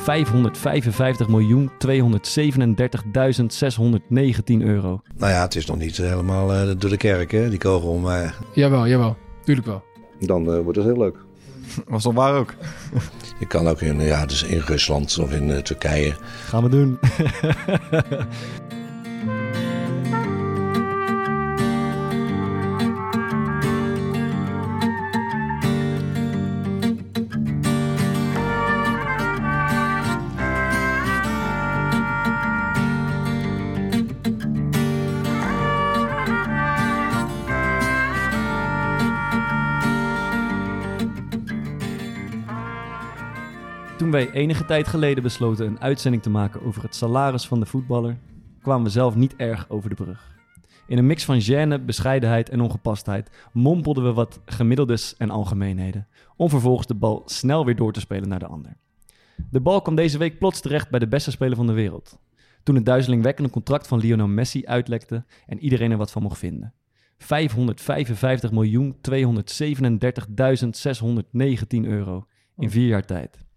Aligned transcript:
...555 0.00 1.28
miljoen 1.28 1.70
237.619 1.70 1.80
euro. 4.46 5.00
Nou 5.16 5.32
ja, 5.32 5.42
het 5.42 5.54
is 5.54 5.66
nog 5.66 5.78
niet 5.78 5.96
helemaal 5.96 6.52
eh, 6.52 6.70
door 6.78 6.90
de 6.90 6.96
kerk, 6.96 7.30
hè, 7.30 7.48
die 7.50 7.58
kogel. 7.58 7.94
Maar 7.96 8.34
Jawel, 8.54 8.86
jawel. 8.88 9.16
Tuurlijk 9.44 9.66
wel. 9.66 9.82
dan 10.18 10.52
eh, 10.52 10.60
wordt 10.60 10.78
het 10.78 10.86
heel 10.86 10.98
leuk. 10.98 11.16
Was 11.88 12.02
toch 12.02 12.14
waar 12.14 12.34
ook? 12.34 12.54
Je 13.38 13.46
kan 13.46 13.68
ook 13.68 13.80
in, 13.80 14.00
ja, 14.00 14.26
dus 14.26 14.42
in 14.42 14.58
Rusland 14.58 15.18
of 15.18 15.32
in 15.32 15.50
eh, 15.50 15.58
Turkije. 15.58 16.14
Gaan 16.44 16.62
we 16.62 16.68
doen. 16.68 16.98
Toen 44.10 44.18
wij 44.18 44.30
enige 44.30 44.64
tijd 44.64 44.88
geleden 44.88 45.22
besloten 45.22 45.66
een 45.66 45.80
uitzending 45.80 46.22
te 46.22 46.30
maken 46.30 46.62
over 46.62 46.82
het 46.82 46.94
salaris 46.94 47.46
van 47.46 47.60
de 47.60 47.66
voetballer, 47.66 48.18
kwamen 48.62 48.84
we 48.84 48.90
zelf 48.90 49.14
niet 49.14 49.36
erg 49.36 49.68
over 49.68 49.88
de 49.88 49.94
brug. 49.94 50.36
In 50.86 50.98
een 50.98 51.06
mix 51.06 51.24
van 51.24 51.40
gêne, 51.40 51.84
bescheidenheid 51.84 52.48
en 52.48 52.60
ongepastheid 52.60 53.30
mompelden 53.52 54.04
we 54.04 54.12
wat 54.12 54.40
gemiddeldes 54.44 55.16
en 55.16 55.30
algemeenheden, 55.30 56.08
om 56.36 56.48
vervolgens 56.48 56.86
de 56.86 56.94
bal 56.94 57.22
snel 57.26 57.64
weer 57.64 57.76
door 57.76 57.92
te 57.92 58.00
spelen 58.00 58.28
naar 58.28 58.38
de 58.38 58.46
ander. 58.46 58.76
De 59.50 59.60
bal 59.60 59.82
kwam 59.82 59.94
deze 59.94 60.18
week 60.18 60.38
plots 60.38 60.60
terecht 60.60 60.90
bij 60.90 61.00
de 61.00 61.08
beste 61.08 61.30
speler 61.30 61.56
van 61.56 61.66
de 61.66 61.72
wereld. 61.72 62.18
Toen 62.62 62.74
het 62.74 62.86
duizelingwekkende 62.86 63.50
contract 63.50 63.86
van 63.86 63.98
Lionel 63.98 64.28
Messi 64.28 64.66
uitlekte 64.66 65.24
en 65.46 65.58
iedereen 65.58 65.90
er 65.90 65.96
wat 65.96 66.10
van 66.10 66.22
mocht 66.22 66.38
vinden. 66.38 66.74
555 67.18 68.50
miljoen 68.50 68.96
237.619 68.96 69.02
euro 71.70 72.26
in 72.56 72.70
vier 72.70 72.86
jaar 72.86 73.04
tijd. 73.04 73.48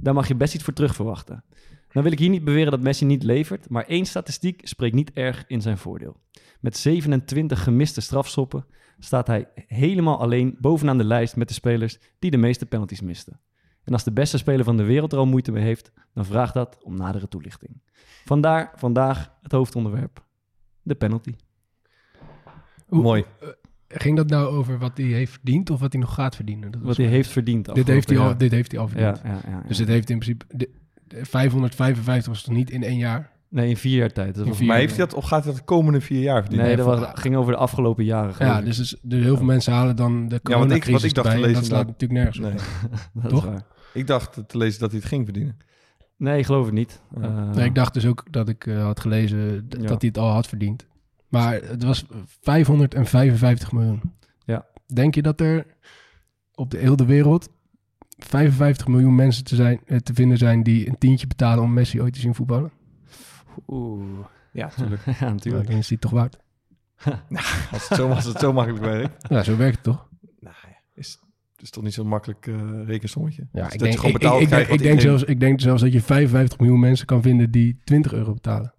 Daar 0.00 0.14
mag 0.14 0.28
je 0.28 0.34
best 0.34 0.54
iets 0.54 0.64
voor 0.64 0.72
terug 0.72 0.94
verwachten. 0.94 1.44
Dan 1.92 2.02
wil 2.02 2.12
ik 2.12 2.18
hier 2.18 2.28
niet 2.28 2.44
beweren 2.44 2.70
dat 2.70 2.80
Messi 2.80 3.04
niet 3.04 3.22
levert, 3.22 3.68
maar 3.68 3.84
één 3.86 4.06
statistiek 4.06 4.60
spreekt 4.66 4.94
niet 4.94 5.12
erg 5.12 5.44
in 5.46 5.60
zijn 5.62 5.78
voordeel. 5.78 6.16
Met 6.60 6.76
27 6.76 7.62
gemiste 7.62 8.00
strafschoppen 8.00 8.66
staat 8.98 9.26
hij 9.26 9.48
helemaal 9.66 10.20
alleen 10.20 10.56
bovenaan 10.60 10.98
de 10.98 11.04
lijst 11.04 11.36
met 11.36 11.48
de 11.48 11.54
spelers 11.54 11.98
die 12.18 12.30
de 12.30 12.36
meeste 12.36 12.66
penalties 12.66 13.00
misten. 13.00 13.40
En 13.84 13.92
als 13.92 14.04
de 14.04 14.12
beste 14.12 14.38
speler 14.38 14.64
van 14.64 14.76
de 14.76 14.82
wereld 14.84 15.12
er 15.12 15.18
al 15.18 15.26
moeite 15.26 15.52
mee 15.52 15.62
heeft, 15.62 15.92
dan 16.14 16.24
vraagt 16.24 16.54
dat 16.54 16.78
om 16.82 16.96
nadere 16.96 17.28
toelichting. 17.28 17.82
Vandaar 18.24 18.72
vandaag 18.74 19.32
het 19.42 19.52
hoofdonderwerp, 19.52 20.24
de 20.82 20.94
penalty. 20.94 21.34
Hoe- 22.86 23.02
Mooi. 23.02 23.24
Ging 24.02 24.16
dat 24.16 24.28
nou 24.28 24.46
over 24.46 24.78
wat 24.78 24.96
hij 24.96 25.06
heeft 25.06 25.32
verdiend 25.32 25.70
of 25.70 25.80
wat 25.80 25.92
hij 25.92 26.00
nog 26.00 26.14
gaat 26.14 26.36
verdienen? 26.36 26.70
Dat 26.70 26.80
Wat 26.82 26.96
hij 26.96 27.06
heeft 27.06 27.28
verdiend. 27.30 27.74
dit, 27.74 27.86
heeft 27.86 28.08
hij 28.08 28.18
al, 28.18 28.36
dit 28.36 28.50
heeft 28.50 28.70
hij 28.72 28.80
al 28.80 28.88
verdiend. 28.88 29.20
Ja, 29.24 29.30
ja, 29.30 29.40
ja, 29.44 29.50
ja. 29.50 29.62
Dus 29.68 29.78
het 29.78 29.88
heeft 29.88 30.10
in 30.10 30.18
principe... 30.18 30.44
De, 30.56 30.68
de 31.08 31.24
555 31.24 32.26
was 32.32 32.42
toch 32.42 32.54
niet 32.54 32.70
in 32.70 32.82
één 32.82 32.96
jaar? 32.98 33.30
Nee, 33.48 33.68
in 33.68 33.76
vier 33.76 33.96
jaar 33.98 34.12
tijd. 34.12 34.34
Dat 34.34 34.46
was 34.46 34.56
vier- 34.56 34.66
Maar 34.66 34.76
heeft 34.78 34.96
hij 34.96 35.06
dat, 35.06 35.14
of 35.14 35.24
gaat 35.24 35.42
hij 35.44 35.52
dat 35.52 35.60
de 35.60 35.66
komende 35.66 36.00
vier 36.00 36.20
jaar 36.22 36.40
verdienen? 36.40 36.66
Nee, 36.66 36.76
dat 36.76 36.86
was, 36.86 37.08
ging 37.14 37.36
over 37.36 37.52
de 37.52 37.58
afgelopen 37.58 38.04
jaren. 38.04 38.34
Ja, 38.46 38.58
ik. 38.58 38.64
dus, 38.64 38.78
is- 38.78 38.96
dus 39.02 39.22
heel 39.22 39.36
veel 39.36 39.44
mensen 39.46 39.72
halen 39.72 39.96
dan 39.96 40.14
de 40.14 40.22
wat 40.28 40.32
ik- 40.32 40.42
coronacrisis 40.42 40.92
wat 40.92 41.02
ik 41.02 41.14
dacht 41.14 41.26
lezen 41.36 41.52
dat 41.54 41.64
slaat 41.64 41.80
inderdaad. 41.88 42.00
natuurlijk 42.00 42.12
nergens 42.20 42.38
op. 42.38 42.44
Nee. 42.44 43.00
Dat 43.22 43.24
is 43.24 43.30
toch? 43.30 43.44
waar. 43.44 43.64
Ik 43.94 44.06
dacht 44.06 44.42
te 44.48 44.58
lezen 44.58 44.80
dat 44.80 44.90
hij 44.90 44.98
het 45.00 45.08
ging 45.08 45.24
verdienen. 45.24 45.56
Nee, 46.16 46.38
ik 46.38 46.44
geloof 46.46 46.64
het 46.64 46.74
niet. 46.74 47.00
Ja. 47.16 47.22
Eh, 47.22 47.50
Nee, 47.54 47.64
ik 47.64 47.74
dacht 47.74 47.94
dus 47.94 48.06
ook 48.06 48.24
dat 48.30 48.48
ik 48.48 48.66
eh, 48.66 48.82
had 48.82 49.00
gelezen 49.00 49.38
Ja. 49.68 49.86
dat 49.86 50.00
hij 50.00 50.08
het 50.08 50.18
al 50.18 50.30
had 50.30 50.46
verdiend. 50.46 50.86
Maar 51.36 51.60
het 51.62 51.82
was 51.82 52.04
555 52.40 53.72
miljoen. 53.72 54.00
Ja. 54.44 54.66
Denk 54.86 55.14
je 55.14 55.22
dat 55.22 55.40
er 55.40 55.66
op 56.54 56.70
de 56.70 56.78
hele 56.78 57.04
wereld 57.06 57.48
55 58.18 58.86
miljoen 58.86 59.14
mensen 59.14 59.44
te, 59.44 59.54
zijn, 59.54 59.80
eh, 59.86 59.98
te 59.98 60.14
vinden 60.14 60.38
zijn 60.38 60.62
die 60.62 60.88
een 60.88 60.98
tientje 60.98 61.26
betalen 61.26 61.64
om 61.64 61.72
Messi 61.72 62.02
ooit 62.02 62.12
te 62.12 62.20
zien 62.20 62.34
voetballen? 62.34 62.70
Oeh. 63.68 64.02
Ja, 64.52 64.66
natuurlijk. 64.76 65.02
ja, 65.20 65.32
natuurlijk. 65.32 65.66
dan 65.66 65.76
is 65.76 65.88
die 65.88 65.98
toch 65.98 66.10
waard? 66.10 66.38
als, 67.72 67.88
het 67.88 67.98
zo, 67.98 68.08
als 68.08 68.24
het 68.24 68.38
zo 68.38 68.52
makkelijk 68.52 68.84
werkt. 68.84 69.28
Ja, 69.28 69.42
zo 69.42 69.56
werkt 69.56 69.74
het 69.74 69.84
toch? 69.84 70.08
Nou, 70.40 70.54
ja, 70.62 70.80
is, 70.94 71.18
het 71.52 71.62
is 71.62 71.70
toch 71.70 71.82
niet 71.82 71.94
zo'n 71.94 72.08
makkelijk 72.08 72.46
eh 72.46 72.84
rekensommetje? 72.84 73.46
Ja, 73.52 73.64
Dus 73.64 73.72
ik 73.72 73.78
denk, 73.78 74.00
ik, 74.00 74.68
ik, 74.68 74.78
denk 74.78 75.00
zelfs, 75.00 75.22
ik 75.22 75.40
denk 75.40 75.60
zelfs 75.60 75.82
dat 75.82 75.92
je 75.92 76.02
55 76.02 76.58
miljoen 76.58 76.80
mensen 76.80 77.06
kan 77.06 77.22
vinden 77.22 77.50
die 77.50 77.80
20 77.84 78.12
euro 78.12 78.32
betalen. 78.32 78.74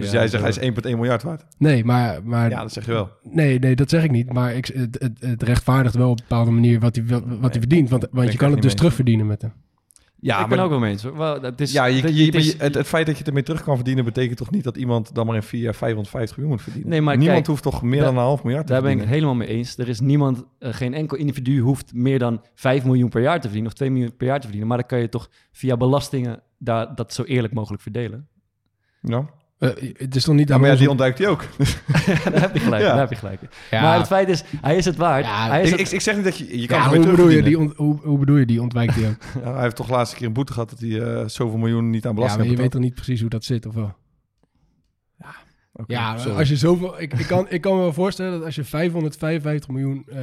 Dus 0.00 0.06
Ja, 0.10 0.12
jij 0.12 0.28
zegt 0.28 0.42
hij 0.42 0.66
is 0.66 0.72
1,1 0.72 0.82
miljard 0.82 1.22
waard. 1.22 1.44
Nee, 1.58 1.84
maar, 1.84 2.20
maar 2.24 2.50
Ja, 2.50 2.60
dat 2.60 2.72
zeg 2.72 2.86
je 2.86 2.92
wel. 2.92 3.10
Nee, 3.22 3.58
nee, 3.58 3.76
dat 3.76 3.90
zeg 3.90 4.04
ik 4.04 4.10
niet. 4.10 4.32
Maar 4.32 4.54
ik, 4.54 4.66
het, 4.66 4.96
het, 5.00 5.20
het 5.20 5.42
rechtvaardigt 5.42 5.94
wel 5.94 6.10
op 6.10 6.18
een 6.18 6.24
bepaalde 6.28 6.50
manier 6.50 6.80
wat 6.80 6.96
hij, 6.96 7.04
wat 7.24 7.50
hij 7.50 7.60
verdient. 7.60 7.90
Want, 7.90 8.06
want 8.10 8.32
je 8.32 8.38
kan 8.38 8.50
het 8.50 8.56
dus 8.56 8.66
mee 8.66 8.74
terugverdienen 8.74 9.26
met 9.26 9.42
hem. 9.42 9.52
Ja, 10.20 10.42
ik 10.42 10.48
ben 10.48 10.58
ook 10.58 10.70
wel 10.70 10.78
mee 10.78 10.90
eens. 10.90 11.02
Wel, 11.02 11.42
het 11.42 11.60
is, 11.60 11.72
Ja, 11.72 11.84
je, 11.84 11.94
je- 12.14 12.24
het 12.24 12.32
maar 12.32 12.40
is- 12.42 12.58
het, 12.58 12.74
het 12.74 12.86
feit 12.86 13.04
dat 13.06 13.14
je 13.14 13.18
het 13.18 13.28
ermee 13.28 13.42
terug 13.42 13.62
kan 13.62 13.74
verdienen... 13.76 14.04
betekent 14.04 14.36
toch 14.38 14.50
niet 14.50 14.64
dat 14.64 14.76
iemand 14.76 15.14
dan 15.14 15.26
maar 15.26 15.34
in 15.34 15.42
vier 15.42 15.60
jaar 15.60 15.74
550 15.74 16.36
miljoen 16.36 16.54
moet 16.54 16.64
verdienen? 16.64 16.90
Nee, 16.90 17.00
maar 17.00 17.16
Niemand 17.16 17.36
kijk, 17.36 17.48
hoeft 17.50 17.62
toch 17.62 17.82
meer 17.82 17.98
daar- 18.00 18.04
dan 18.08 18.16
een 18.16 18.22
half 18.22 18.42
miljard 18.44 18.66
te 18.66 18.72
Daar 18.72 18.82
ben 18.82 19.00
ik 19.00 19.06
helemaal 19.08 19.34
mee 19.34 19.48
eens. 19.48 19.78
Er 19.78 19.88
is 19.88 20.00
niemand, 20.00 20.44
eh, 20.58 20.72
geen 20.74 20.94
enkel 20.94 21.16
individu 21.16 21.60
hoeft 21.60 21.92
meer 21.94 22.18
dan 22.18 22.42
5 22.54 22.84
miljoen 22.84 23.08
per 23.08 23.22
jaar 23.22 23.34
te 23.36 23.40
verdienen 23.42 23.70
of 23.70 23.76
2 23.76 23.90
miljoen 23.90 24.16
per 24.16 24.26
jaar 24.26 24.36
te 24.36 24.42
verdienen. 24.42 24.68
Maar 24.68 24.78
dan 24.78 24.86
kan 24.86 24.98
je 24.98 25.08
toch 25.08 25.30
via 25.52 25.76
belastingen 25.76 26.42
daar, 26.58 26.94
dat 26.94 27.12
zo 27.14 27.22
eerlijk 27.22 27.54
mogelijk 27.54 27.82
verdelen. 27.82 28.28
Ja. 29.00 29.24
Eh, 29.64 29.92
het 29.96 30.16
is 30.16 30.24
toch 30.24 30.34
niet 30.34 30.48
Ja, 30.48 30.58
maar 30.58 30.70
ja, 30.70 30.76
die 30.76 30.90
ontduikt 30.90 31.18
hij 31.18 31.28
ook. 31.28 31.44
daar 32.32 32.40
heb 32.40 32.54
je 32.54 32.60
gelijk. 32.60 32.82
Ja. 32.82 32.88
Daar 32.88 32.98
heb 32.98 33.10
je 33.10 33.16
gelijk. 33.16 33.40
Ja. 33.70 33.82
Maar 33.82 33.98
het 33.98 34.06
feit 34.06 34.28
is, 34.28 34.44
hij 34.60 34.76
is 34.76 34.84
het 34.84 34.96
waard. 34.96 35.24
Ja, 35.24 35.48
hij 35.48 35.62
is 35.62 35.70
ik, 35.72 35.78
het- 35.78 35.86
ik, 35.86 35.92
ik 35.92 36.00
zeg 36.00 36.14
niet 36.14 36.24
dat 36.24 36.38
je... 36.38 36.60
Je 36.60 36.66
kan 36.66 36.78
Ja, 36.78 36.88
hoe, 36.88 37.06
bedoel 37.06 37.28
je, 37.28 37.42
die 37.42 37.58
ont- 37.58 37.76
hoe, 37.76 37.98
hoe 38.02 38.18
bedoel 38.18 38.36
je, 38.36 38.46
die 38.46 38.62
ontwijkt 38.62 38.94
hij 38.94 39.08
ook? 39.08 39.16
Ja, 39.44 39.52
hij 39.52 39.62
heeft 39.62 39.76
toch 39.76 39.86
de 39.86 39.92
laatste 39.92 40.16
keer 40.16 40.26
een 40.26 40.32
boete 40.32 40.52
gehad... 40.52 40.70
dat 40.70 40.78
hij 40.78 41.00
eh, 41.00 41.28
zoveel 41.28 41.58
miljoen 41.58 41.90
niet 41.90 42.04
aan 42.04 42.10
ja, 42.10 42.16
belasting 42.16 42.42
maar 42.46 42.54
je 42.56 42.60
weet 42.62 42.70
toch 42.70 42.80
niet 42.80 42.94
precies 42.94 43.20
hoe 43.20 43.30
dat 43.30 43.44
zit, 43.44 43.66
of 43.66 43.74
wel? 43.74 43.94
Ja, 45.86 46.18
sorry. 46.18 46.38
als 46.38 46.48
je 46.48 46.56
zoveel... 46.56 47.00
Ik, 47.00 47.12
ik, 47.12 47.26
kan, 47.26 47.46
ik 47.48 47.60
kan 47.60 47.74
me 47.74 47.80
wel 47.80 47.92
voorstellen 47.92 48.32
dat 48.32 48.44
als 48.44 48.54
je 48.54 48.64
555 48.64 49.70
miljoen 49.70 50.04
eh, 50.08 50.18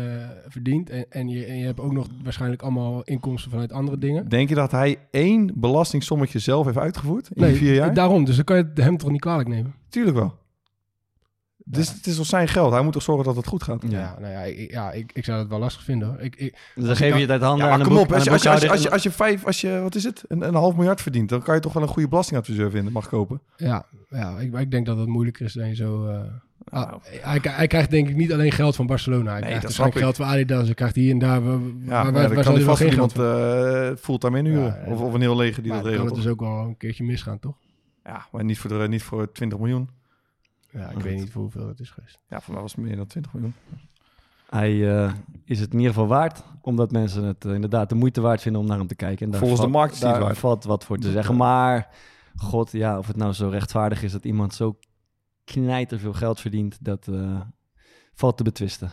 verdient... 0.47 0.89
En, 0.89 1.05
en, 1.09 1.29
je, 1.29 1.45
en 1.45 1.57
je 1.57 1.65
hebt 1.65 1.79
ook 1.79 1.91
nog 1.91 2.07
waarschijnlijk 2.23 2.61
allemaal 2.61 3.03
inkomsten 3.03 3.51
vanuit 3.51 3.71
andere 3.71 3.97
dingen... 3.97 4.29
Denk 4.29 4.49
je 4.49 4.55
dat 4.55 4.71
hij 4.71 4.97
één 5.11 5.51
belastingsommetje 5.55 6.39
zelf 6.39 6.65
heeft 6.65 6.77
uitgevoerd 6.77 7.29
in 7.33 7.43
die 7.45 7.55
vier 7.55 7.73
jaar? 7.73 7.93
daarom. 7.93 8.25
Dus 8.25 8.35
dan 8.35 8.45
kan 8.45 8.57
je 8.57 8.63
het 8.63 8.77
hem 8.77 8.97
toch 8.97 9.11
niet 9.11 9.21
kwalijk 9.21 9.49
nemen? 9.49 9.75
Tuurlijk 9.89 10.17
wel. 10.17 10.39
Dus 11.71 11.93
het 11.93 12.07
is 12.07 12.15
toch 12.15 12.25
zijn 12.25 12.47
geld? 12.47 12.71
Hij 12.71 12.81
moet 12.81 12.93
toch 12.93 13.01
zorgen 13.01 13.25
dat 13.25 13.35
het 13.35 13.47
goed 13.47 13.63
gaat? 13.63 13.83
Ja, 13.87 13.99
Ja. 13.99 14.15
nou 14.19 14.31
ja, 14.33 14.39
ik, 14.41 14.71
ja 14.71 14.91
ik, 14.91 15.11
ik 15.13 15.25
zou 15.25 15.39
het 15.39 15.47
wel 15.47 15.59
lastig 15.59 15.83
vinden. 15.83 16.07
hoor. 16.07 16.19
Ik, 16.19 16.35
ik, 16.35 16.55
Dus 16.75 16.85
dan 16.85 16.95
geef 16.95 17.13
je 17.15 17.21
het 17.21 17.29
uit 17.29 17.41
handen 17.41 17.67
Ja, 17.67 17.73
aan 17.73 17.81
kom 17.81 17.93
boek- 17.93 18.01
op. 18.03 18.11
Als 18.13 18.17
aan 18.17 18.23
je, 18.23 18.29
een 18.29 18.33
als, 18.33 18.43
je, 18.43 18.49
als, 18.49 18.61
je, 18.61 18.69
als, 18.69 18.81
je, 18.81 18.91
als 18.91 19.03
je 19.03 19.11
vijf, 19.11 19.45
als 19.45 19.61
je, 19.61 19.79
wat 19.81 19.95
is 19.95 20.03
het, 20.03 20.23
een, 20.27 20.41
een 20.47 20.53
half 20.55 20.75
miljard 20.75 21.01
verdient, 21.01 21.29
dan 21.29 21.41
kan 21.41 21.55
je 21.55 21.61
toch 21.61 21.73
wel 21.73 21.83
een 21.83 21.89
goede 21.89 22.07
belastingadviseur 22.07 22.71
vinden, 22.71 22.93
mag 22.93 23.07
kopen. 23.09 23.41
ja, 23.57 23.85
ja 24.09 24.37
ik, 24.39 24.53
ik 24.59 24.71
denk 24.71 24.85
dat 24.85 24.97
het 24.97 25.07
moeilijker 25.07 25.45
is 25.45 25.53
dan 25.53 25.67
je 25.67 25.75
zo... 25.75 26.05
eh, 26.07 26.19
Nou, 26.71 26.85
ah, 26.91 26.93
hij, 27.21 27.39
hij 27.43 27.67
krijgt 27.67 27.91
denk 27.91 28.09
ik 28.09 28.15
niet 28.15 28.33
alleen 28.33 28.51
geld 28.51 28.75
van 28.75 28.85
Barcelona. 28.87 29.31
Hij 29.31 29.39
Nee, 29.39 29.41
krijgt 29.49 29.61
dat 29.65 29.71
snap 29.73 29.93
geld 29.93 30.15
van 30.15 30.25
Adidas. 30.25 30.65
Hij 30.65 30.73
krijgt 30.73 30.95
hier 30.95 31.11
en 31.11 31.19
daar... 31.19 31.43
Waar, 31.43 31.59
Ja, 31.85 32.11
waar, 32.11 32.43
kan 32.43 32.53
hij 32.53 32.63
vast 32.63 32.81
geen 32.81 32.91
iemand 32.91 33.17
uh, 33.17 33.89
fulltime 33.99 34.37
inhuren. 34.37 34.77
Ja, 34.85 34.91
of, 34.91 34.99
of 34.99 35.13
een 35.13 35.21
heel 35.21 35.35
leger 35.35 35.63
die 35.63 35.71
Maar 35.71 35.81
dat 35.83 35.91
dan 35.91 35.99
kan 35.99 36.07
regelt. 36.07 36.25
het 36.25 36.35
dus 36.35 36.37
toch? 36.37 36.47
ook 36.49 36.55
wel 36.57 36.67
een 36.67 36.77
keertje 36.77 37.03
misgaan, 37.03 37.39
toch? 37.39 37.55
Ja, 38.05 38.25
maar 38.31 38.43
niet 38.43 38.59
voor, 38.59 38.69
de, 38.79 38.87
niet 38.87 39.03
voor 39.03 39.31
20 39.31 39.59
miljoen. 39.59 39.89
Ja, 40.71 40.89
ik 40.89 40.97
weet 40.99 41.17
niet 41.19 41.31
voor 41.31 41.41
hoeveel 41.41 41.67
het 41.67 41.79
is 41.79 41.89
geweest. 41.89 42.19
Ja, 42.29 42.41
voor 42.41 42.53
mij 42.53 42.61
was 42.61 42.71
het 42.75 42.81
meer 42.85 42.95
dan 42.95 43.07
20 43.07 43.33
miljoen. 43.33 43.53
Hij 44.49 44.97
eh, 45.03 45.13
is 45.45 45.59
het 45.59 45.71
in 45.73 45.77
ieder 45.79 45.93
geval 45.93 46.07
waard, 46.09 46.43
omdat 46.61 46.91
mensen 46.91 47.23
het 47.23 47.45
eh, 47.45 47.53
inderdaad 47.53 47.89
de 47.89 47.95
moeite 47.95 48.21
waard 48.21 48.41
vinden 48.41 48.61
om 48.61 48.67
naar 48.67 48.77
hem 48.77 48.87
te 48.87 48.95
kijken. 48.95 49.25
En 49.25 49.31
daar 49.31 49.39
Volgens 49.39 49.61
de 49.61 49.67
valt- 49.67 49.77
markt 49.79 49.93
is 49.93 49.99
hij 50.01 50.09
het 50.09 50.17
daar 50.17 50.27
waard. 50.27 50.39
valt 50.39 50.63
wat 50.63 50.85
voor 50.85 50.97
te 50.97 51.11
zeggen. 51.11 51.35
Maar, 51.35 51.89
god, 52.35 52.71
ja, 52.71 52.97
of 52.97 53.07
het 53.07 53.15
nou 53.15 53.33
zo 53.33 53.47
rechtvaardig 53.49 54.03
is 54.03 54.11
dat 54.11 54.25
iemand 54.25 54.53
zo 54.53 54.77
knijter 55.43 55.99
veel 55.99 56.13
geld 56.13 56.39
verdient, 56.39 56.77
dat 56.85 57.07
eh, 57.07 57.41
valt 58.13 58.37
te 58.37 58.43
betwisten. 58.43 58.89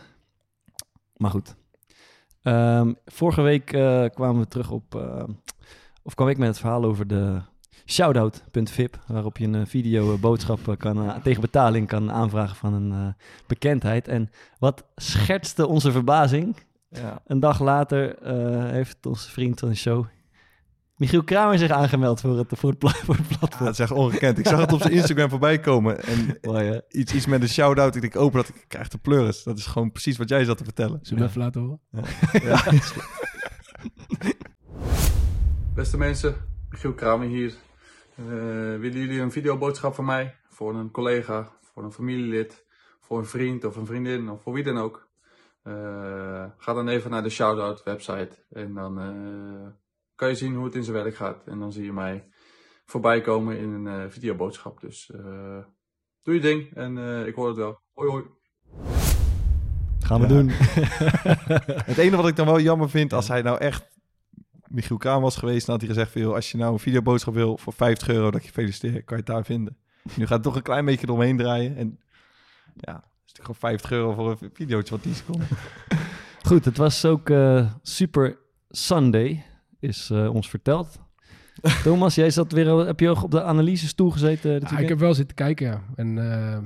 Maar 1.15 1.31
goed. 1.31 1.55
Ehm, 2.41 2.93
vorige 3.05 3.41
week 3.41 3.73
eh, 3.73 4.05
kwamen 4.13 4.41
we 4.41 4.47
terug 4.47 4.71
op, 4.71 4.95
eh, 4.95 5.23
of 6.03 6.13
kwam 6.15 6.27
ik 6.27 6.37
met 6.37 6.47
het 6.47 6.59
verhaal 6.59 6.83
over 6.83 7.07
de 7.07 7.41
shoutout.vip, 7.91 8.99
waarop 9.07 9.37
je 9.37 9.45
een 9.45 9.55
eh, 9.55 9.65
video 9.65 10.13
eh, 10.13 10.19
boodschap 10.19 10.67
eh, 10.67 10.77
kan, 10.77 11.21
tegen 11.23 11.41
betaling 11.41 11.87
kan 11.87 12.11
aanvragen 12.11 12.55
van 12.55 12.73
een 12.73 13.15
bekendheid. 13.47 14.07
En 14.07 14.29
wat 14.59 14.83
schertste 14.95 15.67
onze 15.67 15.91
verbazing, 15.91 16.55
Ja. 16.89 17.21
een 17.25 17.39
dag 17.39 17.59
later 17.59 18.17
eh, 18.17 18.71
heeft 18.71 19.05
onze 19.05 19.29
vriend 19.31 19.59
van 19.59 19.69
de 19.69 19.75
show, 19.75 20.05
Michiel 20.95 21.23
Kramer, 21.23 21.57
zich 21.57 21.71
aangemeld 21.71 22.21
voor 22.21 22.37
het, 22.37 22.47
voor 22.55 22.69
het, 22.69 22.79
voor 23.05 23.15
het 23.15 23.25
Ja, 23.29 23.37
platform. 23.37 23.65
dat 23.65 23.73
is 23.73 23.79
echt 23.79 23.91
ongekend. 23.91 24.37
Ik 24.39 24.47
zag 24.47 24.59
het 24.59 24.73
op 24.73 24.81
zijn 24.81 24.93
Instagram 24.93 25.29
voorbij 25.29 25.59
komen. 25.59 26.03
En 26.03 26.37
Mooi, 26.41 26.81
iets, 26.89 27.13
iets 27.13 27.25
met 27.25 27.41
een 27.41 27.49
shout-out. 27.49 27.95
Ik 27.95 28.01
denk, 28.01 28.15
open 28.15 28.39
dat 28.41 28.49
ik 28.49 28.65
krijg 28.67 28.87
de 28.87 28.97
pleuris. 28.97 29.43
Dat 29.43 29.57
is 29.57 29.65
gewoon 29.65 29.91
precies 29.91 30.17
wat 30.17 30.29
jij 30.29 30.43
zat 30.43 30.57
te 30.57 30.63
vertellen. 30.63 30.99
Zullen 31.01 31.23
we 31.23 31.29
even 31.29 31.41
laten 31.41 31.61
horen? 31.61 31.79
Ja. 32.43 32.63
Beste 35.75 35.97
mensen, 35.97 36.35
Michiel 36.69 36.93
Kramer 36.93 37.27
hier. 37.27 37.53
Eh, 38.19 38.25
willen 38.79 38.99
jullie 38.99 39.21
een 39.21 39.31
videoboodschap 39.31 39.93
van 39.95 40.05
mij? 40.05 40.35
Voor 40.49 40.75
een 40.75 40.91
collega, 40.91 41.51
voor 41.61 41.83
een 41.83 41.91
familielid, 41.91 42.65
voor 42.99 43.17
een 43.17 43.25
vriend 43.25 43.63
of 43.65 43.75
een 43.75 43.85
vriendin 43.85 44.29
of 44.29 44.41
voor 44.41 44.53
wie 44.53 44.63
dan 44.63 44.77
ook? 44.77 45.07
Eh, 45.63 46.45
ga 46.57 46.73
dan 46.73 46.87
even 46.87 47.11
naar 47.11 47.23
de 47.23 47.29
Shoutout 47.29 47.83
website 47.83 48.29
en 48.49 48.73
dan 48.73 48.99
eh, 48.99 49.67
kan 50.15 50.29
je 50.29 50.35
zien 50.35 50.55
hoe 50.55 50.65
het 50.65 50.75
in 50.75 50.83
zijn 50.83 50.95
werk 51.03 51.15
gaat. 51.15 51.47
En 51.47 51.59
dan 51.59 51.71
zie 51.71 51.83
je 51.85 51.93
mij 51.93 52.27
voorbij 52.85 53.21
komen 53.21 53.57
in 53.57 53.69
een 53.69 53.87
eh, 53.87 54.09
videoboodschap. 54.09 54.81
Dus 54.81 55.11
eh, 55.11 55.57
doe 56.23 56.33
je 56.33 56.39
ding 56.41 56.73
en 56.75 56.97
eh, 56.97 57.25
ik 57.27 57.35
hoor 57.35 57.47
het 57.47 57.57
wel. 57.57 57.79
Hoi 57.93 58.09
hoi. 58.09 58.23
Gaan 59.99 60.21
we 60.21 60.27
Ja. 60.27 60.33
doen. 60.33 60.47
Het 61.89 61.97
enige 61.97 62.15
wat 62.15 62.27
ik 62.27 62.35
dan 62.35 62.45
wel 62.45 62.59
jammer 62.59 62.89
vind, 62.89 63.13
als 63.13 63.27
hij 63.27 63.41
nou 63.41 63.57
echt 63.57 63.98
Michiel 64.69 64.97
Kramer 64.97 65.21
was 65.21 65.35
geweest, 65.35 65.65
dan 65.65 65.75
had 65.75 65.85
hij 65.85 65.93
gezegd, 65.93 66.11
van, 66.11 66.21
joh, 66.21 66.33
als 66.33 66.51
je 66.51 66.57
nou 66.57 66.73
een 66.73 66.79
videoboodschap 66.79 67.33
wil 67.33 67.57
voor 67.57 67.73
50 67.73 68.07
euro, 68.07 68.31
dat 68.31 68.39
ik 68.39 68.45
je 68.45 68.51
feliciteer, 68.51 69.03
kan 69.03 69.17
je 69.17 69.23
het 69.23 69.25
daar 69.25 69.45
vinden. 69.45 69.77
Nu 70.15 70.25
gaat 70.25 70.33
het 70.33 70.43
toch 70.43 70.55
een 70.55 70.61
klein 70.61 70.85
beetje 70.85 71.07
eromheen 71.07 71.37
draaien. 71.37 71.75
En 71.75 71.99
ja, 72.75 72.93
het 72.93 73.03
is 73.25 73.33
natuurlijk 73.33 73.59
gewoon 73.59 73.71
50 73.71 73.91
euro 73.91 74.13
voor 74.13 74.37
een 74.39 74.49
videootje 74.53 74.89
van 74.89 74.99
10 74.99 75.13
seconden. 75.13 75.47
Goed, 76.49 76.65
het 76.65 76.77
was 76.77 77.05
ook 77.05 77.29
eh, 77.29 77.71
Super 77.81 78.37
Sunday, 78.69 79.45
is 79.79 80.09
eh, 80.09 80.33
ons 80.33 80.49
verteld. 80.49 80.99
Thomas, 81.83 82.15
jij 82.15 82.29
zat 82.29 82.51
weer, 82.51 82.67
heb 82.67 82.99
je 82.99 83.09
ook 83.09 83.23
op 83.23 83.31
de 83.31 83.43
analysestoel 83.43 84.09
gezeten? 84.09 84.59
dit 84.59 84.69
Ja, 84.69 84.77
ik 84.77 84.89
heb 84.89 84.99
wel 84.99 85.13
zitten 85.13 85.35
kijken, 85.35 85.65
ja. 85.67 85.83
En 85.95 86.17
eh, 86.17 86.57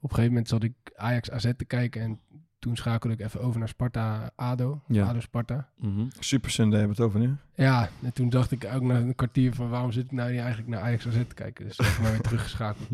op 0.00 0.10
een 0.10 0.16
gegeven 0.16 0.28
moment 0.28 0.48
zat 0.48 0.62
ik 0.62 0.74
Ajax 0.94 1.30
AZ 1.30 1.50
te 1.56 1.64
kijken 1.64 2.02
en 2.02 2.20
toen 2.66 2.76
schakelde 2.76 3.14
ik 3.14 3.20
even 3.20 3.40
over 3.40 3.58
naar 3.58 3.68
Sparta 3.68 4.30
ADO. 4.36 4.80
Ja. 4.88 5.06
ADO 5.08 5.20
Sparta. 5.20 5.68
Mhm. 5.78 6.06
Super 6.18 6.50
Sunday 6.50 6.78
hebben 6.78 6.96
we 6.96 7.02
het 7.02 7.12
over 7.12 7.26
nu. 7.28 7.36
Ja, 7.54 7.88
en 8.02 8.12
toen 8.12 8.28
dacht 8.28 8.50
ik 8.50 8.68
ook 8.74 8.82
na 8.82 8.94
een 8.96 9.14
kwartier 9.14 9.54
van 9.54 9.68
waarom 9.68 9.92
zit 9.92 10.04
ik 10.04 10.12
nou 10.12 10.30
niet 10.30 10.38
eigenlijk 10.40 10.68
naar 10.68 10.80
Ajax 10.80 11.06
AZ 11.06 11.12
te 11.28 11.34
kijken. 11.34 11.64
Dus 11.66 11.78
ik 11.78 11.98
maar 12.02 12.10
weer 12.10 12.20
teruggeschakeld. 12.30 12.88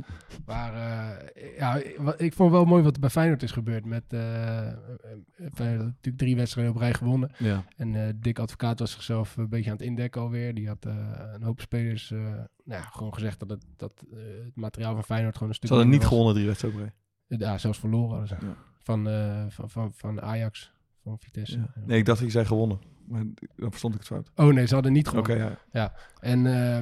Maar 0.47 0.75
eh, 0.75 1.57
ja, 1.59 1.81
wat- 1.99 2.21
ik 2.21 2.33
vond 2.35 2.51
wel 2.51 2.65
mooi 2.65 2.83
wat 2.83 2.95
er 2.95 3.01
bij 3.01 3.11
Feyenoord 3.11 3.43
is 3.43 3.51
gebeurd. 3.51 3.85
Met 3.85 4.05
had 5.37 5.59
natuurlijk 5.59 6.17
drie 6.17 6.37
wedstrijden 6.37 6.75
op 6.75 6.81
rij 6.81 6.95
gewonnen. 6.95 7.31
Ja. 7.39 7.65
En 7.77 7.95
eh 8.07 8.13
Dick 8.17 8.39
Advocaat 8.39 8.79
was 8.79 8.91
zichzelf 8.93 9.37
een 9.37 9.49
beetje 9.49 9.71
aan 9.71 9.77
het 9.77 9.87
indekken 9.87 10.21
alweer. 10.21 10.55
Die 10.55 10.69
had 10.69 10.85
eh, 10.87 10.95
een 11.35 11.43
hoop 11.43 11.61
spelers 11.61 12.11
eh, 12.11 12.19
nou 12.19 12.45
ja, 12.65 12.81
gewoon 12.83 13.15
gezegd 13.15 13.41
dat, 13.41 13.49
het, 13.51 13.65
dat 13.77 14.05
het 14.45 14.57
materiaal 14.57 14.95
van 14.95 15.05
Feyenoord 15.05 15.35
gewoon 15.35 15.49
een 15.49 15.55
stuk 15.55 15.69
Ze 15.69 15.75
hadden 15.75 15.93
niet 15.93 16.01
was. 16.03 16.09
gewonnen 16.11 16.35
drie 16.35 16.47
wedstrijden 16.47 16.81
op 16.81 16.87
rij. 17.29 17.39
Ja, 17.39 17.59
zelfs 17.59 17.79
verloren 17.79 18.11
hadden 18.19 18.29
ze. 18.29 18.47
Ja. 18.47 18.55
Van, 18.83 19.09
eh, 19.09 19.45
van, 19.49 19.71
van, 19.71 19.93
van 19.95 20.23
Ajax, 20.23 20.73
van 21.03 21.19
Vitesse. 21.19 21.59
Ja. 21.59 21.73
Nee, 21.87 21.99
ik 21.99 22.05
dacht 22.05 22.19
dat 22.19 22.27
je 22.27 22.33
zei 22.33 22.47
gewonnen. 22.47 22.81
Maar 23.07 23.25
dan 23.57 23.69
verstond 23.69 23.95
ik 23.95 24.01
het 24.01 24.09
fout. 24.09 24.31
Oh 24.37 24.55
nee, 24.55 24.67
ze 24.67 24.75
hadden 24.75 24.93
niet 24.93 25.09
Oké, 25.09 25.33
gewonnen. 25.33 25.59
ja. 25.73 25.95
En, 26.21 26.47
eh, 26.47 26.77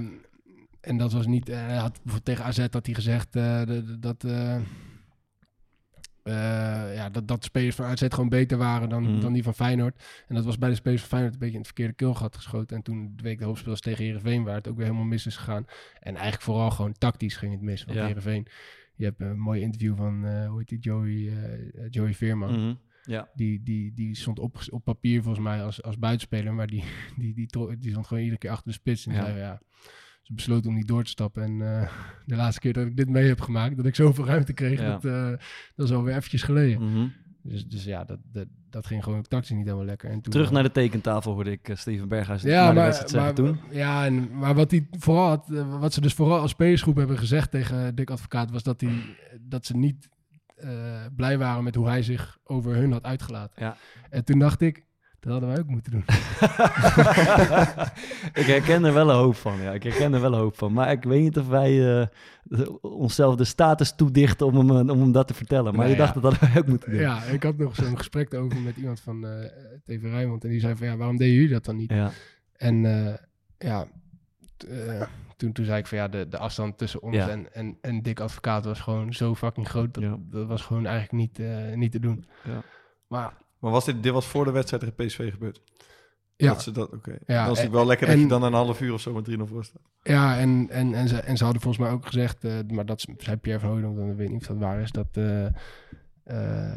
en 0.80 0.96
dat 0.96 1.12
was 1.12 1.26
niet... 1.26 1.48
eh, 1.48 1.56
Hij 1.56 1.76
had 1.76 1.92
bijvoorbeeld 1.92 2.24
tegen 2.24 2.44
AZ 2.44 2.66
had 2.70 2.86
hij 2.86 2.94
gezegd 2.94 3.36
eh, 3.36 3.64
de- 3.64 3.84
de- 3.84 3.98
dat... 3.98 4.24
eh, 4.24 4.56
eh, 6.22 6.94
ja, 6.94 7.10
dat, 7.10 7.28
dat 7.28 7.38
de 7.38 7.44
spelers 7.46 7.76
van 7.76 7.84
AZ 7.86 8.02
gewoon 8.08 8.28
beter 8.28 8.58
waren 8.58 8.88
dan, 8.88 9.02
Mhm. 9.02 9.20
dan 9.20 9.32
die 9.32 9.42
van 9.42 9.54
Feyenoord. 9.54 10.02
En 10.28 10.34
dat 10.34 10.44
was 10.44 10.58
bij 10.58 10.68
de 10.68 10.74
spelers 10.74 11.00
van 11.00 11.08
Feyenoord 11.10 11.32
een 11.32 11.38
beetje 11.40 11.54
in 11.54 11.60
het 11.60 11.66
verkeerde 11.74 11.92
keelgat 11.94 12.36
geschoten. 12.36 12.76
En 12.76 12.82
toen 12.82 13.12
de 13.16 13.22
week 13.22 13.38
de 13.38 13.44
hoofdspelers 13.44 13.80
tegen 13.80 14.04
Heerenveen, 14.04 14.44
waar 14.44 14.54
het 14.54 14.68
ook 14.68 14.76
weer 14.76 14.84
helemaal 14.86 15.06
mis 15.06 15.26
is 15.26 15.36
gegaan. 15.36 15.64
En 16.00 16.12
eigenlijk 16.14 16.42
vooral 16.42 16.70
gewoon 16.70 16.92
tactisch 16.92 17.36
ging 17.36 17.52
het 17.52 17.62
mis. 17.62 17.84
Want 17.84 17.98
Ja. 17.98 18.04
Heerenveen, 18.06 18.46
je 19.00 19.06
hebt 19.06 19.20
een 19.20 19.38
mooi 19.38 19.60
interview 19.60 19.96
van, 19.96 20.24
eh, 20.24 20.48
hoe 20.48 20.58
heet 20.58 20.68
die, 20.68 20.78
Joey, 20.78 21.28
eh, 21.28 21.86
Joey 21.90 22.14
Veerman. 22.14 22.60
Mhm. 22.64 22.74
Ja. 23.02 23.28
Die, 23.34 23.62
die, 23.62 23.92
die 23.94 24.14
stond 24.16 24.38
op, 24.38 24.60
op 24.70 24.84
papier 24.84 25.22
volgens 25.22 25.44
mij 25.44 25.62
als, 25.64 25.82
als 25.82 25.98
buitenspeler, 25.98 26.54
maar 26.54 26.66
die, 26.66 26.84
die, 27.20 27.34
die, 27.34 27.46
tro- 27.46 27.78
die 27.78 27.90
stond 27.90 28.06
gewoon 28.06 28.22
iedere 28.22 28.40
keer 28.40 28.50
achter 28.50 28.66
de 28.66 28.72
spits. 28.72 29.06
En 29.06 29.12
Ja. 29.14 29.24
zei, 29.24 29.38
ja, 29.38 29.60
ze 30.22 30.34
besloten 30.34 30.70
om 30.70 30.76
niet 30.76 30.88
door 30.88 31.04
te 31.04 31.10
stappen. 31.10 31.42
En 31.42 31.62
eh, 31.82 31.92
de 32.26 32.36
laatste 32.36 32.60
keer 32.60 32.72
dat 32.72 32.86
ik 32.86 32.96
dit 32.96 33.08
mee 33.08 33.26
heb 33.26 33.40
gemaakt, 33.40 33.76
dat 33.76 33.86
ik 33.86 33.94
zoveel 33.94 34.26
ruimte 34.26 34.52
kreeg, 34.52 34.80
Ja. 34.80 34.90
dat, 34.90 35.04
eh, 35.04 35.44
dat 35.74 35.88
is 35.88 35.94
alweer 35.94 36.16
eventjes 36.16 36.42
geleden. 36.42 36.90
Mhm. 36.92 37.08
Dus, 37.42 37.66
dus 37.66 37.84
ja, 37.84 38.04
dat, 38.04 38.18
dat, 38.32 38.46
dat 38.70 38.86
ging 38.86 39.04
gewoon 39.04 39.22
tactisch 39.22 39.50
niet 39.50 39.64
helemaal 39.64 39.84
lekker. 39.84 40.10
En 40.10 40.20
toen, 40.20 40.32
Terug 40.32 40.50
naar 40.50 40.62
de 40.62 40.72
tekentafel 40.72 41.32
hoorde 41.32 41.50
ik 41.50 41.68
eh, 41.68 41.76
Steven 41.76 42.08
Berghuis 42.08 42.42
ja, 42.42 42.68
de 42.68 42.74
maar, 42.74 42.84
wedstrijd 42.84 43.10
zeggen 43.10 43.44
maar, 43.44 43.54
toen. 43.54 43.60
ja, 43.70 44.04
en, 44.04 44.38
maar 44.38 44.54
wat, 44.54 44.70
hij 44.70 44.86
vooral 44.90 45.28
had, 45.28 45.50
eh, 45.50 45.80
wat 45.80 45.92
ze 45.92 46.00
dus 46.00 46.14
vooral 46.14 46.38
als 46.38 46.50
spelersgroep 46.50 46.96
hebben 46.96 47.18
gezegd 47.18 47.50
tegen 47.50 47.94
Dick 47.94 48.10
Advocaat, 48.10 48.50
was 48.50 48.62
dat, 48.62 48.80
hij, 48.80 49.16
dat 49.40 49.66
ze 49.66 49.76
niet 49.76 50.08
eh, 50.56 50.70
blij 51.16 51.38
waren 51.38 51.64
met 51.64 51.74
hoe 51.74 51.86
hij 51.86 52.02
zich 52.02 52.38
over 52.44 52.74
hun 52.74 52.92
had 52.92 53.04
uitgelaten. 53.04 53.62
Ja. 53.62 53.76
En 54.10 54.24
toen 54.24 54.38
dacht 54.38 54.60
ik, 54.60 54.84
dat 55.20 55.32
hadden 55.32 55.48
wij 55.50 55.58
ook 55.58 55.66
moeten 55.66 55.92
doen. 55.92 56.00
ik 58.42 58.46
herken 58.46 58.84
er 58.84 58.94
wel 58.94 59.10
een 59.10 59.16
hoop 59.16 59.36
van, 59.36 59.60
ja. 59.60 59.72
Ik 59.72 59.82
herken 59.82 60.14
er 60.14 60.20
wel 60.20 60.32
een 60.32 60.38
hoop 60.38 60.58
van. 60.58 60.72
Maar 60.72 60.90
ik 60.90 61.04
weet 61.04 61.22
niet 61.22 61.38
of 61.38 61.48
wij 61.48 62.00
eh, 62.00 62.06
onszelf 62.80 63.36
de 63.36 63.44
status 63.44 63.94
toedichten 63.94 64.46
om 64.46 64.56
hem, 64.56 64.70
eh, 64.88 64.94
om 64.94 65.00
hem 65.00 65.12
dat 65.12 65.26
te 65.26 65.34
vertellen. 65.34 65.74
Maar 65.74 65.88
je 65.88 65.96
dacht 65.96 66.14
dat 66.14 66.22
hadden 66.22 66.40
wij 66.40 66.58
ook 66.62 66.66
moeten 66.66 66.90
doen. 66.90 67.00
Ja, 67.00 67.22
ik 67.22 67.42
had 67.42 67.56
nog 67.56 67.74
zo'n 67.74 67.96
gesprek 67.96 68.34
over 68.34 68.60
met 68.60 68.76
iemand 68.76 69.00
van 69.00 69.26
eh 69.26 69.44
TV 69.84 70.02
Rijnmond. 70.02 70.44
En 70.44 70.50
die 70.50 70.60
zei 70.60 70.76
van, 70.76 70.86
ja, 70.86 70.96
waarom 70.96 71.16
deden 71.16 71.34
jullie 71.34 71.50
dat 71.52 71.64
dan 71.64 71.76
niet? 71.76 71.90
Ja. 71.90 72.10
En 72.56 72.82
ja, 73.58 73.86
toen, 75.36 75.52
toen 75.52 75.64
zei 75.64 75.78
ik 75.78 75.86
van, 75.86 75.98
ja, 75.98 76.08
de, 76.08 76.28
de 76.28 76.38
afstand 76.38 76.78
tussen 76.78 77.02
ons 77.02 77.16
Ja. 77.16 77.28
en, 77.28 77.52
en, 77.52 77.78
en 77.80 78.02
Dick 78.02 78.20
Advocaat 78.20 78.64
was 78.64 78.80
gewoon 78.80 79.12
zo 79.12 79.34
fucking 79.34 79.68
groot. 79.68 79.94
Dat, 79.94 80.18
dat 80.30 80.46
was 80.46 80.62
gewoon 80.62 80.86
eigenlijk 80.86 81.12
niet, 81.12 81.40
niet 81.76 81.92
te 81.92 82.00
doen. 82.00 82.24
Ja. 82.44 82.62
Maar 83.06 83.32
Maar 83.60 83.70
was 83.70 83.84
dit, 83.84 84.02
dit 84.02 84.12
was 84.12 84.26
voor 84.26 84.44
de 84.44 84.50
wedstrijd 84.50 84.82
tegen 84.82 85.06
PSV 85.06 85.30
gebeurd? 85.32 85.62
ja, 86.36 86.48
Dat 86.48 86.62
ze 86.62 86.70
dat, 86.70 86.92
oké. 86.92 87.10
Ja, 87.10 87.16
dat 87.16 87.26
is 87.26 87.46
natuurlijk 87.46 87.72
wel 87.72 87.86
lekker 87.86 88.06
dat 88.06 88.18
je 88.18 88.26
dan 88.26 88.42
een 88.42 88.52
half 88.52 88.80
uur 88.80 88.92
of 88.92 89.00
zo 89.00 89.12
met 89.12 89.30
3-0 89.30 89.32
voor 89.44 89.64
staat. 89.64 89.82
Ja, 90.02 90.38
en, 90.38 90.66
en, 90.70 90.94
en, 90.94 91.08
ze, 91.08 91.16
en 91.16 91.36
ze 91.36 91.44
hadden 91.44 91.62
volgens 91.62 91.84
mij 91.84 91.92
ook 91.92 92.06
gezegd, 92.06 92.44
eh, 92.44 92.52
maar 92.68 92.86
dat 92.86 93.06
zei 93.16 93.36
Pierre 93.36 93.60
van 93.60 93.70
Hooydonk, 93.70 93.96
dan 93.96 94.16
weet 94.16 94.26
ik 94.26 94.32
niet 94.32 94.40
of 94.40 94.46
dat 94.46 94.58
waar 94.58 94.80
is, 94.80 94.90
dat 94.90 95.08
eh 95.12 95.46
eh, 96.24 96.72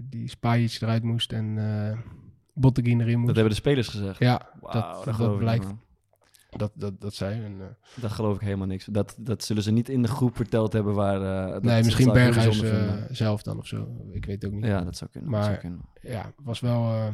die 0.00 0.28
Spajic 0.28 0.78
eruit 0.80 1.02
moest 1.02 1.32
en 1.32 1.58
eh 1.58 1.98
Botteguin 2.54 3.00
erin 3.00 3.14
moest. 3.14 3.26
Dat 3.26 3.36
hebben 3.36 3.54
de 3.54 3.60
spelers 3.60 3.88
gezegd. 3.88 4.18
Ja, 4.18 4.50
Wauw, 4.60 5.04
dat, 5.04 5.16
dat, 5.16 5.38
blijkt. 5.38 5.66
Dat, 6.48 6.72
dat, 6.74 7.00
dat 7.00 7.14
zei. 7.14 7.44
En, 7.44 7.54
eh, 7.60 7.66
Dat 8.02 8.10
geloof 8.10 8.34
ik 8.34 8.40
helemaal 8.40 8.66
niks. 8.66 8.84
Dat, 8.84 9.14
dat 9.18 9.44
zullen 9.44 9.62
ze 9.62 9.70
niet 9.70 9.88
in 9.88 10.02
de 10.02 10.08
groep 10.08 10.36
verteld 10.36 10.72
hebben 10.72 10.94
waar... 10.94 11.16
eh, 11.46 11.52
dat- 11.52 11.62
nee, 11.62 11.74
dat 11.76 11.84
misschien 11.84 12.12
Berghuis 12.12 12.60
eh, 12.62 12.92
zelf 13.10 13.42
dan 13.42 13.58
of 13.58 13.66
zo. 13.66 13.88
Ik 14.12 14.24
weet 14.24 14.42
het 14.42 14.50
ook 14.50 14.56
niet. 14.56 14.64
Ja, 14.64 14.80
dat 14.84 14.96
zou 14.96 15.10
kunnen. 15.10 15.30
dat 15.30 15.40
Maar- 15.40 15.48
zou 15.48 15.58
kunnen. 15.60 15.80
ja, 16.02 16.32
was 16.42 16.60
wel. 16.60 16.82
eh, 16.82 17.06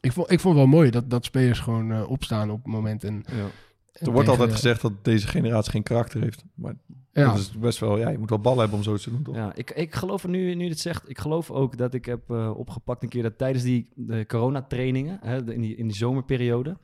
ik, 0.00 0.12
vond, 0.12 0.30
ik 0.30 0.40
vond 0.40 0.54
het 0.58 0.64
wel 0.64 0.74
mooi 0.78 0.90
dat, 0.90 1.10
dat 1.10 1.24
spelers 1.24 1.60
gewoon 1.60 1.92
eh, 1.92 2.10
opstaan 2.10 2.50
op 2.50 2.62
het 2.64 2.72
moment. 2.72 3.04
En, 3.04 3.24
Ja. 3.26 3.32
en 3.92 4.06
Er 4.06 4.12
wordt 4.12 4.28
altijd 4.28 4.52
gezegd 4.52 4.80
dat 4.82 4.92
deze 5.04 5.26
generatie 5.26 5.70
geen 5.70 5.82
karakter 5.82 6.20
heeft. 6.22 6.44
Maar 6.54 6.74
Ja, 7.12 7.24
dat 7.30 7.38
is 7.38 7.50
best 7.58 7.78
wel, 7.78 7.98
ja, 7.98 8.08
je 8.08 8.18
moet 8.18 8.28
wel 8.30 8.38
ballen 8.40 8.58
hebben 8.58 8.76
om 8.78 8.84
zoiets 8.84 9.02
te 9.04 9.10
doen, 9.10 9.22
toch? 9.22 9.34
Ja, 9.34 9.54
ik, 9.54 9.70
ik 9.70 9.94
geloof 9.94 10.26
nu, 10.26 10.54
nu 10.54 10.64
je 10.64 10.70
het 10.70 10.78
zegt, 10.80 11.08
ik 11.08 11.18
geloof 11.18 11.50
ook 11.50 11.76
dat 11.76 11.94
ik 11.94 12.04
heb 12.04 12.30
eh, 12.30 12.50
opgepakt 12.56 13.02
een 13.02 13.08
keer 13.08 13.22
dat 13.22 13.38
tijdens 13.38 13.64
die 13.64 13.88
de 13.94 14.24
coronatrainingen, 14.26 15.18
hè, 15.22 15.52
in, 15.52 15.60
die, 15.60 15.76
in 15.76 15.86
die 15.86 15.96
zomerperiode, 15.96 16.76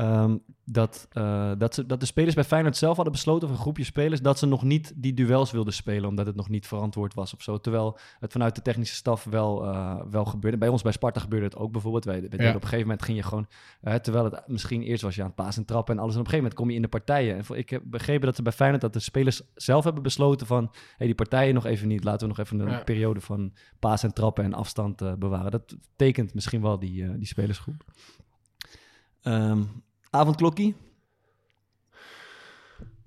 ehm, 0.00 0.36
dat, 0.64 1.06
eh, 1.12 1.52
dat, 1.58 1.74
ze, 1.74 1.86
dat 1.86 2.00
de 2.00 2.06
spelers 2.06 2.34
bij 2.34 2.44
Feyenoord 2.44 2.76
zelf 2.76 2.94
hadden 2.94 3.12
besloten, 3.12 3.48
of 3.48 3.54
een 3.54 3.60
groepje 3.60 3.84
spelers, 3.84 4.20
dat 4.22 4.38
ze 4.38 4.46
nog 4.46 4.62
niet 4.62 4.92
die 4.96 5.14
duels 5.14 5.50
wilden 5.50 5.72
spelen, 5.72 6.08
omdat 6.08 6.26
het 6.26 6.36
nog 6.36 6.48
niet 6.48 6.66
verantwoord 6.66 7.14
was 7.14 7.34
of 7.34 7.42
zo. 7.42 7.58
Terwijl 7.58 7.98
het 8.18 8.32
vanuit 8.32 8.54
de 8.54 8.62
technische 8.62 8.94
staf 8.94 9.24
wel, 9.24 9.64
eh, 9.64 10.00
wel 10.10 10.24
gebeurde. 10.24 10.58
Bij 10.58 10.68
ons 10.68 10.82
bij 10.82 10.92
Sparta 10.92 11.20
gebeurde 11.20 11.44
het 11.46 11.56
ook 11.56 11.72
bijvoorbeeld. 11.72 12.04
Wij, 12.04 12.20
wij 12.20 12.28
deden 12.28 12.46
Ja. 12.46 12.48
Op 12.54 12.62
een 12.62 12.68
gegeven 12.68 12.86
moment 12.86 13.02
ging 13.02 13.16
je 13.16 13.24
gewoon, 13.24 13.46
terwijl 14.02 14.24
het 14.24 14.42
misschien 14.46 14.82
eerst 14.82 15.02
was 15.02 15.14
je 15.14 15.20
aan 15.20 15.26
het 15.26 15.36
pasen 15.36 15.60
en 15.60 15.66
trappen 15.66 15.94
en 15.94 16.00
alles, 16.00 16.14
en 16.14 16.20
op 16.20 16.26
een 16.26 16.30
gegeven 16.30 16.50
moment 16.54 16.54
kom 16.54 16.68
je 16.70 16.76
in 16.76 16.82
de 16.82 16.88
partijen. 17.04 17.36
En 17.36 17.56
ik 17.58 17.70
heb 17.70 17.82
begrepen 17.86 18.26
dat 18.26 18.36
ze 18.36 18.42
bij 18.42 18.52
Feyenoord, 18.52 18.80
dat 18.82 18.92
de 18.92 18.98
spelers 19.00 19.42
zelf 19.54 19.84
hebben 19.84 20.02
besloten 20.02 20.46
van, 20.46 20.70
hey, 20.96 21.06
die 21.06 21.16
partijen 21.16 21.54
nog 21.54 21.64
even 21.66 21.88
niet, 21.88 22.04
laten 22.04 22.20
we 22.28 22.34
nog 22.36 22.38
even 22.46 22.60
een 22.60 22.68
Ja. 22.70 22.82
periode 22.84 23.20
van 23.20 23.52
paas 23.78 24.02
en 24.02 24.12
trappen 24.14 24.44
en 24.44 24.54
afstand 24.54 25.00
eh, 25.02 25.12
bewaren. 25.14 25.50
Dat 25.50 25.76
tekent 25.96 26.34
misschien 26.34 26.62
wel 26.62 26.78
die, 26.78 27.16
die 27.16 27.26
spelersgroep. 27.26 27.84
Ehm, 29.22 29.62
avondklokkie. 30.12 30.74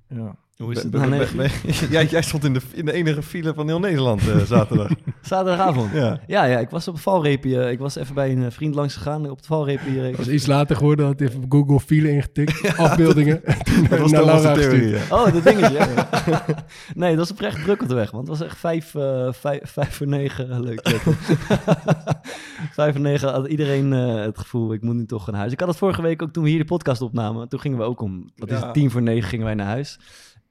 Ja. 0.10 0.43
Hoe 0.64 0.72
is 0.72 0.82
het 0.82 0.92
Be- 0.92 1.00
be- 1.00 1.28
be- 1.36 1.50
jij, 1.96 2.06
jij 2.06 2.22
stond 2.22 2.44
in 2.44 2.54
de, 2.54 2.60
in 2.74 2.86
de 2.86 2.92
enige 2.94 3.22
file 3.24 3.54
van 3.54 3.68
heel 3.68 3.80
Nederland 3.80 4.30
eh, 4.30 4.38
zaterdag. 4.38 4.90
Zaterdagavond. 5.22 5.94
ja. 5.94 6.20
Ja, 6.28 6.44
ja, 6.46 6.60
ik 6.60 6.70
was 6.70 6.88
op 6.88 6.94
het 6.94 7.04
valreepje. 7.04 7.72
Ik 7.72 7.80
was 7.80 7.96
even 7.96 8.16
bij 8.16 8.32
een 8.32 8.44
eh, 8.44 8.52
vriend 8.52 8.76
langs 8.76 8.96
gegaan 8.96 9.30
op 9.30 9.38
het 9.38 9.46
valreepje. 9.46 9.90
hier. 9.90 10.04
Het 10.04 10.18
was 10.18 10.28
iets 10.28 10.46
later 10.46 10.76
geworden, 10.76 11.06
had 11.06 11.20
hij 11.20 11.28
even 11.28 11.44
op 11.44 11.52
Google 11.52 11.80
file 11.80 12.10
ingetikt, 12.10 12.78
afbeeldingen. 12.78 13.42
Toen 13.64 13.88
Dat 13.90 14.00
was 14.00 14.12
naar 14.12 14.22
Thomas' 14.22 14.42
Laura 14.42 14.60
theorie. 14.62 14.80
gestuurd. 14.82 15.08
ja. 15.08 15.16
Oh, 15.26 15.34
dat 15.34 15.44
dingetje. 15.44 15.74
ja. 15.74 16.56
nee, 16.96 17.10
dat 17.10 17.20
was 17.20 17.32
oprecht 17.32 17.64
druk 17.64 17.82
op 17.82 17.88
de 17.88 17.96
weg. 17.96 18.12
Want 18.12 18.28
het 18.28 18.38
was 18.38 18.48
echt 18.48 18.58
vijf, 18.58 18.96
eh, 18.96 19.28
vijf, 19.32 19.60
vijf 19.72 19.96
voor 19.96 20.08
negen. 20.08 20.62
Leuk. 20.64 20.82
vijf 22.72 22.92
voor 22.94 23.02
negen 23.02 23.32
had 23.32 23.48
iedereen 23.48 23.94
eh, 23.94 24.16
het 24.16 24.38
gevoel, 24.40 24.74
ik 24.74 24.82
moet 24.82 24.96
nu 24.96 25.06
toch 25.06 25.28
naar 25.32 25.40
huis. 25.40 25.52
Ik 25.52 25.60
had 25.60 25.70
het 25.70 25.78
vorige 25.78 26.02
week 26.02 26.22
ook 26.22 26.32
toen 26.34 26.44
we 26.44 26.50
hier 26.50 26.60
de 26.60 26.66
podcast 26.66 27.02
opnamen. 27.02 27.50
Toen 27.50 27.60
gingen 27.60 27.78
we 27.78 27.84
ook 27.84 28.02
om, 28.02 28.32
wat 28.36 28.52
is 28.52 28.60
tien 28.74 28.92
voor 28.92 29.02
negen 29.02 29.30
gingen 29.30 29.46
wij 29.46 29.56
naar 29.56 29.66
huis. 29.68 30.00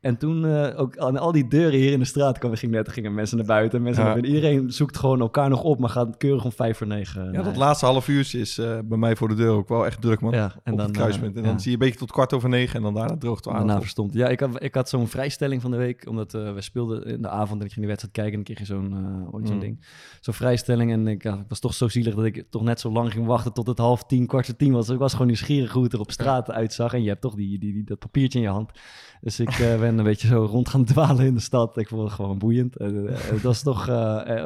En 0.02 0.16
toen 0.16 0.47
eh, 0.47 0.80
ook 0.80 0.99
aan 0.99 1.16
al 1.16 1.32
die 1.32 1.49
deuren 1.49 1.78
hier 1.78 1.92
in 1.92 1.99
de 1.99 2.04
straat 2.04 2.38
kwamen, 2.38 2.59
gingen 2.59 2.75
net, 2.75 2.88
gingen 2.92 3.14
mensen 3.14 3.37
naar 3.37 3.47
buiten. 3.47 3.82
Mensen 3.82 4.02
Ja. 4.04 4.09
naar 4.12 4.21
binnen. 4.21 4.40
Iedereen 4.40 4.73
zoekt 4.73 4.97
gewoon 4.97 5.21
elkaar 5.21 5.49
nog 5.49 5.62
op, 5.62 5.78
maar 5.78 5.88
gaat 5.88 6.16
keurig 6.16 6.44
om 6.44 6.52
vijf 6.52 6.76
voor 6.76 6.87
negen. 6.87 7.25
Ja, 7.25 7.32
dat 7.32 7.44
huis. 7.44 7.56
laatste 7.56 7.87
half 7.87 8.09
uurtje 8.09 8.38
is 8.40 8.59
eh, 8.59 8.78
bij 8.85 8.99
mij 8.99 9.16
voor 9.16 9.28
de 9.28 9.35
deur 9.35 9.50
ook 9.50 9.68
wel 9.68 9.87
echt 9.87 10.00
druk, 10.00 10.21
man. 10.21 10.32
Ja, 10.32 10.52
en 10.64 10.73
op 10.73 10.78
dan, 10.78 10.87
het 10.87 10.97
kruispunt. 10.97 11.37
En 11.37 11.42
eh, 11.42 11.49
dan 11.49 11.61
zie 11.61 11.71
je 11.71 11.76
een 11.76 11.82
beetje 11.85 11.99
tot 11.99 12.11
kwart 12.12 12.32
over 12.32 12.49
negen 12.49 12.76
en 12.76 12.82
dan 12.82 12.94
daarna 12.94 13.16
droogt 13.16 13.44
het 13.44 13.54
Daarna 13.54 13.73
aan. 13.75 13.80
verstond. 13.80 14.12
Ja, 14.14 14.28
ik 14.28 14.40
had, 14.40 14.62
ik 14.62 14.75
had 14.75 14.88
zo'n 14.88 15.09
vrijstelling 15.09 15.62
van 15.62 15.71
de 15.71 15.76
week, 15.76 16.06
omdat 16.09 16.35
eh, 16.35 16.52
we 16.54 16.61
speelden 16.61 17.04
in 17.04 17.23
de 17.23 17.28
avond 17.28 17.61
en 17.61 17.66
ik 17.66 17.73
ging 17.73 17.80
de 17.87 17.87
wedstrijd 17.87 18.14
kijken 18.14 18.38
en 18.38 18.44
dan 18.44 18.54
kreeg 18.54 18.66
zo'n 18.66 18.92
eh, 18.92 19.47
zo'n 19.47 19.54
Mm. 19.54 19.61
ding. 19.61 19.85
Zo'n 20.21 20.35
vrijstelling 20.35 20.92
en 20.92 21.06
ik, 21.09 21.25
ik 21.25 21.35
was 21.49 21.61
toch 21.61 21.75
zo 21.75 21.88
zielig 21.88 22.14
dat 22.14 22.25
ik 22.25 22.44
toch 22.50 22.62
net 22.62 22.80
zo 22.80 22.90
lang 22.92 23.12
ging 23.12 23.26
wachten 23.26 23.52
tot 23.52 23.66
het 23.66 23.78
half 23.78 24.04
tien, 24.04 24.26
kwart 24.26 24.47
voor 24.47 24.56
tien 24.56 24.73
was. 24.73 24.88
Ik 24.88 24.99
was 24.99 25.12
gewoon 25.12 25.26
nieuwsgierig 25.26 25.73
hoe 25.73 25.82
het 25.85 25.92
er 25.92 26.00
op 26.00 26.11
straat 26.11 26.50
uitzag 26.50 26.92
en 26.94 27.02
je 27.02 27.09
hebt 27.09 27.21
toch 27.21 27.35
die, 27.35 27.59
die, 27.59 27.73
die, 27.73 27.85
dat 27.85 27.99
papiertje 27.99 28.38
in 28.38 28.44
je 28.44 28.50
hand. 28.50 28.71
Dus 29.25 29.41
ik 29.41 29.49
eh, 29.49 29.79
ben 29.79 29.99
een 29.99 30.05
beetje 30.05 30.26
zo 30.29 30.45
rond 30.45 30.69
gaan 30.69 30.85
dwalen 30.95 31.26
in 31.26 31.35
de 31.35 31.41
stad. 31.41 31.76
Ik 31.79 31.88
vond 31.88 32.02
het 32.02 32.12
gewoon 32.12 32.38
boeiend. 32.38 32.76
Eh, 32.76 32.88
eh, 32.88 33.19
het 33.21 33.43
was 33.43 33.62
toch, 33.62 33.81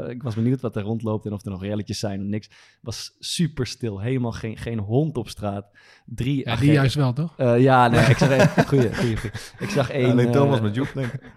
ik 0.08 0.22
was 0.22 0.34
benieuwd 0.34 0.60
wat 0.60 0.76
er 0.76 0.82
rondloopt 0.82 1.26
en 1.26 1.32
of 1.32 1.44
er 1.44 1.50
nog 1.50 1.62
relletjes 1.62 1.98
zijn 1.98 2.20
of 2.20 2.26
niks. 2.26 2.46
Het 2.46 2.56
was 2.80 3.16
super 3.18 3.66
stil, 3.66 4.00
helemaal 4.00 4.32
geen, 4.32 4.56
geen 4.56 4.78
hond 4.78 5.16
op 5.16 5.28
straat. 5.28 5.66
Drie 6.06 6.36
Ja, 6.36 6.42
die 6.42 6.52
agenten- 6.52 6.74
juist 6.74 6.94
wel, 6.94 7.12
toch? 7.12 7.34
eh, 7.36 7.60
ja, 7.60 7.88
nee, 7.88 8.00
ik 8.04 8.16
zag 8.16 8.30
één. 8.30 8.48
Goeie, 8.68 8.94
goeie, 8.94 9.16
goeie. 9.16 9.32
Ik 9.58 9.68
zag 9.70 9.90
één. 9.90 10.10
alleen 10.10 10.30
Thomas 10.32 10.60
met 10.60 10.74
Joep, 10.74 10.90
denk 10.94 11.12
ik. 11.12 11.20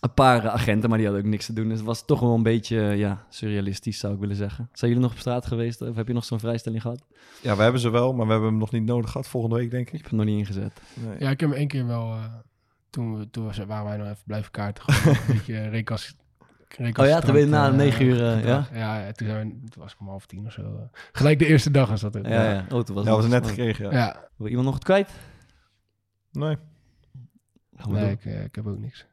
Een 0.00 0.14
paar 0.14 0.48
agenten, 0.48 0.88
maar 0.88 0.98
die 0.98 1.06
hadden 1.06 1.24
ook 1.24 1.30
niks 1.30 1.46
te 1.46 1.52
doen. 1.52 1.68
Dus 1.68 1.76
het 1.78 1.86
was 1.86 2.04
toch 2.04 2.20
wel 2.20 2.34
een 2.34 2.42
beetje 2.42 2.76
ja, 2.80 3.26
surrealistisch, 3.28 3.98
zou 3.98 4.14
ik 4.14 4.20
willen 4.20 4.36
zeggen. 4.36 4.68
Zijn 4.72 4.90
jullie 4.90 5.06
nog 5.06 5.14
op 5.14 5.20
straat 5.20 5.46
geweest? 5.46 5.82
Of 5.82 5.96
heb 5.96 6.06
je 6.06 6.12
nog 6.14 6.24
zo'n 6.24 6.40
vrijstelling 6.40 6.82
gehad? 6.82 7.02
Ja, 7.40 7.56
we 7.56 7.62
hebben 7.62 7.80
ze 7.80 7.90
wel, 7.90 8.12
maar 8.12 8.26
we 8.26 8.32
hebben 8.32 8.50
hem 8.50 8.58
nog 8.58 8.70
niet 8.72 8.84
nodig 8.84 9.10
gehad 9.10 9.28
volgende 9.28 9.56
week, 9.56 9.70
denk 9.70 9.86
Ik 9.86 9.92
ik. 9.92 10.00
heb 10.00 10.10
hem 10.10 10.18
nog 10.18 10.28
niet 10.28 10.38
ingezet. 10.38 10.80
Nee. 10.94 11.16
Ja, 11.18 11.30
ik 11.30 11.40
heb 11.40 11.48
hem 11.48 11.58
één 11.58 11.68
keer 11.68 11.86
wel... 11.86 12.12
eh, 12.12 12.24
toen, 12.92 13.18
we, 13.18 13.30
toen 13.30 13.44
was, 13.44 13.58
waren 13.58 13.84
wij 13.84 13.96
nog 13.96 14.06
even 14.06 14.22
blijven 14.26 14.50
kaarten. 14.50 14.92
Gewoon 14.92 15.16
een 15.16 15.70
beetje 15.70 16.14
Oh 16.78 17.06
ja, 17.06 17.20
toen 17.20 17.32
ben 17.32 17.40
je 17.40 17.46
na 17.46 17.68
eh, 17.68 17.74
negen 17.74 18.04
uur, 18.04 18.22
eh, 18.26 18.44
ja? 18.44 18.68
Ja, 18.72 19.12
toen, 19.12 19.26
zijn 19.26 19.48
we, 19.48 19.68
toen 19.68 19.82
was 19.82 19.92
ik 19.92 20.00
om 20.00 20.08
half 20.08 20.26
tien 20.26 20.46
of 20.46 20.52
zo. 20.52 20.62
eh. 20.62 20.98
Gelijk 21.12 21.38
de 21.38 21.46
eerste 21.46 21.70
dag 21.70 21.88
was 21.88 22.00
dat 22.00 22.16
ook. 22.16 22.26
Ja, 22.26 22.50
ja. 22.52 22.66
Oh, 22.70 22.80
toen 22.80 22.94
was 22.94 23.04
Ja, 23.04 23.10
was 23.10 23.22
het 23.24 23.32
net 23.32 23.46
gekregen, 23.46 23.84
ja. 23.84 23.92
Ja, 23.92 24.28
Wil 24.36 24.46
iemand 24.46 24.66
nog 24.66 24.74
het 24.74 24.84
kwijt? 24.84 25.10
Nee. 26.30 26.56
Nee, 27.88 28.10
ik, 28.10 28.24
ik 28.24 28.54
heb 28.54 28.66
ook 28.66 28.78
niks. 28.78 29.06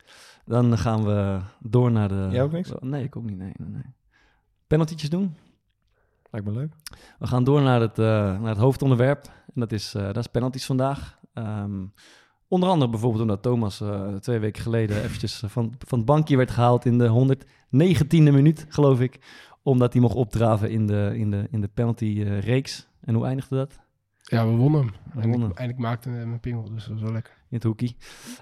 Dan 0.45 0.77
gaan 0.77 1.03
we 1.05 1.39
door 1.59 1.91
naar 1.91 2.07
de... 2.07 2.27
Jij 2.31 2.41
ook 2.43 2.51
niks? 2.51 2.71
Nee, 2.79 3.03
ik 3.03 3.15
ook 3.15 3.23
niet. 3.23 3.37
Nee, 3.37 3.51
nee, 3.57 3.69
nee. 3.69 3.93
Penaltytjes 4.67 5.09
doen? 5.09 5.35
Lijkt 6.31 6.47
me 6.47 6.53
leuk. 6.53 6.73
We 7.19 7.27
gaan 7.27 7.43
door 7.43 7.61
naar 7.61 7.81
het, 7.81 7.99
eh, 7.99 8.05
naar 8.39 8.49
het 8.49 8.57
hoofdonderwerp. 8.57 9.25
En 9.25 9.59
dat 9.59 9.71
is, 9.71 9.93
eh, 9.93 10.03
dat 10.03 10.17
is 10.17 10.27
penalties 10.27 10.65
vandaag. 10.65 11.19
Ehm, 11.33 11.85
onder 12.49 12.69
andere 12.69 12.91
bijvoorbeeld 12.91 13.21
omdat 13.21 13.41
Thomas 13.41 13.81
eh, 13.81 14.15
twee 14.15 14.39
weken 14.39 14.61
geleden 14.61 15.03
eventjes 15.03 15.43
eh, 15.43 15.49
van, 15.49 15.73
van 15.87 15.97
het 15.97 16.07
bankje 16.07 16.37
werd 16.37 16.51
gehaald 16.51 16.85
in 16.85 16.97
de 16.97 17.37
119e 17.75 18.07
minuut, 18.09 18.65
geloof 18.69 18.99
ik. 18.99 19.19
Omdat 19.63 19.93
hij 19.93 20.01
mocht 20.01 20.15
opdraven 20.15 20.69
in 20.69 20.87
de, 20.87 21.11
in 21.15 21.31
de, 21.31 21.47
in 21.51 21.61
de 21.61 21.67
penalty-reeks. 21.67 22.87
en 23.01 23.13
hoe 23.15 23.25
eindigde 23.25 23.55
dat? 23.55 23.79
Ja, 24.21 24.45
we 24.47 24.55
wonnen 24.55 24.79
hem. 24.81 24.89
We 24.89 24.95
Eindelijk, 25.03 25.31
wonnen. 25.31 25.57
eindelijk 25.57 25.87
maakte 25.87 26.09
hij 26.09 26.25
mijn 26.25 26.39
pingel, 26.39 26.63
dus 26.73 26.83
dat 26.83 26.93
was 26.93 27.01
wel 27.01 27.11
lekker. 27.11 27.33
In 27.33 27.55
het 27.55 27.63
hoekie. 27.63 27.95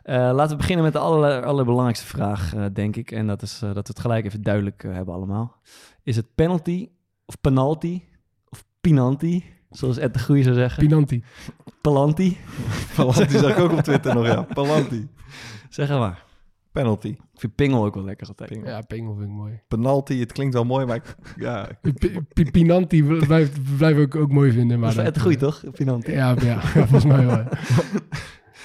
Eh, 0.04 0.16
laten 0.16 0.50
we 0.50 0.56
beginnen 0.56 0.84
met 0.84 0.94
de 0.94 1.00
aller, 1.00 1.46
allerbelangrijkste 1.46 2.06
vraag, 2.06 2.54
denk 2.74 2.96
ik. 2.96 3.12
En 3.12 3.28
dat 3.28 3.42
is 3.42 3.60
dat 3.60 3.74
we 3.74 3.80
het 3.80 4.00
gelijk 4.00 4.26
even 4.26 4.42
duidelijk 4.42 4.84
hebben 4.84 5.14
allemaal. 5.14 5.56
Is 6.04 6.16
het 6.16 6.36
penalty 6.36 6.90
of 7.26 7.42
penalty 7.42 8.02
of 8.50 8.64
pinanti? 8.82 9.57
Zoals 9.72 9.98
Ed 9.98 10.14
de 10.14 10.20
Goeie 10.20 10.44
zou 10.44 10.56
zeggen. 10.56 10.84
Pinanti. 10.88 11.24
Palanti? 11.82 12.38
Palanti 12.96 13.38
zag 13.38 13.52
ik 13.52 13.60
ook 13.60 13.72
op 13.72 13.80
Twitter 13.82 14.14
nog, 14.16 14.26
ja. 14.26 14.42
Palanti. 14.42 15.08
Zeg 15.70 15.90
maar. 15.90 16.26
Penalty. 16.72 17.08
Ik 17.08 17.40
vind 17.40 17.56
pingel 17.56 17.86
ook 17.86 17.94
wel 17.96 18.04
lekker 18.04 18.28
altijd. 18.28 18.50
Pingel. 18.50 18.68
Ja, 18.68 18.82
pingel 18.82 19.14
vind 19.16 19.28
ik 19.30 19.34
mooi. 19.36 19.60
Penalty, 19.68 20.20
het 20.20 20.32
klinkt 20.32 20.54
wel 20.54 20.64
mooi, 20.66 20.86
maar 20.86 20.96
ik, 20.96 21.16
ja, 21.36 21.70
P- 21.82 22.20
P- 22.34 22.52
Pinanti 22.52 23.04
blijf 23.78 23.98
ik 23.98 24.16
ook 24.16 24.32
mooi 24.32 24.52
vinden. 24.52 24.80
Maar 24.80 24.90
dat 24.90 25.00
is 25.00 25.08
Ed 25.08 25.14
de 25.14 25.20
Goeie, 25.20 25.38
toch? 25.38 25.64
Pinanti. 25.72 26.12
Ja, 26.12 26.36
ja, 26.40 26.46
ja, 26.46 26.60
volgens 26.60 27.06
mij 27.06 27.26
wel. 27.26 27.44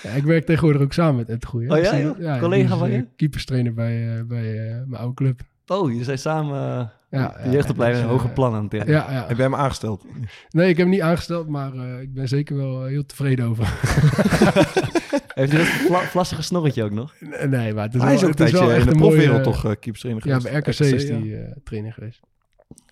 ja. 0.03 0.11
Ik 0.11 0.25
werk 0.25 0.45
tegenwoordig 0.45 0.83
ook 0.83 0.93
samen 0.93 1.17
met 1.17 1.29
Ed 1.29 1.41
de 1.41 1.47
Goeie. 1.47 1.71
Oh 1.71 2.15
ja, 2.19 2.39
Collega 2.39 2.77
van 2.77 2.91
je? 2.91 2.97
eh, 2.97 3.03
Keeperstrainer 3.17 3.75
bij, 3.75 4.19
eh, 4.19 4.25
bij 4.25 4.69
eh, 4.69 4.75
mijn 4.87 5.01
oude 5.03 5.15
club. 5.15 5.41
Oh, 5.67 5.89
jullie 5.89 6.05
zijn 6.05 6.19
samen 6.19 6.79
uh, 6.79 6.87
Ja, 7.19 7.37
de 7.45 7.51
jeugdopleiding 7.51 8.05
ja, 8.05 8.11
hoge 8.11 8.25
dus, 8.27 8.35
plannen 8.35 8.59
aan 8.59 8.69
het 8.71 8.89
Ja, 8.89 9.11
ja. 9.11 9.27
heb 9.27 9.37
jij 9.37 9.45
hem 9.47 9.55
aangesteld? 9.55 10.05
Nee, 10.51 10.69
ik 10.69 10.77
heb 10.77 10.87
hem 10.87 10.89
niet 10.89 11.01
aangesteld, 11.01 11.49
maar 11.49 11.75
eh, 11.75 12.01
ik 12.01 12.15
ben 12.15 12.29
zeker 12.29 12.57
wel 12.57 12.83
eh, 12.83 12.89
heel 12.89 13.07
tevreden 13.07 13.47
over. 13.47 13.65
Heeft 15.35 15.53
hij 15.53 15.61
dat 15.61 15.67
vla 15.67 16.01
vlassige 16.01 16.43
snorretje 16.43 16.85
ook 16.85 16.91
nog? 16.91 17.15
Nee, 17.49 17.75
maar 17.75 17.85
het 17.85 17.95
is 17.95 18.01
Hij 18.01 18.09
wel, 18.09 18.19
is 18.19 18.25
ook 18.25 18.39
een 18.39 18.45
het 18.45 18.55
is 18.55 18.61
wel 18.61 18.71
in 18.71 18.87
de 18.87 18.95
profwereld 18.95 19.43
toch 19.43 19.65
uh, 19.65 19.73
keeperstrainer 19.81 20.29
Ja, 20.29 20.41
geweest? 20.41 20.65
bij 20.65 20.73
RKC, 20.73 20.95
is 20.95 21.09
ja. 21.09 21.17
die 21.17 21.37
eh, 21.37 21.53
trainer 21.65 21.93
geweest. 21.93 22.21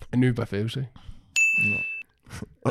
En 0.09 0.19
nu 0.19 0.33
bij 0.33 0.45
VOC. 0.45 0.73
Hey. 0.73 0.89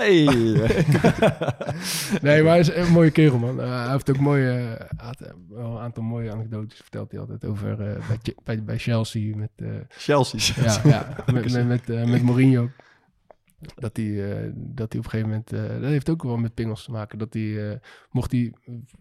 Nee, 2.22 2.42
maar 2.42 2.50
hij 2.50 2.58
is 2.60 2.74
een 2.74 2.92
mooie 2.92 3.10
kerel, 3.10 3.38
man. 3.38 3.60
Eh, 3.60 3.82
hij 3.82 3.90
heeft 3.92 4.10
ook 4.10 4.18
mooie, 4.18 4.50
eh, 4.50 4.86
had, 5.06 5.20
eh, 5.20 5.30
wel 5.48 5.70
een 5.76 5.82
aantal 5.82 6.02
mooie 6.02 6.32
anekdotes 6.32 6.78
verteld 6.80 7.10
hij 7.10 7.20
altijd 7.20 7.44
over 7.44 7.70
eh, 7.70 8.08
bij, 8.08 8.18
bij, 8.44 8.64
bij 8.64 8.78
Chelsea 8.78 9.36
met... 9.36 9.50
eh, 9.56 9.66
Chelsea. 9.88 10.64
ja, 10.64 10.80
ja, 10.84 11.16
met, 11.32 11.52
met, 11.52 11.66
met, 11.66 12.06
met 12.08 12.22
Mourinho. 12.22 12.70
Dat 13.74 13.96
hij, 13.96 14.30
eh, 14.30 14.50
dat 14.54 14.86
op 14.86 15.04
een 15.04 15.10
gegeven 15.10 15.28
moment... 15.28 15.52
eh, 15.52 15.68
dat 15.68 15.90
heeft 15.90 16.10
ook 16.10 16.22
wel 16.22 16.36
met 16.36 16.54
pingels 16.54 16.84
te 16.84 16.90
maken. 16.90 17.18
Dat 17.18 17.34
hij, 17.34 17.70
eh, 17.70 17.76
mocht 18.10 18.32
hij... 18.32 18.52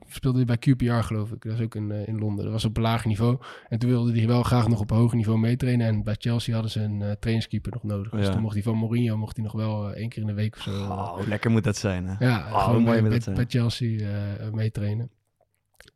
Speelde 0.08 0.38
hij 0.38 0.46
bij 0.46 0.58
QPR, 0.58 1.06
geloof 1.06 1.32
ik. 1.32 1.44
Dat 1.44 1.54
is 1.54 1.62
ook 1.62 1.76
in, 1.76 1.92
in 1.92 2.20
Londen. 2.20 2.44
Dat 2.44 2.54
was 2.54 2.66
op 2.66 2.78
laag 2.78 3.06
niveau. 3.06 3.38
En 3.70 3.80
toen 3.80 3.90
wilde 3.90 4.18
hij 4.18 4.28
wel 4.28 4.44
graag 4.44 4.68
nog 4.68 4.80
op 4.80 4.90
hoger 4.90 5.18
niveau 5.18 5.40
meetrainen. 5.40 5.88
En 5.88 6.04
bij 6.04 6.16
Chelsea 6.18 6.54
hadden 6.54 6.72
ze 6.72 6.82
een 6.82 7.00
trainingskeeper 7.20 7.72
nog 7.72 7.84
nodig. 7.84 8.12
Dus 8.12 8.30
toen 8.30 8.42
mocht 8.42 8.54
hij 8.54 8.64
van 8.64 8.78
Mourinho 8.78 9.18
mocht 9.18 9.36
hij 9.36 9.46
nog 9.46 9.54
wel 9.54 9.94
één 9.94 10.10
keer 10.10 10.22
in 10.22 10.28
de 10.28 10.34
week 10.34 10.56
of 10.56 10.62
zo... 10.62 10.72
Oh, 10.72 11.18
lekker 11.28 11.52
moet 11.52 11.64
dat 11.64 11.78
zijn, 11.78 12.06
hè? 12.08 12.26
ja, 12.26 12.38
Oh, 12.52 12.64
gewoon 12.64 12.84
mooi 12.84 13.02
bij, 13.02 13.20
bij, 13.26 13.34
bij 13.34 13.46
Chelsea 13.48 14.10
meetrainen. 14.52 15.10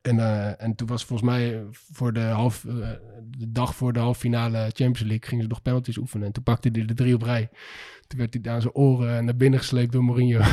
En, 0.02 0.20
eh, 0.20 0.62
en 0.62 0.76
toen 0.76 0.88
was 0.88 1.06
volgens 1.06 1.30
mij 1.30 1.64
voor 1.72 2.14
de, 2.14 2.20
half, 2.20 2.66
eh, 2.66 2.74
de 3.38 3.52
dag 3.52 3.76
voor 3.76 3.94
de 3.94 4.00
halve 4.00 4.20
finale 4.20 4.58
Champions 4.58 5.00
League 5.00 5.28
gingen 5.28 5.44
ze 5.44 5.50
nog 5.50 5.62
penalties 5.62 5.98
oefenen. 5.98 6.28
En 6.28 6.34
toen 6.34 6.44
pakte 6.44 6.70
hij 6.72 6.86
de 6.86 6.94
drie 6.94 7.16
op 7.16 7.22
rij. 7.22 7.50
Toen 8.08 8.20
werd 8.20 8.38
hij 8.42 8.54
aan 8.54 8.62
zijn 8.62 8.74
oren 8.74 9.26
naar 9.26 9.36
binnen 9.36 9.60
gesleept 9.60 9.92
door 9.92 10.04
Mourinho. 10.04 10.40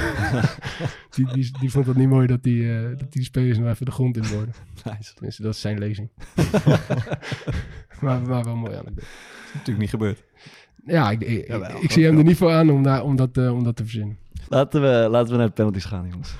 die, 1.14 1.32
die, 1.32 1.50
die 1.60 1.70
vond 1.70 1.86
het 1.86 1.96
niet 1.96 2.08
mooi 2.08 2.26
dat 2.26 2.42
die, 2.42 2.72
eh, 2.72 2.98
dat 2.98 3.12
die 3.12 3.24
spelers 3.24 3.58
nog 3.58 3.68
even 3.68 3.86
de 3.86 3.92
grond 3.92 4.16
in 4.16 4.26
worden. 4.26 4.54
Nice. 4.84 5.14
Tenminste, 5.14 5.42
dat 5.42 5.54
is 5.54 5.60
zijn 5.60 5.78
lezing. 5.78 6.08
maar, 8.00 8.22
maar 8.22 8.44
wel 8.44 8.56
mooi 8.56 8.74
aan 8.74 8.94
is 8.96 9.52
natuurlijk 9.52 9.78
niet 9.78 9.90
gebeurd. 9.90 10.22
Ja, 10.84 11.10
ik, 11.10 11.20
ik, 11.20 11.46
Jawel, 11.46 11.70
ik, 11.70 11.82
ik 11.82 11.90
zie 11.90 12.04
hem 12.04 12.18
er 12.18 12.24
niet 12.24 12.36
voor 12.36 12.52
aan 12.52 12.70
om, 12.70 12.82
daar, 12.82 13.02
om, 13.02 13.16
dat, 13.16 13.36
eh, 13.36 13.54
om 13.54 13.64
dat 13.64 13.76
te 13.76 13.82
verzinnen. 13.82 14.18
Laten 14.48 14.80
we, 14.80 15.08
laten 15.10 15.32
we 15.32 15.38
naar 15.38 15.46
de 15.46 15.52
penalties 15.52 15.84
gaan, 15.84 16.08
jongens. 16.10 16.34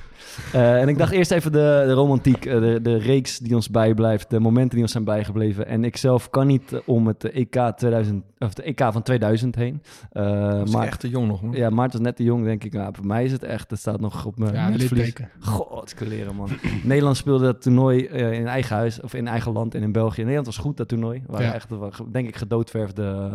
Eh, 0.52 0.80
en 0.80 0.88
ik 0.88 0.98
dacht 0.98 1.12
eerst 1.12 1.30
even 1.30 1.52
de, 1.52 1.82
de 1.86 1.92
romantiek, 1.92 2.46
eh, 2.46 2.60
de, 2.60 2.78
de 2.82 2.96
reeks 2.96 3.38
die 3.38 3.54
ons 3.54 3.70
bijblijft, 3.70 4.30
de 4.30 4.40
momenten 4.40 4.70
die 4.70 4.82
ons 4.82 4.92
zijn 4.92 5.04
bijgebleven. 5.04 5.66
En 5.66 5.84
ik 5.84 5.96
zelf 5.96 6.30
kan 6.30 6.46
niet 6.46 6.82
om 6.86 7.06
het 7.06 7.24
EK, 7.24 7.72
2000, 7.76 8.24
of 8.38 8.54
de 8.54 8.62
EK 8.62 8.80
van 8.92 9.02
2000 9.02 9.54
heen. 9.54 9.82
Eh, 10.12 10.50
Dat 10.50 10.66
is 10.68 10.74
maar, 10.74 10.86
echt 10.86 11.00
te 11.00 11.08
jong 11.08 11.26
nog, 11.28 11.42
man. 11.42 11.52
Ja, 11.52 11.70
Maarten 11.70 11.98
is 11.98 12.04
net 12.04 12.16
te 12.16 12.22
jong, 12.24 12.44
denk 12.44 12.64
ik. 12.64 12.72
Nou, 12.72 12.94
voor 12.94 13.06
mij 13.06 13.24
is 13.24 13.32
het 13.32 13.42
echt, 13.42 13.70
het 13.70 13.78
staat 13.80 14.00
nog 14.00 14.24
op 14.26 14.38
mijn 14.38 14.54
Ja, 14.54 14.68
netvlies. 14.68 15.12
God, 15.40 15.94
leren 15.98 16.34
man. 16.36 16.48
Nederland 16.82 17.16
speelde 17.16 17.44
dat 17.44 17.62
toernooi 17.62 18.06
eh, 18.06 18.32
in 18.32 18.46
eigen 18.46 18.76
huis, 18.76 19.00
of 19.00 19.14
in 19.14 19.28
eigen 19.28 19.52
land 19.52 19.74
en 19.74 19.82
in 19.82 19.92
België. 19.92 20.18
Nederland 20.20 20.46
was 20.46 20.58
goed, 20.58 20.76
dat 20.76 20.88
toernooi. 20.88 21.22
We 21.26 21.32
waren 21.32 21.46
Ja. 21.46 21.54
echt, 21.54 21.68
denk 22.12 22.28
ik, 22.28 22.36
gedoodverfde. 22.36 23.30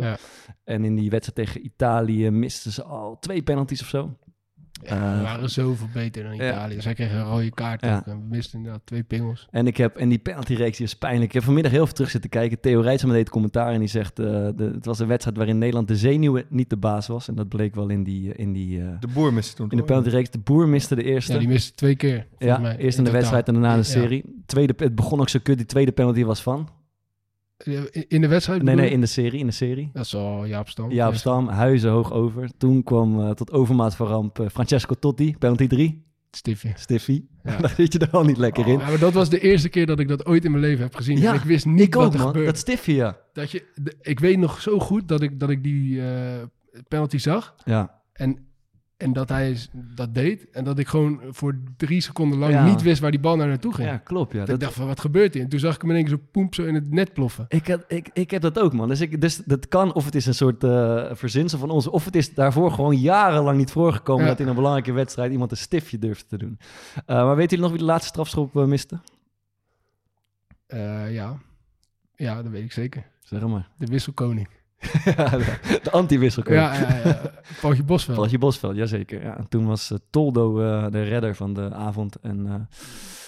Ja. 0.00 0.16
En 0.64 0.84
in 0.84 0.94
die 0.94 1.10
wedstrijd 1.10 1.48
tegen 1.48 1.64
Italië 1.64 2.30
misten 2.30 2.72
ze 2.72 2.82
al 2.82 3.16
twee 3.20 3.42
penalties 3.42 3.80
of 3.82 3.88
zo. 3.88 4.16
Ja, 4.82 5.12
Eh, 5.12 5.16
we 5.18 5.22
waren 5.22 5.50
zoveel 5.50 5.86
beter 5.92 6.22
dan 6.24 6.34
ja. 6.36 6.48
Italië. 6.52 6.80
Zij 6.80 6.94
kregen 6.94 7.18
een 7.18 7.24
rode 7.24 7.50
kaart 7.50 7.82
ook. 7.84 7.90
En 7.90 8.02
we 8.06 8.26
misten 8.28 8.58
inderdaad 8.58 8.80
twee 8.84 9.02
pingels. 9.02 9.48
En, 9.50 9.66
ik 9.66 9.76
heb, 9.76 9.96
en 9.96 10.08
die 10.08 10.18
penaltyreeks 10.18 10.76
die 10.76 10.86
is 10.86 10.96
pijnlijk. 10.96 11.24
Ik 11.24 11.32
heb 11.32 11.42
vanmiddag 11.42 11.72
heel 11.72 11.84
veel 11.84 11.94
terug 11.94 12.10
zitten 12.10 12.30
kijken. 12.30 12.60
Theo 12.60 12.80
Rijtsma 12.80 13.12
deed 13.12 13.30
commentaar 13.30 13.72
en 13.72 13.78
die 13.78 13.88
zegt... 13.88 14.18
eh, 14.18 14.24
de, 14.26 14.70
het 14.74 14.84
was 14.84 14.98
een 14.98 15.06
wedstrijd 15.06 15.36
waarin 15.36 15.58
Nederland 15.58 15.88
de 15.88 15.96
zenuwen 15.96 16.44
niet 16.48 16.70
de 16.70 16.76
baas 16.76 17.06
was. 17.06 17.28
En 17.28 17.34
dat 17.34 17.48
bleek 17.48 17.74
wel 17.74 17.88
in, 17.88 18.04
die, 18.04 18.32
eh, 18.32 18.38
in, 18.44 18.52
die, 18.52 18.80
eh, 18.80 18.86
De 19.00 19.08
boer 19.08 19.32
miste 19.32 19.54
toen 19.54 19.70
in 19.70 19.76
de 19.76 19.82
penaltyreeks. 19.82 20.30
De 20.30 20.38
Boer 20.38 20.68
miste 20.68 20.94
de 20.94 21.02
eerste. 21.02 21.32
Ja, 21.32 21.38
die 21.38 21.48
miste 21.48 21.74
twee 21.74 21.96
keer. 21.96 22.26
volgens 22.28 22.48
Ja, 22.50 22.58
mij, 22.58 22.76
eerst 22.76 22.98
in 22.98 23.04
de 23.04 23.10
totaal. 23.10 23.12
wedstrijd 23.12 23.46
en 23.48 23.52
daarna 23.54 23.74
in 23.74 23.80
de 23.80 23.86
Ja. 23.86 23.92
serie. 23.92 24.24
Tweede, 24.46 24.74
het 24.76 24.94
begon 24.94 25.20
ook 25.20 25.28
zo 25.28 25.38
kut. 25.42 25.56
Die 25.56 25.66
tweede 25.66 25.92
penalty 25.92 26.24
was 26.24 26.42
van? 26.42 26.68
In- 28.08 28.20
de 28.20 28.28
wedstrijd? 28.28 28.62
Nee, 28.62 28.74
nee, 28.74 28.90
in 28.90 29.00
de 29.00 29.06
serie. 29.06 29.40
In 29.40 29.46
de 29.46 29.52
serie. 29.52 29.90
Dat 29.92 30.04
is 30.04 30.14
al 30.14 30.44
Jaap 30.46 30.68
Stam. 30.68 30.90
Ja, 30.90 31.06
op 31.06 31.12
Ja. 31.12 31.18
Stam, 31.18 31.48
Huizen 31.48 31.90
hoog 31.90 32.12
over. 32.12 32.48
Toen 32.58 32.82
kwam 32.82 33.20
eh, 33.20 33.30
tot 33.30 33.52
overmaat 33.52 33.96
van 33.96 34.06
ramp 34.06 34.38
eh, 34.38 34.46
Francesco 34.48 34.94
Totti, 34.94 35.36
penalty 35.38 35.66
3, 35.66 36.04
Stiffy. 36.30 36.72
Stiffy. 36.74 37.24
Ja. 37.44 37.56
Daar 37.60 37.70
zit 37.76 37.92
je 37.92 37.98
er 37.98 38.10
al 38.10 38.24
niet 38.24 38.36
lekker 38.36 38.66
in. 38.66 38.80
Oh, 38.80 38.88
maar 38.88 38.98
dat 38.98 39.12
was 39.12 39.28
de 39.30 39.40
eerste 39.40 39.68
keer 39.68 39.86
dat 39.86 39.98
ik 40.00 40.08
dat 40.08 40.26
ooit 40.26 40.44
in 40.44 40.50
mijn 40.50 40.62
leven 40.62 40.82
heb 40.84 40.94
gezien. 40.94 41.18
Ja, 41.18 41.30
en 41.32 41.34
ik 41.38 41.44
wist 41.44 41.66
niet 41.66 41.80
ik 41.80 41.94
wat 41.94 42.06
ook, 42.06 42.12
er 42.12 42.18
man. 42.18 42.26
gebeurde. 42.26 42.50
Dat 42.50 42.58
Stiffy, 42.60 42.92
ja. 42.92 43.16
Dat 43.32 43.50
je, 43.50 43.64
de- 43.74 43.96
ik 44.00 44.20
weet 44.20 44.38
nog 44.38 44.60
zo 44.60 44.78
goed 44.78 45.08
dat 45.08 45.22
ik, 45.22 45.40
dat 45.40 45.50
ik 45.50 45.62
die 45.62 46.00
eh, 46.02 46.42
penalty 46.88 47.18
zag. 47.18 47.54
Ja, 47.64 48.00
En, 48.12 48.38
en 48.96 49.12
dat 49.12 49.28
hij 49.28 49.56
dat 49.72 50.14
deed. 50.14 50.50
En 50.50 50.64
dat 50.64 50.78
ik 50.78 50.88
gewoon 50.88 51.20
voor 51.30 51.58
drie 51.76 52.00
seconden 52.00 52.38
lang 52.38 52.52
Ja. 52.52 52.64
niet 52.66 52.82
wist 52.82 53.00
waar 53.00 53.10
die 53.10 53.20
bal 53.20 53.36
naar 53.36 53.48
naartoe 53.48 53.74
ging. 53.74 53.88
ja 53.88 53.96
klopt. 53.96 54.32
Ja. 54.32 54.38
Dat 54.38 54.46
Dat, 54.46 54.54
ik 54.56 54.60
dacht 54.62 54.74
van, 54.74 54.86
wat 54.86 55.00
gebeurt 55.00 55.34
hier? 55.34 55.42
En 55.42 55.48
toen 55.48 55.58
zag 55.58 55.74
ik 55.74 55.80
hem 55.80 55.90
in 55.90 55.96
één 55.96 56.04
keer 56.04 56.14
zo 56.16 56.22
poemp 56.30 56.54
zo 56.54 56.64
in 56.64 56.74
het 56.74 56.90
net 56.90 57.12
ploffen. 57.12 57.44
ik, 57.48 57.66
heb, 57.66 57.84
ik, 57.88 58.10
ik 58.12 58.30
heb 58.30 58.42
dat 58.42 58.58
ook, 58.58 58.72
man. 58.72 58.88
Dus, 58.88 59.00
ik, 59.00 59.20
dus 59.20 59.36
dat 59.36 59.68
kan, 59.68 59.94
of 59.94 60.04
het 60.04 60.14
is 60.14 60.26
een 60.26 60.34
soort 60.34 60.64
eh 60.64 61.04
verzinsel 61.12 61.58
van 61.58 61.70
ons, 61.70 61.88
of 61.88 62.04
het 62.04 62.16
is 62.16 62.34
daarvoor 62.34 62.70
gewoon 62.72 62.96
jarenlang 62.96 63.58
niet 63.58 63.70
voorgekomen 63.70 64.22
Ja. 64.24 64.30
dat 64.30 64.40
in 64.40 64.48
een 64.48 64.54
belangrijke 64.54 64.92
wedstrijd 64.92 65.32
iemand 65.32 65.50
een 65.50 65.56
stiftje 65.56 65.98
durfde 65.98 66.26
te 66.26 66.38
doen. 66.38 66.58
Eh, 67.06 67.16
maar 67.16 67.36
weten 67.36 67.48
jullie 67.56 67.62
nog 67.62 67.70
wie 67.70 67.78
de 67.78 67.84
laatste 67.92 68.08
strafschop 68.08 68.56
eh, 68.56 68.64
miste? 68.64 68.98
Ja. 71.10 71.38
ja, 72.16 72.42
dat 72.42 72.52
weet 72.52 72.64
ik 72.64 72.72
zeker. 72.72 73.06
Zeg 73.20 73.46
maar. 73.46 73.68
De 73.78 73.86
wisselkoning. 73.86 74.48
De 75.82 75.90
anti-wisselkoning. 75.90 76.62
Ja, 76.62 76.74
ja, 76.74 76.96
ja. 77.04 77.20
Paultje 77.60 77.82
Bosveld. 77.82 78.16
Paultje 78.16 78.38
Bosveld, 78.38 78.76
jazeker. 78.76 79.22
Ja, 79.22 79.36
en 79.36 79.48
toen 79.48 79.66
was 79.66 79.90
eh, 79.90 79.98
Toldo 80.10 80.60
eh, 80.60 80.90
de 80.90 81.02
redder 81.02 81.34
van 81.34 81.54
de 81.54 81.74
avond. 81.74 82.16
En 82.20 82.46
eh, 82.46 82.54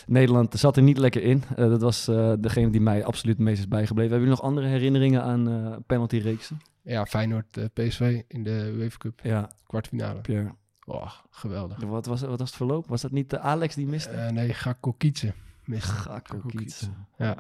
Nederland 0.06 0.54
zat 0.58 0.76
er 0.76 0.82
niet 0.82 0.98
lekker 0.98 1.22
in. 1.22 1.42
Dat 1.56 1.80
was 1.80 2.04
degene 2.38 2.70
die 2.70 2.80
mij 2.80 3.04
absoluut 3.04 3.36
het 3.36 3.44
meest 3.44 3.58
is 3.58 3.68
bijgebleven. 3.68 4.10
Hebben 4.10 4.28
jullie 4.28 4.42
nog 4.42 4.50
andere 4.50 4.66
herinneringen 4.66 5.22
aan 5.22 5.82
penaltyreeksen? 5.86 6.60
Ja, 6.82 7.06
Feyenoord 7.06 7.72
PSV 7.72 8.22
in 8.28 8.42
de 8.42 8.72
UEFA 8.76 8.96
Cup 8.98 9.20
Ja, 9.22 9.50
kwartfinale. 9.66 10.20
Pierre. 10.20 10.54
Oh, 10.84 11.10
geweldig. 11.30 11.78
Wat 11.84 12.06
was, 12.06 12.20
wat 12.20 12.38
was 12.38 12.48
het 12.48 12.56
verloop? 12.56 12.88
Was 12.88 13.00
dat 13.00 13.10
niet 13.10 13.30
de 13.30 13.38
Alex 13.38 13.75
die 13.75 13.86
miste? 13.86 14.30
Nee, 14.32 14.54
Gakko 14.54 14.92
Kietse. 14.92 15.32
Miste. 15.64 15.92
Gakko 15.92 16.38
Kiets. 16.46 16.88
Ja. 17.18 17.36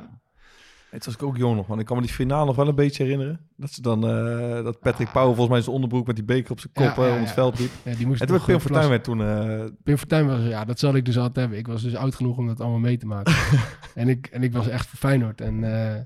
Het 0.90 1.04
was 1.04 1.14
ik 1.14 1.22
ook 1.22 1.36
jong 1.36 1.56
nog, 1.56 1.66
man. 1.66 1.78
Ik 1.78 1.86
kan 1.86 1.96
me 1.96 2.02
die 2.02 2.12
finale 2.12 2.46
nog 2.46 2.56
wel 2.56 2.68
een 2.68 2.74
beetje 2.74 3.02
herinneren. 3.02 3.40
Dat 3.56 3.72
ze 3.72 3.82
dan, 3.82 4.06
eh, 4.08 4.64
dat 4.64 4.80
Patrick 4.80 5.12
Pauw 5.12 5.26
volgens 5.26 5.48
mij 5.48 5.60
zijn 5.60 5.74
onderbroek 5.74 6.06
met 6.06 6.16
die 6.16 6.24
beker 6.24 6.50
op 6.50 6.60
zijn 6.60 6.72
kop 6.72 6.96
Ja, 6.96 7.06
ja, 7.06 7.14
om 7.14 7.20
het 7.20 7.30
veld 7.30 7.58
liep. 7.58 7.70
ja, 7.84 7.94
die 7.94 8.06
moest 8.06 8.20
En 8.20 8.26
toen 8.26 8.44
Pim 8.44 8.60
Fortuyn 8.60 8.88
werd 8.88 9.04
toen... 9.04 9.22
eh, 9.22 9.64
Pim 9.82 9.96
Fortuyn 9.96 10.26
was, 10.26 10.40
ja, 10.42 10.64
dat 10.64 10.78
zal 10.78 10.94
ik 10.94 11.04
dus 11.04 11.16
altijd 11.16 11.36
hebben. 11.36 11.58
Ik 11.58 11.66
was 11.66 11.82
dus 11.82 11.94
oud 11.94 12.14
genoeg 12.14 12.36
om 12.36 12.46
dat 12.46 12.60
allemaal 12.60 12.78
mee 12.78 12.96
te 12.96 13.06
maken. 13.06 13.34
en, 13.94 14.08
ik, 14.08 14.26
en 14.26 14.42
ik 14.42 14.52
was 14.52 14.68
echt 14.68 14.86
voor 14.86 14.98
Feyenoord. 14.98 15.40
En 15.40 15.64
eh, 15.64 16.00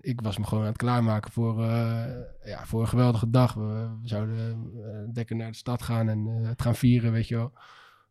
ik 0.00 0.20
was 0.20 0.38
me 0.38 0.44
gewoon 0.44 0.62
aan 0.62 0.68
het 0.70 0.78
klaarmaken 0.78 1.32
voor, 1.32 1.62
ja, 2.44 2.64
voor 2.64 2.80
een 2.80 2.88
geweldige 2.88 3.30
dag. 3.30 3.54
We, 3.54 3.88
we 4.02 4.08
zouden 4.08 4.70
lekker 5.14 5.36
naar 5.36 5.50
de 5.50 5.56
stad 5.56 5.82
gaan 5.82 6.08
en 6.08 6.26
het 6.26 6.62
gaan 6.62 6.74
vieren, 6.74 7.12
weet 7.12 7.28
je 7.28 7.34
wel. 7.36 7.52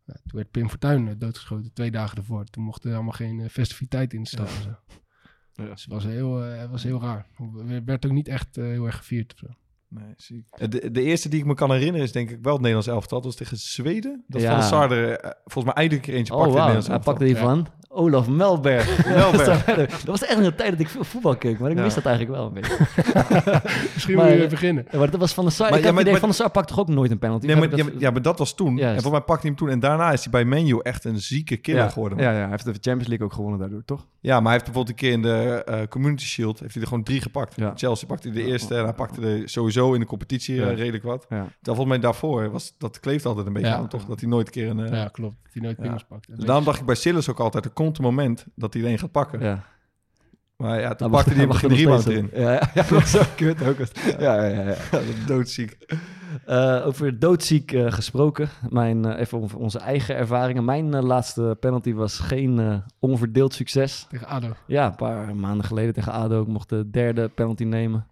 Toen 0.06 0.22
werd 0.32 0.52
Pim 0.52 0.70
Fortuyn 0.70 1.16
doodgeschoten, 1.18 1.74
twee 1.74 1.92
dagen 1.92 2.18
ervoor. 2.18 2.46
Toen 2.46 2.64
mochten 2.64 2.90
er 2.90 2.96
allemaal 2.96 3.14
geen 3.14 3.50
festiviteit 3.50 4.14
in 4.14 4.22
de 4.24 4.28
stad. 4.28 4.50
Ja. 5.64 5.70
Dus 5.72 5.84
het 5.84 5.94
was 5.94 6.04
heel, 6.04 6.44
eh, 6.44 6.60
het 6.60 6.70
was 6.70 6.84
heel 6.84 7.02
raar. 7.02 7.26
Het 7.68 7.86
werd 7.86 8.06
ook 8.06 8.12
niet 8.12 8.28
echt 8.28 8.58
eh, 8.58 8.64
heel 8.64 8.86
erg 8.86 8.98
gevierd. 8.98 9.42
Nee, 9.88 10.04
ziek. 10.18 10.46
Eh, 10.52 10.68
De, 10.70 10.92
de 10.92 11.02
eerste 11.02 11.30
die 11.30 11.40
ik 11.40 11.46
me 11.46 11.54
kan 11.54 11.72
herinneren 11.72 12.02
is 12.06 12.12
denk 12.12 12.30
ik 12.30 12.38
wel 12.42 12.52
het 12.54 12.62
Nederlands 12.62 12.88
elftal. 12.88 13.18
Dat 13.18 13.26
was 13.28 13.36
tegen 13.36 13.58
Zweden. 13.58 14.24
Dat 14.28 14.42
Ja. 14.42 14.50
Van 14.50 14.60
der 14.60 14.68
Sar 14.68 14.92
er 14.92 15.20
eh, 15.20 15.32
volgens 15.46 15.66
mij 15.66 15.74
eindelijk 15.74 16.08
een 16.08 16.14
eentje 16.14 16.34
Oh, 16.34 16.40
pakte 16.40 16.58
in 16.60 16.64
het 16.66 16.68
wauw. 16.68 16.76
Nederlands 16.76 16.88
Hij 16.88 16.96
elftal. 16.96 17.14
pakte 17.14 17.26
die 17.26 17.36
Ja. 17.36 17.42
van 17.42 17.68
Olaf 17.92 18.28
Melberg. 18.28 19.06
Melberg. 19.16 19.66
dat 19.66 20.04
was 20.04 20.24
echt 20.26 20.38
een 20.46 20.56
tijd 20.56 20.72
dat 20.72 20.80
ik 20.80 20.88
veel 20.90 21.04
voetbal 21.04 21.36
keek, 21.38 21.60
maar 21.60 21.72
ik 21.72 21.78
Ja. 21.78 21.84
mis 21.84 21.94
dat 21.94 22.06
eigenlijk 22.06 22.38
wel 22.38 22.46
een 22.48 22.54
beetje. 22.54 22.78
Misschien 23.94 24.16
Maar, 24.16 24.26
moet 24.26 24.36
je 24.38 24.44
eh, 24.44 24.50
beginnen. 24.50 24.86
Ja, 24.92 24.98
maar 24.98 25.10
dat 25.12 25.20
was 25.20 25.34
Van 25.34 25.44
der 25.44 25.54
Sar. 25.54 25.70
Maar- 25.70 25.78
ik 25.80 25.84
ja, 25.86 25.90
had 25.90 25.94
het 25.94 25.94
maar- 25.94 26.02
idee, 26.02 26.12
maar- 26.12 26.20
Van 26.20 26.30
der 26.30 26.38
Sar 26.38 26.50
pakt 26.52 26.68
toch 26.68 26.80
ook 26.80 26.88
nooit 26.88 27.12
een 27.12 27.20
penalty? 27.20 27.46
Nee, 27.46 27.56
maar, 27.56 27.70
ja, 27.78 27.84
maar, 27.84 27.92
dat- 27.94 28.02
ja, 28.02 28.12
maar 28.12 28.22
dat 28.22 28.38
was 28.38 28.54
toen. 28.56 28.76
Juist. 28.76 28.96
En 28.96 29.02
volgens 29.02 29.12
mij 29.12 29.22
pakte 29.22 29.42
hij 29.42 29.50
hem 29.50 29.56
toen. 29.66 29.70
En 29.70 29.80
daarna 29.80 30.12
is 30.12 30.22
hij 30.24 30.32
bij 30.32 30.46
Menu 30.46 30.80
echt 30.82 31.04
een 31.06 31.20
zieke 31.22 31.58
killer 31.58 31.82
ja, 31.84 31.90
geworden. 31.90 32.18
Ja, 32.18 32.32
ja, 32.32 32.38
hij 32.40 32.50
heeft 32.50 32.66
de 32.66 32.72
Champions 32.72 33.08
League 33.08 33.26
ook 33.26 33.34
gewonnen 33.34 33.60
daardoor, 33.60 33.82
toch? 33.86 34.06
Ja, 34.20 34.34
maar 34.36 34.44
hij 34.44 34.52
heeft 34.52 34.64
bijvoorbeeld 34.66 34.90
een 35.02 35.04
keer 35.08 35.12
in 35.12 35.22
de 35.22 35.64
eh, 35.66 35.88
Community 35.88 36.26
Shield... 36.26 36.60
heeft 36.60 36.74
hij 36.74 36.82
er 36.82 36.88
gewoon 36.90 37.04
drie 37.04 37.22
gepakt. 37.22 37.54
Ja. 37.56 37.72
Chelsea 37.76 38.08
pakte 38.08 38.28
hij 38.28 38.38
de 38.38 38.44
Ja. 38.44 38.52
eerste... 38.52 38.76
en 38.76 38.84
hij 38.84 38.94
pakte 38.94 39.22
er 39.22 39.50
sowieso 39.50 39.94
in 39.94 40.00
de 40.00 40.06
competitie 40.06 40.64
eh, 40.66 40.76
redelijk 40.76 41.04
wat. 41.04 41.22
Ja. 41.22 41.28
Terwijl 41.36 41.52
volgens 41.64 41.88
mij 41.88 42.00
daarvoor 42.00 42.52
was... 42.52 42.74
dat 42.78 43.00
kleeft 43.00 43.26
altijd 43.26 43.48
een 43.48 43.54
beetje 43.54 43.70
Ja. 43.70 43.76
aan, 43.76 43.88
toch? 43.88 44.06
Dat 44.06 44.20
hij 44.20 44.30
nooit 44.30 44.46
een 44.48 44.54
keer 44.54 44.70
een... 44.70 44.80
eh, 44.86 44.92
Ja, 44.92 45.08
klopt. 45.08 45.36
Dat 45.44 45.54
hij 45.54 45.62
nooit 45.62 45.76
ja. 45.78 45.84
pingels 45.84 46.04
pakt. 46.04 46.28
Dus 46.36 46.46
daarom 46.46 46.66
dacht 46.66 46.80
ik 46.80 46.86
bij 46.86 46.96
Silas 46.96 47.30
ook 47.30 47.40
altijd... 47.40 47.66
komt 47.80 47.98
een 47.98 48.04
moment 48.04 48.46
dat 48.56 48.74
hij 48.74 48.84
er 48.84 48.90
een 48.90 49.00
gaat 49.00 49.12
pakken. 49.12 49.40
Ja. 49.40 49.64
Maar 50.56 50.80
ja, 50.80 50.96
toen 50.96 51.08
Hij 51.08 51.18
pakte 51.18 51.30
hij 51.30 51.40
hem 51.40 51.48
mag 51.48 51.60
geen 51.60 51.70
er 51.70 51.76
rebound 51.76 52.06
erin. 52.06 52.30
Ja, 52.34 52.52
ja, 52.52 52.70
ja, 52.74 52.82
dat 52.82 52.90
was 52.90 53.12
zo 53.12 53.22
kut 53.36 53.68
ook. 53.68 53.78
Ja, 54.20 54.44
ja, 54.44 54.62
ja. 54.62 54.76
ja. 54.92 55.00
Doodziek. 55.28 55.78
Eh, 56.46 56.82
over 56.86 57.20
doodziek 57.20 57.72
eh, 57.72 57.92
gesproken. 57.92 58.50
Mijn, 58.70 59.06
eh, 59.06 59.20
even 59.20 59.42
over 59.42 59.58
onze 59.58 59.80
eigen 59.80 60.16
ervaringen. 60.16 60.66
Mijn 60.66 60.90
laatste 61.06 61.58
penalty 61.60 61.94
was 61.94 62.20
geen 62.20 62.60
eh, 62.60 62.76
onverdeeld 63.00 63.54
succes. 63.54 64.06
Tegen 64.10 64.28
ADO. 64.28 64.56
Ja, 64.68 64.86
een 64.86 64.96
paar 64.96 65.36
maanden 65.36 65.66
geleden 65.66 65.94
tegen 65.94 66.12
ADO. 66.12 66.42
Ik 66.42 66.48
mocht 66.48 66.70
de 66.70 66.90
derde 66.90 67.28
penalty 67.28 67.64
nemen. 67.64 68.08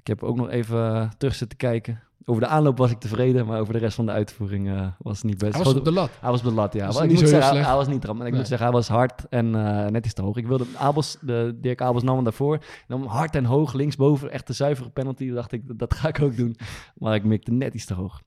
Ik 0.00 0.06
heb 0.06 0.22
ook 0.22 0.36
nog 0.36 0.48
even 0.48 1.10
terug 1.18 1.34
zitten 1.34 1.58
kijken. 1.58 2.02
Over 2.24 2.42
de 2.42 2.48
aanloop 2.48 2.78
was 2.78 2.90
ik 2.90 2.98
tevreden, 2.98 3.46
maar 3.46 3.60
over 3.60 3.72
de 3.72 3.78
rest 3.78 3.94
van 3.94 4.06
de 4.06 4.12
uitvoering 4.12 4.68
eh, 4.68 4.86
was 4.98 5.16
het 5.16 5.26
niet 5.26 5.38
best. 5.38 5.54
Hij 5.54 5.64
was 5.64 5.74
op 5.74 5.84
de 5.84 5.92
lat. 5.92 6.10
Hij 6.20 6.30
was 6.30 6.40
op 6.40 6.46
de 6.46 6.52
lat, 6.52 6.72
ja. 6.72 6.86
Maar 6.92 7.02
ik 7.02 7.10
niet 7.10 7.20
moet 7.20 7.28
zeggen, 7.28 7.64
hij, 7.64 7.74
was 7.74 7.88
niet 7.88 8.00
dram. 8.00 8.16
Ik 8.16 8.22
Nee. 8.22 8.32
moet 8.32 8.46
zeggen, 8.48 8.66
hij 8.66 8.76
was 8.76 8.88
hard 8.88 9.28
en 9.28 9.54
eh, 9.54 9.86
net 9.86 10.04
iets 10.04 10.14
te 10.14 10.22
hoog. 10.22 10.36
Ik 10.36 10.46
wilde 10.46 10.64
Abels, 10.76 11.16
de 11.20 11.58
Dirk 11.60 11.80
Abels 11.80 12.02
nam 12.02 12.14
hem 12.14 12.24
daarvoor. 12.24 12.58
Nam 12.88 13.04
hard 13.04 13.34
en 13.34 13.44
hoog, 13.44 13.72
linksboven. 13.72 14.30
Echt 14.30 14.46
de 14.46 14.52
zuivere 14.52 14.90
penalty. 14.90 15.26
Toen 15.26 15.34
dacht 15.34 15.52
ik, 15.52 15.68
dat, 15.68 15.78
dat 15.78 15.94
ga 15.94 16.08
ik 16.08 16.20
ook 16.20 16.36
doen. 16.36 16.56
Maar 16.94 17.14
ik 17.14 17.24
mikte 17.24 17.52
net 17.52 17.74
iets 17.74 17.84
te 17.84 17.94
hoog. 17.94 18.20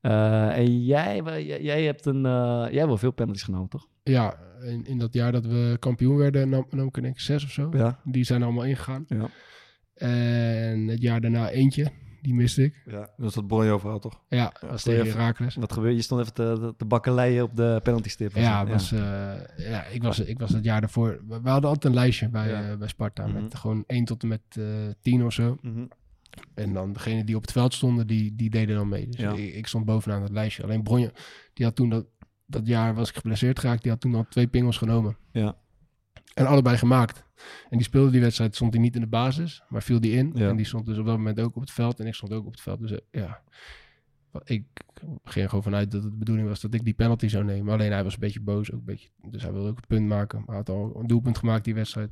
Eh, 0.00 0.56
en 0.56 0.84
jij, 0.84 1.22
jij, 1.24 1.62
jij 1.62 1.82
hebt 1.84 2.06
een, 2.06 2.22
jij 2.22 2.72
hebt 2.72 2.86
wel 2.86 2.96
veel 2.96 3.12
penalties 3.12 3.42
genomen, 3.42 3.68
toch? 3.68 3.86
Ja, 4.02 4.36
in, 4.62 4.84
in 4.86 4.98
dat 4.98 5.12
jaar 5.12 5.32
dat 5.32 5.46
we 5.46 5.76
kampioen 5.78 6.16
werden, 6.16 6.48
nam, 6.48 6.66
nam 6.70 6.90
ik 6.92 7.20
zes 7.20 7.44
of 7.44 7.50
zo. 7.50 7.68
Ja. 7.72 7.98
Die 8.04 8.24
zijn 8.24 8.42
allemaal 8.42 8.64
ingegaan. 8.64 9.04
Ja. 9.08 9.28
En 9.94 10.88
het 10.88 11.02
jaar 11.02 11.20
daarna 11.20 11.50
eentje, 11.50 11.86
die 12.22 12.34
miste 12.34 12.62
ik. 12.62 12.82
Ja, 12.86 13.10
dat 13.16 13.28
is 13.28 13.34
dat 13.34 13.44
verhaal 13.80 13.98
toch? 13.98 14.20
Ja, 14.28 14.52
dat 14.60 14.70
was 14.70 14.82
tegen 14.82 15.06
Herakles. 15.06 15.54
Wat 15.54 15.72
gebeurde? 15.72 15.96
Je 15.96 16.02
stond 16.02 16.20
even 16.20 16.34
te, 16.34 16.74
te, 16.76 16.84
bakkeleien 16.84 17.42
op 17.42 17.56
de 17.56 17.80
penalty 17.82 18.08
stip. 18.08 18.34
Ja, 18.36 18.66
was, 18.66 18.92
eh, 18.92 19.00
ja 19.56 19.84
ik, 19.84 20.02
was, 20.02 20.18
ik 20.20 20.38
was 20.38 20.50
het 20.50 20.64
jaar 20.64 20.80
daarvoor. 20.80 21.20
We, 21.28 21.40
we 21.42 21.48
hadden 21.48 21.70
altijd 21.70 21.84
een 21.94 22.00
lijstje 22.00 22.28
bij, 22.28 22.48
Ja. 22.48 22.70
eh, 22.70 22.76
bij 22.76 22.88
Sparta. 22.88 23.26
Mhm. 23.26 23.42
Met 23.42 23.54
gewoon 23.54 23.84
1 23.86 24.04
tot 24.04 24.22
en 24.22 24.28
met 24.28 24.40
eh 24.58 24.64
10 25.00 25.24
of 25.24 25.32
zo. 25.32 25.56
Mhm. 25.62 25.84
En 26.54 26.72
dan 26.72 26.92
degene 26.92 27.24
die 27.24 27.36
op 27.36 27.42
het 27.42 27.52
veld 27.52 27.74
stonden, 27.74 28.06
die, 28.06 28.34
die 28.36 28.50
deden 28.50 28.76
dan 28.76 28.88
mee. 28.88 29.06
Dus 29.08 29.20
Ja. 29.20 29.32
ik, 29.32 29.54
ik 29.54 29.66
stond 29.66 29.84
bovenaan 29.84 30.22
het 30.22 30.32
lijstje. 30.32 30.62
Alleen 30.62 30.82
Bronje, 30.82 31.12
die 31.52 31.64
had 31.66 31.76
toen 31.76 31.88
dat, 31.88 32.06
dat 32.46 32.66
jaar 32.66 32.94
was 32.94 33.08
ik 33.08 33.14
geblesseerd 33.16 33.58
geraakt. 33.58 33.82
Die 33.82 33.90
had 33.90 34.00
toen 34.00 34.14
al 34.14 34.26
twee 34.28 34.46
pingels 34.46 34.76
genomen. 34.78 35.16
Ja. 35.32 35.56
En 36.34 36.46
allebei 36.46 36.76
gemaakt. 36.76 37.24
En 37.70 37.76
die 37.76 37.82
speelde 37.82 38.10
die 38.10 38.20
wedstrijd, 38.20 38.54
stond 38.54 38.72
hij 38.72 38.82
niet 38.82 38.94
in 38.94 39.00
de 39.00 39.06
basis, 39.06 39.62
maar 39.68 39.82
viel 39.82 40.00
die 40.00 40.12
in. 40.12 40.32
Ja. 40.34 40.48
En 40.48 40.56
die 40.56 40.66
stond 40.66 40.86
dus 40.86 40.98
op 40.98 41.06
dat 41.06 41.16
moment 41.16 41.40
ook 41.40 41.56
op 41.56 41.60
het 41.60 41.70
veld. 41.70 42.00
En 42.00 42.06
ik 42.06 42.14
stond 42.14 42.32
ook 42.32 42.46
op 42.46 42.52
het 42.52 42.60
veld. 42.60 42.80
Dus 42.80 42.92
eh, 42.92 42.98
ja, 43.10 43.42
ik 44.44 44.64
ging 45.24 45.44
er 45.44 45.48
gewoon 45.48 45.62
vanuit 45.62 45.90
dat 45.90 46.02
het 46.02 46.12
de 46.12 46.18
bedoeling 46.18 46.48
was 46.48 46.60
dat 46.60 46.74
ik 46.74 46.84
die 46.84 46.94
penalty 46.94 47.28
zou 47.28 47.44
nemen. 47.44 47.72
Alleen 47.72 47.92
hij 47.92 48.04
was 48.04 48.14
een 48.14 48.20
beetje 48.20 48.40
boos, 48.40 48.72
ook 48.72 48.78
een 48.78 48.84
beetje, 48.84 49.08
dus 49.22 49.42
hij 49.42 49.52
wilde 49.52 49.68
ook 49.68 49.76
een 49.76 49.86
punt 49.86 50.08
maken. 50.08 50.38
Maar 50.38 50.48
hij 50.48 50.56
had 50.56 50.68
al 50.68 51.00
een 51.00 51.06
doelpunt 51.06 51.38
gemaakt 51.38 51.64
die 51.64 51.74
wedstrijd. 51.74 52.10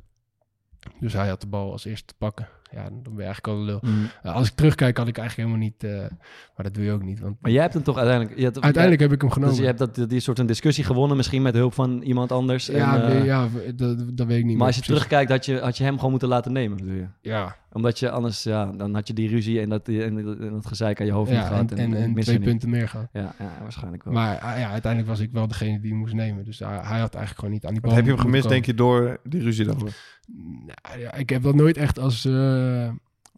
Dus 0.99 1.13
hij 1.13 1.27
had 1.27 1.41
de 1.41 1.47
bal 1.47 1.71
als 1.71 1.85
eerste 1.85 2.05
te 2.05 2.13
pakken. 2.17 2.47
Ja, 2.71 2.83
dan 2.83 3.01
ben 3.03 3.13
je 3.17 3.23
eigenlijk 3.23 3.47
al 3.47 3.55
de 3.57 3.63
lul. 3.65 3.79
Mhm. 3.81 3.93
Uh, 4.25 4.35
als 4.35 4.47
ik 4.47 4.55
terugkijk, 4.55 4.97
had 4.97 5.07
ik 5.07 5.17
eigenlijk 5.17 5.49
helemaal 5.49 5.69
niet. 5.69 5.83
eh, 5.83 6.17
maar 6.55 6.65
dat 6.65 6.73
doe 6.73 6.83
je 6.83 6.91
ook 6.91 7.03
niet. 7.03 7.19
Want 7.19 7.35
Maar 7.41 7.51
jij 7.51 7.61
hebt 7.61 7.73
hem 7.73 7.83
toch 7.83 7.97
uiteindelijk... 7.97 8.37
Je 8.37 8.43
hebt, 8.43 8.61
uiteindelijk 8.61 9.01
heb 9.03 9.11
ik 9.11 9.21
hem 9.21 9.29
genomen. 9.29 9.53
Dus 9.55 9.63
je 9.63 9.73
hebt 9.73 9.79
dat, 9.95 10.09
die 10.09 10.19
soort 10.19 10.39
een 10.39 10.45
discussie 10.45 10.83
gewonnen, 10.83 11.17
misschien 11.17 11.41
met 11.41 11.53
hulp 11.53 11.73
van 11.73 12.01
iemand 12.01 12.31
anders. 12.31 12.65
ja, 12.65 12.95
en, 12.95 13.01
eh, 13.01 13.07
nee, 13.15 13.23
ja, 13.23 13.47
dat, 13.75 14.17
dat 14.17 14.27
weet 14.27 14.39
ik 14.39 14.45
niet. 14.45 14.57
maar 14.57 14.67
als 14.67 14.75
je 14.75 14.81
precies. 14.81 15.03
terugkijkt, 15.03 15.31
had 15.31 15.45
je, 15.45 15.59
had 15.59 15.77
je 15.77 15.83
hem 15.83 15.95
gewoon 15.95 16.09
moeten 16.11 16.29
laten 16.29 16.51
nemen, 16.51 16.77
bedoel 16.77 16.93
je? 16.95 17.07
Ja, 17.21 17.55
Omdat 17.71 17.99
je 17.99 18.09
anders, 18.09 18.43
ja, 18.43 18.65
dan 18.65 18.93
had 18.93 19.07
je 19.07 19.13
die 19.13 19.29
ruzie 19.29 19.59
en 19.61 19.69
dat, 19.69 19.87
en, 19.87 20.23
dat- 20.23 20.39
en 20.39 20.49
dat 20.51 20.65
gezeik 20.65 20.99
aan 20.99 21.05
je 21.05 21.11
hoofd 21.11 21.31
niet 21.31 21.39
ja 21.39 21.47
gehad. 21.47 21.71
en, 21.71 21.93
en, 21.93 22.13
twee 22.15 22.37
niet. 22.37 22.47
punten 22.47 22.69
meer 22.69 22.87
gehad. 22.89 23.07
Ja, 23.13 23.33
ja, 23.39 23.51
waarschijnlijk 23.61 24.03
wel. 24.03 24.13
Maar 24.13 24.37
ah, 24.39 24.57
ja, 24.59 24.69
uiteindelijk 24.71 25.11
was 25.11 25.19
ik 25.19 25.31
wel 25.31 25.47
degene 25.47 25.79
die 25.79 25.93
moest 25.93 26.13
nemen. 26.13 26.45
Dus 26.45 26.59
hij, 26.59 26.69
hij 26.69 26.99
had 26.99 27.13
eigenlijk 27.15 27.35
gewoon 27.35 27.51
niet 27.51 27.65
aan 27.65 27.71
die 27.73 27.81
bal. 27.81 27.93
Heb 27.93 28.05
je 28.05 28.11
hem 28.11 28.19
gemist, 28.19 28.49
denk 28.49 28.65
je, 28.65 28.73
door 28.73 29.19
die 29.23 29.41
ruzie 29.41 29.65
dan? 29.65 29.89
Nou, 30.65 30.99
ja, 30.99 31.13
ik 31.13 31.29
heb 31.29 31.43
dat 31.43 31.55
nooit 31.55 31.77
echt 31.77 31.99
als, 31.99 32.25
eh, 32.25 32.31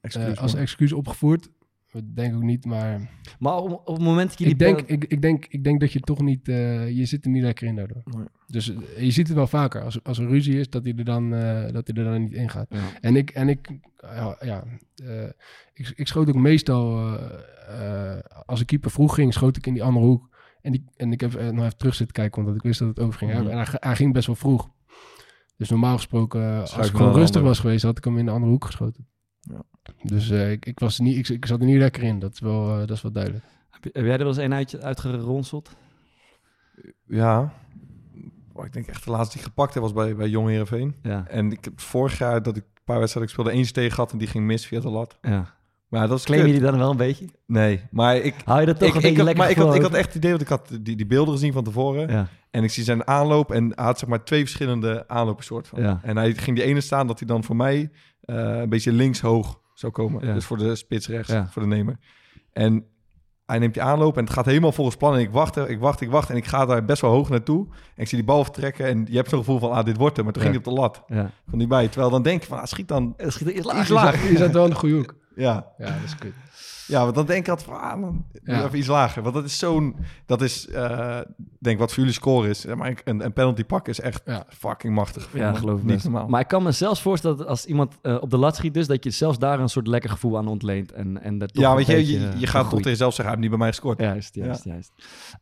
Excuus, 0.02 0.36
eh, 0.36 0.42
als 0.42 0.54
excuus 0.56 0.94
opgevoerd. 0.94 1.50
dat 1.92 2.04
denk 2.16 2.30
ik 2.32 2.36
ook 2.36 2.44
niet, 2.44 2.66
maar 2.66 3.10
Maar 3.40 3.56
op, 3.58 3.72
op 3.72 3.96
het 3.96 4.04
moment 4.04 4.30
dat 4.30 4.38
je 4.38 4.44
die 4.44 4.54
ik 4.54 4.60
denk, 4.60 4.82
ik, 4.82 5.06
ik, 5.06 5.22
denk, 5.22 5.46
ik 5.46 5.64
denk 5.64 5.80
dat 5.80 5.92
je 5.92 6.00
toch 6.00 6.22
niet, 6.22 6.48
eh, 6.48 6.90
je 6.90 7.06
zit 7.06 7.26
er 7.26 7.32
niet 7.32 7.44
lekker 7.44 7.68
in 7.68 7.76
daardoor. 7.76 8.02
Nee. 8.06 8.26
Dus 8.48 8.70
eh, 8.70 9.04
je 9.04 9.12
ziet 9.12 9.28
het 9.28 9.36
wel 9.36 9.48
vaker, 9.48 9.82
als, 9.82 10.04
als 10.04 10.18
er 10.20 10.28
ruzie 10.28 10.60
is, 10.60 10.70
dat 10.70 10.84
hij 10.84 10.94
er 10.98 11.04
dan, 11.06 11.34
eh, 11.34 11.74
dat 11.74 11.88
hij 11.88 12.04
er 12.04 12.12
dan 12.12 12.22
niet 12.22 12.34
in 12.34 12.50
gaat. 12.50 12.68
Ja. 12.70 12.80
En 13.02 13.16
ik, 13.16 13.30
en 13.30 13.50
ik, 13.50 13.70
ja, 14.02 14.38
ja 14.40 14.64
eh, 14.96 15.30
ik, 15.74 15.94
ik 15.96 16.08
schoot 16.08 16.28
ook 16.30 16.36
meestal, 16.36 16.98
eh, 17.18 18.14
eh, 18.14 18.20
als 18.46 18.60
een 18.60 18.66
keeper 18.66 18.92
vroeg 18.92 19.16
ging, 19.16 19.34
schoot 19.34 19.58
ik 19.58 19.68
in 19.68 19.74
die 19.74 19.84
andere 19.84 20.06
hoek. 20.06 20.32
En, 20.62 20.72
die, 20.72 20.84
en 20.96 21.12
ik 21.12 21.22
heb 21.22 21.36
eh, 21.36 21.50
nog 21.50 21.66
even 21.66 21.78
terug 21.78 21.96
zitten 21.96 22.16
kijken, 22.16 22.40
omdat 22.42 22.56
ik 22.56 22.62
wist 22.62 22.80
dat 22.80 22.88
het 22.88 23.00
over 23.00 23.18
ging. 23.18 23.32
Mhm. 23.34 23.48
En 23.48 23.58
hij, 23.58 23.68
hij 23.70 23.96
ging 23.96 24.14
best 24.14 24.28
wel 24.28 24.36
vroeg. 24.36 24.70
Dus 25.58 25.70
normaal 25.70 25.96
gesproken, 25.96 26.42
eh, 26.42 26.60
als 26.60 26.88
ik 26.88 26.96
gewoon 26.96 27.14
rustig 27.14 27.42
was 27.42 27.60
geweest, 27.60 27.84
had 27.84 27.98
ik 27.98 28.04
hem 28.04 28.18
in 28.18 28.26
de 28.26 28.32
andere 28.32 28.52
hoek 28.52 28.66
geschoten. 28.66 29.08
Ja. 29.52 29.62
Dus 30.04 30.30
eh, 30.30 30.52
ik, 30.52 30.66
ik, 30.66 30.80
was 30.80 30.98
er 30.98 31.04
niet, 31.04 31.18
ik, 31.18 31.28
ik 31.30 31.46
zat 31.46 31.60
er 31.60 31.66
niet 31.66 31.78
lekker 31.78 32.04
in, 32.04 32.20
dat 32.20 32.34
is 32.34 32.40
wel, 32.40 32.70
eh, 32.72 32.78
dat 32.80 32.90
is 32.92 33.02
wel 33.02 33.12
duidelijk. 33.12 33.44
Heb, 33.70 33.84
je- 33.84 33.90
heb 33.94 34.04
jij 34.04 34.14
er 34.14 34.18
wel 34.20 34.28
eens 34.28 34.38
een 34.38 34.54
uit, 34.54 34.82
uitgeronseld? 34.82 35.70
Ja. 37.08 37.54
Oh, 38.54 38.66
ik 38.66 38.74
denk 38.74 38.88
echt 38.88 39.04
de 39.04 39.12
laatste 39.12 39.30
die 39.38 39.42
ik 39.46 39.48
gepakt 39.48 39.74
heb 39.74 39.84
was 39.84 39.94
bij, 39.94 40.16
bij 40.16 40.28
Jong 40.30 40.48
Heerenveen. 40.50 40.96
Ja. 41.02 41.26
En 41.28 41.52
ik 41.52 41.64
heb 41.64 41.80
vorig 41.80 42.18
jaar 42.18 42.44
dat 42.44 42.58
ik 42.58 42.64
een 42.64 42.82
paar 42.84 43.00
wedstrijden 43.00 43.34
ik 43.34 43.40
speelde, 43.40 43.58
eentje 43.60 43.74
tegen 43.74 43.92
gehad 43.92 44.12
en 44.12 44.18
die 44.18 44.28
ging 44.28 44.46
mis 44.46 44.66
via 44.66 44.80
de 44.80 44.90
lat. 44.90 45.18
ja. 45.22 45.62
Maar 45.88 46.08
dat 46.08 46.24
Claim 46.24 46.46
je 46.46 46.52
die 46.52 46.62
dan 46.62 46.78
wel 46.78 46.92
een 46.92 46.98
beetje? 46.98 47.26
Nee, 47.46 47.82
maar 47.92 48.16
ik... 48.16 48.36
Hou 48.46 48.60
je 48.60 48.66
dat 48.66 48.80
toch 48.80 48.88
Ik, 48.88 48.94
een 48.96 49.00
ik, 49.00 49.04
beetje 49.04 49.18
had, 49.18 49.26
lekker 49.26 49.44
maar 49.44 49.52
ik 49.52 49.58
had, 49.58 49.76
ik 49.76 49.82
had 49.82 49.94
echt 49.94 50.06
het 50.08 50.16
idee, 50.16 50.30
want 50.30 50.42
ik 50.42 50.48
had 50.48 50.70
die, 50.82 50.96
die 50.96 51.06
beelden 51.06 51.34
gezien 51.34 51.54
van 51.54 51.64
tevoren. 51.64 52.10
Ja. 52.12 52.28
En 52.52 52.64
ik 52.64 52.70
zie 52.70 52.84
zijn 52.84 53.08
aanloop 53.08 53.52
en 53.52 53.72
hij 53.76 53.86
had 53.86 54.00
zeg 54.00 54.10
maar 54.10 54.24
twee 54.24 54.40
verschillende 54.42 55.08
aanlopen 55.08 55.44
soort 55.44 55.68
van. 55.68 55.82
Ja. 55.82 56.00
En 56.04 56.18
hij 56.18 56.34
ging 56.34 56.56
die 56.56 56.66
ene 56.66 56.82
staan 56.82 57.08
dat 57.08 57.20
hij 57.20 57.28
dan 57.28 57.44
voor 57.44 57.56
mij 57.56 57.92
een 58.26 58.70
beetje 58.70 58.92
links 58.92 59.22
hoog 59.22 59.60
zou 59.74 59.92
komen. 59.92 60.28
Ja. 60.28 60.34
Dus 60.34 60.46
voor 60.46 60.58
de 60.58 60.76
spits 60.76 61.08
rechts, 61.08 61.32
Ja. 61.32 61.48
voor 61.52 61.62
de 61.62 61.68
nemer. 61.68 61.98
En 62.52 62.86
hij 63.46 63.60
neemt 63.60 63.74
die 63.74 63.84
aanloop 63.84 64.18
en 64.18 64.24
het 64.24 64.34
gaat 64.34 64.46
helemaal 64.46 64.72
volgens 64.72 64.96
plan. 64.96 65.14
En 65.14 65.20
ik 65.20 65.32
wacht, 65.32 65.58
ik 65.58 65.80
wacht, 65.80 66.02
ik 66.02 66.10
wacht 66.10 66.30
en 66.30 66.36
ik 66.36 66.46
ga 66.46 66.66
daar 66.66 66.86
best 66.86 67.02
wel 67.02 67.12
hoog 67.12 67.30
naartoe. 67.30 67.66
En 67.70 68.02
ik 68.02 68.08
zie 68.08 68.18
die 68.18 68.28
bal 68.28 68.44
vertrekken 68.44 68.86
en 68.86 69.06
je 69.10 69.16
hebt 69.16 69.30
zo'n 69.30 69.40
gevoel 69.40 69.60
van, 69.60 69.72
ah, 69.72 69.86
dit 69.86 69.98
wordt 69.98 70.16
hem. 70.16 70.26
Maar 70.26 70.34
toen 70.34 70.44
Ja. 70.44 70.50
ging 70.50 70.64
hij 70.64 70.72
op 70.74 70.78
de 70.78 70.82
lat. 70.82 71.04
Ja. 71.18 71.32
Van 71.50 71.58
niet 71.58 71.68
bij. 71.68 71.88
Terwijl 71.88 72.10
dan 72.12 72.22
denk 72.24 72.42
je 72.42 72.48
van, 72.48 72.60
ah, 72.60 72.66
schiet 72.66 72.88
dan 72.88 73.14
schiet 73.18 73.48
er 73.48 73.54
iets 73.54 73.60
iets 73.60 73.68
lager. 73.90 73.94
lager. 73.94 74.32
Je 74.32 74.38
zat 74.38 74.52
wel 74.52 74.64
in 74.64 74.70
de 74.70 74.76
goede 74.76 74.96
hoek. 74.96 75.16
Ja. 75.36 75.68
Ja, 75.78 75.86
dat 75.86 76.04
is 76.06 76.16
kut. 76.16 76.34
Ja, 76.88 77.04
want 77.04 77.16
dan 77.16 77.26
denk 77.26 77.40
ik 77.44 77.50
altijd 77.50 77.70
van, 77.70 77.80
ah 77.82 78.00
man, 78.00 78.26
Ja. 78.44 78.64
even 78.66 78.78
iets 78.78 78.88
lager. 78.88 79.22
Want 79.24 79.36
dat 79.36 79.44
is 79.44 79.58
zo'n, 79.58 79.96
dat 80.26 80.42
is, 80.42 80.68
eh 80.68 81.20
denk 81.60 81.80
wat 81.80 81.90
voor 81.90 82.00
jullie 82.00 82.14
score 82.14 82.50
is. 82.50 82.62
Ja, 82.62 82.76
Maar 82.76 83.02
een, 83.04 83.24
een 83.26 83.34
penalty 83.34 83.64
pakken 83.64 83.92
is 83.94 84.00
echt 84.00 84.22
Ja. 84.26 84.46
fucking 84.50 84.96
machtig. 84.96 85.30
Ja, 85.34 85.54
geloof 85.54 85.78
ik 85.78 85.84
Niet 85.84 85.94
best. 85.94 86.04
normaal. 86.04 86.28
Maar 86.28 86.42
ik 86.42 86.48
kan 86.48 86.64
me 86.64 86.72
zelfs 86.72 87.02
voorstellen 87.02 87.38
dat 87.38 87.48
als 87.48 87.66
iemand 87.66 87.98
eh, 88.02 88.18
op 88.22 88.30
de 88.30 88.38
lat 88.38 88.56
schiet, 88.56 88.74
dus 88.74 88.88
dat 88.88 89.04
je 89.04 89.10
zelfs 89.10 89.40
daar 89.40 89.60
een 89.60 89.70
soort 89.70 89.88
lekker 89.88 90.10
gevoel 90.10 90.38
aan 90.38 90.48
ontleent. 90.48 90.92
En, 90.92 91.22
en 91.22 91.38
dat 91.38 91.54
toch 91.54 91.64
ja, 91.64 91.76
weet 91.76 91.88
je, 91.88 92.08
je, 92.20 92.28
eh, 92.28 92.40
je 92.40 92.48
gaat 92.48 92.64
toch 92.64 92.76
tegen 92.78 92.90
jezelf 92.92 93.14
zeggen, 93.14 93.34
hij 93.34 93.34
heeft 93.34 93.40
niet 93.42 93.50
bij 93.50 93.60
mij 93.60 93.68
gescoord. 93.70 94.00
Juist, 94.00 94.36
juist, 94.36 94.64
juist. 94.64 94.92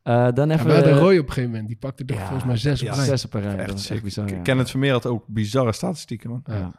Eh, 0.04 0.28
dan 0.34 0.50
Ja, 0.50 0.56
even... 0.56 0.74
hadden 0.74 0.94
eh, 0.94 1.00
Roy 1.00 1.18
op 1.18 1.26
een 1.28 1.28
gegeven 1.28 1.50
moment. 1.50 1.68
Die 1.68 1.78
pakte 1.78 2.04
er 2.06 2.16
ja, 2.16 2.22
volgens 2.22 2.44
mij 2.46 2.58
zes 2.58 2.82
op 2.82 2.88
ja, 2.88 2.94
rij. 2.94 3.06
Zes 3.06 3.26
op 3.26 3.34
een 3.34 3.42
rij. 3.42 3.56
Echt 3.58 3.68
dat 3.68 3.78
is 3.78 3.84
sick. 3.84 3.92
echt 3.96 4.04
bizar, 4.04 4.30
ja. 4.30 4.38
Kenneth 4.42 4.70
Vermeer 4.70 4.92
had 4.92 5.06
ook 5.06 5.24
bizarre 5.28 5.72
statistieken, 5.72 6.30
man. 6.30 6.42
Ja. 6.46 6.72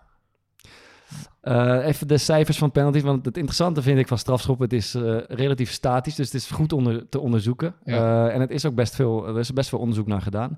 Eh, 1.40 1.86
even 1.86 2.08
de 2.08 2.18
cijfers 2.18 2.58
van 2.58 2.70
penalties. 2.70 3.02
Want 3.02 3.24
het 3.24 3.36
interessante 3.36 3.82
vind 3.82 3.98
ik 3.98 4.08
van 4.08 4.18
strafschoppen, 4.18 4.64
het 4.64 4.74
is 4.74 4.94
eh, 4.94 5.18
relatief 5.28 5.70
statisch. 5.70 6.14
Dus 6.14 6.26
het 6.32 6.42
is 6.42 6.50
goed 6.50 6.72
onder, 6.72 7.08
te 7.08 7.20
onderzoeken. 7.20 7.74
Ja. 7.84 8.26
Eh, 8.26 8.34
en 8.34 8.40
het 8.40 8.50
is 8.50 8.66
ook 8.66 8.74
best 8.74 8.94
veel, 8.94 9.26
er 9.26 9.38
is 9.38 9.52
best 9.52 9.68
veel 9.68 9.78
onderzoek 9.78 10.06
naar 10.06 10.22
gedaan. 10.22 10.56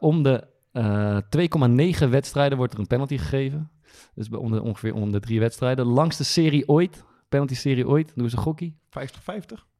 Om 0.00 0.22
de 0.22 0.50
eh 0.72 1.16
2,9 1.28 2.08
wedstrijden 2.08 2.58
wordt 2.58 2.72
er 2.72 2.78
een 2.78 2.86
penalty 2.86 3.18
gegeven. 3.18 3.70
Dus 4.14 4.28
bij 4.28 4.38
onder, 4.38 4.62
ongeveer 4.62 4.94
om 4.94 5.12
de 5.12 5.20
drie 5.20 5.40
wedstrijden. 5.40 5.86
Langste 5.86 6.24
serie 6.24 6.68
ooit. 6.68 7.04
Penalty 7.28 7.54
serie 7.54 7.88
ooit. 7.88 8.12
Doe 8.14 8.24
eens 8.24 8.32
een 8.32 8.38
gokkie. 8.38 8.76
50-50? 8.88 8.92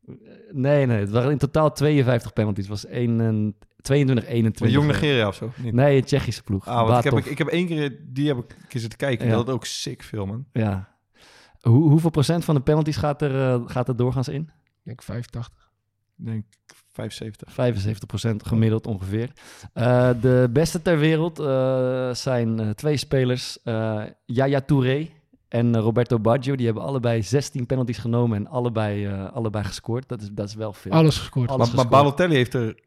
Eh, 0.06 0.14
nee, 0.50 0.86
nee. 0.86 0.98
Het 0.98 1.10
waren 1.10 1.30
in 1.30 1.38
totaal 1.38 1.72
52 1.72 2.32
penalties. 2.32 2.68
Het 2.68 2.82
was 2.82 2.86
1, 2.86 3.54
22, 3.82 4.26
21. 4.26 4.60
Met 4.60 4.70
Jong 4.70 4.86
Nigeria 4.86 5.28
of 5.28 5.34
zo? 5.34 5.52
Niet? 5.56 5.72
Nee, 5.72 5.96
een 5.96 6.04
Tsjechische 6.04 6.42
ploeg. 6.42 6.66
Ah, 6.66 6.88
want 6.88 7.04
ik 7.04 7.12
heb, 7.12 7.24
ik 7.26 7.38
heb 7.38 7.46
één 7.46 7.66
keer, 7.66 7.98
die 8.02 8.28
heb 8.28 8.38
ik 8.38 8.50
een 8.50 8.68
keer 8.68 8.80
zitten 8.80 8.98
kijken. 8.98 9.26
Ja. 9.26 9.32
Dat 9.34 9.46
had 9.46 9.54
ook 9.54 9.64
sick 9.64 10.02
veel, 10.02 10.26
man. 10.26 10.44
Ja. 10.52 10.88
Hoe, 11.60 11.88
hoeveel 11.90 12.10
procent 12.10 12.44
van 12.44 12.54
de 12.54 12.60
penalties 12.60 12.96
gaat 12.96 13.22
er, 13.22 13.52
eh, 13.52 13.60
gaat 13.66 13.88
er 13.88 13.96
doorgaans 13.96 14.28
in? 14.28 14.42
Ik 14.42 14.82
denk 14.82 15.02
85. 15.02 15.70
Ik 16.18 16.24
denk 16.24 16.44
75. 16.92 17.52
75% 17.52 18.46
gemiddeld 18.46 18.86
ongeveer. 18.86 19.32
Eh, 19.72 20.10
de 20.20 20.48
beste 20.52 20.82
ter 20.82 20.98
wereld 20.98 21.38
eh, 21.38 22.14
zijn 22.14 22.60
eh, 22.60 22.70
twee 22.70 22.96
spelers, 22.96 23.62
eh 23.62 24.02
Yaya 24.24 24.60
Touré 24.60 25.08
en 25.52 25.78
Roberto 25.78 26.18
Baggio. 26.18 26.54
Die 26.54 26.66
hebben 26.66 26.84
allebei 26.84 27.22
16 27.22 27.66
penalties 27.66 27.98
genomen 27.98 28.36
en 28.36 28.46
allebei, 28.46 29.06
eh, 29.06 29.32
allebei 29.32 29.64
gescoord. 29.64 30.08
Dat 30.08 30.20
is, 30.20 30.28
dat 30.32 30.48
is 30.48 30.54
wel 30.54 30.72
veel. 30.72 30.92
Alles 30.92 31.18
gescoord. 31.18 31.50
Alles 31.50 31.66
Maar, 31.66 31.76
maar 31.76 31.84
gescoord. 31.84 32.02
Balotelli 32.02 32.34
heeft 32.34 32.54
er 32.54 32.78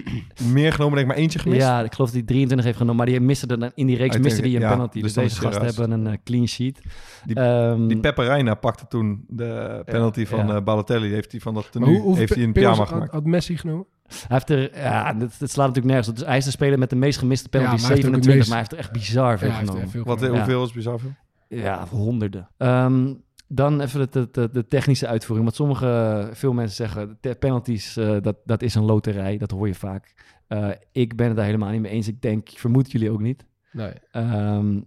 meer 0.52 0.72
genomen, 0.72 0.94
denk 0.96 1.08
ik, 1.08 1.14
maar 1.14 1.22
eentje 1.22 1.38
gemist. 1.38 1.60
Ja, 1.60 1.80
ik 1.82 1.92
geloof 1.92 2.08
dat 2.08 2.18
hij 2.18 2.26
23 2.26 2.66
heeft 2.66 2.78
genomen, 2.78 2.96
maar 2.96 3.06
die 3.06 3.20
miste 3.20 3.46
er 3.46 3.58
dan 3.58 3.70
in 3.74 3.86
die 3.86 3.96
reeks 3.96 4.18
miste 4.18 4.42
die 4.42 4.54
een 4.54 4.60
ja, 4.60 4.70
penalty. 4.70 5.00
dus 5.00 5.12
Dus, 5.12 5.22
deze 5.22 5.46
het 5.46 5.54
gasten 5.54 5.64
hebben 5.84 5.90
een 6.06 6.12
eh, 6.12 6.18
clean 6.24 6.46
sheet. 6.48 6.80
Die- 7.24 7.36
Ehm, 7.36 7.86
Die 7.86 7.98
Pepe 8.00 8.22
Reina 8.22 8.54
pakte 8.54 8.86
toen 8.88 9.24
de 9.28 9.82
penalty 9.84 10.26
van 10.26 10.46
ja. 10.46 10.54
eh, 10.54 10.62
Balotelli. 10.62 11.12
Heeft 11.12 11.30
hij 11.32 11.40
van 11.40 11.54
dat 11.54 11.72
tenue, 11.72 11.98
hoe, 12.00 12.16
heeft 12.16 12.34
hij 12.34 12.44
een 12.44 12.52
pyjama 12.52 12.84
gemaakt. 12.84 13.12
had 13.12 13.24
Messi 13.24 13.56
genomen? 13.56 13.86
Hij 14.06 14.26
heeft 14.28 14.50
er, 14.50 14.78
ja, 14.82 15.12
dit, 15.12 15.38
dit 15.38 15.50
slaat 15.50 15.66
natuurlijk 15.66 15.94
nergens 15.94 16.08
op. 16.08 16.16
Dus 16.16 16.26
hij 16.26 16.36
is 16.36 16.44
de 16.44 16.50
speler 16.50 16.78
met 16.78 16.90
de 16.90 16.96
meest 16.96 17.18
gemiste 17.18 17.48
penalties, 17.48 17.80
Ja, 17.82 17.88
maar 17.88 17.96
hij 17.96 18.02
heeft 18.02 18.08
ook 18.08 18.14
het 18.14 18.24
27, 18.24 18.36
meest- 18.36 18.48
maar 18.48 18.58
hij 18.58 18.66
heeft 18.68 18.72
er 18.72 18.78
echt 18.78 18.92
bizar 19.08 19.38
veel 19.38 19.50
genomen. 19.72 19.88
veel 19.90 20.04
Wat. 20.04 20.28
Hoeveel 20.28 20.64
is 20.64 20.72
bizar 20.72 20.98
veel? 21.00 21.12
Ja, 21.48 21.86
honderden. 21.90 22.48
Ehm, 22.56 23.14
dan 23.54 23.80
even 23.80 24.10
de, 24.10 24.28
de, 24.32 24.48
de 24.52 24.66
technische 24.66 25.06
uitvoering. 25.06 25.44
Want 25.44 25.56
sommige, 25.56 26.30
veel 26.32 26.52
mensen 26.52 26.76
zeggen, 26.76 27.18
penalties, 27.38 27.96
eh, 27.96 28.16
dat, 28.20 28.36
dat 28.44 28.62
is 28.62 28.74
een 28.74 28.84
loterij. 28.84 29.38
Dat 29.38 29.50
hoor 29.50 29.66
je 29.66 29.74
vaak. 29.74 30.14
Eh, 30.46 30.68
ik 30.92 31.16
ben 31.16 31.26
het 31.26 31.36
daar 31.36 31.44
helemaal 31.44 31.70
niet 31.70 31.80
mee 31.80 31.92
eens. 31.92 32.08
Ik 32.08 32.22
denk, 32.22 32.48
ik 32.50 32.58
vermoed 32.58 32.92
jullie 32.92 33.10
ook 33.10 33.20
niet. 33.20 33.46
Nee. 33.72 33.92
Ehm, 34.10 34.80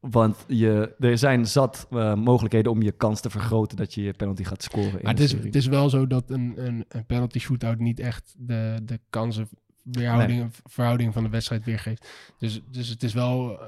want 0.00 0.44
je, 0.46 0.94
er 0.98 1.18
zijn 1.18 1.46
zat 1.46 1.86
eh, 1.90 2.14
mogelijkheden 2.14 2.72
om 2.72 2.82
je 2.82 2.92
kans 2.92 3.20
te 3.20 3.30
vergroten 3.30 3.76
dat 3.76 3.94
je 3.94 4.02
je 4.02 4.12
penalty 4.12 4.44
gaat 4.44 4.62
scoren. 4.62 4.98
Maar 5.02 5.12
het 5.12 5.20
is, 5.20 5.32
het 5.32 5.54
is 5.54 5.66
wel 5.66 5.90
zo 5.90 6.06
dat 6.06 6.30
een, 6.30 6.52
een, 6.56 6.84
een 6.88 7.06
penalty 7.06 7.38
shootout 7.38 7.78
niet 7.78 8.00
echt 8.00 8.34
de, 8.38 8.80
de 8.82 9.00
kansen 9.10 9.48
weerhouding, 9.82 10.50
verhouding 10.64 11.12
van 11.12 11.22
de 11.22 11.28
wedstrijd 11.28 11.64
weergeeft. 11.64 12.08
Dus, 12.38 12.62
dus 12.70 12.88
het 12.88 13.02
is 13.02 13.12
wel 13.12 13.60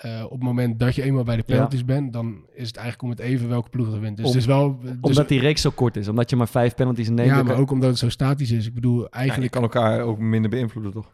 eh, 0.00 0.24
op 0.24 0.30
het 0.30 0.42
moment 0.42 0.78
dat 0.78 0.94
je 0.94 1.02
eenmaal 1.02 1.24
bij 1.24 1.36
de 1.36 1.42
penalties 1.42 1.84
bent, 1.84 2.12
dan 2.12 2.44
is 2.54 2.66
het 2.66 2.76
eigenlijk 2.76 3.02
om 3.04 3.10
het 3.10 3.18
even 3.18 3.48
welke 3.48 3.68
ploeg 3.70 3.92
er 3.92 4.00
wint. 4.00 4.16
Dus 4.16 4.26
Om- 4.26 4.32
het 4.32 4.40
is 4.40 4.46
wel. 4.46 4.78
Dus, 4.80 4.90
Omdat 5.00 5.28
die 5.28 5.40
reeks 5.40 5.60
zo 5.60 5.70
kort 5.70 5.96
is. 5.96 6.08
Omdat 6.08 6.30
je 6.30 6.36
maar 6.36 6.48
vijf 6.48 6.74
penalties 6.74 7.08
neemt. 7.08 7.28
ja, 7.28 7.42
maar 7.42 7.56
ook 7.58 7.70
omdat 7.70 7.88
het 7.90 7.98
zo 7.98 8.08
statisch 8.08 8.50
is. 8.50 8.66
Ik 8.66 8.74
bedoel, 8.74 8.98
Ja, 8.98 9.04
je 9.10 9.16
eigenlijk. 9.16 9.52
kan 9.52 9.62
elkaar 9.62 10.00
ook 10.00 10.18
minder 10.18 10.50
beïnvloeden, 10.50 10.92
toch? 10.92 11.10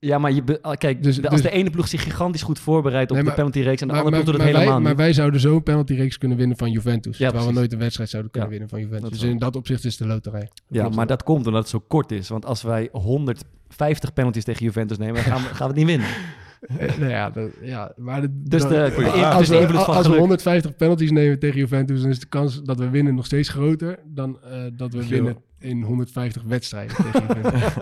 Ja, 0.00 0.18
maar 0.18 0.32
je 0.32 0.42
be- 0.42 0.62
ah, 0.62 0.76
kijk, 0.76 1.02
Dus- 1.02 1.16
de- 1.16 1.28
als 1.28 1.42
dus- 1.42 1.50
de 1.50 1.56
ene 1.56 1.70
ploeg 1.70 1.88
zich 1.88 2.02
gigantisch 2.02 2.42
goed 2.42 2.58
voorbereidt 2.58 3.10
op 3.10 3.16
Nee, 3.16 3.20
de 3.20 3.26
maar- 3.26 3.36
penalty-reeks 3.38 3.80
en 3.80 3.86
de 3.86 3.92
maar, 3.92 4.02
andere 4.02 4.22
maar, 4.24 4.24
ploeg 4.24 4.34
doet 4.40 4.44
het 4.44 4.52
maar 4.54 4.64
wij, 4.64 4.72
helemaal 4.72 4.80
maar 4.80 4.90
niet. 4.90 5.00
wij 5.00 5.12
zouden 5.12 5.40
zo'n 5.40 5.62
penalty-reeks 5.62 6.18
kunnen 6.18 6.36
winnen 6.36 6.56
van 6.56 6.70
Juventus. 6.70 7.18
Ja, 7.18 7.26
terwijl 7.28 7.48
we 7.50 7.54
nooit 7.58 7.72
een 7.72 7.78
wedstrijd 7.78 8.10
zouden 8.10 8.30
kunnen 8.32 8.50
Ja. 8.50 8.58
winnen 8.58 8.78
van 8.78 8.88
Juventus. 8.88 9.20
Dus 9.20 9.30
in 9.30 9.38
dat 9.38 9.56
opzicht 9.56 9.84
is 9.84 9.98
het 9.98 10.08
de 10.08 10.14
loterij. 10.14 10.40
Ja, 10.40 10.48
Klopt 10.66 10.86
maar 10.88 11.06
wel. 11.06 11.06
dat 11.16 11.22
komt 11.22 11.46
omdat 11.46 11.60
het 11.60 11.70
zo 11.70 11.82
kort 11.88 12.12
is. 12.12 12.28
Want 12.28 12.46
als 12.46 12.62
wij 12.62 12.88
150 12.92 14.12
penalties 14.12 14.44
tegen 14.44 14.64
Juventus 14.64 14.98
nemen, 14.98 15.14
dan 15.14 15.24
gaan 15.24 15.42
we, 15.42 15.48
gaan 15.48 15.56
we 15.58 15.64
het 15.64 15.76
niet 15.76 15.86
winnen. 15.86 16.06
Eh, 16.60 16.96
nou 16.98 17.10
ja, 17.10 17.30
dat, 17.30 17.50
ja, 17.60 17.92
maar 17.96 18.20
de, 18.20 18.28
Dus 18.32 18.60
dan- 18.62 18.70
de, 18.70 18.92
dus 18.96 19.22
als 19.22 19.46
de 19.48 19.54
we, 19.54 19.60
invloed 19.60 19.82
van 19.82 19.86
als 19.94 19.96
we 19.96 20.02
geluk. 20.02 20.18
150 20.18 20.76
penalties 20.76 21.10
nemen 21.10 21.38
tegen 21.38 21.58
Juventus, 21.58 22.00
dan 22.00 22.10
is 22.10 22.20
de 22.20 22.26
kans 22.26 22.62
dat 22.62 22.78
we 22.78 22.90
winnen 22.90 23.14
nog 23.14 23.26
steeds 23.26 23.48
groter 23.48 23.98
dan 24.04 24.38
eh, 24.42 24.62
dat 24.72 24.92
we 24.92 25.06
winnen 25.08 25.36
in 25.58 25.82
150 25.82 26.42
wedstrijden 26.42 26.96
tegen 26.96 27.20
Juventus. 27.28 27.72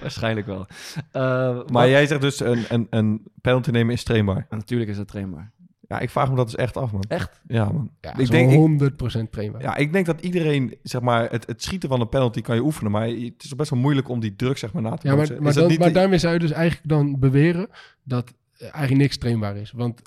Waarschijnlijk 0.00 0.46
wel. 0.46 0.66
Eh, 1.10 1.22
Maar 1.22 1.64
wat- 1.66 1.88
jij 1.88 2.06
zegt 2.06 2.20
dus 2.20 2.40
een, 2.40 2.64
een, 2.68 2.86
een 2.90 3.22
penalty 3.40 3.70
nemen 3.70 3.94
is 3.94 4.02
trainbaar. 4.04 4.46
Natuurlijk 4.50 4.90
is 4.90 4.96
dat 4.96 5.08
trainbaar. 5.08 5.50
Ja, 5.92 5.98
ik 6.00 6.10
vraag 6.10 6.30
me 6.30 6.36
dat 6.36 6.44
dus 6.46 6.54
echt 6.56 6.76
af, 6.76 6.92
man. 6.92 7.02
Echt? 7.08 7.40
Ja, 7.46 7.64
man. 7.64 7.90
Ja, 8.00 8.10
Ik 8.10 8.16
denk- 8.16 8.30
denk 8.30 8.50
ik- 8.50 8.58
100% 8.58 9.30
trainbaar. 9.32 9.62
Ja, 9.62 9.76
ik 9.76 9.92
denk 9.92 10.06
dat 10.06 10.20
iedereen, 10.20 10.74
zeg 10.82 11.00
maar, 11.00 11.30
het, 11.30 11.46
het 11.46 11.62
schieten 11.62 11.88
van 11.88 12.00
een 12.00 12.08
penalty 12.08 12.40
kan 12.40 12.54
je 12.54 12.62
oefenen. 12.62 12.92
Maar 12.92 13.06
het 13.08 13.44
is 13.44 13.54
best 13.56 13.70
wel 13.70 13.78
moeilijk 13.78 14.08
om 14.08 14.20
die 14.20 14.36
druk, 14.36 14.58
zeg 14.58 14.72
maar, 14.72 14.82
na 14.82 14.96
te 14.96 15.08
Ja, 15.08 15.14
maar, 15.14 15.28
maar, 15.40 15.52
dan, 15.52 15.68
niet 15.68 15.94
daarmee 15.94 16.18
zou 16.18 16.32
je 16.32 16.38
dus 16.38 16.50
eigenlijk 16.50 16.88
dan 16.88 17.18
beweren 17.18 17.68
dat 18.04 18.32
eigenlijk 18.58 18.94
niks 19.02 19.16
trainbaar 19.18 19.56
is. 19.56 19.72
Want, 19.76 20.02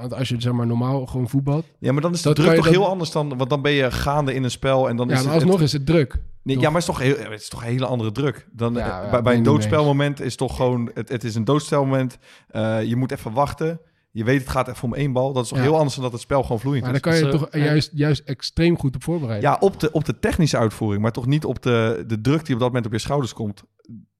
want 0.00 0.14
als 0.14 0.28
je 0.28 0.40
zeg 0.40 0.52
maar 0.52 0.66
normaal 0.66 1.06
gewoon 1.06 1.28
voetbalt, 1.28 1.66
Ja, 1.78 1.92
maar 1.92 2.02
dan 2.02 2.12
is 2.12 2.22
de 2.22 2.32
druk 2.32 2.54
toch 2.54 2.64
dan- 2.64 2.72
heel 2.72 2.88
anders 2.88 3.10
dan... 3.10 3.36
Want 3.36 3.50
dan 3.50 3.62
ben 3.62 3.72
je 3.72 3.90
gaande 3.90 4.34
in 4.34 4.44
een 4.44 4.50
spel 4.50 4.88
en 4.88 4.96
dan 4.96 5.08
ja, 5.08 5.14
is 5.14 5.18
maar 5.22 5.32
het... 5.32 5.42
alsnog 5.42 5.58
het- 5.58 5.66
is 5.66 5.72
het 5.72 5.86
druk. 5.86 6.12
nee, 6.42 6.54
toch? 6.54 6.64
ja, 6.64 6.70
maar 6.70 6.80
het 6.80 6.88
is, 6.90 6.96
toch 6.96 7.04
heel, 7.04 7.30
het 7.30 7.40
is 7.40 7.48
toch 7.48 7.60
een 7.62 7.68
hele 7.68 7.86
andere 7.86 8.12
druk. 8.12 8.48
Dan, 8.52 8.74
Ja, 8.74 9.02
eh, 9.04 9.12
ja, 9.12 9.22
bij, 9.22 9.36
een 9.36 9.42
doodspelmoment 9.42 10.20
is 10.20 10.36
toch 10.36 10.56
gewoon... 10.56 10.90
Het, 10.94 11.08
het 11.08 11.24
is 11.24 11.34
een 11.34 11.44
doodspelmoment. 11.44 12.18
Eh, 12.48 12.84
je 12.84 12.96
moet 12.96 13.12
even 13.12 13.32
wachten. 13.32 13.80
Je 14.10 14.24
weet 14.24 14.40
het 14.40 14.48
gaat 14.48 14.68
even 14.68 14.82
om 14.84 14.94
één 14.94 15.12
bal. 15.12 15.32
Dat 15.32 15.42
is 15.42 15.48
toch 15.48 15.58
Ja. 15.58 15.64
heel 15.64 15.76
anders 15.76 15.94
dan 15.94 16.02
dat 16.04 16.12
het 16.12 16.20
spel 16.20 16.42
gewoon 16.42 16.60
vloeiend 16.60 16.84
Maar 16.84 16.94
is. 16.94 17.00
daar 17.02 17.12
kan 17.12 17.22
je 17.24 17.38
toch 17.38 17.48
juist, 17.56 17.90
juist 17.94 18.22
extreem 18.24 18.78
goed 18.78 18.94
op 18.94 19.02
voorbereiden. 19.02 19.50
Ja, 19.50 19.56
op 19.60 19.80
de, 19.80 19.92
op 19.92 20.04
de 20.04 20.18
technische 20.18 20.58
uitvoering, 20.58 21.02
maar 21.02 21.12
toch 21.12 21.26
niet 21.26 21.44
op 21.44 21.62
de, 21.62 22.04
de 22.06 22.20
druk 22.20 22.44
die 22.44 22.54
op 22.54 22.60
dat 22.60 22.68
moment 22.68 22.86
op 22.86 22.92
je 22.92 22.98
schouders 22.98 23.32
komt. 23.32 23.62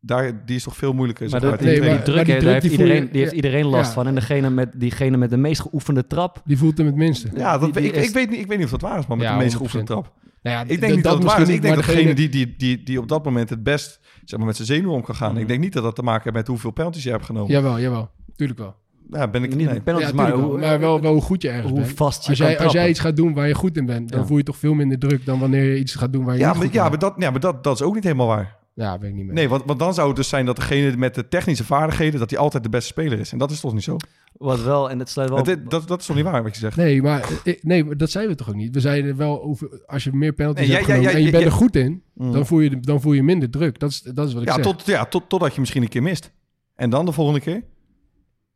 daar, 0.01 0.45
die 0.47 0.57
is 0.57 0.63
toch 0.63 0.77
veel 0.77 0.93
moeilijker. 0.93 1.31
Maar 1.31 1.41
dat, 1.41 1.59
die, 1.59 2.03
druk, 2.03 2.25
die 2.27 2.35
daar 2.41 2.43
heeft 2.53 2.63
die 2.63 2.71
iedereen, 2.71 3.03
je- 3.03 3.11
die 3.11 3.21
heeft 3.21 3.33
iedereen 3.33 3.67
last 3.67 3.87
ja. 3.89 3.93
van. 3.95 4.07
En 4.07 4.15
degene 4.15 4.51
met, 4.51 4.73
diegene 4.81 5.17
met 5.17 5.31
de 5.31 5.37
meest 5.37 5.61
geoefende 5.61 6.07
trap, 6.07 6.43
Die 6.45 6.59
voelt 6.59 6.79
hem 6.79 6.87
het 6.87 6.97
minste. 6.97 7.29
ja, 7.35 7.59
dat, 7.59 7.73
die- 7.73 7.83
die 7.83 7.91
ik, 7.93 7.97
is- 7.97 8.09
ik, 8.09 8.15
weet 8.15 8.31
niet, 8.31 8.39
ik 8.41 8.47
weet 8.47 8.57
niet 8.57 8.67
of 8.67 8.73
dat 8.73 8.81
waar 8.81 8.99
is, 8.99 9.07
maar 9.07 9.17
met 9.17 9.27
Ja, 9.27 9.33
de 9.33 9.39
meest 9.43 9.55
100%. 9.55 9.57
geoefende 9.57 9.85
trap. 9.87 10.13
Nou 10.43 10.57
ja, 10.57 10.63
Ik 10.75 10.81
denk 10.81 10.95
niet 10.95 11.05
dat, 11.05 11.15
het 11.15 11.23
waar 11.25 11.41
is. 11.41 11.49
Ik 11.49 11.63
denk 11.63 11.75
dat 11.75 11.85
degene 11.85 12.15
die, 12.15 12.29
die, 12.29 12.55
die, 12.57 12.83
die 12.83 13.01
op 13.01 13.09
dat 13.09 13.25
moment 13.25 13.51
het 13.51 13.63
best 13.63 14.01
zeg 14.25 14.39
maar, 14.39 14.47
met 14.47 14.57
zijn 14.57 14.69
zenuwen 14.69 14.95
om 14.95 15.03
kan 15.03 15.15
gaan. 15.15 15.33
Mhm. 15.33 15.41
Ik 15.41 15.49
denk 15.49 15.61
niet 15.61 15.73
dat 15.73 15.83
dat 15.83 15.95
te 15.95 16.03
maken 16.03 16.23
heeft 16.23 16.35
met 16.37 16.47
hoeveel 16.47 16.71
penalties 16.71 17.03
je 17.03 17.11
hebt 17.11 17.25
genomen. 17.25 17.51
Jawel, 17.53 17.81
jawel. 17.81 18.11
Tuurlijk 18.37 18.59
wel. 18.59 18.75
Ja, 19.11 19.29
ben 19.29 19.43
ik 19.43 19.55
niet 19.55 19.71
nee. 19.71 19.81
penalties, 19.81 20.09
ja, 20.11 20.15
maar, 20.15 20.31
hoe, 20.33 20.49
wel. 20.51 20.59
maar 20.69 20.81
wel, 20.81 21.01
wel 21.01 21.13
hoe 21.13 21.23
goed 21.23 21.43
je 21.43 21.49
ergens 21.49 21.71
hoe 21.71 21.81
bent. 21.81 21.93
vast 21.93 22.23
je 22.25 22.29
Als 22.31 22.39
kan 22.39 22.49
jij, 22.51 22.59
als 22.59 22.73
jij 22.73 22.89
iets 22.89 23.01
gaat 23.01 23.17
doen 23.17 23.35
waar 23.35 23.49
je 23.49 23.55
goed 23.55 23.77
in 23.77 23.87
bent, 23.87 24.11
dan 24.11 24.21
Ja. 24.21 24.27
voel 24.27 24.37
je 24.37 24.43
toch 24.43 24.57
veel 24.57 24.75
minder 24.75 24.99
druk 24.99 25.25
dan 25.27 25.39
wanneer 25.39 25.65
je 25.65 25.79
iets 25.79 25.95
gaat 25.95 26.13
doen 26.13 26.25
waar 26.25 26.35
je 26.35 26.41
Ja, 26.41 26.47
niet 26.47 26.57
maar, 26.57 26.65
goed 26.65 26.75
ja, 26.75 26.85
in 26.85 26.91
maar, 26.91 26.99
bent. 26.99 27.13
dat, 27.13 27.23
ja, 27.23 27.31
maar 27.31 27.41
dat, 27.41 27.65
dat 27.65 27.75
is 27.81 27.87
ook 27.87 27.95
niet 27.95 28.05
helemaal 28.05 28.27
waar. 28.27 28.57
Ja, 28.75 28.99
weet 28.99 29.11
ik 29.11 29.17
niet 29.17 29.25
meer. 29.25 29.35
Nee, 29.35 29.49
want, 29.49 29.63
want 29.67 29.79
dan 29.79 29.95
zou 29.95 30.07
het 30.09 30.17
dus 30.17 30.29
zijn 30.29 30.47
dat 30.47 30.57
degene 30.57 30.97
met 30.97 31.15
de 31.15 31.29
technische 31.29 31.65
vaardigheden... 31.65 32.21
dat 32.21 32.31
hij 32.31 32.39
altijd 32.39 32.63
de 32.63 32.69
beste 32.69 32.89
speler 32.89 33.19
is. 33.19 33.33
En 33.33 33.39
dat 33.39 33.51
is 33.51 33.61
toch 33.61 33.73
niet 33.75 33.83
zo? 33.83 33.97
Wat 34.33 34.63
wel, 34.63 34.91
en 34.91 34.99
het 34.99 35.09
sluit 35.09 35.29
wel... 35.29 35.39
Het- 35.39 35.71
dat, 35.71 35.89
dat 35.89 36.01
is 36.01 36.07
toch 36.07 36.17
niet 36.17 36.25
waar 36.25 36.43
wat 36.43 36.55
je 36.55 36.61
zegt? 36.61 36.77
Nee, 36.77 37.03
maar 37.03 37.29
eh, 37.45 37.55
nee, 37.63 37.85
maar 37.85 37.97
dat 37.97 38.11
zeiden 38.11 38.33
we 38.37 38.39
toch 38.39 38.49
ook 38.49 38.55
niet. 38.61 38.75
We 38.75 38.81
zeiden 38.81 39.17
wel 39.17 39.43
over 39.43 39.83
als 39.87 40.05
je 40.05 40.11
meer 40.13 40.33
penalties 40.33 40.67
Nee, 40.67 40.77
hebt 40.77 40.87
genomen 40.87 41.11
en 41.13 41.23
je 41.23 41.31
bent 41.31 41.45
er 41.45 41.53
goed 41.53 41.77
in, 41.77 42.03
Mm. 42.15 42.33
dan, 42.33 42.47
voel 42.47 42.61
je, 42.61 42.81
dan 42.81 43.01
voel 43.01 43.13
je 43.13 43.23
minder 43.23 43.51
druk. 43.51 43.79
Dat 43.79 43.91
is, 43.91 44.01
dat 44.03 44.27
is 44.29 44.33
wat 44.33 44.43
ik 44.43 44.49
ja, 44.49 44.55
zeg. 44.55 44.63
tot, 44.65 44.87
ja 44.87 45.05
tot, 45.05 45.29
totdat 45.29 45.55
je 45.55 45.61
misschien 45.61 45.83
een 45.83 45.89
keer 45.89 46.03
mist. 46.03 46.33
En 46.75 46.91
dan 46.91 47.05
de 47.07 47.13
volgende 47.13 47.41
keer? 47.41 47.63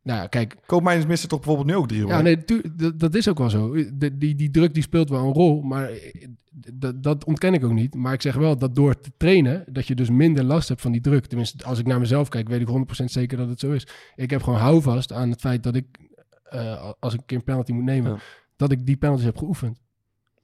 Nou 0.02 0.20
ja, 0.20 0.26
kijk, 0.26 0.56
Koopmijners 0.66 1.06
missen 1.06 1.28
toch 1.28 1.38
bijvoorbeeld 1.38 1.68
nu 1.68 1.74
ook 1.76 1.88
drie? 1.88 2.06
ja, 2.06 2.20
nee, 2.20 2.44
tu- 2.44 2.62
dat, 2.76 2.98
dat 3.00 3.14
is 3.14 3.28
ook 3.28 3.38
wel 3.38 3.50
zo. 3.50 3.72
De, 3.94 4.18
die, 4.18 4.34
die 4.34 4.50
druk 4.50 4.74
die 4.74 4.82
speelt 4.82 5.08
wel 5.08 5.24
een 5.26 5.32
rol, 5.32 5.60
maar 5.62 5.90
eh, 5.90 6.26
dat, 6.74 7.02
dat 7.02 7.24
ontken 7.24 7.54
ik 7.54 7.64
ook 7.64 7.72
niet. 7.72 7.94
Maar 7.94 8.12
ik 8.12 8.22
zeg 8.22 8.34
wel 8.34 8.58
dat 8.58 8.74
door 8.74 9.00
te 9.00 9.10
trainen, 9.16 9.64
dat 9.70 9.86
je 9.86 9.94
dus 9.94 10.10
minder 10.10 10.44
last 10.44 10.68
hebt 10.68 10.80
van 10.80 10.92
die 10.92 11.00
druk. 11.00 11.26
Tenminste, 11.26 11.64
als 11.64 11.78
ik 11.78 11.86
naar 11.86 12.00
mezelf 12.00 12.28
kijk, 12.28 12.48
weet 12.48 12.60
ik 12.60 13.00
100% 13.00 13.04
zeker 13.04 13.36
dat 13.38 13.48
het 13.48 13.60
zo 13.60 13.72
is. 13.72 13.86
Ik 14.14 14.30
heb 14.30 14.42
gewoon 14.42 14.58
houvast 14.58 15.12
aan 15.12 15.30
het 15.30 15.40
feit 15.40 15.62
dat 15.62 15.74
ik, 15.76 15.86
eh, 16.44 16.90
als 17.00 17.14
ik 17.14 17.20
een 17.20 17.26
keer 17.26 17.36
een 17.38 17.44
penalty 17.44 17.72
moet 17.72 17.84
nemen, 17.84 18.10
Ja. 18.12 18.18
dat 18.56 18.72
ik 18.72 18.86
die 18.86 18.96
penalties 18.96 19.26
heb 19.26 19.36
geoefend. 19.38 19.80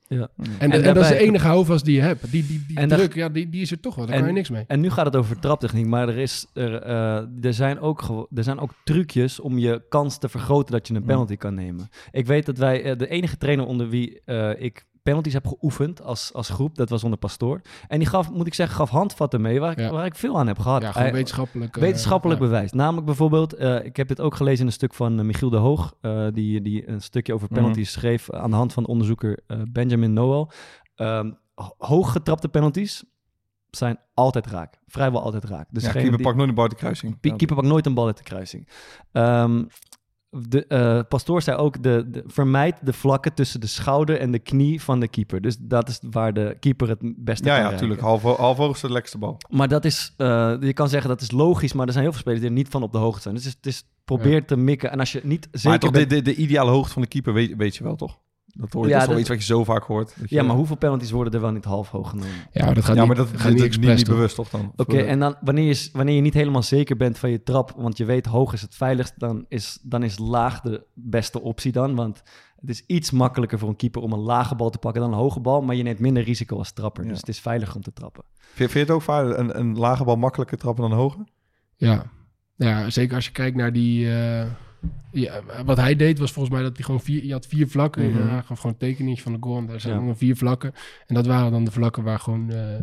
Ja. 0.08 0.28
En, 0.36 0.46
En 0.58 0.70
en, 0.72 0.82
dat 0.82 0.96
is 0.96 1.08
de 1.08 1.18
enige 1.18 1.46
houvast 1.46 1.84
die 1.84 1.94
je 1.94 2.00
hebt. 2.00 2.30
Die, 2.30 2.46
die, 2.46 2.64
die 2.68 2.86
druk, 2.86 3.14
ja, 3.14 3.28
die, 3.28 3.48
die 3.48 3.60
is 3.60 3.70
er 3.70 3.80
toch 3.80 3.94
wel. 3.94 4.06
Daar 4.06 4.14
En- 4.14 4.20
kan 4.20 4.28
je 4.30 4.34
niks 4.36 4.50
mee. 4.50 4.64
En 4.66 4.80
nu 4.80 4.90
gaat 4.90 5.04
het 5.06 5.16
over 5.16 5.38
traptechniek, 5.38 5.86
maar 5.86 6.08
er, 6.08 6.16
is, 6.18 6.46
er, 6.54 6.74
eh, 6.82 7.44
er, 7.44 7.54
zijn 7.54 7.80
ook 7.80 8.26
er 8.34 8.42
zijn 8.44 8.58
ook 8.58 8.70
trucjes 8.84 9.40
om 9.40 9.58
je 9.58 9.82
kans 9.88 10.18
te 10.18 10.28
vergroten 10.28 10.72
dat 10.72 10.88
je 10.88 10.94
een 10.94 11.00
Mm. 11.00 11.06
penalty 11.06 11.36
kan 11.36 11.54
nemen. 11.54 11.88
Ik 12.10 12.26
weet 12.26 12.46
dat 12.46 12.58
wij, 12.58 12.82
eh, 12.82 12.98
de 12.98 13.08
enige 13.08 13.36
trainer 13.36 13.66
onder 13.66 13.88
wie 13.88 14.20
eh, 14.24 14.50
ik 14.62 14.86
penalties 15.08 15.32
heb 15.32 15.46
geoefend 15.46 16.02
als, 16.02 16.32
als 16.32 16.48
groep, 16.48 16.74
dat 16.76 16.88
was 16.88 17.04
onder 17.04 17.18
Pastoor. 17.18 17.60
En 17.88 17.98
die 17.98 18.08
gaf, 18.08 18.30
moet 18.30 18.46
ik 18.46 18.54
zeggen, 18.54 18.76
gaf 18.76 18.90
handvatten 18.90 19.40
mee 19.40 19.60
waar 19.60 19.78
ik, 19.78 19.90
waar 19.90 20.06
ik 20.06 20.14
veel 20.14 20.38
aan 20.38 20.46
heb 20.46 20.58
gehad. 20.58 20.82
Ja, 20.82 20.92
gewoon 20.92 21.12
wetenschappelijk. 21.12 21.76
eh, 21.76 21.82
Wetenschappelijk 21.82 22.40
bewijs. 22.40 22.72
Namelijk 22.72 23.06
bijvoorbeeld, 23.06 23.52
eh, 23.52 23.84
ik 23.84 23.96
heb 23.96 24.08
dit 24.08 24.20
ook 24.20 24.34
gelezen 24.34 24.60
in 24.60 24.66
een 24.66 24.72
stuk 24.72 24.94
van 24.94 25.18
eh, 25.18 25.24
Michiel 25.24 25.50
de 25.50 25.56
Hoog, 25.56 25.94
eh, 26.00 26.26
die, 26.32 26.62
die 26.62 26.88
een 26.88 27.00
stukje 27.02 27.34
over 27.34 27.46
Mhm. 27.50 27.54
penalties 27.60 27.92
schreef 27.92 28.30
aan 28.32 28.50
de 28.50 28.56
hand 28.56 28.72
van 28.72 28.86
onderzoeker 28.86 29.38
eh, 29.46 29.58
Benjamin 29.72 30.12
Noel. 30.12 30.48
Ehm, 30.94 31.30
ho- 31.54 31.74
hoog 31.78 32.12
getrapte 32.12 32.48
penalties 32.48 33.04
zijn 33.70 33.98
altijd 34.14 34.46
raak. 34.46 34.78
Vrijwel 34.86 35.22
altijd 35.22 35.44
raak. 35.44 35.68
Dus 35.70 35.82
ja, 35.84 35.92
keeper 35.92 36.16
die- 36.16 36.22
pakt 36.26 36.36
nooit 36.36 36.48
een 36.48 36.54
bal 36.54 36.64
uit 36.64 36.72
de 36.72 36.78
kruising. 36.78 37.20
Keeper 37.20 37.54
pakt 37.56 37.66
nooit 37.68 37.86
een 37.86 37.94
bal 37.94 38.06
uit 38.06 38.16
de 38.16 38.22
kruising. 38.22 38.68
Ehm, 39.12 39.64
de 40.30 40.66
eh, 40.66 41.00
pastoor 41.08 41.42
zei 41.42 41.56
ook: 41.56 41.82
de, 41.82 42.04
de, 42.10 42.22
vermijd 42.26 42.76
de 42.82 42.92
vlakken 42.92 43.34
tussen 43.34 43.60
de 43.60 43.66
schouder 43.66 44.18
en 44.18 44.30
de 44.32 44.38
knie 44.38 44.82
van 44.82 45.00
de 45.00 45.08
keeper. 45.08 45.40
Dus 45.40 45.56
dat 45.60 45.88
is 45.88 46.00
waar 46.10 46.32
de 46.32 46.56
keeper 46.60 46.88
het 46.88 46.98
beste 47.16 47.46
Ja, 47.48 47.54
kan 47.54 47.64
ja, 47.64 47.70
natuurlijk. 47.70 48.00
Half, 48.00 48.22
half 48.22 48.56
hoog 48.56 48.74
is 48.74 48.80
de 48.80 48.90
lekkerste 48.92 49.18
bal. 49.18 49.36
Maar 49.50 49.68
dat 49.68 49.84
is, 49.84 50.14
eh, 50.16 50.54
je 50.60 50.72
kan 50.72 50.88
zeggen 50.88 51.08
dat 51.08 51.20
is 51.20 51.30
logisch, 51.30 51.72
maar 51.72 51.86
er 51.86 51.92
zijn 51.92 52.04
heel 52.04 52.12
veel 52.12 52.20
spelers 52.22 52.40
die 52.40 52.50
er 52.50 52.56
niet 52.56 52.68
van 52.68 52.82
op 52.82 52.92
de 52.92 52.98
hoogte 52.98 53.20
zijn. 53.22 53.34
Dus 53.34 53.44
het 53.44 53.66
is, 53.66 53.76
het 53.76 53.84
is 53.84 53.90
probeer 54.04 54.44
te 54.46 54.56
mikken. 54.56 54.90
En 54.90 54.98
als 54.98 55.12
je 55.12 55.20
niet 55.24 55.48
zeker 55.52 55.68
maar 55.70 55.78
toch, 55.78 55.90
bent- 55.90 56.10
de, 56.10 56.16
de, 56.16 56.22
de 56.22 56.34
ideale 56.34 56.70
hoogte 56.70 56.92
van 56.92 57.02
de 57.02 57.08
keeper 57.08 57.32
weet, 57.32 57.56
weet 57.56 57.76
je 57.76 57.84
wel, 57.84 57.96
toch? 57.96 58.18
Dat, 58.54 58.72
hoor 58.72 58.82
je, 58.84 58.88
Ja, 58.88 58.94
dat 58.94 59.02
is 59.02 59.06
wel 59.06 59.16
dat- 59.16 59.18
iets 59.18 59.28
wat 59.28 59.38
je 59.46 59.54
zo 59.54 59.64
vaak 59.64 59.82
hoort. 59.82 60.14
je- 60.20 60.26
Ja, 60.36 60.42
maar 60.42 60.56
hoeveel 60.56 60.76
penalties 60.76 61.10
worden 61.10 61.32
er 61.32 61.40
wel 61.40 61.50
niet 61.52 61.64
half 61.64 61.90
hoog 61.90 62.10
genomen? 62.10 62.30
Ja, 62.52 62.64
maar 62.64 62.74
dat 62.74 62.84
gaat 62.84 62.94
ja, 62.94 63.00
niet, 63.00 63.08
maar 63.08 63.16
dat 63.26 63.28
gaat 63.40 63.52
niet 63.52 63.80
niet, 63.80 64.06
bewust, 64.08 64.34
toch 64.34 64.48
dan? 64.50 64.72
Oké, 64.76 64.98
en 64.98 65.18
dan 65.18 65.36
wanneer 65.40 65.64
je, 65.64 65.88
wanneer 65.92 66.14
je 66.14 66.20
niet 66.20 66.34
helemaal 66.34 66.62
zeker 66.62 66.96
bent 66.96 67.18
van 67.18 67.30
je 67.30 67.42
trap, 67.42 67.72
want 67.76 67.96
je 67.96 68.04
weet 68.04 68.26
hoog 68.26 68.52
is 68.52 68.62
het 68.62 68.74
veiligst, 68.74 69.12
dan 69.16 69.44
is, 69.48 69.78
dan 69.82 70.02
is 70.02 70.18
laag 70.18 70.60
de 70.60 70.86
beste 70.94 71.40
optie 71.40 71.72
dan. 71.72 71.94
Want 71.94 72.22
het 72.60 72.70
is 72.70 72.84
iets 72.86 73.10
makkelijker 73.10 73.58
voor 73.58 73.68
een 73.68 73.76
keeper 73.76 74.02
om 74.02 74.12
een 74.12 74.18
lage 74.18 74.54
bal 74.54 74.70
te 74.70 74.78
pakken 74.78 75.00
dan 75.02 75.12
een 75.12 75.18
hoge 75.18 75.40
bal, 75.40 75.62
maar 75.62 75.74
je 75.74 75.82
neemt 75.82 75.98
minder 75.98 76.22
risico 76.22 76.58
als 76.58 76.72
trapper. 76.72 77.02
Ja. 77.04 77.08
Dus 77.10 77.18
het 77.18 77.28
is 77.28 77.40
veiliger 77.40 77.74
om 77.76 77.82
te 77.82 77.92
trappen. 77.92 78.24
Vind, 78.38 78.54
vind 78.56 78.72
je 78.72 78.78
het 78.78 78.90
ook 78.90 79.02
vaak 79.02 79.36
een, 79.38 79.58
een 79.58 79.78
lage 79.78 80.04
bal 80.04 80.16
makkelijker 80.16 80.58
trappen 80.58 80.82
dan 80.82 80.92
een 80.92 80.98
hoge? 80.98 81.26
Ja. 81.76 82.04
ja, 82.56 82.90
zeker 82.90 83.14
als 83.14 83.24
je 83.24 83.32
kijkt 83.32 83.56
naar 83.56 83.72
die... 83.72 84.12
eh, 84.16 84.46
ja, 85.12 85.40
wat 85.64 85.76
hij 85.76 85.96
deed 85.96 86.18
was 86.18 86.32
volgens 86.32 86.54
mij 86.54 86.64
dat 86.64 86.76
hij 86.76 86.84
gewoon 86.84 87.00
vier... 87.00 87.24
Je 87.24 87.32
had 87.32 87.46
vier 87.46 87.68
vlakken. 87.68 88.10
Mhm. 88.10 88.28
Hij 88.28 88.42
gaf 88.42 88.58
gewoon 88.58 88.72
een 88.72 88.78
tekeningetje 88.88 89.22
van 89.22 89.32
de 89.32 89.38
goal. 89.40 89.58
En 89.58 89.66
daar 89.66 89.80
zijn 89.80 89.92
Ja. 89.94 89.98
gewoon 89.98 90.16
vier 90.16 90.36
vlakken. 90.36 90.72
En 91.06 91.14
dat 91.14 91.26
waren 91.26 91.50
dan 91.52 91.64
de 91.64 91.70
vlakken 91.70 92.02
waar 92.02 92.18
gewoon 92.18 92.50
eh, 92.50 92.76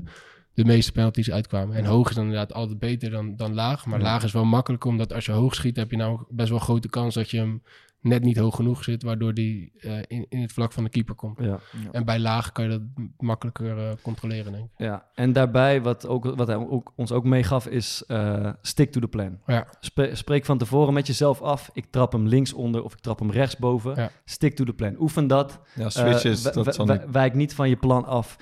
de 0.53 0.65
meeste 0.65 0.91
penalties 0.91 1.31
uitkwamen. 1.31 1.75
En 1.75 1.85
hoog 1.85 2.09
is 2.09 2.15
dan 2.15 2.23
inderdaad 2.23 2.53
altijd 2.53 2.79
beter 2.79 3.09
dan, 3.09 3.35
dan 3.35 3.53
laag. 3.53 3.85
Maar 3.85 3.99
Ja. 3.99 4.05
laag 4.05 4.23
is 4.23 4.31
wel 4.31 4.45
makkelijker, 4.45 4.89
omdat 4.89 5.13
als 5.13 5.25
je 5.25 5.31
hoog 5.31 5.55
schiet... 5.55 5.75
heb 5.75 5.91
je 5.91 5.97
nou 5.97 6.19
best 6.29 6.49
wel 6.49 6.59
grote 6.59 6.89
kans 6.89 7.13
dat 7.15 7.29
je 7.29 7.37
hem 7.37 7.61
net 8.05 8.23
niet 8.23 8.37
hoog 8.37 8.55
genoeg 8.55 8.83
zit... 8.83 9.03
waardoor 9.03 9.33
die 9.33 9.71
eh, 9.77 9.97
in, 10.07 10.25
in 10.29 10.41
het 10.41 10.51
vlak 10.51 10.71
van 10.71 10.83
de 10.83 10.89
keeper 10.89 11.15
komt. 11.15 11.39
Ja. 11.39 11.59
En 11.91 12.05
bij 12.05 12.19
laag 12.19 12.51
kan 12.51 12.63
je 12.63 12.69
dat 12.69 12.81
makkelijker 13.17 13.77
eh, 13.77 13.91
controleren, 14.01 14.51
denk 14.51 14.63
ik. 14.63 14.71
Ja, 14.77 15.05
en 15.13 15.33
daarbij, 15.33 15.81
wat, 15.81 16.07
ook, 16.07 16.35
wat 16.35 16.47
hij 16.47 16.55
ook, 16.55 16.93
ons 16.95 17.11
ook 17.11 17.23
meegaf, 17.23 17.67
is 17.67 18.03
eh, 18.07 18.49
stick 18.61 18.91
to 18.91 18.99
the 18.99 19.07
plan. 19.07 19.39
Ja. 19.45 19.67
Spreek 20.11 20.45
van 20.45 20.57
tevoren 20.57 20.93
met 20.93 21.07
jezelf 21.07 21.41
af. 21.41 21.69
Ik 21.73 21.85
trap 21.89 22.11
hem 22.11 22.27
links 22.27 22.53
onder 22.53 22.83
of 22.83 22.93
ik 22.93 22.99
trap 22.99 23.19
hem 23.19 23.31
rechts 23.31 23.57
boven. 23.57 23.95
Ja. 23.95 24.09
Stick 24.25 24.55
to 24.55 24.63
the 24.63 24.73
plan. 24.73 24.95
Oefen 24.99 25.27
dat. 25.27 25.59
Ja, 25.75 25.89
switches, 25.89 26.41
dat. 26.41 27.05
Wijk 27.11 27.33
niet 27.33 27.53
van 27.53 27.69
je 27.69 27.77
plan 27.77 28.05
af. 28.05 28.37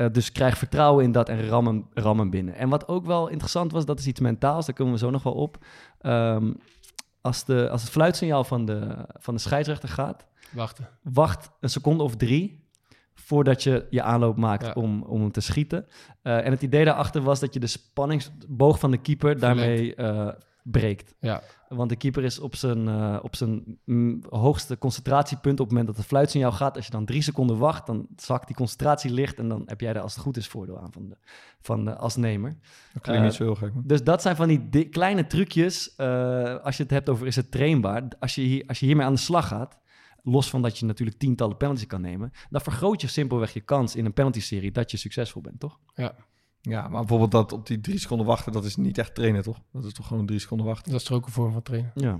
Eh, 0.00 0.06
dus 0.12 0.32
krijg 0.32 0.58
vertrouwen 0.58 1.04
in 1.04 1.12
dat 1.12 1.28
en 1.28 1.48
ram 1.48 1.66
hem, 1.66 1.86
ram 1.94 2.18
hem 2.18 2.30
binnen. 2.30 2.54
En 2.54 2.68
wat 2.68 2.88
ook 2.88 3.06
wel 3.06 3.28
interessant 3.28 3.72
was, 3.72 3.84
dat 3.84 3.98
is 3.98 4.06
iets 4.06 4.20
mentaals, 4.20 4.66
daar 4.66 4.74
komen 4.74 4.92
we 4.92 4.98
zo 4.98 5.10
nog 5.10 5.22
wel 5.22 5.32
op. 5.32 5.58
Ehm, 5.98 6.52
als, 7.20 7.44
de, 7.44 7.68
als 7.70 7.82
het 7.82 7.90
fluitsignaal 7.90 8.44
van 8.44 8.64
de, 8.64 8.96
van 9.18 9.34
de 9.34 9.40
scheidsrechter 9.40 9.88
gaat, 9.88 10.26
Wachten. 10.52 10.88
wacht 11.02 11.50
een 11.60 11.68
seconde 11.70 12.02
of 12.02 12.16
drie 12.16 12.68
voordat 13.14 13.62
je 13.62 13.86
je 13.90 14.02
aanloop 14.02 14.36
maakt 14.36 14.66
Ja. 14.66 14.72
om, 14.72 15.02
om 15.02 15.20
hem 15.20 15.32
te 15.32 15.40
schieten. 15.40 15.86
Eh, 16.22 16.44
en 16.46 16.50
het 16.50 16.62
idee 16.62 16.84
daarachter 16.84 17.22
was 17.22 17.40
dat 17.40 17.54
je 17.54 17.60
de 17.60 17.66
spanningsboog 17.66 18.78
van 18.78 18.90
de 18.90 18.98
keeper 18.98 19.38
daarmee 19.38 19.94
eh, 19.94 20.28
breekt. 20.62 21.14
Ja. 21.20 21.42
Want 21.76 21.88
de 21.88 21.96
keeper 21.96 22.24
is 22.24 22.38
op 22.38 22.56
zijn, 22.56 22.88
eh, 22.88 23.18
op 23.22 23.36
zijn 23.36 23.78
mm, 23.84 24.22
hoogste 24.28 24.78
concentratiepunt 24.78 25.60
op 25.60 25.66
het 25.66 25.68
moment 25.68 25.86
dat 25.86 25.96
het 25.96 26.06
fluitsignaal 26.06 26.52
gaat. 26.52 26.76
Als 26.76 26.84
je 26.84 26.90
dan 26.90 27.04
drie 27.04 27.22
seconden 27.22 27.58
wacht, 27.58 27.86
dan 27.86 28.06
zakt 28.16 28.46
die 28.46 28.56
concentratie 28.56 29.10
licht 29.10 29.38
en 29.38 29.48
dan 29.48 29.62
heb 29.66 29.80
jij 29.80 29.94
er 29.94 30.00
als 30.00 30.14
het 30.14 30.22
goed 30.22 30.36
is 30.36 30.48
voordeel 30.48 30.78
aan 30.80 30.92
van 30.92 31.08
de, 31.08 31.16
van 31.60 31.84
de, 31.84 31.96
als 31.96 32.16
nemer. 32.16 32.50
Dat 32.92 33.02
klinkt 33.02 33.20
eh, 33.22 33.26
niet 33.26 33.34
zo 33.36 33.44
heel 33.44 33.54
gek, 33.54 33.74
man. 33.74 33.82
Dus 33.86 34.04
dat 34.04 34.22
zijn 34.22 34.36
van 34.36 34.48
die 34.48 34.68
di- 34.68 34.88
kleine 34.88 35.26
trucjes. 35.26 35.94
eh, 35.96 36.56
als 36.56 36.76
je 36.76 36.82
het 36.82 36.92
hebt 36.92 37.08
over 37.08 37.26
is 37.26 37.36
het 37.36 37.50
trainbaar. 37.50 38.02
Als 38.18 38.34
je, 38.34 38.40
hier, 38.42 38.64
als 38.66 38.80
je 38.80 38.86
hiermee 38.86 39.06
aan 39.06 39.14
de 39.14 39.18
slag 39.20 39.48
gaat, 39.48 39.78
los 40.22 40.50
van 40.50 40.62
dat 40.62 40.78
je 40.78 40.86
natuurlijk 40.86 41.18
tientallen 41.18 41.56
penalties 41.56 41.86
kan 41.86 42.00
nemen, 42.00 42.32
dan 42.50 42.60
vergroot 42.60 43.00
je 43.00 43.06
simpelweg 43.06 43.52
je 43.52 43.60
kans 43.60 43.96
in 43.96 44.04
een 44.04 44.12
penalty-serie 44.12 44.72
dat 44.72 44.90
je 44.90 44.96
succesvol 44.96 45.42
bent, 45.42 45.60
toch? 45.60 45.78
Ja, 45.94 46.14
maar 46.62 46.90
bijvoorbeeld 46.90 47.30
dat 47.30 47.52
op 47.52 47.66
die 47.66 47.80
drie 47.80 47.98
seconden 47.98 48.26
wachten, 48.26 48.52
dat 48.52 48.64
is 48.64 48.76
niet 48.76 48.98
echt 48.98 49.14
trainen, 49.14 49.42
toch? 49.42 49.58
Dat 49.72 49.84
is 49.84 49.92
toch 49.92 50.06
gewoon 50.06 50.26
drie 50.26 50.38
seconden 50.38 50.66
wachten? 50.66 50.90
Dat 50.92 51.00
is 51.00 51.06
toch 51.06 51.16
ook 51.16 51.26
een 51.26 51.32
vorm 51.32 51.52
van 51.52 51.62
trainen. 51.62 51.90
Ja. 51.94 52.18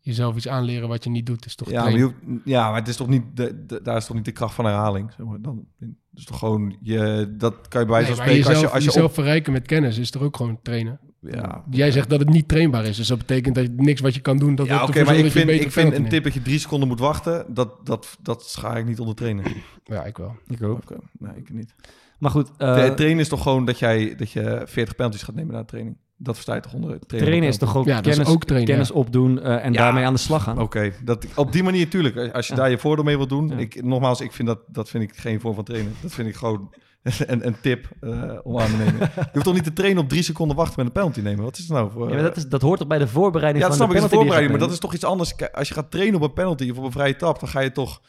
Jezelf 0.00 0.36
iets 0.36 0.48
aanleren 0.48 0.88
wat 0.88 1.04
je 1.04 1.10
niet 1.10 1.26
doet, 1.26 1.46
is 1.46 1.54
toch 1.54 1.70
Ja, 1.70 1.82
maar, 1.82 1.92
je 1.92 2.12
ja, 2.44 2.68
maar 2.70 2.78
het 2.78 2.88
is 2.88 2.96
toch 2.96 3.08
niet 3.08 3.22
de, 3.34 3.64
de- 3.66 3.82
daar 3.82 3.96
is 3.96 4.06
toch 4.06 4.16
niet 4.16 4.24
de 4.24 4.32
kracht 4.32 4.54
van 4.54 4.64
herhaling. 4.64 5.12
Zeg 5.16 5.26
maar. 5.26 5.40
Dan, 5.40 5.66
dus 6.10 6.24
toch 6.24 6.38
gewoon, 6.38 6.76
je, 6.80 7.34
dat 7.38 7.68
kan 7.68 7.80
je 7.80 7.86
bij 7.86 7.94
wijze 7.96 8.08
Nee, 8.08 8.16
van 8.16 8.16
maar 8.16 8.34
spreken 8.34 8.36
jezelf, 8.36 8.54
als 8.54 8.60
je, 8.60 8.68
als 8.74 8.84
je 8.84 8.90
jezelf 8.90 9.08
op... 9.08 9.14
verrijken 9.14 9.52
met 9.52 9.66
kennis 9.66 9.98
is 9.98 10.10
toch 10.10 10.22
ook 10.22 10.36
gewoon 10.36 10.58
trainen. 10.62 11.00
Ja, 11.20 11.64
Jij 11.70 11.90
zegt 11.90 12.10
dat 12.10 12.20
het 12.20 12.28
niet 12.28 12.48
trainbaar 12.48 12.84
is, 12.84 12.96
dus 12.96 13.08
dat 13.08 13.18
betekent 13.18 13.54
dat 13.54 13.64
je 13.64 13.72
niks 13.76 14.00
wat 14.00 14.14
je 14.14 14.20
kan 14.20 14.36
doen, 14.36 14.54
dat 14.54 14.66
ja 14.66 14.80
het 14.80 14.88
oké, 14.88 15.04
maar 15.04 15.14
ik 15.16 15.22
dat 15.22 15.32
je 15.32 15.38
vind, 15.38 15.50
ik 15.62 15.72
vind 15.72 15.92
een 15.92 16.08
tip 16.08 16.24
dat 16.24 16.34
je 16.34 16.42
drie 16.42 16.58
seconden 16.58 16.88
moet 16.88 16.98
wachten, 16.98 17.54
dat, 17.54 17.86
dat, 17.86 18.16
dat 18.22 18.54
ga 18.58 18.76
ik 18.76 18.86
niet 18.86 19.00
onder 19.00 19.14
trainen. 19.14 19.44
Ja, 19.84 20.04
ik 20.04 20.16
wel. 20.16 20.36
Ik 20.46 20.62
ook. 20.62 20.78
Oké, 20.78 20.96
nee, 21.18 21.36
ik 21.36 21.52
niet. 21.52 21.74
Maar 22.18 22.30
goed, 22.30 22.50
eh, 22.58 22.74
De- 22.84 22.94
trainen 22.94 23.20
is 23.20 23.28
toch 23.28 23.42
gewoon 23.42 23.64
dat, 23.64 23.78
jij, 23.78 24.14
dat 24.16 24.30
je 24.30 24.62
40 24.64 24.94
penalties 24.94 25.22
gaat 25.22 25.34
nemen 25.34 25.52
na 25.54 25.60
de 25.60 25.66
training? 25.66 25.96
Dat 26.18 26.34
versta 26.34 26.54
je 26.54 26.60
toch 26.60 26.72
onder 26.72 26.88
trainen? 27.06 27.28
trainen 27.28 27.48
is 27.48 27.56
toch 27.58 27.76
ook 27.76 27.86
Ja, 27.86 27.96
dat 27.96 28.06
is 28.06 28.16
kennis, 28.16 28.32
ook 28.34 28.44
trainen, 28.44 28.68
kennis 28.70 28.88
ja. 28.88 28.94
opdoen 28.94 29.40
eh, 29.42 29.64
en 29.64 29.72
Ja. 29.72 29.78
daarmee 29.82 30.04
aan 30.04 30.12
de 30.12 30.18
slag 30.20 30.42
gaan. 30.42 30.58
Oké, 30.60 30.92
dat 31.04 31.26
op 31.34 31.52
die 31.52 31.62
manier 31.62 31.84
natuurlijk. 31.84 32.32
Als 32.34 32.46
je 32.46 32.52
Ja. 32.54 32.58
daar 32.60 32.70
je 32.70 32.78
voordeel 32.78 33.04
mee 33.04 33.16
wilt 33.16 33.28
doen. 33.28 33.48
Ja. 33.48 33.56
Ik, 33.56 33.82
nogmaals, 33.84 34.20
ik 34.20 34.32
vind 34.32 34.48
dat, 34.48 34.58
dat 34.68 34.88
vind 34.88 35.02
ik 35.02 35.16
geen 35.16 35.40
vorm 35.40 35.54
van 35.54 35.64
trainen. 35.64 35.92
Dat 36.02 36.12
vind 36.12 36.28
ik 36.28 36.34
gewoon 36.36 36.74
een, 37.26 37.46
een 37.46 37.56
tip 37.60 37.88
eh, 38.00 38.32
om 38.42 38.58
aan 38.58 38.66
te 38.70 38.76
nemen. 38.76 38.98
Je 39.14 39.28
hoeft 39.32 39.44
toch 39.44 39.54
niet 39.54 39.64
te 39.64 39.72
trainen 39.72 40.02
op 40.02 40.08
drie 40.08 40.22
seconden 40.22 40.56
wachten 40.56 40.74
met 40.76 40.86
een 40.86 40.92
penalty 40.92 41.20
nemen? 41.20 41.44
Wat 41.44 41.56
is 41.58 41.62
het 41.64 41.72
nou 41.72 41.90
voor... 41.90 42.08
Ja, 42.08 42.14
maar 42.14 42.22
dat, 42.22 42.36
is, 42.36 42.48
dat 42.48 42.62
hoort 42.62 42.78
toch 42.78 42.88
bij 42.88 42.98
de 42.98 43.08
voorbereiding 43.08 43.64
ja, 43.64 43.68
dat 43.70 43.78
van 43.78 43.86
snap 43.86 43.96
de 43.98 44.04
ik, 44.04 44.10
je 44.10 44.16
voorbereiding. 44.16 44.50
Maar 44.58 44.66
dat 44.66 44.72
is 44.76 44.80
toch 44.80 44.94
iets 44.94 45.04
anders. 45.04 45.50
Als 45.52 45.68
je 45.68 45.74
gaat 45.74 45.90
trainen 45.90 46.14
op 46.16 46.22
een 46.22 46.32
penalty 46.32 46.70
of 46.70 46.78
op 46.78 46.84
een 46.84 46.92
vrije 46.92 47.16
trap, 47.16 47.40
dan 47.40 47.48
ga 47.48 47.60
je 47.60 47.72
toch... 47.72 48.00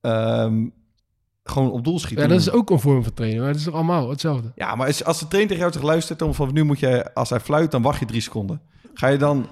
ehm, 0.00 0.66
gewoon 1.48 1.70
op 1.70 1.84
doel 1.84 1.98
schieten. 1.98 2.22
Ja, 2.24 2.30
dat 2.30 2.40
is 2.40 2.50
ook 2.50 2.70
een 2.70 2.80
vorm 2.80 3.02
van 3.02 3.12
trainen, 3.12 3.38
maar 3.40 3.48
het 3.48 3.56
is 3.58 3.64
toch 3.64 3.74
allemaal 3.74 4.10
hetzelfde? 4.10 4.52
Ja, 4.54 4.74
maar 4.74 4.86
als, 4.86 5.04
als 5.04 5.18
de 5.18 5.28
trainer 5.28 5.48
tegen 5.48 5.62
jou 5.62 5.72
zegt, 5.78 5.92
luistert 5.92 6.18
dan 6.18 6.34
van 6.34 6.52
nu 6.52 6.62
moet 6.62 6.78
je, 6.78 7.14
als 7.14 7.30
hij 7.30 7.40
fluit, 7.40 7.70
dan 7.70 7.82
wacht 7.82 7.98
je 7.98 8.04
drie 8.04 8.20
seconden. 8.20 8.60
Ga 8.94 9.06
je 9.06 9.18
dan 9.18 9.46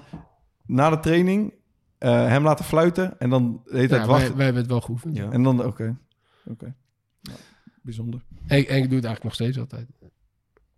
na 0.65 0.89
de 0.89 0.99
training 0.99 1.53
eh, 1.97 2.27
hem 2.27 2.43
laten 2.43 2.65
fluiten 2.65 3.19
en 3.19 3.29
dan 3.29 3.61
de 3.65 3.75
hele 3.75 3.87
tijd 3.87 4.01
Ja, 4.01 4.07
wij, 4.07 4.15
wachten? 4.17 4.35
wij 4.35 4.45
hebben 4.45 4.61
het 4.61 4.71
wel 4.71 4.81
geoefend. 4.81 5.17
Ja. 5.17 5.29
En 5.31 5.43
dan, 5.43 5.65
oké, 5.65 5.97
oké. 6.45 6.75
Nou, 7.21 7.37
bijzonder. 7.81 8.21
En, 8.47 8.57
en 8.57 8.57
ik 8.57 8.67
doe 8.67 8.75
het 8.75 9.05
eigenlijk 9.05 9.23
nog 9.23 9.33
steeds 9.33 9.59
altijd. 9.59 9.87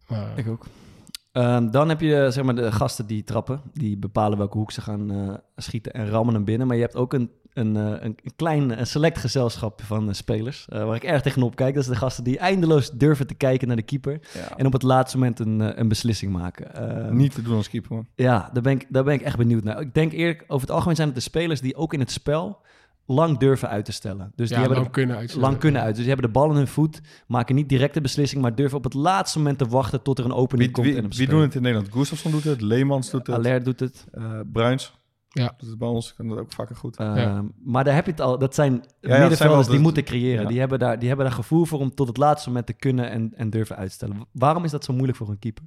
Maar, 0.08 0.38
Ik 0.38 0.48
ook. 0.48 0.66
Ehm, 1.32 1.72
dan 1.72 1.90
heb 1.90 2.02
je 2.02 2.28
zeg 2.32 2.44
maar 2.44 2.56
de 2.56 2.72
gasten 2.72 3.06
die 3.08 3.24
trappen. 3.24 3.62
Die 3.74 3.98
bepalen 3.98 4.38
welke 4.38 4.58
hoek 4.58 4.72
ze 4.72 4.82
gaan 4.82 5.12
eh, 5.12 5.34
schieten 5.56 5.94
en 5.94 6.10
rammen 6.10 6.34
hem 6.34 6.44
binnen. 6.44 6.68
Maar 6.68 6.76
je 6.76 6.82
hebt 6.82 6.96
ook 6.96 7.14
een, 7.14 7.32
een, 7.58 7.76
eh, 7.76 7.84
een, 7.84 8.02
een 8.24 8.36
klein 8.36 8.80
een 8.80 8.88
select 8.88 9.18
gezelschap 9.18 9.82
van 9.84 10.08
eh, 10.10 10.14
spelers. 10.14 10.66
eh, 10.70 10.86
waar 10.86 10.96
ik 10.96 11.04
erg 11.04 11.22
tegenop 11.22 11.56
kijk. 11.56 11.74
Dat 11.76 11.84
zijn 11.84 11.96
de 11.96 12.02
gasten 12.02 12.24
die 12.24 12.38
eindeloos 12.38 12.92
durven 12.92 13.28
te 13.28 13.34
kijken 13.34 13.68
naar 13.68 13.76
de 13.78 13.82
keeper. 13.82 14.20
Ja. 14.34 14.58
En 14.58 14.66
op 14.66 14.74
het 14.74 14.82
laatste 14.84 15.18
moment 15.18 15.40
een, 15.40 15.62
eh, 15.62 15.70
een 15.78 15.88
beslissing 15.88 16.32
maken. 16.32 16.76
Ehm, 16.76 17.16
Niet 17.16 17.34
te 17.36 17.42
doen 17.42 17.56
als 17.56 17.70
keeper, 17.70 17.96
man. 17.96 18.08
Ja, 18.16 18.50
daar 18.54 18.64
ben, 18.64 18.72
ik, 18.74 18.86
daar 18.90 19.04
ben 19.04 19.14
ik 19.14 19.22
echt 19.22 19.38
benieuwd 19.38 19.64
naar. 19.64 19.82
Ik 19.82 19.94
denk 19.94 20.12
eerlijk, 20.12 20.44
over 20.48 20.68
het 20.68 20.76
algemeen 20.76 20.96
zijn 20.96 21.08
het 21.08 21.18
de 21.18 21.24
spelers 21.24 21.62
die 21.62 21.76
ook 21.76 21.94
in 21.94 22.00
het 22.00 22.12
spel 22.12 22.66
lang 23.10 23.38
durven 23.38 23.70
uit 23.70 23.86
te 23.86 23.92
stellen. 23.92 24.32
Dus 24.36 24.48
die 24.50 24.58
hebben 24.58 24.76
lang 24.76 24.86
de- 24.88 24.92
kunnen 24.94 25.28
lang 25.38 25.58
kunnen 25.58 25.82
uit. 25.82 25.90
Dus 25.96 26.04
die 26.06 26.14
hebben 26.14 26.26
de 26.34 26.40
bal 26.40 26.50
in 26.50 26.56
hun 26.56 26.68
voet, 26.68 27.02
maken 27.28 27.56
niet 27.56 27.70
direct 27.70 27.94
de 27.94 28.02
beslissing, 28.02 28.42
maar 28.42 28.56
durven 28.56 28.78
op 28.78 28.84
het 28.84 28.94
laatste 28.94 29.38
moment 29.38 29.58
te 29.58 29.66
wachten 29.68 30.02
tot 30.02 30.20
er 30.20 30.26
een 30.26 30.34
opening 30.34 30.66
Wie, 30.66 30.72
komt. 30.72 30.88
wie, 30.88 30.96
en 31.04 31.10
wie 31.18 31.28
doen 31.28 31.42
het 31.42 31.56
in 31.56 31.62
Nederland? 31.62 31.92
Gustafsson 31.94 32.32
doet 32.32 32.44
het, 32.44 32.62
Leemans 32.62 33.10
doet 33.10 33.28
het, 33.28 33.36
Alert 33.36 33.66
doet 33.66 33.80
het. 33.80 34.06
eh, 34.14 34.24
Bruins 34.54 34.94
Ja. 35.30 35.54
het 35.58 35.78
bij 35.78 35.88
ons, 35.88 36.14
kan 36.14 36.28
dat 36.28 36.38
ook 36.38 36.54
vaker 36.54 36.76
goed. 36.76 36.98
Ehm, 36.98 37.16
Ja. 37.18 37.44
Maar 37.64 37.84
daar 37.84 37.96
heb 37.96 38.06
je 38.06 38.12
het 38.12 38.22
al. 38.22 38.38
Dat 38.38 38.56
zijn 38.56 38.72
ja, 38.74 38.80
dat 38.80 38.88
zijn 39.02 39.20
middenvelders 39.20 39.66
wel 39.68 39.76
die 39.76 39.84
moeten 39.84 40.04
creëren. 40.04 40.42
ja. 40.42 40.48
Die, 40.48 40.60
hebben 40.60 40.80
daar, 40.80 41.00
die 41.00 41.08
hebben 41.08 41.26
daar 41.26 41.36
gevoel 41.36 41.66
voor 41.66 41.80
om 41.80 41.96
tot 41.96 42.08
het 42.08 42.18
laatste 42.18 42.48
moment 42.50 42.66
te 42.68 42.74
kunnen 42.74 43.10
en, 43.10 43.34
en 43.36 43.50
durven 43.50 43.76
uitstellen. 43.76 44.28
Waarom 44.32 44.64
is 44.64 44.72
dat 44.72 44.84
zo 44.84 44.94
moeilijk 44.94 45.18
voor 45.18 45.30
een 45.30 45.40
keeper? 45.40 45.64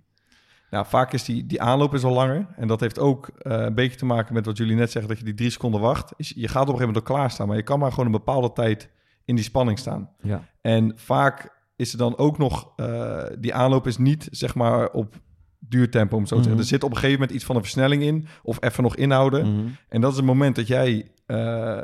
Ja, 0.71 0.85
vaak 0.85 1.13
is 1.13 1.25
die, 1.25 1.47
die 1.47 1.63
aanloop 1.63 1.95
is 1.95 2.05
al 2.05 2.13
langer. 2.13 2.47
En 2.57 2.69
dat 2.69 2.81
heeft 2.81 2.99
ook 2.99 3.29
eh, 3.29 3.61
een 3.61 3.75
beetje 3.75 3.99
te 3.99 4.05
maken 4.05 4.35
met 4.35 4.47
wat 4.47 4.57
jullie 4.57 4.77
net 4.77 4.91
zeggen, 4.91 5.11
dat 5.11 5.19
je 5.19 5.25
die 5.25 5.35
drie 5.35 5.51
seconden 5.51 5.81
wacht. 5.81 6.13
Is, 6.17 6.29
je 6.37 6.49
gaat 6.49 6.63
op 6.63 6.69
een 6.69 6.75
gegeven 6.75 6.87
moment 6.87 6.97
ook 7.11 7.17
klaarstaan, 7.17 7.47
maar 7.49 7.57
je 7.57 7.63
kan 7.63 7.79
maar 7.79 7.91
gewoon 7.91 8.07
een 8.07 8.13
bepaalde 8.13 8.53
tijd 8.53 8.91
in 9.25 9.35
die 9.35 9.45
spanning 9.45 9.79
staan. 9.79 10.11
Ja. 10.23 10.49
En 10.61 10.93
vaak 10.97 11.59
is 11.77 11.93
er 11.93 11.99
dan 11.99 12.17
ook 12.19 12.39
nog, 12.39 12.73
eh, 12.77 13.23
die 13.39 13.55
aanloop 13.55 13.87
is 13.87 13.97
niet 13.99 14.29
zeg 14.31 14.55
maar 14.55 14.91
op 14.91 15.21
duurtempo, 15.71 16.15
om 16.15 16.21
het 16.21 16.29
zo 16.29 16.35
te 16.35 16.41
Mhm. 16.41 16.49
zeggen. 16.51 16.63
Er 16.69 16.69
zit 16.79 16.85
op 16.85 16.91
een 16.91 16.97
gegeven 16.97 17.19
moment 17.21 17.37
iets 17.37 17.45
van 17.45 17.57
een 17.57 17.63
versnelling 17.63 18.03
in, 18.03 18.27
of 18.43 18.57
even 18.63 18.83
nog 18.83 18.97
inhouden. 18.97 19.55
Mhm. 19.55 19.67
En 19.89 20.01
dat 20.01 20.11
is 20.11 20.17
het 20.17 20.27
moment 20.27 20.57
dat 20.57 20.67
jij 20.67 21.11
eh, 21.27 21.79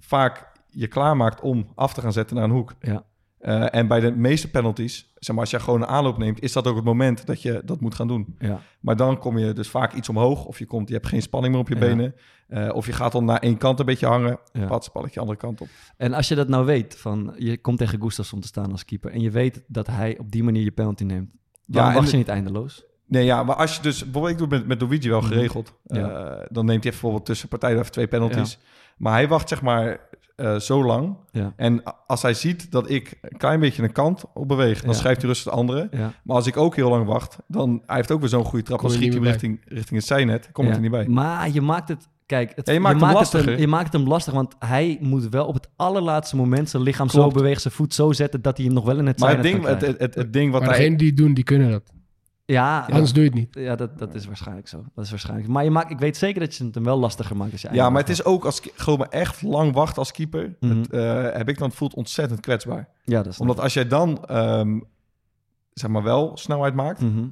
vaak 0.00 0.48
je 0.70 0.86
klaarmaakt 0.86 1.40
om 1.40 1.72
af 1.74 1.94
te 1.94 2.00
gaan 2.00 2.12
zetten 2.12 2.36
naar 2.36 2.44
een 2.44 2.50
hoek. 2.50 2.74
Ja. 2.80 3.04
Eh, 3.38 3.74
en 3.74 3.86
bij 3.86 4.00
de 4.00 4.10
meeste 4.10 4.50
penalties, 4.50 5.12
zeg 5.14 5.30
maar, 5.34 5.44
als 5.44 5.50
je 5.50 5.60
gewoon 5.60 5.82
een 5.82 5.88
aanloop 5.88 6.18
neemt, 6.18 6.40
is 6.42 6.52
dat 6.52 6.66
ook 6.66 6.76
het 6.76 6.84
moment 6.84 7.26
dat 7.26 7.42
je 7.42 7.62
dat 7.64 7.80
moet 7.80 7.94
gaan 7.94 8.08
doen. 8.08 8.34
Ja. 8.38 8.60
Maar 8.80 8.96
dan 8.96 9.18
kom 9.18 9.38
je 9.38 9.52
dus 9.52 9.68
vaak 9.68 9.92
iets 9.94 10.08
omhoog, 10.08 10.44
of 10.44 10.58
je, 10.58 10.66
komt, 10.66 10.88
je 10.88 10.94
hebt 10.94 11.06
geen 11.06 11.22
spanning 11.22 11.52
meer 11.52 11.62
op 11.62 11.68
je 11.68 11.74
Ja. 11.74 11.80
benen, 11.80 12.14
eh, 12.48 12.68
of 12.74 12.86
je 12.86 12.92
gaat 12.92 13.12
dan 13.12 13.24
naar 13.24 13.38
één 13.38 13.56
kant 13.56 13.78
een 13.80 13.86
beetje 13.86 14.06
hangen, 14.06 14.38
Ja. 14.52 14.80
balletje 14.92 15.20
andere 15.20 15.38
kant 15.38 15.60
op. 15.60 15.68
En 15.96 16.12
als 16.12 16.28
je 16.28 16.34
dat 16.34 16.48
nou 16.48 16.64
weet, 16.66 16.96
van 16.96 17.34
je 17.36 17.58
komt 17.60 17.78
tegen 17.78 18.02
Gustafsson 18.02 18.40
te 18.40 18.46
staan 18.46 18.70
als 18.70 18.84
keeper 18.84 19.10
en 19.12 19.20
je 19.20 19.30
weet 19.30 19.64
dat 19.66 19.86
hij 19.86 20.18
op 20.18 20.30
die 20.30 20.42
manier 20.42 20.62
je 20.62 20.70
penalty 20.72 21.04
neemt, 21.04 21.30
dan 21.66 21.84
Ja, 21.84 21.92
wacht 21.92 22.04
de- 22.04 22.10
je 22.10 22.16
niet 22.16 22.28
eindeloos. 22.28 22.84
Nee, 23.10 23.24
ja, 23.24 23.42
maar 23.42 23.56
als 23.56 23.76
je 23.76 23.82
dus, 23.82 24.02
bijvoorbeeld 24.04 24.32
ik 24.32 24.38
doe 24.38 24.48
het 24.58 24.58
met, 24.68 24.78
met 24.78 24.88
Luigi 24.88 25.08
wel 25.08 25.20
Mhm. 25.20 25.28
geregeld, 25.28 25.72
Ja. 25.86 26.08
Eh, 26.10 26.46
dan 26.50 26.64
neemt 26.64 26.82
hij 26.82 26.92
bijvoorbeeld 26.92 27.24
tussen 27.26 27.48
partijen 27.48 27.78
even 27.78 27.92
twee 27.92 28.06
penalties. 28.06 28.58
Maar 28.96 29.12
hij 29.12 29.28
wacht 29.28 29.48
zeg 29.48 29.62
maar 29.62 30.08
eh, 30.36 30.56
zo 30.56 30.84
lang. 30.84 31.16
Ja. 31.30 31.52
En 31.56 31.82
als 32.06 32.22
hij 32.22 32.34
ziet 32.34 32.70
dat 32.70 32.90
ik 32.90 33.18
een 33.22 33.38
klein 33.38 33.60
beetje 33.60 33.82
een 33.82 33.92
kant 33.92 34.24
op 34.34 34.48
beweeg, 34.48 34.80
dan 34.80 34.90
Ja. 34.90 34.96
schrijft 34.96 35.20
hij 35.20 35.28
rustig 35.30 35.52
de 35.52 35.58
andere. 35.58 35.88
Ja. 35.90 36.12
Maar 36.24 36.36
als 36.36 36.46
ik 36.46 36.56
ook 36.56 36.76
heel 36.76 36.88
lang 36.90 37.06
wacht, 37.06 37.36
dan 37.46 37.82
hij 37.86 37.96
heeft 37.96 38.10
ook 38.10 38.20
weer 38.20 38.28
zo'n 38.28 38.44
goede 38.44 38.64
trap. 38.64 38.80
Dan 38.80 38.90
je 38.90 38.96
schiet 38.96 39.08
hij 39.12 39.16
hem 39.22 39.30
richting, 39.30 39.60
richting 39.64 39.98
het 39.98 40.06
zijnet. 40.08 40.48
Komt 40.52 40.68
Ja. 40.68 40.74
er 40.74 40.80
niet 40.80 40.90
bij. 40.90 41.06
Maar 41.08 41.50
je 41.50 41.60
maakt 41.60 41.88
het, 41.88 42.08
kijk, 42.26 42.52
het, 42.56 42.66
Ja, 42.66 42.72
je 42.72 42.80
maakt 42.80 43.00
hem 43.00 43.08
het 43.08 43.16
lastiger. 43.18 43.60
je 43.60 43.66
maakt 43.66 43.92
hem 43.92 44.06
lastig, 44.06 44.32
want 44.34 44.54
hij 44.58 44.98
moet 45.00 45.28
wel 45.28 45.46
op 45.46 45.54
het 45.54 45.68
allerlaatste 45.76 46.36
moment 46.36 46.70
zijn 46.70 46.82
lichaam 46.82 47.08
Klopt. 47.08 47.32
zo 47.32 47.38
bewegen, 47.38 47.60
zijn 47.60 47.74
voet 47.74 47.94
zo 47.94 48.12
zetten 48.12 48.42
dat 48.42 48.56
hij 48.56 48.66
hem 48.66 48.74
nog 48.74 48.84
wel 48.84 48.98
in 48.98 49.06
het 49.06 49.18
Maar 49.18 49.30
het 49.32 49.42
ding, 49.42 49.64
het, 49.66 49.80
het, 49.80 49.98
het, 49.98 50.14
het 50.14 50.32
ding 50.32 50.52
wat 50.52 50.60
maar 50.60 50.68
hij... 50.70 50.78
degenen 50.78 50.98
die 50.98 51.08
het 51.08 51.16
doen, 51.16 51.34
die 51.34 51.44
kunnen 51.44 51.70
dat. 51.70 51.82
Ja, 52.50 52.84
ja. 52.88 52.94
Anders 52.94 53.12
doe 53.12 53.22
je 53.22 53.28
het 53.28 53.38
niet. 53.38 53.54
Ja, 53.54 53.76
dat, 53.76 53.98
dat 53.98 54.14
is 54.14 54.26
waarschijnlijk 54.26 54.68
zo. 54.68 54.84
Dat 54.94 55.04
is 55.04 55.10
waarschijnlijk. 55.10 55.48
Maar 55.48 55.64
je 55.64 55.70
maakt, 55.70 55.90
ik 55.90 55.98
weet 55.98 56.16
zeker 56.16 56.40
dat 56.40 56.54
je 56.54 56.64
het 56.64 56.74
hem 56.74 56.84
wel 56.84 56.98
lastiger 56.98 57.36
maakt 57.36 57.52
als 57.52 57.62
je 57.62 57.68
Ja, 57.72 57.90
maar 57.90 58.00
het 58.00 58.10
is 58.10 58.24
ook 58.24 58.44
als 58.44 58.60
ik 58.60 58.72
gewoon 58.74 58.98
maar 58.98 59.08
echt 59.08 59.42
lang 59.42 59.72
wacht 59.72 59.98
als 59.98 60.12
keeper, 60.12 60.56
Mhm. 60.60 60.78
het, 60.78 60.90
eh, 60.90 61.22
heb 61.36 61.48
ik 61.48 61.58
dan 61.58 61.68
het 61.68 61.76
voelt 61.76 61.94
ontzettend 61.94 62.40
kwetsbaar. 62.40 62.88
Ja, 63.04 63.22
dat 63.22 63.32
is 63.32 63.38
Omdat 63.38 63.60
als 63.60 63.74
jij 63.74 63.86
dan 63.86 64.24
ehm, 64.24 64.80
zeg 65.72 65.90
maar 65.90 66.02
wel 66.02 66.36
snelheid 66.36 66.74
maakt, 66.74 67.00
Mhm. 67.00 67.24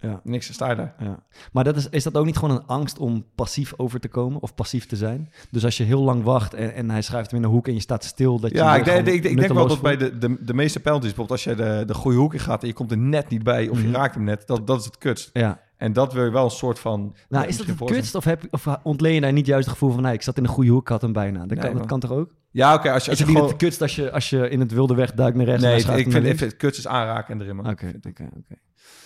Ja, 0.00 0.20
niks 0.24 0.52
sta 0.52 0.68
je 0.70 0.76
daar. 0.76 0.94
ja. 0.98 1.22
Maar 1.52 1.64
dat 1.64 1.76
is, 1.76 1.88
is 1.88 2.02
dat 2.02 2.16
ook 2.16 2.24
niet 2.24 2.36
gewoon 2.36 2.56
een 2.56 2.66
angst 2.66 2.98
om 2.98 3.24
passief 3.34 3.72
over 3.76 4.00
te 4.00 4.08
komen 4.08 4.40
of 4.42 4.54
passief 4.54 4.86
te 4.86 4.96
zijn? 4.96 5.30
Dus 5.50 5.64
als 5.64 5.76
je 5.76 5.84
heel 5.84 6.02
lang 6.02 6.22
wacht 6.22 6.54
en, 6.54 6.74
en 6.74 6.90
hij 6.90 7.02
schrijft 7.02 7.30
hem 7.30 7.38
in 7.40 7.44
een 7.46 7.52
hoek 7.52 7.66
en 7.68 7.74
je 7.74 7.80
staat 7.80 8.04
stil, 8.04 8.40
dat 8.40 8.50
je 8.50 8.56
Ja, 8.56 8.76
ik 8.76 8.84
denk, 8.84 9.06
ik, 9.06 9.24
ik 9.24 9.36
denk 9.36 9.52
wel 9.52 9.66
dat 9.68 9.80
bij 9.80 9.96
de, 9.96 10.18
de, 10.18 10.36
de 10.44 10.54
meeste 10.54 10.80
penalties, 10.80 11.14
bijvoorbeeld 11.14 11.46
als 11.46 11.56
je 11.56 11.62
de, 11.64 11.82
de 11.86 11.94
goede 11.94 12.16
hoek 12.18 12.32
in 12.34 12.40
gaat 12.40 12.62
en 12.62 12.68
je 12.68 12.74
komt 12.74 12.90
er 12.90 12.98
net 12.98 13.28
niet 13.28 13.42
bij 13.42 13.68
of 13.68 13.78
je 13.80 13.86
Mhm. 13.86 13.94
raakt 13.94 14.14
hem 14.14 14.24
net, 14.24 14.46
dat, 14.46 14.66
dat 14.66 14.78
is 14.78 14.84
het 14.84 14.98
kutst. 14.98 15.30
Ja. 15.32 15.60
En 15.76 15.92
dat 15.92 16.12
wil 16.12 16.24
je 16.24 16.30
wel 16.30 16.44
een 16.44 16.50
soort 16.50 16.78
van... 16.78 17.00
Nou, 17.28 17.42
ja, 17.42 17.48
is 17.48 17.56
dat 17.56 17.66
het 17.66 17.84
kutst 17.84 18.14
of, 18.14 18.24
heb, 18.24 18.42
je- 18.42 18.48
of 18.50 18.66
ontleen 18.82 19.14
je 19.14 19.20
daar 19.20 19.32
niet 19.32 19.46
juist 19.46 19.64
het 19.64 19.72
gevoel 19.72 19.92
van... 19.92 20.02
nee, 20.02 20.12
ik 20.12 20.22
zat 20.22 20.36
in 20.36 20.42
een 20.44 20.48
goede 20.50 20.70
hoek, 20.70 20.88
had 20.88 21.02
hem 21.02 21.12
bijna. 21.12 21.38
Dat, 21.38 21.48
Nee, 21.48 21.58
kan, 21.58 21.76
dat 21.76 21.86
kan 21.86 22.00
toch 22.00 22.10
ook? 22.12 22.34
Ja, 22.50 22.74
oké, 22.74 22.90
als 22.92 23.04
je, 23.04 23.10
Is 23.10 23.20
als 23.20 23.28
je 23.28 23.34
niet 23.38 23.48
het 23.48 23.56
kutst 23.56 23.82
als 23.82 23.96
je, 23.96 24.10
als 24.12 24.30
je 24.30 24.48
in 24.48 24.60
het 24.60 24.72
wilde 24.72 24.94
weg 24.94 25.12
duikt 25.12 25.36
naar 25.36 25.46
rechts 25.46 25.62
Nee, 25.62 25.76
ik, 25.98 26.10
vind 26.10 26.40
het 26.40 26.56
kutst 26.56 26.78
is 26.78 26.86
aanraken 26.86 27.34
en 27.34 27.40
erin. 27.40 27.58
Oké, 27.58 27.92
oké, 28.06 28.28
oké. 28.36 28.54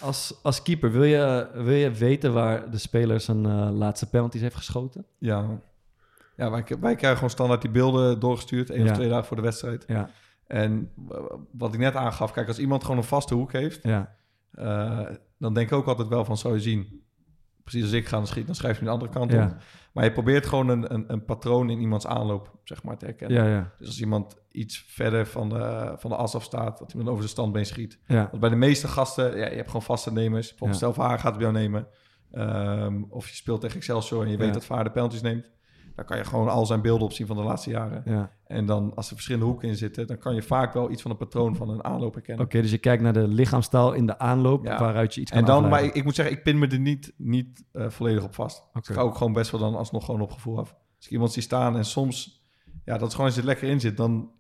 Als, 0.01 0.39
als 0.43 0.63
keeper, 0.63 0.91
wil 0.93 1.03
je, 1.05 1.49
wil 1.55 1.75
je 1.75 1.91
weten 1.91 2.33
waar 2.33 2.71
de 2.71 2.79
speler 2.79 3.21
zijn 3.21 3.47
eh, 3.47 3.69
laatste 3.73 4.09
penalties 4.09 4.41
heeft 4.41 4.55
geschoten? 4.57 5.05
Ja, 5.19 5.47
ja 6.37 6.51
wij, 6.51 6.65
wij 6.81 6.95
krijgen 6.95 7.15
gewoon 7.15 7.31
standaard 7.31 7.63
die 7.63 7.71
beelden 7.71 8.21
doorgestuurd, 8.21 8.71
één 8.71 8.85
Ja. 8.85 8.91
of 8.91 8.97
twee 8.97 9.09
dagen 9.09 9.25
voor 9.25 9.37
de 9.37 9.43
wedstrijd. 9.43 9.85
Ja, 9.87 10.11
En 10.47 10.91
wat 11.53 11.75
ik 11.75 11.81
net 11.81 11.95
aangaf, 11.95 12.33
kijk, 12.33 12.49
als 12.49 12.59
iemand 12.59 12.83
gewoon 12.83 12.97
een 12.99 13.05
vaste 13.05 13.35
hoek 13.35 13.53
heeft, 13.53 13.83
ja, 13.83 14.17
eh, 14.51 15.01
dan 15.39 15.55
denk 15.55 15.67
ik 15.71 15.77
ook 15.77 15.87
altijd 15.87 16.09
wel 16.09 16.25
van, 16.25 16.37
zou 16.37 16.55
je 16.55 16.61
zien, 16.61 17.03
precies 17.65 17.83
als 17.83 17.93
ik 17.93 18.07
ga 18.07 18.21
schieten, 18.25 18.47
dan 18.47 18.55
schrijf 18.55 18.79
je 18.79 18.85
de 18.85 18.91
andere 18.91 19.11
kant 19.11 19.33
op. 19.33 19.39
ja, 19.39 19.57
Maar 19.93 20.05
je 20.05 20.13
probeert 20.13 20.47
gewoon 20.47 20.69
een, 20.69 20.95
een, 20.95 21.05
een 21.13 21.25
patroon 21.25 21.71
in 21.71 21.81
iemands 21.81 22.07
aanloop, 22.07 22.59
zeg 22.65 22.83
maar, 22.83 22.97
te 22.97 23.05
herkennen. 23.05 23.45
ja, 23.45 23.51
ja, 23.51 23.73
Dus 23.79 23.87
als 23.87 24.01
iemand 24.01 24.37
iets 24.51 24.85
verder 24.89 25.27
van 25.27 25.49
de, 25.49 25.95
van 25.97 26.11
de 26.11 26.17
as 26.17 26.35
af 26.35 26.43
staat, 26.43 26.79
dat 26.79 26.93
hij 26.93 27.01
dan 27.01 27.11
over 27.11 27.23
zijn 27.23 27.35
standbeen 27.35 27.67
schiet. 27.67 27.99
ja. 28.07 28.29
Want 28.29 28.41
bij 28.41 28.51
de 28.51 28.57
meeste 28.57 28.89
gasten, 28.89 29.37
ja, 29.37 29.49
je 29.49 29.57
hebt 29.57 29.67
gewoon 29.67 29.83
vaste 29.83 30.13
nemers. 30.13 30.49
Bijvoorbeeld 30.49 30.79
stel 30.79 30.95
Haar 31.05 31.19
gaat 31.19 31.33
bij 31.33 31.43
jou 31.43 31.53
nemen. 31.53 31.87
Ehm, 32.33 33.03
of 33.09 33.29
je 33.29 33.35
speelt 33.35 33.61
tegen 33.61 33.77
Excelsior 33.77 34.23
en 34.25 34.31
je 34.31 34.37
weet 34.37 34.55
dat 34.55 34.65
Van 34.65 34.77
Haar 34.77 34.85
de 34.85 34.91
penalties 34.91 35.23
neemt. 35.23 35.51
Dan 36.01 36.09
kan 36.09 36.19
je 36.19 36.25
gewoon 36.25 36.49
al 36.49 36.67
zijn 36.67 36.81
beelden 36.81 37.05
opzien 37.07 37.27
van 37.27 37.37
de 37.37 37.43
laatste 37.43 37.71
jaren. 37.71 38.03
ja. 38.05 38.31
En 38.47 38.67
dan 38.67 38.95
als 38.95 39.07
er 39.09 39.15
verschillende 39.15 39.47
hoeken 39.47 39.69
in 39.69 39.77
zitten, 39.77 40.07
dan 40.07 40.19
kan 40.19 40.35
je 40.35 40.43
vaak 40.43 40.73
wel 40.73 40.91
iets 40.91 41.03
van 41.03 41.11
een 41.11 41.17
patroon 41.17 41.57
van 41.57 41.69
een 41.69 41.85
aanloop 41.85 42.15
herkennen. 42.15 42.45
Oké, 42.45 42.61
dus 42.61 42.71
je 42.71 42.79
kijkt 42.79 43.03
naar 43.03 43.13
de 43.13 43.29
lichaamstaal 43.29 43.93
in 43.93 44.07
de 44.07 44.19
aanloop, 44.19 44.65
Ja. 44.65 44.79
waaruit 44.79 45.15
je 45.15 45.21
iets 45.21 45.31
kan 45.31 45.41
En 45.41 45.47
dan, 45.47 45.69
maar 45.69 45.85
ik, 45.85 45.95
ik 45.95 46.05
moet 46.05 46.15
zeggen, 46.15 46.37
ik 46.37 46.43
pin 46.43 46.59
me 46.59 46.67
er 46.67 46.79
niet, 46.79 47.13
niet 47.17 47.65
eh, 47.73 47.89
volledig 47.89 48.25
op 48.25 48.35
vast. 48.35 48.65
Dus 48.73 48.89
ik 48.89 48.95
ga 48.95 49.01
ook 49.01 49.17
gewoon 49.17 49.33
best 49.33 49.51
wel 49.51 49.61
dan 49.61 49.75
alsnog 49.77 50.05
gewoon 50.05 50.21
op 50.21 50.31
gevoel 50.33 50.59
af. 50.59 50.75
Als 50.97 51.07
ik 51.07 51.11
iemand 51.13 51.33
zie 51.33 51.43
staan 51.43 51.77
en 51.77 51.85
soms, 51.85 52.45
ja, 52.85 52.99
dat 52.99 53.09
is 53.09 53.15
gewoon 53.15 53.27
als 53.31 53.39
er 53.39 53.45
lekker 53.45 53.69
in 53.69 53.81
zit, 53.81 53.97
dan 53.97 54.31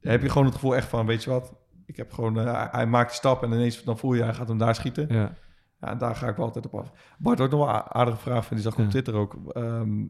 heb 0.00 0.22
je 0.22 0.28
gewoon 0.28 0.44
het 0.46 0.54
gevoel 0.54 0.76
echt 0.76 0.88
van, 0.88 1.06
weet 1.06 1.24
je 1.24 1.30
wat, 1.30 1.54
ik 1.86 1.96
heb 1.96 2.12
gewoon, 2.12 2.38
eh, 2.38 2.64
hij- 2.70 2.86
maakt 2.86 3.08
die 3.08 3.18
stap 3.18 3.42
en 3.42 3.52
ineens 3.52 3.82
dan 3.84 3.98
voel 3.98 4.12
je, 4.14 4.22
hij 4.22 4.34
gaat 4.34 4.48
hem 4.48 4.58
daar 4.58 4.74
schieten. 4.74 5.06
Ja, 5.14 5.34
Ja, 5.80 5.90
en 5.90 5.98
daar 5.98 6.16
ga 6.16 6.28
ik 6.28 6.36
wel 6.36 6.44
altijd 6.46 6.66
op 6.66 6.74
af. 6.74 6.92
Bart, 7.18 7.40
ook 7.40 7.50
nog 7.50 7.64
wel 7.66 7.74
een 7.74 7.82
aardige 7.92 8.16
vraag 8.16 8.46
van, 8.46 8.56
die 8.56 8.64
zag 8.64 8.72
ik 8.72 8.78
Ja. 8.78 8.84
op 8.84 8.90
Twitter 8.90 9.14
ook. 9.14 9.36
Ehm, 9.52 10.04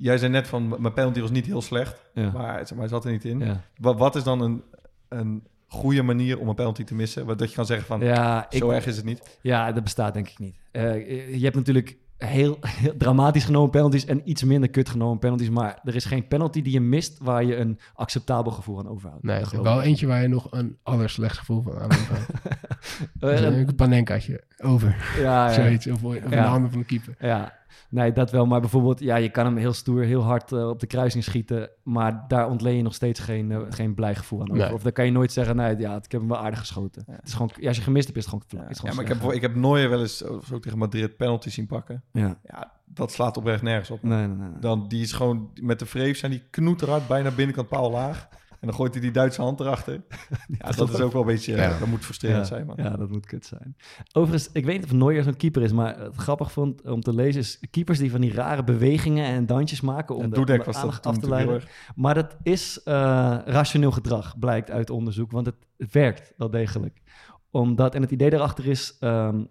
jij 0.00 0.18
zei 0.18 0.32
net 0.32 0.48
van, 0.48 0.68
mijn 0.78 0.92
penalty 0.94 1.20
was 1.20 1.30
niet 1.30 1.46
heel 1.46 1.62
slecht, 1.62 2.04
ja, 2.14 2.30
maar, 2.30 2.58
zeg 2.58 2.70
maar 2.70 2.78
hij 2.78 2.88
zat 2.88 3.04
er 3.04 3.10
niet 3.10 3.24
in. 3.24 3.38
ja. 3.38 3.60
Wat, 3.76 3.98
wat 3.98 4.16
is 4.16 4.22
dan 4.22 4.40
een, 4.40 4.62
een 5.08 5.42
goede 5.66 6.02
manier 6.02 6.38
om 6.38 6.48
een 6.48 6.54
penalty 6.54 6.84
te 6.84 6.94
missen? 6.94 7.26
Wat, 7.26 7.38
dat 7.38 7.48
je 7.48 7.56
kan 7.56 7.66
zeggen 7.66 7.86
van, 7.86 8.00
Ja, 8.00 8.46
ik, 8.50 8.58
zo 8.58 8.70
erg 8.70 8.86
is 8.86 8.96
het 8.96 9.04
niet. 9.04 9.38
ja, 9.42 9.72
dat 9.72 9.82
bestaat 9.82 10.14
denk 10.14 10.28
ik 10.28 10.38
niet. 10.38 10.56
Eh, 10.70 11.34
je 11.34 11.44
hebt 11.44 11.56
natuurlijk 11.56 11.96
heel, 12.16 12.58
heel 12.60 12.96
dramatisch 12.96 13.44
genomen 13.44 13.70
penalties 13.70 14.04
en 14.04 14.20
iets 14.24 14.44
minder 14.44 14.70
kut 14.70 14.88
genomen 14.88 15.18
penalties, 15.18 15.50
maar 15.50 15.78
er 15.84 15.94
is 15.94 16.04
geen 16.04 16.28
penalty 16.28 16.62
die 16.62 16.72
je 16.72 16.80
mist 16.80 17.18
waar 17.22 17.44
je 17.44 17.56
een 17.56 17.78
acceptabel 17.94 18.52
gevoel 18.52 18.78
aan 18.78 18.88
overhoudt. 18.88 19.24
Nee, 19.24 19.40
er 19.40 19.62
wel 19.62 19.82
eentje 19.82 20.06
waar 20.06 20.22
je 20.22 20.28
nog 20.28 20.46
een 20.50 20.78
allerslechtst 20.82 21.38
gevoel 21.38 21.62
van 21.62 21.78
aan. 21.78 21.88
Eh, 23.20 23.42
een 23.42 23.74
panenkaatje 23.74 24.44
over, 24.58 24.96
ja, 25.16 25.46
ja. 25.46 25.52
zoiets. 25.52 25.86
Of, 25.86 26.04
of 26.04 26.14
in 26.14 26.30
de 26.30 26.36
handen 26.36 26.70
van 26.70 26.80
de 26.80 26.86
keeper. 26.86 27.14
Ja, 27.18 27.52
nee, 27.90 28.12
dat 28.12 28.30
wel. 28.30 28.46
Maar 28.46 28.60
bijvoorbeeld, 28.60 29.00
ja, 29.00 29.16
je 29.16 29.28
kan 29.30 29.44
hem 29.44 29.56
heel 29.56 29.72
stoer, 29.72 30.02
heel 30.02 30.22
hard 30.22 30.52
eh, 30.52 30.68
op 30.68 30.80
de 30.80 30.86
kruising 30.86 31.24
schieten. 31.24 31.70
Maar 31.82 32.24
daar 32.28 32.48
ontleen 32.48 32.76
je 32.76 32.82
nog 32.82 32.94
steeds 32.94 33.20
geen, 33.20 33.52
eh, 33.52 33.60
geen 33.68 33.94
blij 33.94 34.14
gevoel 34.14 34.40
aan 34.40 34.50
over. 34.50 34.64
Nee. 34.64 34.74
Of 34.74 34.82
dan 34.82 34.92
kan 34.92 35.04
je 35.04 35.10
nooit 35.12 35.32
zeggen, 35.32 35.56
nee, 35.56 35.76
ja, 35.76 35.96
ik 35.96 36.12
heb 36.12 36.20
hem 36.20 36.28
wel 36.28 36.38
aardig 36.38 36.58
geschoten. 36.58 37.04
Het 37.10 37.26
is 37.26 37.32
gewoon, 37.32 37.50
ja, 37.60 37.68
als 37.68 37.76
je 37.76 37.82
gemist 37.82 38.06
hebt, 38.06 38.18
is 38.18 38.24
het 38.24 38.32
gewoon, 38.32 38.44
is 38.62 38.68
het 38.68 38.76
Ja, 38.76 38.80
gewoon 38.80 38.94
maar 38.96 39.04
ik 39.16 39.22
heb, 39.22 39.32
ik 39.32 39.42
heb 39.42 39.54
Neuer 39.54 39.90
wel 39.90 40.00
eens 40.00 40.22
eh, 40.22 40.30
zo 40.48 40.58
tegen 40.58 40.78
Madrid 40.78 41.16
penalty 41.16 41.50
zien 41.50 41.66
pakken. 41.66 42.02
Ja, 42.12 42.38
Ja, 42.44 42.72
dat 42.84 43.12
slaat 43.12 43.36
oprecht 43.36 43.62
nergens 43.62 43.90
op. 43.90 44.02
nee, 44.02 44.26
nee, 44.26 44.36
nee. 44.36 44.48
nee. 44.48 44.58
Dan, 44.60 44.88
die 44.88 45.02
is 45.02 45.12
gewoon 45.12 45.50
met 45.60 45.78
de 45.78 45.86
vreef 45.86 46.18
zijn 46.18 46.30
die 46.30 46.42
knoeterhard, 46.50 47.06
bijna 47.08 47.30
binnenkant 47.30 47.68
paal 47.68 47.90
laag. 47.90 48.28
En 48.60 48.66
dan 48.66 48.74
gooit 48.74 48.92
hij 48.92 49.02
die 49.02 49.10
Duitse 49.10 49.42
hand 49.42 49.60
erachter. 49.60 49.92
ja, 50.58 50.70
dat 50.70 50.88
is 50.88 51.00
ook 51.00 51.12
wel 51.12 51.20
een 51.20 51.26
beetje... 51.26 51.56
Ja. 51.56 51.78
Dat 51.78 51.88
moet 51.88 52.04
frustrerend 52.04 52.48
ja, 52.48 52.54
zijn, 52.54 52.66
man. 52.66 52.76
Ja, 52.78 52.96
dat 52.96 53.10
moet 53.10 53.26
kut 53.26 53.46
zijn. 53.46 53.76
Overigens, 54.12 54.52
ik 54.52 54.64
weet 54.64 54.76
niet 54.76 54.84
of 54.84 54.92
Neuer 54.92 55.22
zo'n 55.22 55.36
keeper 55.36 55.62
is, 55.62 55.72
maar 55.72 55.98
het 55.98 56.16
grappig 56.16 56.52
vond 56.52 56.82
om 56.82 57.00
te 57.00 57.14
lezen 57.14 57.40
is 57.40 57.60
keepers 57.70 57.98
die 57.98 58.10
van 58.10 58.20
die 58.20 58.32
rare 58.32 58.64
bewegingen 58.64 59.24
en 59.24 59.46
dansjes 59.46 59.80
maken 59.80 60.16
om 60.16 60.30
de, 60.30 60.36
om 60.36 60.46
de 60.46 60.64
aandacht 60.64 61.06
af 61.06 61.18
te 61.18 61.28
leiden. 61.28 61.62
Maar 61.94 62.14
dat 62.14 62.36
is 62.42 62.82
eh, 62.82 62.94
rationeel 63.44 63.90
gedrag, 63.90 64.38
blijkt 64.38 64.70
uit 64.70 64.90
onderzoek, 64.90 65.30
want 65.30 65.46
het, 65.46 65.56
het 65.76 65.92
werkt 65.92 66.32
wel 66.36 66.50
degelijk. 66.50 67.00
Omdat, 67.50 67.94
en 67.94 68.02
het 68.02 68.10
idee 68.10 68.30
daarachter 68.30 68.66
is, 68.66 68.96
ehm, 69.00 69.44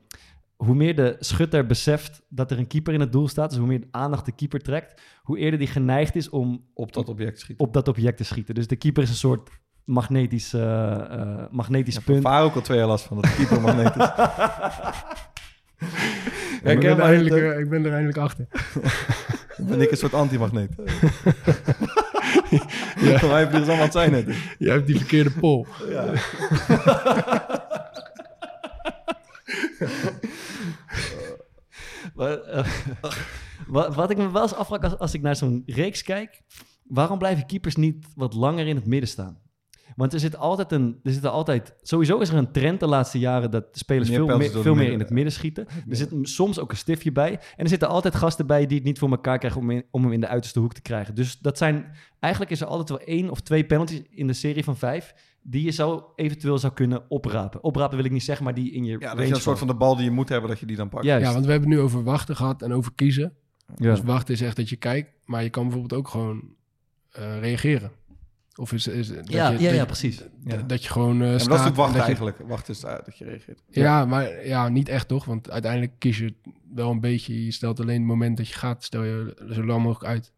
hoe 0.65 0.75
meer 0.75 0.95
de 0.95 1.15
schutter 1.19 1.65
beseft 1.65 2.21
dat 2.29 2.51
er 2.51 2.57
een 2.57 2.67
keeper 2.67 2.93
in 2.93 2.99
het 2.99 3.11
doel 3.11 3.27
staat, 3.27 3.49
dus 3.49 3.59
hoe 3.59 3.67
meer 3.67 3.83
aandacht 3.91 4.25
de 4.25 4.31
keeper 4.31 4.59
trekt, 4.59 5.01
hoe 5.23 5.37
eerder 5.37 5.59
die 5.59 5.67
geneigd 5.67 6.15
is 6.15 6.29
om 6.29 6.65
Op 6.73 6.93
dat 6.93 7.09
object 7.09 7.39
schieten. 7.39 7.65
op 7.65 7.73
dat 7.73 7.87
object 7.87 8.17
te 8.17 8.23
schieten. 8.23 8.55
Dus 8.55 8.67
de 8.67 8.75
keeper 8.75 9.03
is 9.03 9.09
een 9.09 9.15
soort 9.15 9.49
magnetisch, 9.83 10.53
eh, 10.53 11.21
eh, 11.21 11.45
magnetisch 11.51 11.95
Ja, 11.95 12.01
punt. 12.01 12.21
Vaar 12.21 12.43
ook 12.43 12.55
al 12.55 12.61
twee 12.61 12.77
jaar 12.77 12.87
last 12.87 13.05
van, 13.05 13.15
dat 13.21 13.25
de 13.25 13.35
keeper 13.35 13.61
magnetisch. 13.61 14.09
ik, 16.71 16.79
ben 16.79 16.83
er 16.83 16.99
eindelijk, 16.99 17.35
eh, 17.35 17.59
ik 17.59 17.69
ben 17.69 17.85
er 17.85 17.91
eindelijk 17.91 18.17
achter. 18.17 18.47
Ben 19.57 19.81
ik 19.81 19.91
een 19.91 19.97
soort 19.97 20.13
antimagneet. 20.13 20.75
ja. 23.01 23.19
Allemaal 23.19 23.77
het 23.77 23.91
zijn 23.91 24.11
net. 24.11 24.25
Jij 24.57 24.73
hebt 24.73 24.87
die 24.87 24.97
verkeerde 24.97 25.31
pol. 25.31 25.65
Ja. 25.89 26.13
Maar, 32.19 32.39
eh, 32.41 32.65
wat, 33.67 33.95
wat 33.95 34.09
ik 34.09 34.17
me 34.17 34.31
wel 34.31 34.41
eens 34.41 34.53
afvraag 34.55 34.83
als, 34.83 34.97
als 34.97 35.13
ik 35.13 35.21
naar 35.21 35.35
zo'n 35.35 35.63
reeks 35.65 36.03
kijk, 36.03 36.41
waarom 36.83 37.17
blijven 37.17 37.45
keepers 37.45 37.75
niet 37.75 38.05
wat 38.15 38.33
langer 38.33 38.67
in 38.67 38.75
het 38.75 38.85
midden 38.85 39.09
staan? 39.09 39.39
Want 39.95 40.13
er 40.13 40.19
zit 40.19 40.37
altijd 40.37 40.71
een, 40.71 40.99
er 41.03 41.11
zit 41.11 41.23
er 41.23 41.29
altijd, 41.29 41.73
sowieso 41.81 42.17
is 42.19 42.29
er 42.29 42.35
een 42.37 42.51
trend 42.51 42.79
de 42.79 42.87
laatste 42.87 43.19
jaren 43.19 43.51
dat 43.51 43.65
spelers 43.71 44.09
Meer 44.09 44.17
veel, 44.17 44.27
meer, 44.37 44.51
veel 44.63 44.75
meer 44.75 44.91
in 44.91 44.99
het 44.99 45.09
midden 45.09 45.33
schieten. 45.33 45.67
Er 45.89 45.95
zit 45.95 46.09
soms 46.21 46.59
ook 46.59 46.71
een 46.71 46.77
stiftje 46.77 47.11
bij. 47.11 47.31
En 47.31 47.63
er 47.63 47.69
zitten 47.69 47.87
altijd 47.87 48.15
gasten 48.15 48.47
bij 48.47 48.65
die 48.65 48.77
het 48.77 48.85
niet 48.85 48.99
voor 48.99 49.09
elkaar 49.09 49.37
krijgen 49.37 49.61
om, 49.61 49.69
in- 49.71 49.85
om 49.91 50.03
hem 50.03 50.11
in 50.13 50.19
de 50.21 50.27
uiterste 50.27 50.59
hoek 50.59 50.73
te 50.73 50.81
krijgen. 50.81 51.15
Dus 51.15 51.39
dat 51.39 51.57
zijn, 51.57 51.91
eigenlijk 52.19 52.51
is 52.53 52.61
er 52.61 52.67
altijd 52.67 52.89
wel 52.89 52.99
één 52.99 53.29
of 53.29 53.39
twee 53.41 53.65
penalties 53.65 54.01
in 54.09 54.27
de 54.27 54.33
serie 54.33 54.63
van 54.63 54.77
vijf 54.77 55.13
die 55.41 55.63
je 55.63 55.71
zou 55.71 56.03
eventueel 56.15 56.57
zou 56.57 56.73
kunnen 56.73 57.03
oprapen. 57.09 57.63
Oprapen 57.63 57.95
wil 57.95 58.05
ik 58.05 58.11
niet 58.11 58.23
zeggen, 58.23 58.45
maar 58.45 58.53
die 58.53 58.71
in 58.71 58.83
je 58.85 58.97
Ja, 58.99 59.15
dat 59.15 59.27
je 59.27 59.33
een 59.33 59.39
soort 59.41 59.57
van 59.59 59.67
de 59.67 59.75
bal 59.75 59.95
die 59.95 60.05
je 60.05 60.11
moet 60.11 60.29
hebben, 60.29 60.49
dat 60.49 60.59
je 60.59 60.65
die 60.65 60.75
dan 60.75 60.89
pakt. 60.89 61.05
Juist. 61.05 61.25
Ja, 61.25 61.33
want 61.33 61.45
we 61.45 61.51
hebben 61.51 61.69
het 61.69 61.77
nu 61.79 61.83
over 61.85 62.03
wachten 62.03 62.35
gehad 62.35 62.61
en 62.61 62.73
over 62.73 62.91
kiezen. 62.95 63.33
Ja. 63.75 63.89
Dus 63.91 64.01
wachten 64.01 64.33
is 64.33 64.41
echt 64.41 64.55
dat 64.55 64.69
je 64.69 64.75
kijkt, 64.75 65.11
maar 65.25 65.43
je 65.43 65.49
kan 65.49 65.63
bijvoorbeeld 65.63 65.93
ook 65.99 66.07
gewoon 66.07 66.43
eh, 67.11 67.39
reageren. 67.39 67.91
Of 68.55 68.73
is, 68.73 68.87
is 68.87 69.07
dat 69.07 69.31
Ja, 69.31 69.49
je, 69.49 69.59
ja, 69.59 69.67
dat, 69.69 69.75
ja, 69.77 69.85
precies. 69.85 70.23
Ja. 70.43 70.57
dat 70.57 70.83
je 70.83 70.89
gewoon 70.89 71.21
eh 71.21 71.31
En 71.33 71.39
staat. 71.39 71.49
dat 71.51 71.59
is 71.59 71.65
en 71.65 71.73
wachten 71.73 71.93
dat 71.97 72.01
je- 72.07 72.07
eigenlijk. 72.15 72.37
Wachten 72.49 72.73
is 72.73 72.83
uh, 72.83 72.89
dat 73.05 73.17
je 73.17 73.25
reageert. 73.25 73.63
Ja, 73.69 74.05
maar 74.05 74.45
ja, 74.47 74.69
niet 74.69 74.89
echt 74.89 75.07
toch? 75.07 75.25
Want 75.25 75.49
uiteindelijk 75.51 75.91
kies 75.97 76.17
je 76.17 76.33
wel 76.73 76.91
een 76.91 76.99
beetje. 76.99 77.45
Je 77.45 77.51
stelt 77.51 77.79
alleen 77.79 77.97
het 77.97 78.05
moment 78.07 78.37
dat 78.37 78.47
je 78.47 78.53
gaat, 78.53 78.83
stel 78.83 79.03
je 79.03 79.47
zo 79.51 79.65
lang 79.65 79.83
mogelijk 79.83 80.11
uit. 80.13 80.31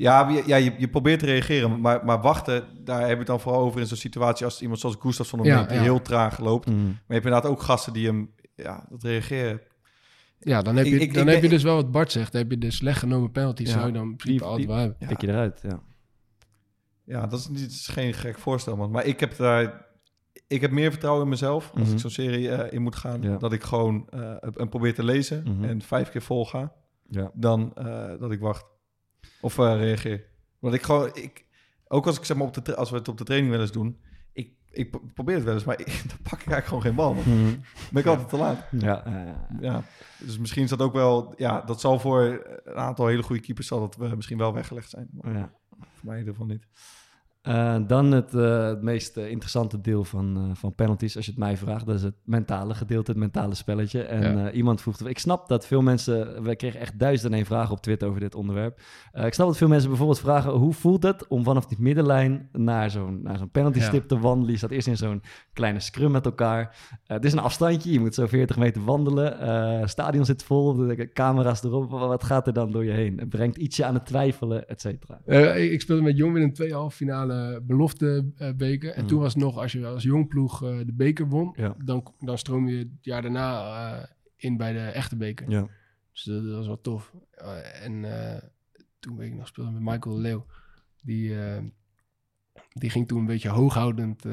Ja, 0.00 0.28
ja 0.46 0.56
je, 0.56 0.74
je 0.78 0.88
probeert 0.88 1.18
te 1.20 1.26
reageren, 1.26 1.80
maar, 1.80 2.04
maar 2.04 2.20
wachten, 2.20 2.64
daar 2.84 3.00
heb 3.00 3.10
je 3.10 3.16
het 3.16 3.26
dan 3.26 3.40
vooral 3.40 3.60
over 3.60 3.80
in 3.80 3.86
zo'n 3.86 3.96
situatie 3.96 4.44
als 4.44 4.62
iemand 4.62 4.80
zoals 4.80 4.96
Gustav 5.00 5.28
van 5.28 5.38
der 5.42 5.48
Ja, 5.52 5.62
die 5.64 5.76
ja. 5.76 5.82
heel 5.82 6.02
traag 6.02 6.38
loopt. 6.38 6.66
Mm. 6.68 6.76
Maar 6.84 6.84
je 6.86 7.12
hebt 7.14 7.24
inderdaad 7.24 7.50
ook 7.50 7.62
gasten 7.62 7.92
die 7.92 8.06
hem, 8.06 8.30
ja, 8.54 8.86
dat 8.90 9.02
reageren. 9.02 9.60
Ja, 10.40 10.62
dan 10.62 10.76
heb 10.76 10.86
je, 10.86 10.94
Ik- 10.94 11.00
ik- 11.00 11.14
dan 11.14 11.26
ik 11.28 11.34
heb 11.34 11.42
je 11.42 11.48
dus 11.48 11.62
wel 11.62 11.74
wat 11.74 11.90
Bart 11.90 12.12
zegt. 12.12 12.32
Dan 12.32 12.40
heb 12.40 12.50
je 12.50 12.58
de 12.58 12.70
slecht 12.70 12.98
genomen 12.98 13.30
penalties. 13.30 13.68
Ja. 13.68 13.74
Zou 13.74 13.86
je 13.86 13.92
dan 13.92 14.02
in 14.08 14.16
principe 14.16 14.42
Die- 14.42 14.48
altijd 14.50 14.68
wel 14.68 14.76
hebben. 14.76 14.96
Ja. 15.00 15.06
Tik 15.06 15.20
je 15.20 15.28
eruit, 15.28 15.60
ja. 15.62 15.80
Ja, 17.04 17.26
dat 17.26 17.38
is, 17.38 17.48
niet, 17.48 17.60
dat 17.60 17.70
is 17.70 17.86
geen 17.88 18.14
gek 18.14 18.38
voorstel, 18.38 18.76
man. 18.76 18.90
Maar 18.90 19.04
ik 19.06 19.20
heb 19.20 19.36
daar, 19.36 19.86
ik 20.46 20.60
heb 20.60 20.70
meer 20.70 20.90
vertrouwen 20.90 21.22
in 21.24 21.28
mezelf 21.28 21.70
als 21.74 21.82
Mhm. 21.84 21.92
ik 21.92 21.98
zo'n 21.98 22.10
serie 22.10 22.50
eh, 22.50 22.72
in 22.72 22.82
moet 22.82 22.96
gaan, 22.96 23.22
Ja. 23.22 23.36
dat 23.36 23.52
ik 23.52 23.62
gewoon 23.62 24.08
eh 24.10 24.34
en 24.56 24.68
probeer 24.68 24.94
te 24.94 25.04
lezen 25.04 25.42
Mhm. 25.44 25.64
en 25.64 25.82
vijf 25.82 26.10
keer 26.10 26.22
vol 26.22 26.46
ga, 26.46 26.72
Ja. 27.08 27.30
dan 27.34 27.72
eh, 27.74 28.08
dat 28.18 28.30
ik 28.32 28.40
wacht 28.40 28.64
of 29.40 29.58
eh, 29.58 29.76
reageer. 29.76 30.24
Want 30.58 30.74
ik 30.74 30.82
gewoon, 30.82 31.10
ik, 31.14 31.44
ook 31.88 32.06
als 32.06 32.18
ik 32.18 32.24
zeg 32.24 32.36
maar 32.36 32.46
op 32.46 32.64
de, 32.64 32.76
als 32.76 32.90
we 32.90 32.96
het 32.96 33.08
op 33.08 33.18
de 33.18 33.24
training 33.24 33.52
wel 33.52 33.60
eens 33.60 33.72
doen, 33.72 34.00
ik, 34.32 34.52
ik 34.70 34.90
pro- 34.90 35.02
probeer 35.14 35.34
het 35.34 35.44
wel 35.44 35.54
eens, 35.54 35.64
maar 35.64 35.80
ik, 35.80 35.86
dan 36.08 36.18
pak 36.22 36.40
ik 36.40 36.50
eigenlijk 36.50 36.66
gewoon 36.66 36.82
geen 36.82 36.94
bal. 36.94 37.14
Man. 37.14 37.24
Dan 37.24 37.62
ben 37.92 38.02
ik 38.02 38.08
altijd 38.08 38.28
te 38.28 38.36
laat. 38.36 38.66
Ja, 38.70 39.02
ja, 39.60 39.82
dus 40.18 40.38
misschien 40.38 40.62
is 40.62 40.70
dat 40.70 40.82
ook 40.82 40.92
wel, 40.92 41.34
ja, 41.36 41.60
dat 41.60 41.80
zal 41.80 41.98
voor 41.98 42.22
een 42.64 42.74
aantal 42.74 43.06
hele 43.06 43.22
goede 43.22 43.42
keepers 43.42 43.66
zal 43.66 43.80
dat 43.80 43.96
eh, 44.00 44.12
misschien 44.12 44.38
wel 44.38 44.52
weggelegd 44.54 44.90
zijn. 44.90 45.08
Maar 45.12 45.32
ja. 45.32 45.52
voor 45.70 46.06
mij 46.06 46.14
in 46.14 46.18
ieder 46.20 46.34
geval 46.34 46.48
niet. 46.48 46.66
Eh, 47.42 47.76
dan 47.86 48.12
het, 48.12 48.34
eh, 48.34 48.66
het 48.66 48.82
meest 48.82 49.16
eh, 49.16 49.30
interessante 49.30 49.80
deel 49.80 50.04
van, 50.04 50.50
van 50.54 50.74
penalties, 50.74 51.16
als 51.16 51.24
je 51.24 51.30
het 51.30 51.40
mij 51.40 51.56
vraagt. 51.56 51.86
Dat 51.86 51.94
is 51.94 52.02
het 52.02 52.14
mentale 52.24 52.74
gedeelte, 52.74 53.10
het 53.10 53.20
mentale 53.20 53.54
spelletje. 53.54 54.02
En 54.02 54.38
Ja. 54.38 54.50
iemand 54.50 54.80
vroeg... 54.80 55.00
Ik 55.00 55.18
snap 55.18 55.48
dat 55.48 55.66
veel 55.66 55.82
mensen... 55.82 56.42
We 56.42 56.56
kregen 56.56 56.80
echt 56.80 56.98
duizend 56.98 57.32
en 57.32 57.36
één 57.36 57.46
vragen 57.46 57.72
op 57.72 57.80
Twitter 57.80 58.08
over 58.08 58.20
dit 58.20 58.34
onderwerp. 58.34 58.80
Ik 59.12 59.34
snap 59.34 59.46
dat 59.46 59.56
veel 59.56 59.68
mensen 59.68 59.88
bijvoorbeeld 59.88 60.20
vragen... 60.20 60.50
Hoe 60.52 60.72
voelt 60.72 61.02
het 61.02 61.26
om 61.28 61.44
vanaf 61.44 61.66
die 61.66 61.80
middenlijn 61.80 62.48
naar 62.52 62.90
zo'n, 62.90 63.22
naar 63.22 63.38
zo'n 63.38 63.50
penalty 63.50 63.80
stip 63.80 64.08
te 64.08 64.18
wandelen? 64.18 64.50
Je 64.52 64.58
staat 64.58 64.70
eerst 64.70 64.86
in 64.86 64.96
zo'n 64.96 65.22
kleine 65.52 65.80
scrum 65.80 66.10
met 66.10 66.24
elkaar. 66.24 66.76
Het 67.04 67.24
is 67.24 67.32
een 67.32 67.38
afstandje, 67.38 67.92
je 67.92 68.00
moet 68.00 68.14
zo 68.14 68.26
40 68.26 68.56
meter 68.56 68.84
wandelen. 68.84 69.88
Stadion 69.88 70.24
zit 70.24 70.42
vol, 70.42 70.74
de 70.74 71.12
camera's 71.12 71.62
erop. 71.64 71.90
Wat 71.90 72.24
gaat 72.24 72.46
er 72.46 72.52
dan 72.52 72.72
door 72.72 72.84
je 72.84 72.90
heen? 72.90 73.18
Het 73.18 73.28
brengt 73.28 73.56
ietsje 73.56 73.84
aan 73.84 73.94
het 73.94 74.06
twijfelen, 74.06 74.68
et 74.68 74.80
cetera. 74.80 75.20
Ik 75.54 75.80
speelde 75.80 76.02
met 76.02 76.16
Jong 76.16 76.36
in 76.36 76.42
een 76.42 76.52
twee 76.52 76.72
halve 76.72 76.96
finale 76.96 77.27
belofte 77.62 78.32
beker. 78.56 78.90
En 78.92 78.98
Mhm. 79.00 79.08
toen 79.08 79.20
was 79.20 79.34
het 79.34 79.42
nog, 79.42 79.56
als 79.56 79.72
je 79.72 79.86
als 79.86 80.02
jong 80.02 80.28
ploeg 80.28 80.62
eh, 80.64 80.78
de 80.86 80.92
beker 80.92 81.28
won, 81.28 81.52
Ja. 81.56 81.74
dan, 81.84 82.12
dan 82.20 82.38
stroom 82.38 82.68
je 82.68 82.78
het 82.78 82.88
jaar 83.00 83.22
daarna 83.22 83.60
eh, 84.00 84.04
in 84.36 84.56
bij 84.56 84.72
de 84.72 84.78
echte 84.80 85.16
beker. 85.16 85.50
Ja. 85.50 85.66
Dus 86.12 86.22
dat, 86.22 86.44
dat 86.44 86.54
was 86.54 86.66
wel 86.66 86.80
tof. 86.80 87.12
Eh, 87.30 87.84
en 87.84 88.04
toen 88.98 89.16
weet 89.16 89.28
ik 89.30 89.36
nog 89.36 89.46
speelde 89.46 89.70
met 89.70 89.82
Michael 89.82 90.18
Leeuw. 90.18 90.46
Die, 91.02 91.34
die 92.72 92.90
ging 92.90 93.08
toen 93.08 93.18
een 93.18 93.26
beetje 93.26 93.48
hooghoudend. 93.48 94.24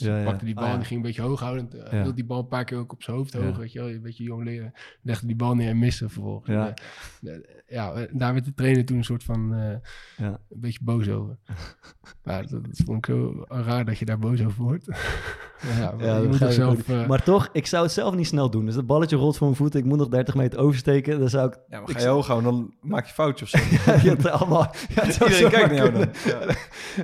Eh 0.00 0.06
dus 0.06 0.16
Ja, 0.18 0.24
pakte 0.24 0.44
die 0.44 0.54
bal 0.54 0.64
Ah, 0.64 0.72
en 0.72 0.84
ging 0.84 1.00
een 1.00 1.06
beetje 1.06 1.22
hooghoudend. 1.22 1.74
Uh, 1.74 1.82
Ja. 1.82 1.90
wilde 1.90 2.14
die 2.14 2.24
bal 2.24 2.38
een 2.38 2.48
paar 2.48 2.64
keer 2.64 2.78
ook 2.78 2.92
op 2.92 3.02
zijn 3.02 3.16
hoofd 3.16 3.32
Ja. 3.32 3.40
hoog, 3.40 3.56
weet 3.56 3.72
je 3.72 3.78
wel. 3.78 3.88
Een 3.90 4.02
beetje 4.02 4.24
jong 4.24 4.44
leren. 4.44 4.72
Legde 5.02 5.26
die 5.26 5.36
bal 5.36 5.54
neer 5.54 5.68
en 5.68 5.78
miste 5.78 6.08
vervolgens. 6.08 6.48
Ja. 6.50 6.74
Eh, 7.22 7.34
eh, 7.34 7.40
ja, 7.66 7.92
eh, 7.92 8.02
daar 8.12 8.32
werd 8.32 8.44
de 8.44 8.54
trainer 8.54 8.84
toen 8.84 8.96
een 8.96 9.04
soort 9.04 9.24
van... 9.24 9.54
eh, 9.54 9.70
Ja. 10.16 10.26
een 10.50 10.60
beetje 10.60 10.78
boos 10.82 11.08
over. 11.08 11.36
maar 12.24 12.46
dat, 12.46 12.64
dat 12.64 12.80
vond 12.84 12.98
ik 12.98 13.06
zo 13.14 13.44
raar 13.48 13.84
dat 13.84 13.98
je 13.98 14.04
daar 14.04 14.18
boos 14.18 14.44
over 14.44 14.62
wordt. 14.62 14.86
Maar 14.86 15.78
ja, 15.80 15.92
maar 15.96 16.06
Ja, 16.06 16.16
je 16.16 16.28
dat 16.28 16.40
moet 16.40 16.52
zelf... 16.52 16.88
eh, 16.88 17.06
Maar 17.08 17.22
toch, 17.22 17.48
ik 17.52 17.66
zou 17.66 17.82
het 17.84 17.92
zelf 17.92 18.14
niet 18.14 18.26
snel 18.26 18.50
doen. 18.50 18.64
Dus 18.66 18.74
dat 18.74 18.86
balletje 18.86 19.16
rolt 19.16 19.36
voor 19.36 19.46
mijn 19.46 19.58
voeten. 19.58 19.80
Ik 19.80 19.86
moet 19.86 19.98
nog 19.98 20.08
30 20.08 20.34
meter 20.34 20.58
oversteken. 20.58 21.18
Dan 21.18 21.28
zou 21.28 21.46
ik... 21.48 21.58
Ja, 21.68 21.80
maar 21.80 21.88
ga 21.88 22.00
je 22.00 22.06
hoog 22.06 22.26
houden, 22.26 22.50
dan 22.52 22.74
maak 22.80 23.06
je 23.06 23.12
foutjes 23.12 23.54
of 23.54 23.60
zo. 23.60 23.66
Ja, 23.92 24.00
je 24.02 24.08
hebt 24.08 24.24
er 24.24 24.30
allemaal... 24.30 24.74
Ja, 24.94 25.02
het 25.04 25.14
Iedereen 25.20 25.50
kijkt 25.50 25.66
naar 25.68 25.76
jou 25.76 25.92
dan. 25.92 26.08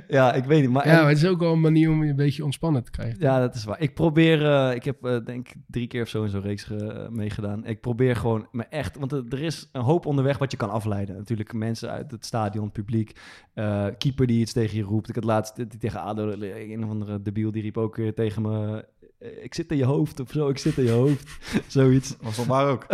Ja, 0.07 0.33
ik 0.33 0.43
weet 0.43 0.61
niet. 0.61 0.69
Maar, 0.69 0.87
ja, 0.87 0.99
maar 0.99 1.09
het 1.09 1.17
is 1.17 1.25
ook 1.25 1.39
wel 1.39 1.51
een 1.53 1.59
manier 1.61 1.89
om 1.89 2.03
je 2.03 2.09
een 2.09 2.15
beetje 2.15 2.43
ontspannen 2.43 2.80
ja, 3.19 3.39
dat 3.39 3.55
is 3.55 3.63
waar. 3.63 3.81
Ik 3.81 3.93
probeer... 3.93 4.45
eh, 4.45 4.75
ik 4.75 4.83
heb 4.83 5.05
eh, 5.05 5.17
denk 5.25 5.49
ik 5.49 5.55
drie 5.67 5.87
keer 5.87 6.01
of 6.01 6.07
zo 6.07 6.23
in 6.23 6.29
zo'n 6.29 6.41
reeks 6.41 6.63
ge- 6.63 7.07
meegedaan. 7.11 7.65
Ik 7.65 7.81
probeer 7.81 8.15
gewoon 8.15 8.47
me 8.51 8.63
echt... 8.63 8.97
Want 8.97 9.11
er 9.11 9.23
er 9.29 9.41
is 9.41 9.69
een 9.71 9.81
hoop 9.81 10.05
onderweg 10.05 10.37
wat 10.37 10.51
je 10.51 10.57
kan 10.57 10.69
afleiden. 10.69 11.15
Natuurlijk 11.15 11.53
mensen 11.53 11.89
uit 11.89 12.11
het 12.11 12.25
stadion, 12.25 12.71
publiek. 12.71 13.19
eh, 13.53 13.85
keeper 13.97 14.27
die 14.27 14.39
iets 14.41 14.53
tegen 14.53 14.77
je 14.77 14.83
roept. 14.83 15.09
Ik 15.09 15.15
had 15.15 15.23
laatst 15.23 15.55
die 15.55 15.67
tegen 15.77 16.01
ADO... 16.01 16.29
Een 16.31 16.83
of 16.83 16.89
andere 16.89 17.21
debiel 17.21 17.51
die 17.51 17.61
riep 17.61 17.77
ook 17.77 17.95
weer 17.95 18.13
tegen 18.13 18.41
me... 18.41 18.85
eh, 19.19 19.43
Ik 19.43 19.53
zit 19.53 19.71
in 19.71 19.77
je 19.77 19.85
hoofd 19.85 20.19
of 20.19 20.31
zo. 20.31 20.49
Ik 20.49 20.57
zit 20.57 20.77
in 20.77 20.83
je 20.83 20.91
hoofd. 20.91 21.37
Zoiets. 21.67 22.15
Was 22.21 22.35
dat 22.35 22.45
waar 22.45 22.67
ook. 22.67 22.85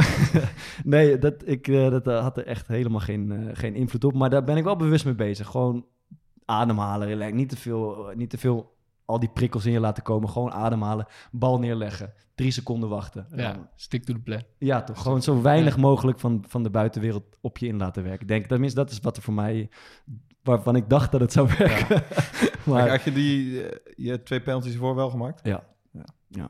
nee, 0.84 1.18
dat, 1.18 1.48
ik, 1.48 1.68
eh, 1.68 1.90
dat 1.90 2.08
eh, 2.08 2.22
had 2.22 2.38
er 2.38 2.46
echt 2.46 2.68
helemaal 2.68 3.00
geen, 3.00 3.32
eh, 3.32 3.50
geen 3.54 3.76
invloed 3.76 4.04
op. 4.04 4.14
Maar 4.14 4.30
daar 4.30 4.44
ben 4.44 4.58
ik 4.58 4.64
wel 4.64 4.76
bewust 4.76 5.06
mee 5.06 5.16
bezig. 5.16 5.48
Gewoon 5.48 5.86
ademhalen, 6.46 7.08
relax. 7.08 7.34
Niet 7.34 7.50
te 7.50 7.58
veel, 7.58 8.10
eh, 8.10 8.16
niet 8.16 8.30
te 8.30 8.38
veel 8.38 8.76
al 9.08 9.20
die 9.20 9.30
prikkels 9.30 9.66
in 9.66 9.72
je 9.72 9.80
laten 9.80 10.04
komen. 10.04 10.30
Gewoon 10.30 10.52
ademhalen, 10.52 11.06
bal 11.32 11.60
neerleggen, 11.60 12.14
drie 12.36 12.52
seconden 12.52 12.90
wachten. 12.90 13.26
En 13.32 13.38
Ja, 13.38 13.54
dan- 13.54 13.68
stick 13.76 14.04
to 14.04 14.14
the 14.14 14.20
plan. 14.20 14.42
ja 14.58 14.84
toch. 14.84 15.02
Gewoon 15.02 15.22
zo 15.22 15.42
weinig 15.42 15.78
mogelijk 15.78 16.20
van, 16.20 16.44
van 16.48 16.64
de 16.64 16.70
buitenwereld 16.70 17.38
op 17.42 17.58
je 17.58 17.68
in 17.68 17.78
laten 17.78 18.04
werken. 18.04 18.28
Denk, 18.28 18.46
tenminste, 18.46 18.80
dat 18.80 18.92
is 18.92 19.00
wat 19.00 19.18
er 19.18 19.24
voor 19.24 19.34
mij... 19.34 19.70
Waarvan 20.44 20.76
ik 20.76 20.90
dacht 20.90 21.12
dat 21.12 21.22
het 21.22 21.32
zou 21.32 21.50
werken. 21.58 22.04
Maar 22.66 22.76
maar, 22.76 22.90
had 22.90 23.02
je 23.04 23.12
die, 23.12 23.64
eh, 23.64 23.94
je 23.96 24.24
twee 24.24 24.42
penalties 24.42 24.74
ervoor 24.74 24.96
wel 24.96 25.10
gemaakt? 25.10 25.40
ja, 25.44 25.64
ja, 25.92 26.06
ja. 26.28 26.50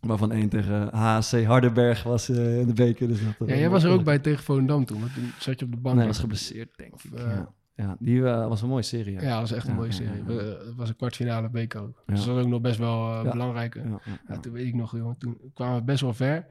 Waarvan 0.00 0.32
één 0.32 0.48
tegen 0.48 0.88
HC 0.96 1.44
Hardenberg 1.44 2.02
was 2.02 2.28
eh, 2.28 2.60
in 2.60 2.66
de 2.66 2.72
beker. 2.72 3.08
Dus 3.08 3.20
dat, 3.38 3.48
Ja, 3.48 3.54
jij 3.54 3.70
was 3.70 3.82
er 3.84 3.90
ook 3.90 4.04
bij 4.04 4.18
tegen 4.18 4.44
Volendam 4.44 4.84
toen, 4.84 5.00
want 5.00 5.14
toen 5.14 5.30
zat 5.38 5.58
je 5.58 5.64
op 5.64 5.70
de 5.72 5.76
bank. 5.78 5.94
Nee, 5.94 6.04
hij 6.04 6.06
was 6.12 6.18
geblesseerd, 6.20 6.76
denk 6.76 6.94
Of, 6.94 7.04
ik. 7.04 7.12
eh, 7.14 7.24
ja. 7.24 7.52
Ja, 7.78 7.96
die 7.98 8.24
eh, 8.26 8.48
was 8.48 8.62
een 8.62 8.68
mooie 8.68 8.82
serie. 8.82 9.12
Ja, 9.14 9.22
Ja. 9.22 9.30
dat 9.30 9.40
was 9.40 9.52
echt 9.52 9.64
een 9.66 9.70
Ja, 9.72 9.76
mooie 9.76 9.88
ja, 9.90 9.94
serie. 9.94 10.22
ja. 10.26 10.32
Het 10.66 10.74
was 10.76 10.88
een 10.88 10.96
kwartfinale 10.96 11.48
beker 11.50 11.80
ook. 11.80 12.02
Ja. 12.06 12.14
Dus 12.14 12.24
dat 12.24 12.34
was 12.34 12.44
ook 12.44 12.50
nog 12.50 12.60
best 12.60 12.78
wel 12.78 13.24
Ja. 13.24 13.30
belangrijk. 13.30 13.74
Ja, 13.74 13.82
Ja, 13.84 14.00
ja, 14.04 14.18
ja. 14.28 14.38
toen 14.40 14.52
weet 14.52 14.66
ik 14.66 14.74
nog, 14.74 14.96
jongen, 14.96 15.16
toen 15.18 15.38
kwamen 15.54 15.76
we 15.76 15.82
best 15.82 16.00
wel 16.00 16.14
ver. 16.14 16.46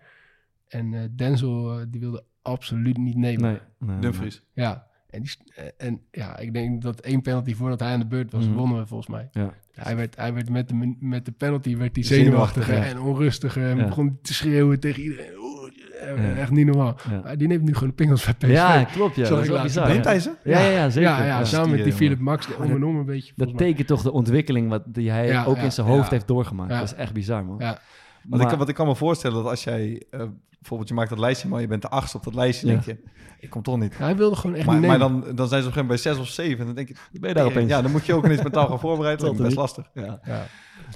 En 0.67 0.93
eh, 0.93 1.01
Denzel, 1.11 1.86
die 1.89 1.99
wilde 1.99 2.23
absoluut 2.41 2.97
niet 2.97 3.15
nemen. 3.15 3.51
Nee, 3.51 3.59
nee, 3.89 3.99
Dumfries. 3.99 4.43
Ja, 4.53 4.86
En, 5.09 5.21
die, 5.23 5.32
en 5.78 6.01
ja, 6.11 6.38
ik 6.38 6.53
denk 6.53 6.82
dat 6.82 6.99
één 6.99 7.21
penalty 7.21 7.55
voordat 7.55 7.80
hij 7.80 7.91
aan 7.93 7.99
de 7.99 8.05
beurt 8.05 8.32
was, 8.32 8.45
Mhm. 8.47 8.55
wonnen 8.55 8.78
we 8.80 8.86
volgens 8.88 9.09
mij. 9.09 9.30
Ja. 9.32 9.53
Hij 9.71 9.95
werd, 9.95 10.15
hij 10.15 10.34
werd 10.34 10.49
met, 10.49 10.67
de, 10.69 10.95
met 10.99 11.25
de 11.25 11.32
penalty 11.32 11.78
werd 11.78 11.95
hij 11.95 12.03
Zenuwachtig, 12.03 12.63
zenuwachtiger 12.65 12.95
ja. 12.97 13.01
en 13.03 13.09
onrustiger. 13.11 13.69
En 13.69 13.78
Ja. 13.78 13.88
begon 13.88 14.19
te 14.21 14.34
schreeuwen 14.34 14.80
tegen 14.80 15.01
iedereen. 15.03 15.37
Eh, 16.16 16.36
Ja. 16.36 16.41
Echt 16.41 16.51
niet 16.51 16.66
normaal. 16.66 16.95
Die 17.38 17.47
neemt 17.47 17.64
nu 17.64 17.74
gewoon 17.74 17.89
de 17.89 17.95
pingels 17.95 18.26
bij 18.26 18.34
PSV. 18.34 18.49
Ja, 18.51 18.84
klopt. 18.84 19.16
Ja. 19.16 19.30
Dat 19.30 19.38
ik 19.38 19.43
is 19.43 19.47
wel 19.49 19.58
laatst. 19.58 19.74
bizar. 19.76 19.88
Neemt 19.91 20.03
ja. 20.03 20.10
hij 20.10 20.20
ze? 20.20 20.32
Ja, 20.43 20.60
ja, 20.60 20.70
ja, 20.70 20.89
zeker. 20.89 21.10
Ja, 21.10 21.18
ja, 21.20 21.26
Ja. 21.39 21.43
samen 21.45 21.70
met 21.72 21.84
die 21.84 21.93
Philip 21.93 22.20
Max, 22.20 22.47
om 22.55 22.72
en 22.72 22.84
om 22.84 22.95
een 22.97 23.05
beetje. 23.05 23.34
Dat 23.36 23.58
tekent 23.58 23.88
toch 23.88 24.01
de 24.01 24.12
ontwikkeling 24.12 24.70
wat 24.70 24.82
die 24.86 25.12
hij 25.12 25.28
Ja, 25.28 25.43
ook 25.43 25.55
ja, 25.58 25.62
in 25.64 25.72
zijn 25.72 25.88
hoofd 25.88 26.03
ja. 26.03 26.10
heeft 26.10 26.28
doorgemaakt. 26.28 26.72
Ja. 26.72 26.80
Dat 26.80 26.88
is 26.91 26.95
echt 26.95 27.14
bizar, 27.14 27.45
man. 27.45 27.55
Ja. 27.60 27.80
Want 28.30 28.51
ik, 28.61 28.67
ik 28.67 28.75
kan 28.75 28.88
me 28.88 28.95
voorstellen 28.95 29.38
dat 29.38 29.45
als 29.45 29.63
jij... 29.63 30.03
eh, 30.11 30.23
bijvoorbeeld, 30.59 30.89
je 30.89 30.95
maakt 30.95 31.09
dat 31.09 31.19
lijstje, 31.19 31.47
maar 31.47 31.61
je 31.61 31.67
bent 31.67 31.82
de 31.82 31.89
achtste 31.89 32.17
op 32.17 32.23
dat 32.23 32.34
lijstje, 32.36 32.67
Ja. 32.67 32.73
denk 32.73 32.86
je... 32.86 32.97
Ik 33.39 33.49
kom 33.49 33.61
toch 33.61 33.78
niet. 33.80 33.97
Hij 33.97 34.15
wilde 34.15 34.36
gewoon 34.36 34.55
echt 34.55 34.65
Maar, 34.65 34.78
niet 34.78 34.88
maar 34.88 34.99
dan, 34.99 35.11
dan 35.11 35.25
zijn 35.25 35.36
ze 35.38 35.45
op 35.45 35.47
een 35.47 35.53
gegeven 35.61 35.82
moment 35.86 36.03
bij 36.03 36.13
zes 36.13 36.17
of 36.21 36.28
zeven. 36.28 36.59
En 36.59 36.65
dan 36.65 36.75
denk 36.75 36.88
je, 36.88 36.95
ben 37.19 37.30
je 37.30 37.36
daar 37.36 37.45
opeens? 37.45 37.69
ja, 37.69 37.82
dan 37.82 37.91
moet 37.91 38.05
je 38.05 38.13
ook 38.13 38.25
ineens 38.25 38.41
mentaal 38.43 38.67
gaan 38.67 38.80
voorbereiden. 38.80 39.25
Dat 39.25 39.36
is 39.36 39.41
best 39.41 39.55
lastig. 39.55 39.89
Ja. 39.93 40.03
Ja. 40.03 40.19
Ja, 40.23 40.45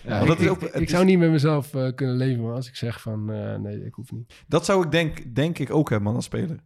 Ja, 0.03 0.09
want 0.09 0.21
ik, 0.21 0.27
dat 0.27 0.39
is 0.39 0.47
ook- 0.47 0.61
ik, 0.61 0.73
is- 0.81 0.89
zou 0.89 1.05
niet 1.05 1.19
met 1.19 1.31
mezelf 1.31 1.73
eh, 1.73 1.93
kunnen 1.95 2.15
leven, 2.15 2.43
maar 2.43 2.53
als 2.53 2.67
ik 2.67 2.75
zeg 2.75 3.01
van 3.01 3.31
eh, 3.31 3.55
nee, 3.55 3.85
ik 3.85 3.93
hoef 3.93 4.11
niet. 4.11 4.33
Dat 4.47 4.65
zou 4.65 4.85
ik 4.85 4.91
denk, 4.91 5.35
denk 5.35 5.59
ik 5.59 5.71
ook 5.73 5.89
hebben, 5.89 6.07
man, 6.07 6.15
als 6.15 6.25
speler. 6.25 6.59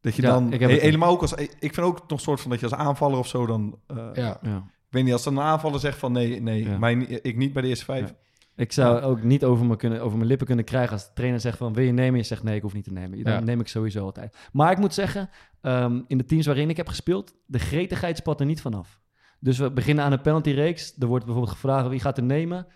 Dat 0.00 0.14
je 0.16 0.22
Ja, 0.22 0.28
dan, 0.28 0.52
ik 0.52 0.60
heb 0.60 0.68
he- 0.68 0.74
het- 0.74 0.84
helemaal 0.84 1.10
ook 1.10 1.20
als, 1.20 1.32
ik 1.34 1.74
vind 1.74 1.78
ook 1.86 1.98
nog 2.00 2.10
een 2.10 2.18
soort 2.18 2.40
van 2.40 2.50
dat 2.50 2.60
je 2.60 2.66
als 2.68 2.74
aanvaller 2.74 3.18
of 3.18 3.26
zo 3.26 3.46
dan, 3.46 3.78
eh, 3.86 3.96
Ja. 4.12 4.38
Ja. 4.42 4.56
ik 4.56 4.94
weet 4.94 5.04
niet, 5.04 5.12
als 5.12 5.24
dan 5.24 5.36
een 5.36 5.42
aanvaller 5.42 5.80
zegt 5.80 5.98
van 5.98 6.12
nee, 6.12 6.40
nee, 6.42 6.64
Ja. 6.64 6.78
mij, 6.78 6.94
ni- 6.94 7.18
ik 7.22 7.36
niet 7.36 7.52
bij 7.52 7.62
de 7.62 7.68
eerste 7.68 7.84
vijf. 7.84 8.14
Ik 8.58 8.72
zou 8.72 9.00
ook 9.00 9.22
niet 9.22 9.44
over, 9.44 9.66
me 9.66 9.76
kunnen, 9.76 10.00
over 10.02 10.16
mijn 10.16 10.28
lippen 10.28 10.46
kunnen 10.46 10.64
krijgen 10.64 10.92
als 10.92 11.06
de 11.06 11.12
trainer 11.14 11.40
zegt 11.40 11.58
van 11.58 11.72
wil 11.72 11.84
je 11.84 11.92
nemen? 11.92 12.18
Je 12.18 12.24
zegt 12.24 12.42
nee, 12.42 12.56
ik 12.56 12.62
hoef 12.62 12.72
niet 12.74 12.84
te 12.84 12.92
nemen. 12.92 13.22
Dan 13.24 13.32
Ja. 13.32 13.40
neem 13.40 13.60
ik 13.60 13.68
sowieso 13.68 14.04
altijd. 14.04 14.36
Maar 14.52 14.72
ik 14.72 14.78
moet 14.78 14.94
zeggen, 14.94 15.28
ehm, 15.60 16.00
in 16.06 16.18
de 16.18 16.24
teams 16.24 16.46
waarin 16.46 16.70
ik 16.70 16.76
heb 16.76 16.88
gespeeld, 16.88 17.34
de 17.46 17.58
gretigheid 17.58 18.16
spat 18.16 18.40
er 18.40 18.46
niet 18.46 18.60
vanaf. 18.60 19.00
Dus 19.40 19.58
we 19.58 19.70
beginnen 19.72 20.04
aan 20.04 20.12
een 20.12 20.20
penaltyreeks. 20.20 20.94
Er 20.98 21.06
wordt 21.06 21.24
bijvoorbeeld 21.24 21.54
gevraagd 21.56 21.88
wie 21.88 22.00
gaat 22.00 22.16
er 22.16 22.22
nemen. 22.24 22.66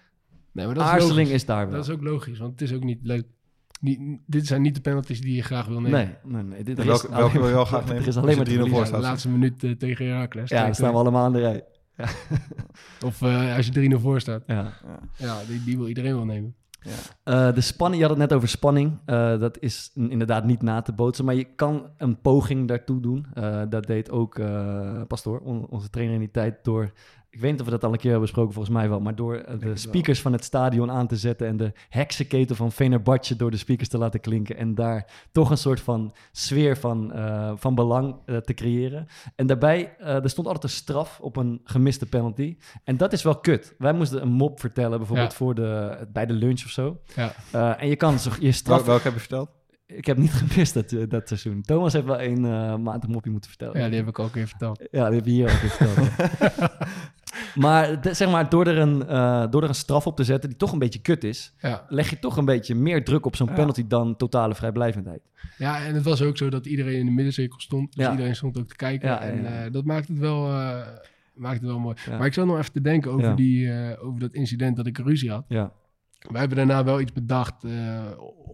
Nee, 0.53 0.67
maar 0.67 0.75
dat 0.75 0.85
is 0.85 0.91
Aarzeling 0.91 1.17
logisch. 1.19 1.33
is 1.33 1.45
daar 1.47 1.67
wel. 1.67 1.75
Dat 1.77 1.85
is 1.89 1.95
ook 1.95 2.03
logisch, 2.03 2.39
want 2.39 2.51
het 2.53 2.61
is 2.71 2.73
ook 2.77 2.85
niet 2.85 2.99
leuk. 3.03 3.25
Niet, 3.81 4.21
dit 4.27 4.47
zijn 4.47 4.63
niet 4.63 4.75
de 4.75 4.81
penalties 4.81 5.21
die 5.21 5.35
je 5.35 5.43
graag 5.43 5.67
wil 5.67 5.81
nemen. 5.81 6.19
Nee, 6.23 6.33
nee, 6.33 6.43
nee. 6.43 6.65
Dit, 6.65 6.77
welke- 6.77 6.93
is 6.93 7.03
welke 7.03 7.15
alleen 7.17 7.33
wil 7.33 7.43
je 7.43 7.49
wel 7.49 7.57
maar- 7.57 7.67
graag 7.67 7.85
nemen? 7.89 8.03
Er 8.03 8.09
is 8.09 8.17
alleen 8.17 8.37
maar 8.37 8.45
te 8.45 8.51
3-0 8.51 8.59
voor 8.59 8.69
verliezen. 8.69 8.95
Ja, 8.97 9.01
de 9.03 9.07
laatste 9.09 9.29
minuut 9.29 9.65
eh, 9.65 9.71
tegen 9.71 10.07
Heracles. 10.07 10.51
Ja, 10.51 10.65
dan 10.65 10.75
staan 10.75 10.93
we 10.93 10.99
allemaal 10.99 11.25
aan 11.25 11.33
de 11.33 11.39
rij. 11.39 11.65
Of 13.05 13.23
eh, 13.23 13.57
als 13.57 13.67
je 13.67 13.91
3-0 13.97 14.01
voor 14.01 14.21
staat. 14.21 14.43
Ja. 14.47 14.73
Ja, 15.17 15.39
die, 15.49 15.65
die 15.65 15.77
wil 15.79 15.89
iedereen 15.89 16.15
wel 16.15 16.25
nemen. 16.25 16.55
Eh, 17.25 17.55
de 17.55 17.61
spanning, 17.61 18.03
je 18.03 18.09
had 18.09 18.19
het 18.19 18.29
net 18.29 18.37
over 18.37 18.49
spanning. 18.49 18.99
Eh, 19.05 19.39
dat 19.39 19.59
is 19.61 19.91
inderdaad 19.95 20.45
niet 20.45 20.63
na 20.63 20.83
te 20.83 20.93
bootsen, 20.93 21.25
maar 21.25 21.35
je 21.35 21.45
kan 21.45 21.87
een 21.99 22.21
poging 22.21 22.69
daartoe 22.69 23.01
doen. 23.01 23.27
Eh, 23.35 23.63
dat 23.69 23.87
deed 23.87 24.11
ook 24.11 24.39
eh 24.39 25.03
Pastoor, 25.09 25.39
on- 25.41 25.67
onze 25.69 25.91
trainer 25.91 26.15
in 26.15 26.21
die 26.21 26.31
tijd, 26.31 26.65
door... 26.65 26.93
Ik 27.35 27.41
weet 27.41 27.51
niet 27.51 27.61
of 27.61 27.67
we 27.67 27.73
dat 27.73 27.85
al 27.85 27.93
een 27.93 27.99
keer 27.99 28.11
hebben 28.11 28.27
besproken, 28.29 28.53
volgens 28.55 28.75
mij 28.75 28.89
wel. 28.89 29.01
Maar 29.01 29.15
door 29.15 29.35
eh, 29.37 29.59
de 29.59 29.77
speakers 29.77 30.21
van 30.21 30.33
het 30.33 30.45
stadion 30.45 30.91
aan 30.91 31.07
te 31.07 31.17
zetten... 31.17 31.47
en 31.47 31.57
de 31.57 31.73
heksenketel 31.89 32.57
van 32.57 32.73
Venerbatje 32.73 33.37
door 33.37 33.51
de 33.51 33.57
speakers 33.57 33.89
te 33.89 33.99
laten 33.99 34.21
klinken... 34.21 34.57
en 34.57 34.75
daar 34.75 35.27
toch 35.33 35.51
een 35.51 35.57
soort 35.59 35.81
van 35.81 36.15
sfeer 36.33 36.77
van, 36.77 37.13
eh, 37.13 37.53
van 37.57 37.75
belang 37.75 38.17
eh, 38.27 38.37
te 38.37 38.55
creëren. 38.55 39.07
En 39.37 39.47
daarbij, 39.47 39.97
eh, 39.99 40.23
er 40.23 40.31
stond 40.31 40.47
altijd 40.47 40.65
een 40.65 40.71
straf 40.79 41.21
op 41.21 41.37
een 41.37 41.61
gemiste 41.65 42.07
penalty. 42.07 42.57
En 42.85 42.97
dat 42.97 43.13
is 43.13 43.23
wel 43.23 43.37
kut. 43.41 43.75
Wij 43.79 43.93
moesten 43.93 44.23
een 44.23 44.33
mop 44.33 44.61
vertellen, 44.61 44.99
bijvoorbeeld 44.99 45.31
Ja. 45.31 45.37
voor 45.37 45.55
de, 45.55 45.99
bij 46.13 46.27
de 46.27 46.33
lunch 46.35 46.65
of 46.65 46.71
zo. 46.71 47.01
Ja. 47.17 47.33
Eh, 47.51 47.83
en 47.83 47.89
je 47.89 47.97
kan 47.97 48.19
zo, 48.19 48.31
je 48.35 48.41
Wel, 48.41 48.53
straf... 48.53 48.85
welke 48.85 49.03
heb 49.03 49.13
je 49.13 49.19
verteld? 49.21 49.51
Ik 49.87 50.07
heb 50.07 50.17
niet 50.17 50.33
gemist 50.45 50.75
dat, 50.75 51.11
dat 51.11 51.29
seizoen. 51.29 51.63
Thomas 51.63 51.93
heeft 51.93 52.05
wel 52.07 52.19
één 52.19 52.45
eh, 52.45 52.77
maand 52.77 53.05
een 53.05 53.11
mopje 53.11 53.31
moeten 53.31 53.51
vertellen. 53.51 53.81
Ja, 53.81 53.87
die 53.89 53.97
heb 53.97 54.09
ik 54.09 54.19
ook 54.19 54.35
even 54.37 54.49
verteld. 54.49 54.83
Ja, 54.91 55.07
die 55.07 55.17
heb 55.17 55.27
je 55.27 55.33
hier 55.33 55.51
ook 55.53 55.61
weer 55.61 55.71
verteld. 55.71 56.09
maar 57.55 58.01
de- 58.01 58.15
zeg 58.15 58.31
maar, 58.31 58.49
door 58.49 58.67
er, 58.67 58.79
een, 58.79 59.07
eh, 59.07 59.47
door 59.51 59.63
er 59.63 59.69
een 59.69 59.75
straf 59.75 60.07
op 60.07 60.17
te 60.17 60.25
zetten 60.25 60.49
die 60.49 60.59
toch 60.59 60.73
een 60.73 60.79
beetje 60.79 61.01
kut 61.01 61.25
is... 61.25 61.55
Ja. 61.61 61.85
leg 61.89 62.11
je 62.11 62.19
toch 62.19 62.37
een 62.37 62.45
beetje 62.45 62.75
meer 62.75 63.05
druk 63.05 63.27
op 63.27 63.37
zo'n 63.37 63.47
Ja. 63.49 63.53
penalty 63.55 63.87
dan 63.87 64.17
totale 64.17 64.55
vrijblijvendheid. 64.55 65.21
ja, 65.59 65.85
en 65.85 65.95
het 65.95 66.05
was 66.05 66.23
ook 66.23 66.37
zo 66.37 66.49
dat 66.51 66.67
iedereen 66.67 66.99
in 66.99 67.07
de 67.07 67.13
middencirkel 67.13 67.61
stond. 67.61 67.95
Dus 67.97 68.05
Ja. 68.05 68.11
iedereen 68.11 68.37
stond 68.37 68.59
ook 68.59 68.69
te 68.69 68.77
kijken. 68.77 69.21
En 69.21 69.65
eh, 69.65 69.73
dat 69.73 69.85
maakt 69.85 70.09
het 70.09 70.19
wel, 70.19 70.47
eh, 70.49 70.87
maakt 71.35 71.61
het 71.61 71.65
wel 71.69 71.79
mooi. 71.79 71.97
Maar 72.11 72.27
ik 72.27 72.33
zat 72.35 72.47
nog 72.47 72.59
even 72.59 72.73
te 72.73 72.81
denken 72.81 73.11
over, 73.13 73.37
die, 73.37 73.71
over 74.01 74.21
dat 74.21 74.33
incident 74.33 74.77
dat 74.77 74.87
ik 74.87 74.99
ruzie 74.99 75.31
had. 75.31 75.45
Ja, 75.49 75.73
Wij 76.31 76.41
hebben 76.41 76.57
daarna 76.59 76.85
wel 76.85 77.01
iets 77.01 77.13
bedacht 77.13 77.65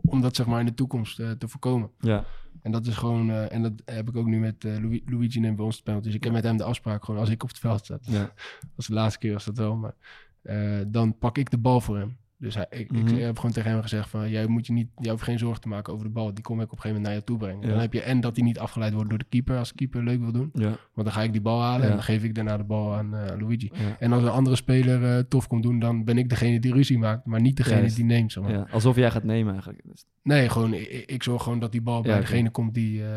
om 0.02 0.20
dat 0.20 0.36
zeg 0.36 0.46
maar 0.46 0.60
in 0.60 0.66
de 0.66 0.74
toekomst 0.74 1.16
te 1.16 1.48
voorkomen. 1.48 1.90
ja, 2.00 2.24
En 2.62 2.72
dat 2.72 2.86
is 2.86 2.94
gewoon, 2.96 3.30
eh, 3.30 3.52
en 3.52 3.62
dat 3.62 3.72
heb 3.84 4.08
ik 4.08 4.16
ook 4.16 4.26
nu 4.26 4.38
met 4.38 4.64
eh, 4.64 4.76
Lu- 4.76 5.02
Luigi 5.06 5.40
neemt 5.40 5.56
bij 5.56 5.64
ons 5.64 5.76
de. 5.76 6.02
Dus 6.02 6.14
ik 6.14 6.24
heb 6.24 6.32
met 6.32 6.44
hem 6.44 6.56
de 6.56 6.64
afspraak 6.64 7.04
gewoon 7.04 7.20
als 7.20 7.30
ik 7.30 7.42
op 7.42 7.48
het 7.48 7.58
veld 7.58 7.84
sta. 7.84 7.98
ja. 8.02 8.18
Dat 8.60 8.70
was 8.74 8.86
de 8.86 8.92
laatste 8.92 9.18
keer 9.18 9.32
was 9.32 9.44
dat 9.44 9.56
wel, 9.56 9.76
maar 9.76 9.94
eh, 10.42 10.80
dan 10.86 11.18
pak 11.18 11.38
ik 11.38 11.50
de 11.50 11.58
bal 11.58 11.80
voor 11.80 11.98
hem. 11.98 12.16
Dus 12.40 12.54
hij, 12.54 12.66
ik, 12.70 12.92
Mhm. 12.92 13.06
ik 13.06 13.20
heb 13.20 13.36
gewoon 13.36 13.52
tegen 13.52 13.70
hem 13.70 13.82
gezegd 13.82 14.08
van, 14.08 14.30
jij 14.30 14.46
moet 14.46 14.66
je 14.66 14.72
niet, 14.72 14.88
jij 14.96 15.10
hoeft 15.10 15.22
geen 15.22 15.38
zorgen 15.38 15.60
te 15.60 15.68
maken 15.68 15.92
over 15.92 16.06
de 16.06 16.12
bal. 16.12 16.34
Die 16.34 16.44
kom 16.44 16.60
ik 16.60 16.64
op 16.64 16.70
een 16.72 16.76
gegeven 16.80 16.96
moment 16.96 17.06
naar 17.06 17.14
je 17.16 17.24
toe 17.24 17.36
brengen. 17.38 17.62
Ja. 17.62 17.68
Dan 17.68 17.78
heb 17.80 17.92
je 17.92 18.02
en 18.02 18.20
dat 18.20 18.36
hij 18.36 18.44
niet 18.44 18.58
afgeleid 18.58 18.92
wordt 18.92 19.08
door 19.08 19.18
de 19.18 19.24
keeper, 19.28 19.56
als 19.58 19.68
de 19.68 19.74
keeper 19.74 20.02
leuk 20.04 20.20
wil 20.20 20.32
doen. 20.32 20.50
ja, 20.52 20.66
Want 20.68 20.78
dan 21.06 21.12
ga 21.12 21.22
ik 21.22 21.32
die 21.32 21.40
bal 21.40 21.60
halen 21.62 21.80
Ja. 21.82 21.86
en 21.88 21.92
dan 21.92 22.02
geef 22.02 22.22
ik 22.24 22.34
daarna 22.34 22.56
de 22.56 22.64
bal 22.64 22.94
aan 22.94 23.14
eh, 23.16 23.40
Luigi. 23.40 23.70
En 23.98 24.12
als 24.12 24.22
een 24.22 24.28
andere 24.28 24.56
speler 24.56 25.04
eh, 25.16 25.22
tof 25.28 25.46
komt 25.46 25.62
doen, 25.62 25.78
dan 25.78 26.04
ben 26.04 26.18
ik 26.18 26.28
degene 26.28 26.60
die 26.60 26.72
ruzie 26.72 26.98
maakt, 26.98 27.26
maar 27.26 27.40
niet 27.40 27.56
degene 27.56 27.80
Juist. 27.80 27.96
die 27.96 28.04
neemt. 28.04 28.32
Zeg 28.32 28.42
maar. 28.44 28.70
Alsof 28.70 28.96
jij 28.96 29.10
gaat 29.10 29.24
nemen 29.24 29.52
eigenlijk. 29.52 29.82
Dus- 29.84 30.04
Nee, 30.22 30.48
gewoon, 30.48 30.72
ik, 30.74 30.88
ik 31.06 31.22
zorg 31.22 31.42
gewoon 31.42 31.58
dat 31.58 31.72
die 31.72 31.82
bal 31.82 32.02
bij 32.02 32.12
oké. 32.12 32.20
degene 32.20 32.50
komt 32.50 32.74
die, 32.74 33.02
eh, 33.04 33.08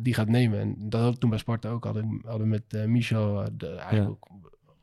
die 0.00 0.14
gaat 0.14 0.28
nemen. 0.28 0.60
En 0.60 0.74
dat 0.78 0.92
hadden 0.92 1.12
we 1.12 1.18
toen 1.18 1.30
bij 1.30 1.38
Sparta 1.38 1.68
ook. 1.68 1.84
Hadden, 1.84 2.20
hadden 2.24 2.48
met 2.48 2.86
Michel, 2.86 3.44
de, 3.56 3.66
eigenlijk 3.74 4.26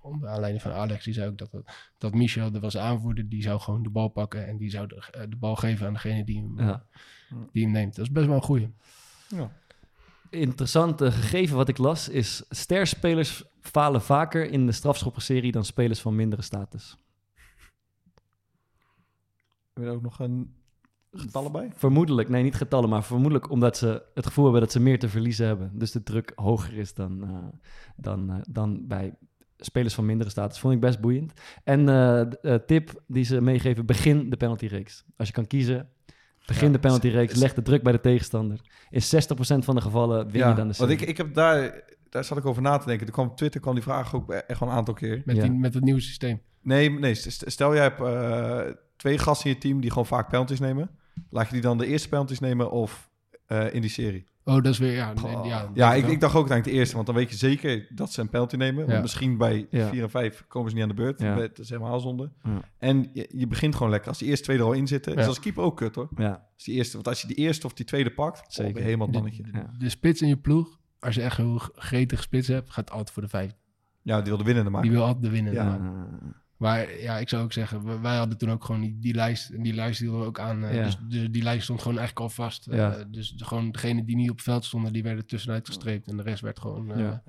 onder 0.09 0.29
aanleiding 0.29 0.61
van 0.61 0.71
Alex, 0.71 1.03
die 1.03 1.13
zei 1.13 1.29
ook 1.29 1.37
dat, 1.37 1.49
dat 1.97 2.13
Michel, 2.13 2.51
dat 2.51 2.61
was 2.61 2.73
de 2.73 2.79
aanvoerder, 2.79 3.29
die 3.29 3.41
zou 3.41 3.59
gewoon 3.59 3.83
de 3.83 3.89
bal 3.89 4.07
pakken 4.07 4.47
en 4.47 4.57
die 4.57 4.69
zou 4.69 4.87
de, 4.87 5.07
eh, 5.11 5.21
de 5.29 5.35
bal 5.35 5.55
geven 5.55 5.87
aan 5.87 5.93
degene 5.93 6.23
die 6.23 6.37
hem, 6.37 6.67
Ja. 6.67 6.85
die 7.51 7.63
hem 7.63 7.71
neemt. 7.71 7.95
Dat 7.95 8.05
is 8.05 8.11
best 8.11 8.25
wel 8.25 8.35
een 8.35 8.41
goeie. 8.41 8.73
Interessant 10.29 11.01
eh, 11.01 11.11
gegeven 11.11 11.55
wat 11.55 11.69
ik 11.69 11.77
las 11.77 12.09
is... 12.09 12.43
sterspelers 12.49 13.43
falen 13.61 14.01
vaker 14.01 14.51
in 14.51 14.65
de 14.65 14.71
strafschoppenserie... 14.71 15.51
dan 15.51 15.65
spelers 15.65 16.01
van 16.01 16.15
mindere 16.15 16.41
status. 16.41 16.97
Heb 19.73 19.83
je 19.83 19.89
er 19.89 19.95
ook 19.95 20.01
nog 20.01 20.19
een 20.19 20.53
getallen 21.11 21.51
bij? 21.51 21.71
Vermoedelijk, 21.75 22.29
nee, 22.29 22.43
niet 22.43 22.55
getallen, 22.55 22.89
maar 22.89 23.03
vermoedelijk 23.03 23.49
omdat 23.49 23.77
ze 23.77 24.03
het 24.13 24.25
gevoel 24.25 24.43
hebben 24.43 24.61
dat 24.61 24.71
ze 24.71 24.79
meer 24.79 24.99
te 24.99 25.09
verliezen 25.09 25.47
hebben. 25.47 25.71
Dus 25.73 25.91
de 25.91 26.03
druk 26.03 26.31
hoger 26.35 26.73
is 26.77 26.93
dan, 26.93 27.23
eh, 27.23 27.59
dan, 27.95 28.29
eh, 28.29 28.39
dan 28.49 28.87
bij 28.87 29.13
spelers 29.59 29.93
van 29.93 30.05
mindere 30.05 30.29
status. 30.29 30.59
Vond 30.59 30.73
ik 30.73 30.79
best 30.79 30.99
boeiend. 30.99 31.33
En 31.63 31.89
eh, 31.89 32.19
eh, 32.21 32.59
tip 32.65 33.01
die 33.07 33.23
ze 33.23 33.41
meegeven, 33.41 33.85
begin 33.85 34.29
de 34.29 34.37
penaltyreeks. 34.37 35.03
Als 35.17 35.27
je 35.27 35.33
kan 35.33 35.47
kiezen, 35.47 35.89
begin 36.47 36.67
Ja, 36.67 36.73
de 36.73 36.79
penaltyreeks, 36.79 37.35
leg 37.35 37.53
de 37.53 37.61
druk 37.61 37.83
bij 37.83 37.91
de 37.91 37.99
tegenstander. 37.99 38.59
In 38.89 39.01
60% 39.01 39.63
van 39.65 39.75
de 39.75 39.81
gevallen 39.81 40.29
win 40.31 40.47
je 40.47 40.53
dan 40.53 40.55
de 40.55 40.61
want 40.63 40.75
serie. 40.75 40.97
ik, 40.97 41.01
ik 41.01 41.17
heb 41.17 41.33
daar, 41.33 41.81
daar 42.09 42.23
zat 42.23 42.37
ik 42.37 42.45
over 42.45 42.61
na 42.61 42.77
te 42.77 42.85
denken. 42.87 43.07
Er 43.07 43.13
kwam 43.13 43.27
op 43.27 43.37
Twitter 43.37 43.61
kwam 43.61 43.73
die 43.73 43.83
vraag 43.83 44.15
ook 44.15 44.31
echt 44.31 44.59
wel 44.59 44.69
een 44.69 44.75
aantal 44.75 44.93
keer. 44.93 45.21
Met, 45.25 45.35
Ja. 45.35 45.41
die, 45.41 45.51
met 45.51 45.73
het 45.73 45.83
nieuwe 45.83 46.01
systeem. 46.01 46.41
Nee, 46.61 46.89
nee 46.91 47.13
st- 47.15 47.43
stel 47.51 47.73
jij 47.73 47.83
hebt 47.83 48.01
eh, 48.01 48.73
twee 48.95 49.17
gasten 49.17 49.49
in 49.49 49.55
je 49.55 49.61
team 49.61 49.81
die 49.81 49.89
gewoon 49.89 50.05
vaak 50.05 50.29
penalties 50.29 50.59
nemen. 50.59 50.89
Laat 51.29 51.45
je 51.47 51.53
die 51.53 51.61
dan 51.61 51.77
de 51.77 51.85
eerste 51.85 52.09
penalties 52.09 52.39
nemen 52.39 52.71
of 52.71 53.09
eh, 53.45 53.73
in 53.73 53.81
die 53.81 53.89
serie? 53.89 54.25
Oh, 54.49 54.55
dat 54.63 54.65
is 54.65 54.77
weer, 54.77 54.93
ja. 54.93 55.13
nee, 55.13 55.37
ja, 55.49 55.69
Ja, 55.73 55.93
ik, 55.93 56.05
ik 56.07 56.19
dacht 56.19 56.35
ook 56.35 56.39
uiteindelijk 56.49 56.65
de 56.65 56.71
eerste, 56.71 56.95
want 56.95 57.05
dan 57.07 57.15
weet 57.15 57.29
je 57.29 57.35
zeker 57.37 57.87
dat 57.89 58.11
ze 58.11 58.21
een 58.21 58.29
penalty 58.29 58.55
nemen. 58.55 58.87
Want 58.87 59.01
misschien 59.01 59.37
bij 59.37 59.67
Ja. 59.69 59.89
4 59.89 60.03
en 60.03 60.09
5 60.09 60.45
komen 60.47 60.69
ze 60.69 60.75
niet 60.75 60.83
aan 60.83 60.89
de 60.89 60.95
beurt. 60.95 61.21
Ja. 61.21 61.35
Dat 61.35 61.59
is 61.59 61.69
helemaal 61.69 61.99
zonde. 61.99 62.31
En 62.77 63.09
je, 63.13 63.29
je 63.35 63.47
begint 63.47 63.75
gewoon 63.75 63.91
lekker. 63.91 64.09
Als 64.09 64.17
die 64.17 64.27
eerste 64.27 64.43
twee 64.45 64.57
er 64.57 64.63
al 64.63 64.71
in 64.73 64.87
zitten, 64.87 65.15
is 65.15 65.27
als 65.27 65.39
keeper 65.39 65.63
ook 65.63 65.77
kut 65.77 65.95
hoor. 65.95 66.09
Ja, 66.15 66.47
Als 66.55 66.63
die 66.63 66.75
eerste, 66.75 66.93
want 66.93 67.07
als 67.07 67.21
je 67.21 67.27
die 67.27 67.35
eerste 67.35 67.65
of 67.65 67.73
die 67.73 67.85
tweede 67.85 68.11
pakt, 68.11 68.37
Zeker. 68.53 68.63
zeker. 68.71 68.83
helemaal 68.83 69.07
het 69.07 69.15
de, 69.15 69.21
mannetje. 69.21 69.73
De 69.77 69.89
spits 69.89 70.21
in 70.21 70.27
je 70.27 70.37
ploeg, 70.37 70.79
als 70.99 71.15
je 71.15 71.21
echt 71.21 71.37
een 71.37 71.45
heel 71.45 71.61
gretig 71.75 72.21
spits 72.21 72.47
hebt, 72.47 72.69
gaat 72.71 72.91
altijd 72.91 73.11
voor 73.11 73.21
de 73.21 73.29
vijf. 73.29 73.51
Ja, 74.01 74.15
die 74.21 74.25
wilde 74.29 74.43
winnende 74.43 74.69
maken. 74.69 74.89
Die 74.89 74.97
wil 74.97 75.05
altijd 75.07 75.23
de 75.23 75.29
winnen. 75.31 75.53
Ja. 75.53 75.79
Maar 76.59 76.99
ja, 76.99 77.17
ik 77.17 77.29
zou 77.29 77.43
ook 77.43 77.53
zeggen, 77.53 78.01
wij 78.01 78.17
hadden 78.17 78.37
toen 78.37 78.51
ook 78.51 78.63
gewoon 78.63 78.81
die, 78.81 78.97
die 78.99 79.13
lijst. 79.13 79.49
En 79.49 79.61
die 79.63 79.73
lijst 79.73 79.99
hielden 79.99 80.19
we 80.19 80.25
ook 80.25 80.39
aan. 80.39 80.63
eh, 80.63 80.75
Ja. 80.75 80.83
Dus 80.83 80.97
de, 81.09 81.29
die 81.31 81.43
lijst 81.43 81.63
stond 81.63 81.81
gewoon 81.81 81.97
eigenlijk 81.97 82.27
al 82.29 82.35
vast. 82.43 82.67
Eh, 82.67 82.77
Ja. 82.77 83.03
dus 83.07 83.31
de, 83.31 83.45
gewoon 83.45 83.71
degene 83.71 84.05
die 84.05 84.15
niet 84.15 84.29
op 84.29 84.35
het 84.35 84.45
veld 84.45 84.65
stonden, 84.65 84.93
die 84.93 85.03
werden 85.03 85.25
tussenuit 85.25 85.67
gestreept. 85.67 86.07
En 86.07 86.17
de 86.17 86.23
rest 86.23 86.41
werd 86.41 86.59
gewoon, 86.59 86.91
eh, 86.91 86.99
Ja. 86.99 87.23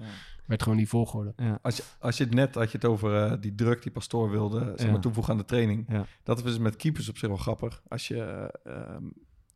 werd 0.47 0.63
gewoon 0.63 0.79
die 0.79 0.89
volgorde. 0.89 1.33
ja. 1.37 1.59
Als 1.63 1.77
je, 1.77 1.83
als 1.99 2.17
je 2.17 2.25
het 2.25 2.35
net 2.35 2.55
had 2.55 2.71
je 2.71 2.77
het 2.79 2.87
over 2.87 3.41
die 3.41 3.55
druk 3.55 3.83
die 3.83 3.93
Pastoor 3.93 4.31
wilde 4.31 4.73
zeg 4.77 4.87
Ja. 4.87 4.93
maar, 4.93 5.01
toevoegen 5.01 5.33
aan 5.33 5.39
de 5.39 5.45
training. 5.45 5.85
Ja. 5.89 6.07
Dat 6.23 6.37
is 6.39 6.45
dus 6.45 6.59
met 6.59 6.77
keepers 6.77 7.09
op 7.09 7.19
zich 7.19 7.29
wel 7.29 7.37
grappig. 7.37 7.83
Als 7.89 8.09
je 8.09 8.23
eh, 8.23 8.73
ehm, 8.77 9.05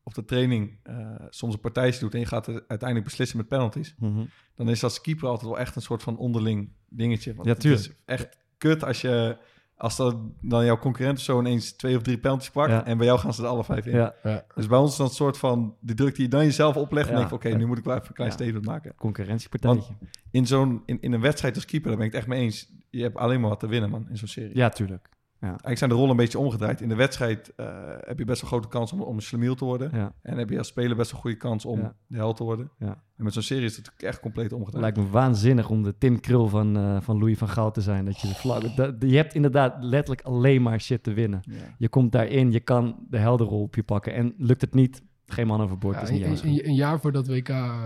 op 0.03 0.15
de 0.15 0.25
training 0.25 0.77
eh, 0.83 0.97
soms 1.31 1.55
een 1.55 1.61
partijtje 1.61 2.01
doet 2.01 2.15
en 2.15 2.21
je 2.21 2.27
gaat 2.27 2.47
het 2.47 2.65
uiteindelijk 2.69 3.09
beslissen 3.09 3.37
met 3.37 3.49
penalties, 3.49 3.95
Mhm. 3.99 4.25
dan 4.55 4.69
is 4.69 4.85
als 4.85 5.01
keeper 5.01 5.29
altijd 5.29 5.51
wel 5.51 5.59
echt 5.59 5.77
een 5.77 5.83
soort 5.83 6.03
van 6.03 6.17
onderling 6.17 6.73
dingetje. 6.89 7.35
Want 7.35 7.47
Ja, 7.47 7.53
het 7.53 7.61
tuurlijk. 7.61 7.85
is 7.85 7.93
echt 8.05 8.37
kut 8.59 8.85
als 8.85 9.01
je 9.01 9.37
als 9.77 9.97
dat 9.97 10.17
dan 10.41 10.65
jouw 10.65 10.79
concurrent 10.79 11.21
zo 11.21 11.39
ineens 11.41 11.73
twee 11.73 11.97
of 11.97 12.03
drie 12.03 12.19
penalties 12.19 12.51
pakt... 12.51 12.71
Ja. 12.71 12.85
en 12.87 12.97
bij 12.97 13.07
jou 13.07 13.19
gaan 13.19 13.35
ze 13.35 13.43
er 13.43 13.49
alle 13.49 13.65
vijf 13.65 13.87
in. 13.87 13.97
Ja, 13.97 14.15
Ja. 14.23 14.45
Dus 14.55 14.67
bij 14.67 14.79
ons 14.79 14.91
is 14.91 14.97
dat 14.97 15.09
een 15.09 15.15
soort 15.15 15.39
van 15.39 15.77
de 15.81 15.95
druk 15.95 16.15
die 16.15 16.25
je 16.25 16.31
dan 16.31 16.45
jezelf 16.45 16.77
oplegt... 16.77 17.09
en 17.09 17.17
denk 17.17 17.29
je, 17.29 17.35
oké, 17.35 17.49
nu 17.49 17.67
moet 17.67 17.79
ik 17.79 17.85
wel 17.85 17.95
even 17.95 18.09
een 18.09 18.15
klein 18.15 18.31
Ja. 18.31 18.37
statement 18.37 18.65
maken. 18.65 18.95
concurrentiepartijtje. 18.97 19.95
In, 20.31 20.47
zo'n, 20.47 20.83
in, 20.87 21.01
in 21.01 21.13
een 21.13 21.21
wedstrijd 21.21 21.55
als 21.55 21.65
keeper, 21.65 21.89
daar 21.89 21.99
ben 21.99 22.07
ik 22.07 22.13
het 22.13 22.21
echt 22.23 22.31
mee 22.31 22.41
eens. 22.43 22.73
Je 22.91 23.03
hebt 23.03 23.17
alleen 23.17 23.41
maar 23.41 23.51
wat 23.51 23.61
te 23.61 23.67
winnen, 23.67 23.91
man, 23.91 24.07
in 24.11 24.17
zo'n 24.17 24.29
serie. 24.29 24.57
Ja, 24.57 24.69
tuurlijk. 24.69 25.09
Eigenlijk 25.49 25.79
zijn 25.79 25.91
de 25.91 25.97
rollen 25.97 26.11
een 26.11 26.17
beetje 26.17 26.39
omgedraaid. 26.39 26.81
In 26.81 26.89
de 26.89 26.95
wedstrijd 26.95 27.53
eh, 27.57 27.67
heb 28.01 28.19
je 28.19 28.25
best 28.25 28.41
wel 28.41 28.51
grote 28.51 28.69
kans 28.69 28.93
om, 28.93 29.01
om 29.03 29.17
een 29.17 29.23
slemiel 29.23 29.55
te 29.55 29.65
worden. 29.65 29.91
Ja. 29.93 30.13
En 30.23 30.39
heb 30.39 30.51
je 30.51 30.59
als 30.59 30.67
speler 30.69 30.97
best 30.97 31.11
wel 31.13 31.21
goede 31.21 31.37
kans 31.37 31.65
om 31.65 31.81
Ja. 31.81 31.95
de 32.07 32.17
held 32.17 32.37
te 32.37 32.45
worden. 32.45 32.71
Ja. 32.79 33.03
En 33.17 33.25
met 33.25 33.33
zo'n 33.33 33.43
serie 33.43 33.65
is 33.65 33.77
het 33.77 33.93
echt 33.97 34.21
compleet 34.21 34.45
Het 34.45 34.55
omgedraaid. 34.55 34.83
lijkt 34.83 34.99
me 34.99 35.13
waanzinnig 35.19 35.71
om 35.71 35.83
de 35.83 35.99
Tim 35.99 36.21
Krul 36.21 36.49
van, 36.49 36.77
eh, 36.77 37.01
van 37.01 37.19
Louis 37.19 37.39
van 37.39 37.49
Gaal 37.49 37.71
te 37.73 37.81
zijn. 37.81 38.05
Dat 38.05 38.21
je, 38.21 38.29
de 38.29 38.35
vlag, 38.35 38.75
dat- 38.75 38.95
je 38.99 39.17
hebt 39.17 39.35
inderdaad 39.35 39.77
letterlijk 39.85 40.23
alleen 40.27 40.63
maar 40.63 40.81
shit 40.81 41.03
te 41.03 41.13
winnen. 41.13 41.41
Ja. 41.43 41.55
Je 41.79 41.89
komt 41.89 42.13
daarin, 42.13 42.53
je 42.53 42.61
kan 42.61 42.97
de 43.11 43.19
helderrol 43.19 43.63
op 43.63 43.75
je 43.75 43.83
pakken. 43.83 44.15
En 44.15 44.35
lukt 44.39 44.61
het 44.61 44.75
niet, 44.75 45.03
geen 45.27 45.47
man 45.47 45.61
overboord. 45.61 45.95
Ja, 45.97 46.03
is 46.03 46.11
niet 46.11 46.25
een, 46.43 46.49
een- 46.49 46.67
een 46.69 46.75
jaar 46.75 47.01
voor 47.01 47.13
dat 47.13 47.27
WK, 47.27 47.49
eh, 47.49 47.83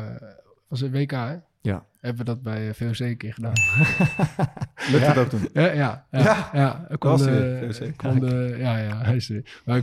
was 0.68 0.80
het 0.80 0.90
WK 0.92 1.11
hè? 1.11 1.36
Ja. 1.69 1.87
Hebben 2.01 2.19
we 2.19 2.31
dat 2.33 2.43
bij 2.43 2.69
eh, 2.69 2.75
VOC 2.75 2.99
een 2.99 3.16
keer 3.16 3.33
gedaan. 3.35 3.53
Lukt 4.93 5.07
het 5.07 5.16
ook 5.19 5.29
toen? 5.29 5.41
Ja, 5.53 5.62
ja, 5.73 6.07
ja. 6.11 6.21
Ja. 6.23 6.51
ja. 6.53 6.97
Kwam 6.99 7.16
de- 7.16 7.93
kwam 7.97 8.25
ja, 8.59 8.79
ja, 8.79 9.03
hij 9.03 9.16
is 9.16 9.31
er. 9.31 9.61
Maar 9.64 9.81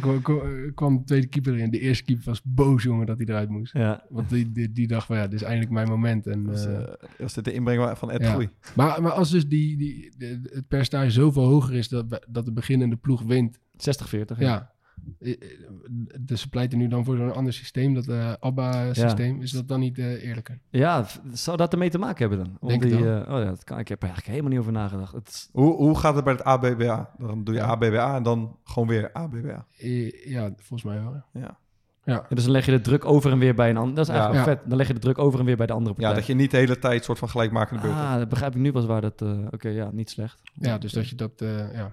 kwam, 0.76 0.98
de 0.98 1.04
tweede 1.06 1.28
keeper 1.28 1.54
erin. 1.54 1.70
De 1.70 1.80
eerste 1.80 2.04
keeper 2.04 2.26
was 2.26 2.42
boos, 2.44 2.84
jongen, 2.84 3.06
dat 3.06 3.18
hij 3.18 3.26
eruit 3.28 3.50
moest. 3.50 3.74
Ja, 3.74 4.04
Want 4.10 4.30
die, 4.30 4.52
die, 4.52 4.72
die 4.72 4.88
dacht 4.88 5.06
van, 5.06 5.16
ja, 5.18 5.24
dit 5.28 5.34
is 5.34 5.42
eindelijk 5.42 5.72
mijn 5.72 5.88
moment. 5.90 6.28
En, 6.28 6.46
Was, 6.46 6.66
eh, 6.66 6.78
eh, 6.78 6.88
was 7.18 7.34
dit 7.34 7.44
de 7.46 7.54
inbreng 7.54 7.98
van 7.98 8.12
Ed 8.12 8.22
Ja. 8.22 8.30
Groei? 8.32 8.50
maar, 8.76 9.02
maar 9.02 9.12
als 9.12 9.30
dus 9.30 9.48
die, 9.48 9.78
die, 9.78 10.12
de- 10.18 10.40
het 10.54 10.68
percentage 10.68 11.10
zoveel 11.12 11.44
hoger 11.46 11.74
is 11.76 11.90
dat, 11.90 12.06
we- 12.10 12.24
dat 12.28 12.46
de 12.46 12.52
beginnende 12.52 12.96
ploeg 12.96 13.22
wint, 13.22 13.60
60-40. 13.78 14.38
ja. 14.38 14.74
Dus 16.20 16.42
ze 16.42 16.50
pleiten 16.50 16.78
nu 16.78 16.88
dan 16.88 17.06
voor 17.06 17.18
zo'n 17.18 17.34
ander 17.34 17.54
systeem, 17.54 17.94
dat 17.94 18.08
eh, 18.08 18.34
ABBA-systeem. 18.40 19.42
Is 19.42 19.52
dat 19.52 19.68
dan 19.68 19.80
niet 19.80 19.98
eh, 19.98 20.24
eerlijker? 20.28 20.60
Ja, 20.70 21.06
zou 21.34 21.58
dat 21.58 21.72
ermee 21.74 21.90
te 21.90 21.98
maken 21.98 22.28
hebben 22.28 22.46
dan? 22.46 22.58
Om 22.60 22.68
Denk 22.68 22.82
die, 22.82 22.92
eh, 22.98 23.34
oh 23.34 23.40
ja, 23.40 23.46
dat 23.46 23.64
kan, 23.64 23.80
ik 23.80 23.88
heb 23.88 23.98
er 24.02 24.08
eigenlijk 24.10 24.28
helemaal 24.32 24.50
niet 24.52 24.60
over 24.60 24.72
nagedacht. 24.72 25.14
Het 25.14 25.28
is- 25.28 25.50
Hoe, 25.52 25.76
hoe 25.76 25.98
gaat 25.98 26.16
het 26.16 26.24
bij 26.24 26.34
het 26.34 26.44
ABBA? 26.44 27.10
Dan 27.18 27.44
doe 27.44 27.54
je 27.56 27.60
Ja. 27.62 27.68
ABBA 27.68 28.16
en 28.16 28.24
dan 28.24 28.58
gewoon 28.64 28.88
weer 28.88 29.12
ABBA. 29.14 29.66
Ja, 30.26 30.50
volgens 30.58 30.84
mij 30.84 31.02
wel. 31.04 31.14
Ja. 31.14 31.24
Ja. 31.34 32.14
ja, 32.14 32.26
dus 32.30 32.44
dan 32.44 32.52
leg 32.52 32.66
je 32.66 32.72
de 32.72 32.82
druk 32.82 33.06
over 33.06 33.32
en 33.32 33.38
weer 33.40 33.56
bij 33.56 33.70
een 33.70 33.78
ander. 33.78 33.96
Dat 33.96 34.08
is 34.08 34.14
Ja. 34.14 34.20
eigenlijk 34.20 34.48
Ja. 34.50 34.56
vet. 34.56 34.70
Dan 34.70 34.78
leg 34.78 34.88
je 34.88 34.94
de 34.94 35.00
druk 35.00 35.18
over 35.18 35.40
en 35.40 35.46
weer 35.46 35.58
bij 35.58 35.66
de 35.66 35.74
andere 35.74 35.96
ja, 35.98 36.02
partij. 36.02 36.18
dat 36.20 36.28
je 36.28 36.34
niet 36.36 36.52
de 36.52 36.58
hele 36.58 36.80
tijd 36.80 37.04
soort 37.04 37.18
van 37.20 37.30
gelijkmakende 37.30 37.82
beurt 37.82 37.94
hebt. 37.96 38.08
ah, 38.08 38.18
dat 38.18 38.30
begrijp 38.30 38.56
ik 38.56 38.62
nu 38.62 38.72
pas 38.72 38.86
waar 38.86 39.02
dat... 39.02 39.22
eh, 39.22 39.38
Oké, 39.52 39.70
ja, 39.70 39.90
niet 39.92 40.10
slecht. 40.10 40.42
Ja, 40.54 40.78
dus 40.78 40.92
dat 40.92 41.10
je 41.10 41.16
dat, 41.16 41.42
eh, 41.42 41.74
ja. 41.74 41.92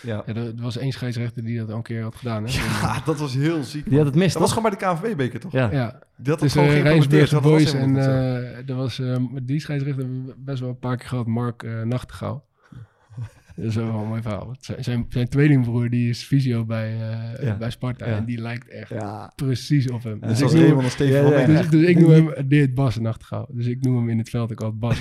Ja. 0.00 0.22
Ja, 0.26 0.34
er, 0.34 0.52
was 0.56 0.76
één 0.76 0.92
scheidsrechter 0.92 1.44
die 1.44 1.58
dat 1.58 1.70
al 1.70 1.76
een 1.76 1.82
keer 1.82 2.02
had 2.02 2.14
gedaan. 2.14 2.44
Hè? 2.46 2.52
ja, 2.52 3.00
dat 3.04 3.18
was 3.18 3.34
heel 3.34 3.62
ziek. 3.62 3.88
Die 3.88 3.96
had 3.96 4.06
het 4.06 4.14
mis, 4.14 4.32
Dat 4.32 4.42
was 4.42 4.52
gewoon 4.52 4.70
bij 4.70 4.78
de 4.78 4.86
KNVB-beker, 4.86 5.40
toch? 5.40 5.52
Ja. 5.52 5.70
Ja, 5.72 5.98
Die 6.16 6.32
had 6.32 6.50
gewoon 6.52 6.66
uh, 6.66 6.72
geïmplementeerd. 6.72 7.10
Rijnsburgse 7.30 7.34
Dat 7.34 7.42
was 7.42 7.52
Boys 7.52 7.72
en 7.74 7.96
eh 7.96 8.68
er 8.68 8.74
was 8.74 8.98
eh, 8.98 9.16
die 9.42 9.60
scheidsrechter 9.60 10.06
best 10.36 10.60
wel 10.60 10.68
een 10.68 10.78
paar 10.78 10.96
keer 10.96 11.08
gehad, 11.08 11.26
Mark 11.26 11.62
eh 11.62 11.82
Nachtegaal. 11.82 12.44
Dat 13.56 13.64
is 13.64 13.74
wel 13.74 13.84
een 13.84 14.06
mooi 14.08 14.22
verhaal. 14.22 14.56
Zijn, 14.60 14.84
zijn, 14.84 15.06
zijn 15.08 15.28
tweelingbroer 15.28 15.90
die 15.90 16.08
is 16.08 16.22
fysio 16.22 16.64
bij, 16.64 16.92
eh, 16.92 17.44
Ja. 17.46 17.56
bij 17.56 17.70
Sparta 17.70 18.06
Ja. 18.06 18.16
en 18.16 18.24
die 18.24 18.40
lijkt 18.40 18.68
echt 18.68 18.88
Ja, 18.88 19.32
precies 19.36 19.90
op 19.90 20.02
hem. 20.02 20.20
Dus, 20.20 20.38
zoals 20.38 20.52
ik 20.54 20.68
noem, 20.68 20.82
van 20.82 21.06
ja, 21.06 21.22
Menen. 21.22 21.46
dus, 21.46 21.68
dus 21.68 21.86
ik 21.86 21.98
noem 22.00 22.10
hem 22.10 22.48
Deert 22.48 22.74
Bas 22.74 22.98
Nachtegaal. 22.98 23.48
Dus 23.52 23.66
ik 23.66 23.80
noem 23.82 23.96
hem 23.96 24.08
in 24.08 24.18
het 24.18 24.28
veld 24.30 24.52
ook 24.52 24.60
altijd 24.60 24.80
Bas. 24.80 24.98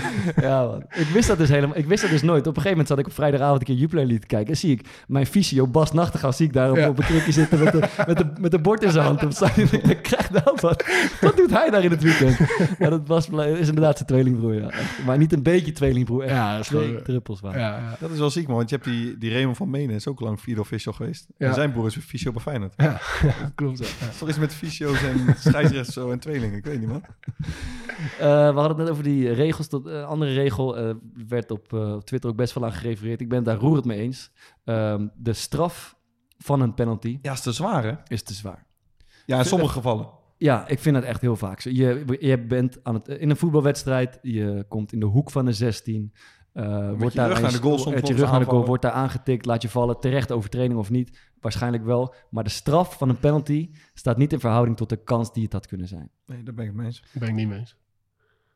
ja 0.46 0.64
man. 0.66 0.82
Ik 0.94 1.06
wist 1.06 1.28
dat 1.28 1.38
dus 1.38 1.48
helemaal. 1.48 1.76
Ik 1.76 1.86
wist 1.86 2.02
dat 2.02 2.10
dus 2.10 2.22
nooit. 2.22 2.40
Op 2.40 2.46
een 2.46 2.62
gegeven 2.62 2.70
moment 2.70 2.88
zat 2.88 2.98
ik 2.98 3.06
op 3.06 3.12
vrijdagavond 3.12 3.60
een 3.60 3.66
keer 3.66 3.76
Jupiler 3.76 4.02
League 4.04 4.20
te 4.20 4.26
kijken. 4.26 4.50
En 4.52 4.56
zie 4.58 4.70
ik 4.72 4.86
mijn 5.06 5.26
fysio 5.26 5.66
Bas 5.66 5.92
Nachtegaal 5.92 6.32
zie 6.32 6.46
ik 6.46 6.52
daar 6.52 6.70
op, 6.70 6.76
Ja. 6.76 6.88
op 6.88 6.98
een 6.98 7.04
krukje 7.04 7.32
zitten 7.32 7.58
met 7.64 7.72
de, 7.72 7.88
met, 8.06 8.18
de, 8.18 8.32
met 8.40 8.50
de 8.50 8.58
bord 8.58 8.82
in 8.82 8.90
zijn 8.90 9.04
hand. 9.04 9.24
Op 9.24 9.32
zijn, 9.32 9.52
ik 9.90 10.02
krijg 10.02 10.30
nou 10.30 10.56
wat. 10.60 10.84
Wat 11.20 11.36
doet 11.36 11.50
hij 11.50 11.70
daar 11.70 11.84
in 11.84 11.90
het 11.90 12.02
weekend? 12.02 12.38
Ja, 12.78 12.88
dat 12.90 13.06
was, 13.06 13.28
is 13.28 13.68
inderdaad 13.68 13.96
zijn 13.96 14.08
tweelingbroer. 14.08 14.54
Ja. 14.54 14.70
Maar 15.06 15.18
niet 15.18 15.32
een 15.32 15.42
beetje 15.42 15.72
tweelingbroer. 15.72 16.22
Echt 16.22 16.32
Ja, 16.32 16.50
dat 16.52 16.60
is 16.60 16.66
twee 16.66 16.86
gewoon- 16.86 17.02
druppels 17.02 17.40
waar. 17.40 17.58
Ja, 17.58 17.76
ja. 17.76 17.96
Dat 18.00 18.10
is 18.10 18.18
wel 18.18 18.30
ziek, 18.30 18.46
man. 18.46 18.56
Want 18.56 18.68
je 18.70 18.74
hebt 18.76 18.88
die, 18.88 19.18
die 19.18 19.30
Raymond 19.32 19.56
van 19.56 19.70
Menen, 19.70 19.94
is 19.94 20.08
ook 20.08 20.20
lang 20.20 20.40
vierde 20.40 20.60
official 20.60 20.92
geweest. 20.94 21.26
Ja. 21.38 21.46
En 21.48 21.54
zijn 21.54 21.72
broer 21.72 21.86
is 21.86 21.96
fysio 21.96 22.32
bij 22.32 22.42
Feyenoord. 22.42 22.74
ja, 22.82 22.98
klopt. 23.54 23.78
Ja. 23.78 23.84
Toch 24.18 24.28
iets 24.28 24.38
met 24.38 24.54
fysio's 24.54 25.02
en 25.02 25.34
scheidsrechters 25.38 25.94
zo 25.94 26.10
en 26.10 26.18
tweelingen? 26.18 26.56
Ik 26.58 26.64
weet 26.64 26.80
niet, 26.80 26.88
man. 26.88 27.02
Eh, 28.18 28.26
we 28.28 28.60
hadden 28.60 28.68
het 28.68 28.76
net 28.76 28.90
over 28.90 29.02
die 29.02 29.32
regels. 29.32 29.53
Tot, 29.68 29.86
eh, 29.86 30.06
andere 30.06 30.32
regel 30.32 30.76
eh, 30.76 30.94
werd 31.28 31.50
op, 31.50 31.72
eh, 31.72 31.94
op 31.94 32.04
Twitter 32.04 32.30
ook 32.30 32.36
best 32.36 32.54
wel 32.54 32.64
aan 32.64 32.72
gerefereerd. 32.72 33.20
Ik 33.20 33.28
ben 33.28 33.36
het 33.36 33.46
daar 33.46 33.58
roerend 33.58 33.84
mee 33.84 33.98
eens. 33.98 34.30
Ehm, 34.64 35.08
de 35.16 35.32
straf 35.32 35.96
van 36.38 36.60
een 36.60 36.74
penalty 36.74 37.18
Ja, 37.22 37.32
is 37.32 37.40
te 37.40 37.52
zwaar, 37.52 37.84
hè? 37.84 37.94
is 38.06 38.22
te 38.22 38.34
zwaar. 38.34 38.66
Ja, 39.26 39.38
in 39.38 39.44
sommige 39.44 39.72
gevallen. 39.72 40.08
Ja, 40.36 40.68
ik 40.68 40.78
vind 40.78 40.94
dat 40.94 41.04
echt 41.04 41.20
heel 41.20 41.36
vaak 41.36 41.60
zo. 41.60 41.70
Je, 41.70 42.16
je 42.20 42.46
bent 42.46 42.78
aan 42.82 42.94
het, 42.94 43.08
in 43.08 43.30
een 43.30 43.36
voetbalwedstrijd, 43.36 44.18
je 44.22 44.64
komt 44.68 44.92
in 44.92 45.00
de 45.00 45.06
hoek 45.06 45.30
van 45.30 45.44
de 45.44 45.52
16. 45.52 46.12
eh 46.52 46.88
wordt 46.88 47.12
je 47.12 47.18
daar 47.18 47.28
rug 47.28 47.40
naar 47.40 47.50
de 47.52 47.58
goal 47.58 47.78
soms 47.78 48.08
je 48.08 48.14
rug 48.14 48.30
naar 48.30 48.40
de 48.40 48.46
goal, 48.46 48.66
wordt 48.66 48.82
daar 48.82 48.92
aangetikt, 48.92 49.46
laat 49.46 49.62
je 49.62 49.68
vallen. 49.68 50.00
Terecht 50.00 50.32
overtreding 50.32 50.78
of 50.78 50.90
niet, 50.90 51.32
waarschijnlijk 51.40 51.84
wel. 51.84 52.14
Maar 52.30 52.44
de 52.44 52.50
straf 52.50 52.98
van 52.98 53.08
een 53.08 53.18
penalty 53.18 53.70
staat 53.94 54.16
niet 54.16 54.32
in 54.32 54.40
verhouding 54.40 54.76
tot 54.76 54.88
de 54.88 54.96
kans 55.04 55.32
die 55.32 55.42
het 55.44 55.52
had 55.52 55.66
kunnen 55.66 55.88
zijn. 55.88 56.10
Nee, 56.26 56.42
daar 56.42 56.54
ben 56.54 56.64
ik 56.64 56.70
het 56.70 56.78
mee 56.78 56.86
eens. 56.86 57.00
Daar 57.00 57.10
ben 57.12 57.28
ik 57.28 57.34
niet 57.34 57.48
mee 57.48 57.58
eens. 57.58 57.76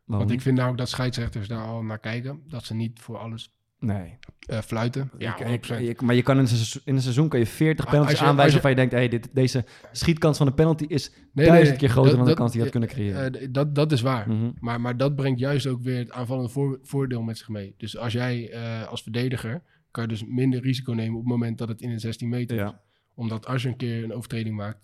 Waarom 0.08 0.26
Want 0.26 0.30
ik 0.38 0.40
vind 0.44 0.56
nou 0.56 0.70
ook 0.70 0.78
dat 0.78 0.88
scheidsrechters 0.88 1.48
daar 1.48 1.66
al 1.66 1.82
naar 1.82 1.98
kijken. 1.98 2.40
Dat 2.48 2.64
ze 2.64 2.74
niet 2.74 2.98
voor 3.00 3.16
alles 3.18 3.52
Nee. 3.80 4.18
eh, 4.46 4.58
fluiten. 4.58 5.10
Ja, 5.18 5.32
Ik- 5.32 5.38
ik- 5.40 5.46
100%. 5.46 5.88
ik- 5.88 6.02
maar 6.02 6.14
je 6.14 6.22
kan 6.22 6.34
in 6.36 6.40
een, 6.42 6.48
seizoen, 6.48 6.82
in 6.84 6.94
een 6.94 7.02
seizoen 7.02 7.28
kan 7.28 7.38
je 7.38 7.46
40 7.46 7.84
Ah, 7.84 7.90
penalties 7.90 8.14
als 8.14 8.22
je- 8.24 8.30
aanwijzen 8.30 8.52
waarvan 8.62 8.70
je 8.70 8.76
denkt, 8.76 8.92
hey, 8.92 9.08
dit, 9.08 9.28
deze 9.32 9.64
schietkans 9.92 10.38
van 10.38 10.46
een 10.46 10.54
penalty 10.54 10.84
is 10.88 11.10
Nee, 11.32 11.46
duizend 11.46 11.68
nee, 11.70 11.78
keer 11.78 11.88
groter 11.88 12.10
dat- 12.10 12.18
dan 12.20 12.28
de 12.28 12.34
kans 12.34 12.52
die 12.52 12.60
je 12.60 12.66
had 12.66 12.74
eh, 12.74 12.80
kunnen 12.80 12.96
creëren. 12.98 13.40
eh, 13.40 13.48
dat, 13.50 13.74
dat 13.74 13.92
is 13.92 14.00
waar. 14.00 14.28
Mhm. 14.28 14.50
Maar, 14.60 14.80
maar 14.80 14.96
dat 14.96 15.16
brengt 15.16 15.38
juist 15.40 15.66
ook 15.66 15.82
weer 15.82 15.98
het 15.98 16.10
aanvallende 16.12 16.48
voor- 16.48 16.78
voordeel 16.82 17.22
met 17.22 17.38
zich 17.38 17.48
mee. 17.48 17.74
Dus 17.78 17.96
als 17.96 18.12
jij 18.12 18.56
als 18.86 19.02
verdediger 19.02 19.62
kan 19.90 20.02
je 20.02 20.08
dus 20.08 20.24
minder 20.24 20.60
risico 20.60 20.92
nemen 20.92 21.14
op 21.14 21.20
het 21.20 21.30
moment 21.32 21.58
dat 21.58 21.68
het 21.68 21.80
in 21.80 21.90
een 21.90 22.00
16 22.00 22.28
meter 22.28 22.56
is. 22.56 22.62
Ja. 22.62 22.80
Omdat 23.18 23.46
als 23.46 23.62
je 23.62 23.68
een 23.68 23.76
keer 23.76 24.04
een 24.04 24.12
overtreding 24.12 24.56
maakt, 24.56 24.78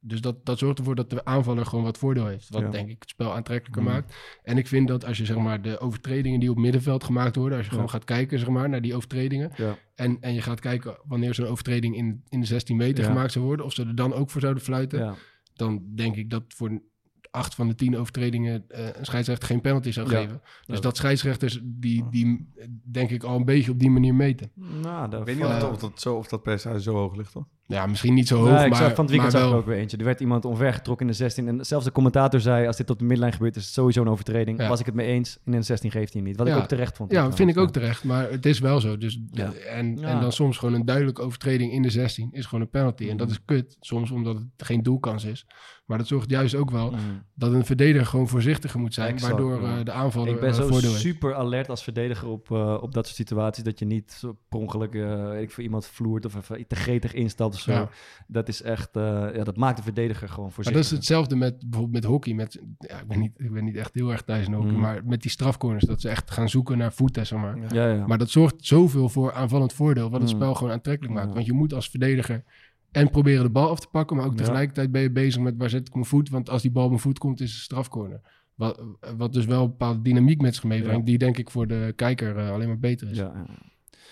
dus 0.00 0.20
dat, 0.20 0.44
dat 0.46 0.58
zorgt 0.58 0.78
ervoor 0.78 0.94
dat 0.94 1.10
de 1.10 1.24
aanvaller 1.24 1.66
gewoon 1.66 1.84
wat 1.84 1.98
voordeel 1.98 2.26
heeft. 2.26 2.48
Wat 2.48 2.62
Ja. 2.62 2.70
denk 2.70 2.88
ik 2.88 2.96
het 3.00 3.08
spel 3.10 3.34
aantrekkelijker 3.34 3.82
Mhm. 3.82 3.92
maakt. 3.92 4.14
En 4.42 4.58
ik 4.58 4.66
vind 4.66 4.88
dat 4.88 5.04
als 5.04 5.18
je 5.18 5.24
zeg 5.24 5.36
maar 5.36 5.62
de 5.62 5.78
overtredingen 5.78 6.40
die 6.40 6.50
op 6.50 6.56
middenveld 6.56 7.04
gemaakt 7.04 7.36
worden, 7.36 7.56
als 7.56 7.66
je 7.66 7.70
Ja. 7.72 7.76
gewoon 7.76 7.92
gaat 7.92 8.04
kijken 8.04 8.38
zeg 8.38 8.48
maar 8.48 8.68
naar 8.68 8.82
die 8.82 8.94
overtredingen. 8.94 9.50
Ja. 9.56 9.76
En, 9.94 10.16
en 10.20 10.34
je 10.34 10.42
gaat 10.42 10.60
kijken 10.60 10.96
wanneer 11.04 11.34
zo'n 11.34 11.46
overtreding 11.46 11.96
in, 11.96 12.22
in 12.28 12.40
de 12.40 12.46
16 12.46 12.76
meter 12.76 13.04
Ja. 13.04 13.10
gemaakt 13.10 13.32
zou 13.32 13.44
worden, 13.44 13.66
of 13.66 13.72
ze 13.72 13.84
er 13.84 13.94
dan 13.94 14.12
ook 14.14 14.30
voor 14.30 14.40
zouden 14.40 14.62
fluiten 14.62 14.98
Ja. 14.98 15.14
dan 15.54 15.82
denk 15.94 16.16
ik 16.16 16.30
dat 16.30 16.42
voor 16.48 16.82
acht 17.30 17.54
van 17.54 17.68
de 17.68 17.74
tien 17.74 17.96
overtredingen 17.96 18.64
eh, 18.68 18.86
een 18.92 19.04
scheidsrechter 19.06 19.48
geen 19.48 19.60
penalty 19.60 19.90
zou 19.90 20.10
Ja. 20.10 20.20
geven. 20.20 20.40
Dus 20.66 20.76
Ja. 20.76 20.82
dat 20.82 20.96
scheidsrechters 20.96 21.60
die, 21.64 22.04
die 22.10 22.48
denk 22.84 23.10
ik 23.10 23.22
al 23.22 23.36
een 23.36 23.44
beetje 23.44 23.70
op 23.70 23.78
die 23.78 23.90
manier 23.90 24.14
meten. 24.14 24.50
Nou, 24.54 25.10
dat 25.10 25.20
Ik 25.20 25.26
weet 25.26 25.36
niet 25.36 25.44
of, 25.44 25.58
dat, 25.60 25.70
of, 25.70 25.78
dat 25.78 26.00
zo, 26.00 26.16
of 26.16 26.28
dat 26.28 26.42
percentage 26.42 26.82
zo 26.82 26.94
hoog 26.94 27.16
ligt, 27.16 27.32
hoor. 27.32 27.46
Ja, 27.68 27.86
misschien 27.86 28.14
niet 28.14 28.28
zo 28.28 28.36
hoog, 28.36 28.50
Nee, 28.50 28.64
ik 28.64 28.70
maar, 28.70 28.78
zag, 28.78 28.94
van 28.94 29.04
het 29.04 29.10
weekend 29.10 29.32
zag 29.32 29.48
ik 29.50 29.54
ook 29.54 29.66
weer 29.66 29.76
eentje. 29.76 29.96
Er 29.96 30.04
werd 30.04 30.20
iemand 30.20 30.44
omvergetrokken 30.44 31.06
in 31.06 31.12
de 31.12 31.18
16. 31.18 31.48
En 31.48 31.66
zelfs 31.66 31.84
de 31.84 31.92
commentator 31.92 32.40
zei, 32.40 32.66
als 32.66 32.76
dit 32.76 32.90
op 32.90 32.98
de 32.98 33.04
midlijn 33.04 33.32
gebeurt, 33.32 33.56
is 33.56 33.64
het 33.64 33.72
sowieso 33.72 34.00
een 34.00 34.08
overtreding. 34.08 34.60
Ja. 34.60 34.68
Was 34.68 34.80
ik 34.80 34.86
het 34.86 34.94
mee 34.94 35.06
eens, 35.06 35.38
in 35.44 35.52
een 35.52 35.64
16 35.64 35.90
geeft 35.90 36.12
hij 36.12 36.20
hem 36.22 36.30
niet. 36.30 36.38
Wat 36.38 36.48
ik 36.48 36.54
ook 36.56 36.68
terecht 36.68 36.96
vond. 36.96 37.12
Ja, 37.12 37.32
vind 37.32 37.50
ik 37.50 37.56
ook 37.58 37.70
terecht, 37.70 38.04
maar 38.04 38.30
het 38.30 38.46
is 38.46 38.58
wel 38.58 38.80
zo. 38.80 38.98
Dus, 38.98 39.20
Ja. 39.30 39.52
en, 39.52 40.02
en 40.04 40.20
dan 40.20 40.32
soms 40.32 40.58
gewoon 40.58 40.74
een 40.74 40.84
duidelijke 40.84 41.22
overtreding 41.22 41.72
in 41.72 41.82
de 41.82 41.90
16 41.90 42.28
is 42.32 42.46
gewoon 42.46 42.60
een 42.64 42.70
penalty. 42.70 43.08
En 43.08 43.16
dat 43.16 43.30
is 43.30 43.44
kut, 43.44 43.76
soms 43.80 44.10
omdat 44.10 44.34
het 44.36 44.66
geen 44.66 44.82
doelkans 44.82 45.24
is. 45.24 45.46
Maar 45.86 45.98
dat 45.98 46.06
zorgt 46.06 46.30
juist 46.30 46.54
ook 46.54 46.70
wel 46.70 46.90
Mhm. 46.90 47.00
dat 47.34 47.52
een 47.52 47.64
verdediger 47.64 48.06
gewoon 48.06 48.28
voorzichtiger 48.28 48.80
moet 48.80 48.94
zijn, 48.94 49.12
Exact, 49.12 49.32
waardoor 49.32 49.62
eh, 49.62 49.84
de 49.84 49.92
aanvaller 49.92 50.34
Ik 50.34 50.40
ben 50.40 50.54
zo 50.54 50.70
super 50.80 51.34
alert 51.34 51.68
als 51.68 51.82
verdediger 51.82 52.28
op, 52.28 52.50
eh, 52.50 52.78
op 52.80 52.94
dat 52.94 53.04
soort 53.06 53.16
situaties. 53.16 53.64
Dat 53.64 53.78
je 53.78 53.84
niet 53.84 54.20
per 54.48 54.58
ongeluk 54.58 54.94
eh, 54.94 55.40
ik, 55.40 55.50
voor 55.50 55.62
iemand 55.62 55.86
vloert 55.86 56.24
of 56.24 56.34
even 56.36 56.66
te 56.66 56.76
gretig 56.76 57.14
instapt 57.14 57.54
Ja. 57.64 57.88
Dat 58.26 58.48
is 58.48 58.62
echt, 58.62 58.96
eh, 58.96 59.02
ja, 59.34 59.44
dat 59.44 59.56
maakt 59.56 59.76
de 59.76 59.82
verdediger 59.82 60.28
gewoon 60.28 60.44
Maar 60.44 60.52
voorzichtig. 60.52 60.82
dat 60.82 60.92
is 60.92 60.98
hetzelfde 60.98 61.36
met 61.36 61.58
bijvoorbeeld 61.58 61.92
met 62.02 62.04
hockey. 62.12 62.34
Met, 62.34 62.60
ja, 62.78 63.00
ik, 63.00 63.06
ben 63.06 63.18
niet, 63.18 63.32
ik 63.36 63.52
ben 63.52 63.64
niet 63.64 63.76
echt 63.76 63.94
heel 63.94 64.10
erg 64.10 64.22
thuis 64.22 64.46
in 64.46 64.52
hockey, 64.52 64.70
Mm. 64.72 64.80
maar 64.80 65.04
met 65.04 65.22
die 65.22 65.30
strafcorners, 65.30 65.84
dat 65.84 66.00
ze 66.00 66.08
echt 66.08 66.30
gaan 66.30 66.48
zoeken 66.48 66.78
naar 66.78 66.92
voeten, 66.92 67.26
zeg 67.26 67.38
maar. 67.40 67.72
Ja, 67.74 67.88
ja. 67.92 68.06
Maar 68.06 68.18
dat 68.18 68.30
zorgt 68.30 68.54
zoveel 68.58 69.08
voor 69.08 69.32
aanvallend 69.32 69.72
voordeel, 69.72 70.10
wat 70.10 70.20
het 70.22 70.30
Mm. 70.30 70.36
spel 70.36 70.54
gewoon 70.54 70.72
aantrekkelijk 70.72 71.14
maakt. 71.14 71.34
Want 71.34 71.46
je 71.46 71.52
moet 71.52 71.72
als 71.74 71.90
verdediger 71.90 72.44
en 72.90 73.10
proberen 73.10 73.42
de 73.42 73.50
bal 73.50 73.70
af 73.70 73.80
te 73.80 73.88
pakken, 73.90 74.16
maar 74.16 74.26
ook 74.26 74.36
tegelijkertijd 74.36 74.90
ben 74.92 75.02
je 75.02 75.10
bezig 75.10 75.42
met 75.42 75.54
waar 75.58 75.70
zet 75.70 75.86
ik 75.88 75.94
mijn 75.94 76.06
voet, 76.06 76.28
want 76.28 76.50
als 76.50 76.62
die 76.62 76.70
bal 76.70 76.82
op 76.84 76.88
mijn 76.90 77.02
voet 77.02 77.18
komt, 77.18 77.40
is 77.40 77.48
het 77.50 77.56
een 77.58 77.62
strafcorner. 77.64 78.20
Wat, 78.54 78.82
wat 79.16 79.32
dus 79.32 79.44
wel 79.44 79.62
een 79.62 79.68
bepaalde 79.70 80.02
dynamiek 80.02 80.40
met 80.40 80.54
zich 80.54 80.64
meebrengt, 80.64 81.06
die 81.06 81.18
denk 81.18 81.38
ik 81.38 81.50
voor 81.50 81.66
de 81.66 81.92
kijker 81.96 82.36
eh, 82.36 82.50
alleen 82.50 82.68
maar 82.68 82.78
beter 82.78 83.10
is. 83.10 83.16
ja. 83.16 83.32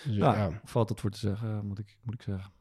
Dus, 0.05 0.15
Ja, 0.15 0.35
ja. 0.35 0.61
valt 0.63 0.89
het 0.89 0.99
voor 0.99 1.09
te 1.09 1.17
zeggen, 1.17 1.65
moet 1.65 1.79
ik, 1.79 1.97
moet 2.03 2.13
ik 2.13 2.21
zeggen. 2.21 2.51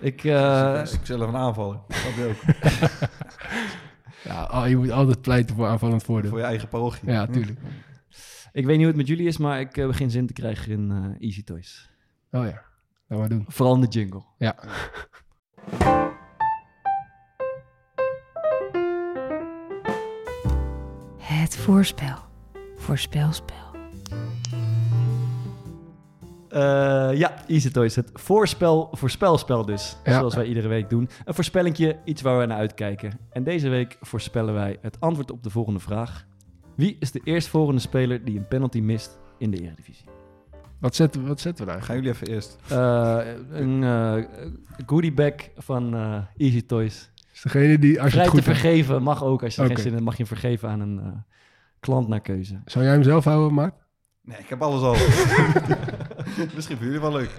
Ik, 0.00 0.24
eh, 0.24 0.72
Dus 0.80 0.92
ik 0.92 1.00
zelf 1.06 1.28
een 1.28 1.36
aanvaller. 1.36 1.78
Dat 1.88 2.14
wil 2.16 2.28
ook. 2.28 2.36
Ja, 4.24 4.42
al- 4.42 4.66
je 4.66 4.76
moet 4.76 4.90
altijd 4.90 5.20
pleiten 5.20 5.56
voor 5.56 5.66
aanvallend 5.66 6.02
voordeel. 6.02 6.30
Voor 6.30 6.38
je 6.38 6.44
eigen 6.44 6.68
parochie. 6.68 7.10
Ja, 7.10 7.26
tuurlijk. 7.26 7.58
Ik 8.52 8.64
weet 8.64 8.66
niet 8.66 8.76
hoe 8.76 8.86
het 8.86 8.96
met 8.96 9.06
jullie 9.06 9.26
is, 9.26 9.38
maar 9.38 9.60
ik 9.60 9.76
eh, 9.76 9.86
begin 9.86 10.10
zin 10.10 10.26
te 10.26 10.32
krijgen 10.32 10.72
in 10.72 10.90
eh, 10.90 11.26
Easy 11.26 11.44
Toys. 11.44 11.90
Oh 12.30 12.44
ja, 12.44 12.62
laten 13.06 13.22
we 13.22 13.28
doen. 13.28 13.44
Vooral 13.48 13.74
in 13.74 13.80
de 13.80 13.86
jingle. 13.86 14.22
Ja. 14.38 14.54
Het 21.18 21.56
voorspel. 21.56 22.16
Voorspelspel. 22.76 23.71
Eh, 26.52 26.60
ja, 27.18 27.34
Easy 27.46 27.70
Toys. 27.70 27.96
Het 27.96 28.10
voorspel, 28.14 28.88
voorspelspel 28.92 29.64
dus. 29.66 29.96
Ja. 30.04 30.18
Zoals 30.18 30.34
wij 30.34 30.44
iedere 30.44 30.68
week 30.68 30.90
doen. 30.90 31.08
Een 31.24 31.34
voorspellingje, 31.34 31.96
iets 32.04 32.22
waar 32.22 32.38
we 32.38 32.46
naar 32.46 32.58
uitkijken. 32.58 33.18
En 33.30 33.44
deze 33.44 33.68
week 33.68 33.96
voorspellen 34.00 34.54
wij 34.54 34.78
het 34.80 34.96
antwoord 35.00 35.30
op 35.30 35.42
de 35.42 35.50
volgende 35.50 35.80
vraag. 35.80 36.26
Wie 36.76 36.96
is 37.00 37.10
de 37.12 37.20
eerstvolgende 37.24 37.80
speler 37.80 38.24
die 38.24 38.38
een 38.38 38.48
penalty 38.48 38.80
mist 38.80 39.18
in 39.38 39.50
de 39.50 39.60
Eredivisie? 39.62 40.04
Wat 40.80 40.94
zetten, 40.94 41.22
we- 41.22 41.28
wat 41.28 41.40
zetten 41.40 41.66
we 41.66 41.72
daar? 41.72 41.82
Gaan 41.82 41.96
jullie 41.96 42.10
even 42.10 42.26
eerst. 42.26 42.56
Eh, 42.68 43.18
een 43.50 43.82
uh, 43.82 44.14
goodiebag 44.86 45.32
van 45.56 45.94
eh, 45.94 46.16
Easy 46.36 46.66
Toys. 46.66 47.10
Is 47.32 47.40
degene 47.42 47.78
die, 47.78 47.96
als 48.02 48.04
je 48.04 48.10
Vrij 48.10 48.22
het 48.24 48.30
te 48.34 48.36
goed 48.38 48.46
hebt, 48.46 48.58
vergeven, 48.60 49.02
mag 49.02 49.24
ook. 49.24 49.42
Als 49.42 49.54
je 49.54 49.66
geen 49.66 49.76
zin 49.76 49.86
in 49.86 49.92
hebt, 49.92 50.04
mag 50.04 50.16
je 50.16 50.24
hem 50.24 50.36
vergeven 50.38 50.68
aan 50.68 50.80
een 50.80 50.98
eh, 51.00 51.06
klant 51.80 52.08
naar 52.08 52.20
keuze. 52.20 52.60
Zou 52.64 52.84
jij 52.84 52.92
hem 52.94 53.02
zelf 53.02 53.24
houden, 53.24 53.54
Maart? 53.54 53.74
Nee, 54.22 54.38
ik 54.38 54.48
heb 54.48 54.62
alles 54.62 54.82
al. 54.82 54.94
Misschien 56.54 56.76
voor 56.76 56.84
jullie 56.86 57.00
wel 57.00 57.12
leuk. 57.12 57.30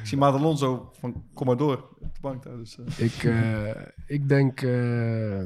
ik 0.00 0.06
zie 0.06 0.18
Maat 0.18 0.34
Alonso 0.34 0.90
van 0.98 1.24
kom 1.34 1.46
maar 1.46 1.56
door 1.56 1.88
op 2.00 2.14
de 2.14 2.20
bank 2.20 2.42
daar. 2.42 2.56
Dus, 2.56 2.78
eh, 2.78 3.04
Ik, 3.06 3.24
eh, 3.24 3.82
ik 4.06 4.28
denk... 4.28 4.62
eh, 4.62 5.44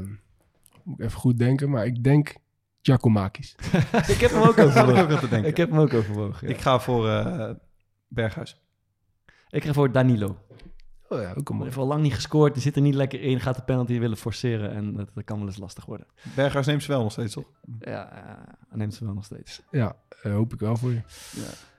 moet 0.83 0.99
ik 0.99 1.05
even 1.05 1.19
goed 1.19 1.39
denken, 1.39 1.71
maar 1.71 1.87
ik 1.87 2.05
denk 2.05 2.35
Giacomakis. 2.83 3.55
ik 4.15 4.19
heb 4.21 4.31
hem 4.31 4.43
ook 4.43 4.59
overwogen. 4.59 5.03
ook 5.05 5.11
aan 5.11 5.19
te 5.19 5.29
denken. 5.29 5.51
Ik 5.51 5.57
heb 5.57 5.71
hem 5.71 5.79
ook 5.79 5.95
overwogen. 5.95 6.49
ja. 6.49 6.55
Ik 6.55 6.61
ga 6.61 6.81
voor 6.81 7.09
eh, 7.09 7.51
Berghuis. 8.09 8.61
Ik 9.49 9.65
ga 9.65 9.73
voor 9.73 9.93
Danilo. 9.93 10.39
Oh 11.09 11.21
ja, 11.21 11.33
ook 11.37 11.49
een 11.49 11.63
heeft 11.63 11.77
al 11.77 11.87
lang 11.87 12.03
niet 12.03 12.15
gescoord. 12.15 12.53
Die 12.55 12.63
zit 12.63 12.77
er 12.77 12.83
niet 12.83 12.95
lekker 12.95 13.21
in. 13.21 13.41
Gaat 13.41 13.57
de 13.57 13.63
penalty 13.63 13.99
willen 13.99 14.17
forceren. 14.17 14.71
En 14.71 14.95
dat, 14.97 15.11
dat 15.15 15.25
kan 15.25 15.39
wel 15.39 15.47
eens 15.47 15.57
lastig 15.57 15.85
worden. 15.85 16.07
Berghuis 16.35 16.67
neemt 16.67 16.83
ze 16.83 16.89
wel 16.93 17.03
nog 17.03 17.13
steeds, 17.13 17.33
toch? 17.35 17.45
Ja, 17.79 18.39
neemt 18.71 18.95
ze 18.95 19.05
wel 19.05 19.15
nog 19.15 19.25
steeds. 19.25 19.63
Ja, 19.71 19.97
hoop 20.23 20.53
ik 20.53 20.61
wel 20.61 20.77
voor 20.77 20.91
je. 20.93 21.01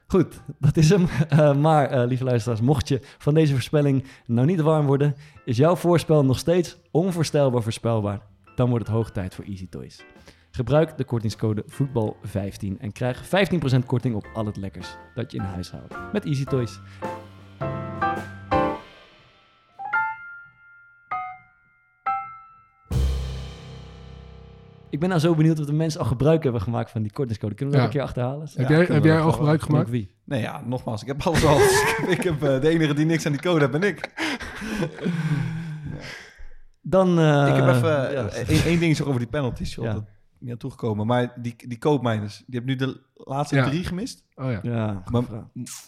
Goed, 0.07 0.41
dat 0.59 0.77
is 0.77 0.89
hem. 0.89 1.07
Eh, 1.29 1.55
maar, 1.55 1.89
eh, 1.89 2.07
lieve 2.07 2.23
luisteraars, 2.23 2.61
mocht 2.61 2.87
je 2.87 2.99
van 3.17 3.33
deze 3.33 3.53
voorspelling 3.53 4.03
nou 4.25 4.47
niet 4.47 4.61
warm 4.61 4.85
worden, 4.85 5.15
is 5.45 5.57
jouw 5.57 5.75
voorspel 5.75 6.25
nog 6.25 6.37
steeds 6.37 6.77
onvoorstelbaar 6.91 7.61
voorspelbaar. 7.61 8.21
Dan 8.55 8.69
wordt 8.69 8.87
het 8.87 8.95
hoog 8.95 9.11
tijd 9.11 9.35
voor 9.35 9.45
Easy 9.45 9.69
Toys. 9.69 10.05
Gebruik 10.51 10.97
de 10.97 11.03
kortingscode 11.03 11.65
voetbal15 11.67 12.77
en 12.79 12.91
krijg 12.91 13.25
15% 13.27 13.85
korting 13.85 14.15
op 14.15 14.27
al 14.33 14.45
het 14.45 14.57
lekkers 14.57 14.95
dat 15.15 15.31
je 15.31 15.37
in 15.37 15.43
huis 15.43 15.71
houdt 15.71 15.95
met 16.13 16.25
Easy 16.25 16.43
Toys. 16.43 16.79
Ik 24.95 25.01
ben 25.01 25.09
nou 25.09 25.21
zo 25.21 25.35
benieuwd 25.35 25.59
of 25.59 25.65
de 25.65 25.73
mensen 25.73 25.99
al 25.99 26.05
gebruik 26.05 26.43
hebben 26.43 26.61
gemaakt 26.61 26.91
van 26.91 27.01
die 27.01 27.11
kortingscode. 27.11 27.55
Kunnen 27.55 27.75
we 27.75 27.81
dat 27.81 27.91
Ja. 27.93 27.99
een 27.99 28.05
keer 28.05 28.07
achterhalen? 28.21 28.49
Heb 28.53 28.69
jij, 28.69 28.95
heb 28.95 29.03
jij 29.03 29.19
al 29.19 29.31
gebruik 29.31 29.61
gemaakt? 29.61 29.89
wie? 29.89 30.15
Nee, 30.23 30.41
ja, 30.41 30.61
nogmaals, 30.65 31.01
ik 31.01 31.07
heb 31.07 31.21
alles 31.21 31.45
al. 31.45 31.57
Ik 32.15 32.21
heb, 32.23 32.43
eh, 32.43 32.61
de 32.61 32.69
enige 32.69 32.93
die 32.93 33.05
niks 33.05 33.25
aan 33.25 33.31
die 33.31 33.41
code 33.41 33.59
heeft, 33.59 33.71
ben 33.71 33.83
ik. 33.83 34.09
Dan, 36.81 37.19
eh, 37.19 37.47
ik 37.47 37.55
heb 37.55 37.67
even 37.75 37.89
ja, 37.89 38.27
eh, 38.27 38.49
één, 38.49 38.63
één 38.63 38.79
ding 38.79 38.99
over 39.01 39.19
die 39.19 39.29
penalties. 39.29 39.75
joh, 39.75 39.85
Ja. 39.85 39.93
dat 39.93 40.03
niet 40.39 40.51
aan 40.51 40.57
toegekomen. 40.57 41.07
Maar 41.07 41.33
die, 41.41 41.55
die 41.67 41.77
koopmijners, 41.77 42.43
die 42.47 42.59
heeft 42.61 42.65
nu 42.65 42.75
de 42.87 43.01
laatste 43.13 43.55
Ja. 43.55 43.69
drie 43.69 43.83
gemist. 43.83 44.23
Oh 44.35 44.51
ja. 44.51 44.59
ja, 44.63 45.03
Maar 45.11 45.23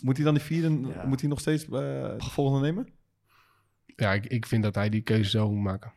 moet 0.02 0.16
hij 0.16 0.26
dan 0.26 0.34
die 0.34 0.44
vierde, 0.44 0.80
Ja. 0.88 1.06
moet 1.06 1.20
hij 1.20 1.30
nog 1.30 1.40
steeds 1.40 1.64
eh, 1.64 1.70
de 1.70 2.16
volgende 2.18 2.66
nemen? 2.66 2.88
Ja, 3.86 4.14
ik, 4.14 4.26
ik 4.26 4.46
vind 4.46 4.64
dat 4.64 4.76
hij 4.76 4.90
die 4.90 5.02
keuze 5.02 5.30
zelf 5.30 5.50
moet 5.50 5.64
maken. 5.64 5.92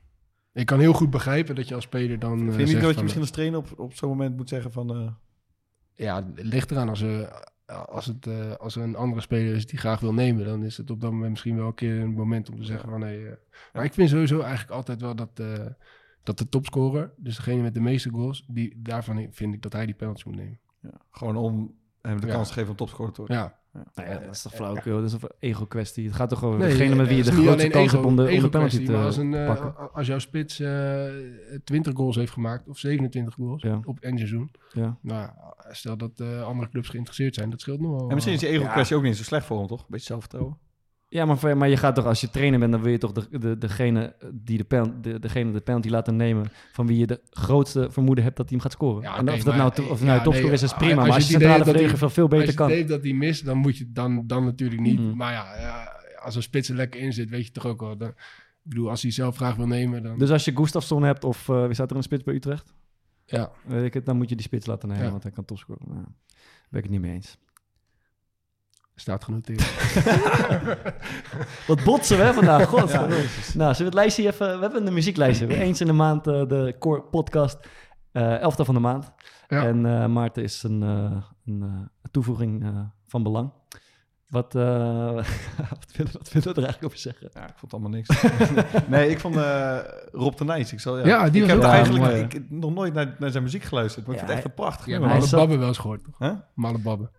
Ik 0.53 0.67
kan 0.67 0.79
heel 0.81 0.93
goed 0.93 1.11
begrijpen 1.11 1.55
dat 1.55 1.69
je 1.69 1.75
als 1.75 1.85
speler 1.85 2.19
dan... 2.19 2.33
eh, 2.39 2.39
Vind 2.39 2.55
je 2.55 2.59
niet 2.59 2.69
zegt 2.69 2.81
dat 2.81 2.89
je 2.89 2.95
van, 2.95 3.03
misschien 3.03 3.23
als 3.23 3.31
trainer 3.31 3.59
op, 3.59 3.79
op 3.79 3.95
zo'n 3.95 4.09
moment 4.09 4.37
moet 4.37 4.49
zeggen 4.49 4.73
van... 4.73 4.91
eh, 4.97 5.13
Ja, 5.95 6.17
het 6.17 6.43
ligt 6.45 6.71
eraan. 6.71 6.89
Als 6.89 7.01
er, 7.01 7.47
als, 7.67 8.07
het, 8.07 8.27
eh, 8.27 8.55
als 8.55 8.77
er 8.77 8.83
een 8.83 8.97
andere 8.97 9.21
speler 9.21 9.55
is 9.55 9.67
die 9.67 9.79
graag 9.79 10.01
wil 10.01 10.15
nemen, 10.15 10.45
dan 10.45 10.65
is 10.65 10.77
het 10.77 10.91
op 10.91 11.01
dat 11.01 11.11
moment 11.11 11.31
misschien 11.31 11.57
wel 11.57 11.67
een 11.67 11.75
keer 11.75 12.01
een 12.01 12.13
moment 12.15 12.51
om 12.51 12.57
te 12.57 12.65
zeggen 12.65 12.89
van 12.91 13.01
nee. 13.01 13.27
eh. 13.29 13.37
Maar 13.73 13.85
ik 13.85 13.93
vind 13.95 14.09
sowieso 14.11 14.41
eigenlijk 14.41 14.71
altijd 14.71 15.01
wel 15.01 15.15
dat, 15.15 15.31
eh, 15.41 15.67
dat 16.23 16.39
de 16.39 16.49
topscorer, 16.49 17.13
dus 17.17 17.37
degene 17.37 17.63
met 17.63 17.75
de 17.75 17.81
meeste 17.81 18.11
goals, 18.11 18.45
die, 18.49 18.75
daarvan 18.83 19.29
vind 19.31 19.55
ik 19.55 19.63
dat 19.63 19.73
hij 19.73 19.87
die 19.87 19.95
penalty 19.95 20.23
moet 20.27 20.37
nemen. 20.37 20.59
ja, 20.81 21.01
gewoon 21.11 21.37
om 21.37 21.75
hem 22.03 22.21
de 22.21 22.27
Ja. 22.27 22.33
kans 22.33 22.49
te 22.49 22.55
geven 22.55 22.71
om 22.71 22.77
topscorer 22.77 23.13
te 23.13 23.21
worden. 23.21 23.37
Ja, 23.37 23.60
Nou 23.73 24.09
ja, 24.09 24.19
dat 24.19 24.35
is 24.35 24.43
toch 24.43 24.55
flauwkul? 24.55 24.97
Dat 24.97 25.05
is 25.05 25.13
een 25.13 25.21
ego-kwestie. 25.39 26.07
Het 26.07 26.15
gaat 26.15 26.29
toch 26.29 26.45
over 26.45 26.59
Nee, 26.59 26.69
degene 26.69 26.95
met 26.95 27.07
wie 27.09 27.17
je 27.17 27.23
de 27.23 27.33
grootste 27.33 27.69
kans 27.69 27.93
hebt 27.93 28.05
om 28.05 28.17
de, 28.17 28.23
om 28.23 28.29
de 28.29 28.33
ego 28.35 28.49
penalty 28.49 28.93
als, 28.93 29.15
te 29.15 29.21
een, 29.21 29.35
eh, 29.35 29.47
pakken. 29.47 29.93
als 29.93 30.07
jouw 30.07 30.19
spits 30.19 30.61
eh 30.61 31.05
20 31.65 31.93
goals 31.97 32.17
heeft 32.17 32.33
gemaakt, 32.33 32.69
of 32.69 32.79
27 32.79 33.35
goals 33.35 33.63
Ja. 33.63 33.81
op 33.85 33.99
één 34.01 34.17
seizoen, 34.17 34.51
Ja. 34.73 34.97
nou, 35.01 35.31
stel 35.71 35.97
dat 35.97 36.11
eh, 36.21 36.43
andere 36.43 36.69
clubs 36.71 36.89
geïnteresseerd 36.89 37.35
zijn, 37.35 37.51
dat 37.51 37.61
scheelt 37.61 37.81
nog 37.81 37.91
wel. 37.91 38.09
En 38.09 38.15
misschien 38.15 38.35
is 38.35 38.41
die 38.41 38.49
ego-kwestie 38.49 38.95
Ja. 38.97 39.03
ook 39.03 39.09
niet 39.09 39.17
zo 39.17 39.23
slecht 39.23 39.47
voor 39.47 39.59
hem, 39.59 39.67
toch? 39.67 39.87
Beetje 39.89 40.07
zelfvertrouwen. 40.07 40.57
Ja, 41.13 41.25
maar, 41.25 41.57
maar 41.57 41.69
je 41.69 41.77
gaat 41.77 41.95
toch, 41.95 42.05
als 42.05 42.21
je 42.21 42.31
trainer 42.31 42.59
bent, 42.59 42.73
dan 42.73 42.83
wil 42.83 42.93
je 42.93 42.99
toch 42.99 43.13
de, 43.13 43.39
de, 43.39 43.59
degene 43.59 44.15
die 44.33 44.59
de, 44.59 44.65
pen, 44.65 45.03
de, 45.03 45.19
degene 45.19 45.53
de 45.53 45.61
penalty 45.61 45.89
laten 45.89 46.17
nemen 46.17 46.51
van 46.73 46.87
wie 46.87 46.99
je 46.99 47.07
de 47.07 47.21
grootste 47.31 47.91
vermoeden 47.91 48.25
hebt 48.25 48.37
dat 48.37 48.49
hij 48.49 48.59
hem 48.59 48.67
gaat 48.67 48.77
scoren. 48.77 49.03
Ja, 49.03 49.17
en 49.17 49.29
of 49.29 49.37
dat 49.37 49.45
maar- 49.45 49.57
nou, 49.57 49.91
of 49.91 49.99
ja, 50.01 50.05
nou 50.07 50.23
topscorer 50.23 50.43
nee, 50.43 50.53
is, 50.53 50.63
is 50.63 50.71
als 50.71 50.79
prima. 50.79 50.91
je 50.91 50.97
Maar 50.97 51.15
als 51.17 51.27
je 51.27 51.33
centrale 51.33 51.65
verdediger 51.65 52.11
veel, 52.11 52.29
beter 52.29 52.41
Als 52.41 52.51
je 52.51 52.57
kan. 52.57 52.67
het 52.67 52.77
heeft 52.77 52.89
dat 52.89 53.03
hij 53.03 53.13
mist, 53.13 53.45
dan 53.45 53.57
moet 53.57 53.77
je 53.77 53.93
dan, 53.93 54.27
dan 54.27 54.45
natuurlijk 54.45 54.81
niet. 54.81 55.01
Mhm. 55.01 55.17
Maar 55.17 55.33
ja, 55.33 55.93
als 56.23 56.37
een 56.37 56.43
spits 56.43 56.69
er 56.69 56.75
lekker 56.77 57.01
in 57.01 57.13
zit, 57.13 57.31
weet 57.31 57.47
je 57.47 57.53
toch 57.53 57.67
ook 57.67 57.81
wel. 57.81 57.97
Dan, 57.97 58.09
ik 58.09 58.17
bedoel, 58.63 58.91
als 58.91 59.03
hij 59.03 59.11
zelf 59.11 59.37
graag 59.37 59.57
wil 59.57 59.67
nemen, 59.67 60.03
dan... 60.03 60.19
Dus 60.19 60.31
als 60.31 60.45
je 60.45 60.57
Gustafsson 60.57 61.03
hebt, 61.03 61.25
of 61.25 61.49
eh, 61.49 61.65
wie 61.65 61.75
staat 61.75 61.91
er 61.91 61.97
een 61.97 62.03
spits 62.03 62.23
bij 62.23 62.35
Utrecht? 62.35 62.75
ja. 63.27 63.51
Weet 63.65 63.85
ik 63.85 63.95
het, 63.95 64.07
dan 64.07 64.17
moet 64.17 64.29
je 64.29 64.35
die 64.37 64.45
spits 64.45 64.67
laten 64.67 64.89
nemen, 64.89 65.05
Ja. 65.05 65.11
want 65.11 65.23
hij 65.23 65.33
kan 65.33 65.45
topscoren. 65.45 65.83
Nou, 65.89 66.01
daar 66.01 66.13
ben 66.71 66.79
ik 66.79 66.83
het 66.83 66.91
niet 66.93 67.01
mee 67.01 67.13
eens. 67.13 67.39
Staat 69.01 69.25
genoteerd. 69.25 69.73
Wat 71.67 71.85
botsen 71.85 72.17
we 72.17 72.23
hè, 72.23 72.33
vandaag, 72.33 72.69
god. 72.69 72.93
nou, 72.93 73.15
zullen 73.55 73.77
we 73.77 73.85
het 73.85 73.95
lijstje 73.95 74.27
even... 74.27 74.55
We 74.57 74.61
hebben 74.63 74.87
een 74.87 74.95
muzieklijstje. 74.95 75.47
We 75.47 75.55
eens 75.57 75.81
in 75.81 75.87
de 75.87 75.93
maand 75.93 76.27
eh, 76.27 76.47
de 76.49 76.77
core 76.79 77.03
podcast. 77.03 77.59
eh 78.13 78.41
elfde 78.41 78.65
van 78.65 78.75
de 78.75 78.81
maand. 78.81 79.13
Ja. 79.49 79.67
En 79.67 79.87
eh, 79.87 80.07
Maarten 80.07 80.43
is 80.43 80.63
een, 80.63 80.83
eh, 80.83 81.23
een 81.47 81.63
eh, 81.63 82.09
toevoeging 82.11 82.63
eh, 82.65 82.69
van 83.07 83.23
belang. 83.23 83.51
Wat, 84.29 84.55
eh, 84.55 84.63
wat, 85.71 85.87
willen, 85.97 86.13
wat 86.13 86.33
willen 86.33 86.49
we 86.49 86.55
er 86.55 86.63
eigenlijk 86.65 86.85
over 86.85 86.99
zeggen? 86.99 87.31
Ja, 87.35 87.43
ik 87.49 87.55
vond 87.57 87.73
allemaal 87.73 87.91
niks. 87.91 88.23
nee, 88.89 89.11
ik 89.11 89.21
vond 89.21 89.37
eh, 89.37 89.79
Rob 90.13 90.37
de 90.37 90.45
Nijs. 90.45 90.73
Ik, 90.73 90.81
zal, 90.81 90.99
ja. 90.99 91.07
Ja, 91.07 91.31
die 91.31 91.43
ik 91.43 91.49
was 91.51 91.57
heb 91.63 91.73
eigenlijk 91.73 92.05
Ja, 92.05 92.11
mooi, 92.11 92.23
ik, 92.23 92.33
heb 92.33 92.51
nog 92.51 92.75
nooit 92.75 92.95
naar, 92.95 93.15
naar 93.19 93.31
zijn 93.31 93.43
muziek 93.43 93.63
geluisterd. 93.63 94.07
Maar 94.07 94.15
ik 94.15 94.21
Ja, 94.21 94.27
vind 94.27 94.39
het 94.39 94.47
echt 94.49 94.59
een 94.59 94.65
prachtig 94.65 94.87
Je 94.87 94.93
hebt 94.93 95.05
nummer. 95.05 95.21
hij 95.21 95.29
Malle 95.29 95.29
zat- 95.31 95.41
Babbe 95.41 95.57
wel 95.59 95.69
eens 95.69 95.79
gehoord, 95.79 96.05
toch? 96.05 96.19
Huh? 96.19 96.33
Malle 96.55 96.79
Babbe. 96.79 97.11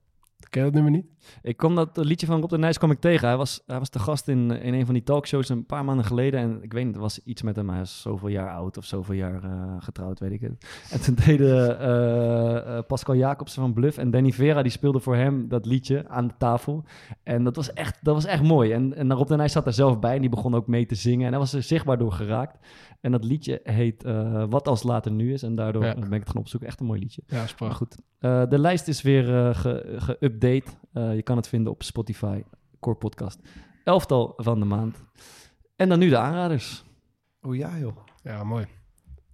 Ken 0.50 0.60
je 0.60 0.72
dat 0.72 0.74
nummer 0.74 0.92
niet? 0.92 1.06
Ik 1.42 1.58
kwam 1.58 1.76
dat 1.76 1.98
liedje 1.98 2.26
van 2.26 2.40
Rob 2.40 2.50
de 2.50 2.58
Nijs 2.58 2.78
kwam 2.78 2.92
ik 2.92 3.00
tegen. 3.00 3.28
Hij 3.28 3.38
was, 3.38 3.64
hij 3.66 3.80
was 3.80 3.90
te 3.90 4.00
gast 4.00 4.28
in, 4.28 4.52
in 4.52 4.74
een 4.74 4.86
van 4.86 4.94
die 4.94 5.04
talkshows 5.04 5.50
een 5.50 5.66
paar 5.66 5.86
maanden 5.86 6.06
geleden. 6.06 6.40
En 6.40 6.64
ik 6.64 6.74
weet 6.74 6.86
niet, 6.86 6.96
er 6.96 7.02
was 7.02 7.24
iets 7.24 7.42
met 7.42 7.56
hem. 7.56 7.70
Hij 7.70 7.82
is 7.82 8.02
zoveel 8.02 8.28
jaar 8.28 8.50
oud 8.50 8.78
of 8.78 8.86
zoveel 8.86 9.16
jaar 9.16 9.44
eh, 9.44 9.76
getrouwd, 9.80 10.20
weet 10.20 10.32
ik 10.32 10.42
het. 10.42 10.66
En 10.92 11.02
toen 11.02 11.16
deden 11.26 11.80
eh, 11.80 12.78
eh, 12.78 12.86
Pascal 12.86 13.16
Jacobsen 13.16 13.62
van 13.62 13.74
Bluff 13.74 13.98
en 13.98 14.12
Danny 14.12 14.32
Vera, 14.32 14.62
die 14.62 14.72
speelden 14.72 15.02
voor 15.02 15.16
hem 15.16 15.48
dat 15.48 15.66
liedje 15.66 16.08
aan 16.08 16.28
de 16.28 16.34
tafel. 16.38 16.84
En 17.24 17.44
dat 17.44 17.56
was 17.56 17.74
echt, 17.74 18.00
dat 18.02 18.14
was 18.14 18.26
echt 18.26 18.44
mooi. 18.44 18.72
En, 18.72 18.96
en 18.96 19.14
Rob 19.14 19.28
de 19.28 19.36
Nijs 19.36 19.52
zat 19.52 19.66
er 19.66 19.74
zelf 19.74 20.00
bij 20.00 20.16
en 20.16 20.22
die 20.22 20.30
begon 20.30 20.56
ook 20.56 20.68
mee 20.68 20.86
te 20.86 20.96
zingen. 20.96 21.26
En 21.26 21.32
hij 21.32 21.40
was 21.40 21.54
er 21.54 21.64
zichtbaar 21.64 21.98
door 21.98 22.12
geraakt. 22.12 22.58
En 23.02 23.12
dat 23.12 23.24
liedje 23.24 23.60
heet 23.64 24.04
eh, 24.04 24.44
Wat 24.50 24.68
als 24.68 24.84
later 24.84 25.12
nu 25.12 25.34
is. 25.34 25.44
En 25.44 25.56
daardoor 25.56 25.84
Ja. 25.86 25.94
ben 25.94 26.14
ik 26.14 26.20
het 26.20 26.30
gaan 26.30 26.42
opzoeken. 26.42 26.70
Echt 26.70 26.80
een 26.80 26.86
mooi 26.86 27.00
liedje. 27.00 27.22
Ja, 27.28 27.44
is 27.44 27.54
prachtig. 27.54 27.78
goed, 27.78 27.98
eh, 28.20 28.44
de 28.50 28.60
lijst 28.60 28.88
is 28.88 29.02
weer 29.02 29.36
eh, 29.48 29.56
ge- 29.56 29.96
geüpdate. 29.98 30.78
Eh, 30.94 31.16
je 31.16 31.22
kan 31.22 31.38
het 31.38 31.48
vinden 31.48 31.72
op 31.72 31.84
Spotify, 31.84 32.44
Core 32.80 32.98
Podcast. 32.98 33.40
Elftal 33.84 34.34
van 34.38 34.60
de 34.60 34.66
maand. 34.66 35.04
En 35.76 35.90
dan 35.90 36.00
nu 36.00 36.10
de 36.10 36.18
aanraders. 36.18 36.84
Oh 37.42 37.56
ja, 37.56 37.78
joh. 37.78 37.98
Ja, 38.24 38.44
mooi. 38.44 38.66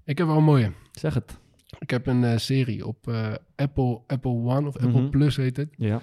Ik 0.03 0.17
heb 0.17 0.27
wel 0.27 0.37
een 0.37 0.43
mooie. 0.43 0.71
Zeg 0.91 1.13
het. 1.13 1.39
Ik 1.79 1.89
heb 1.89 2.07
een 2.07 2.23
eh, 2.23 2.37
serie 2.37 2.85
op 2.87 3.07
eh, 3.07 3.33
Apple, 3.55 4.01
Apple 4.07 4.31
One 4.31 4.67
of 4.67 4.75
Apple 4.77 5.01
Mhm. 5.01 5.09
Plus 5.09 5.35
heet 5.35 5.57
het. 5.57 5.69
Ja. 5.77 6.01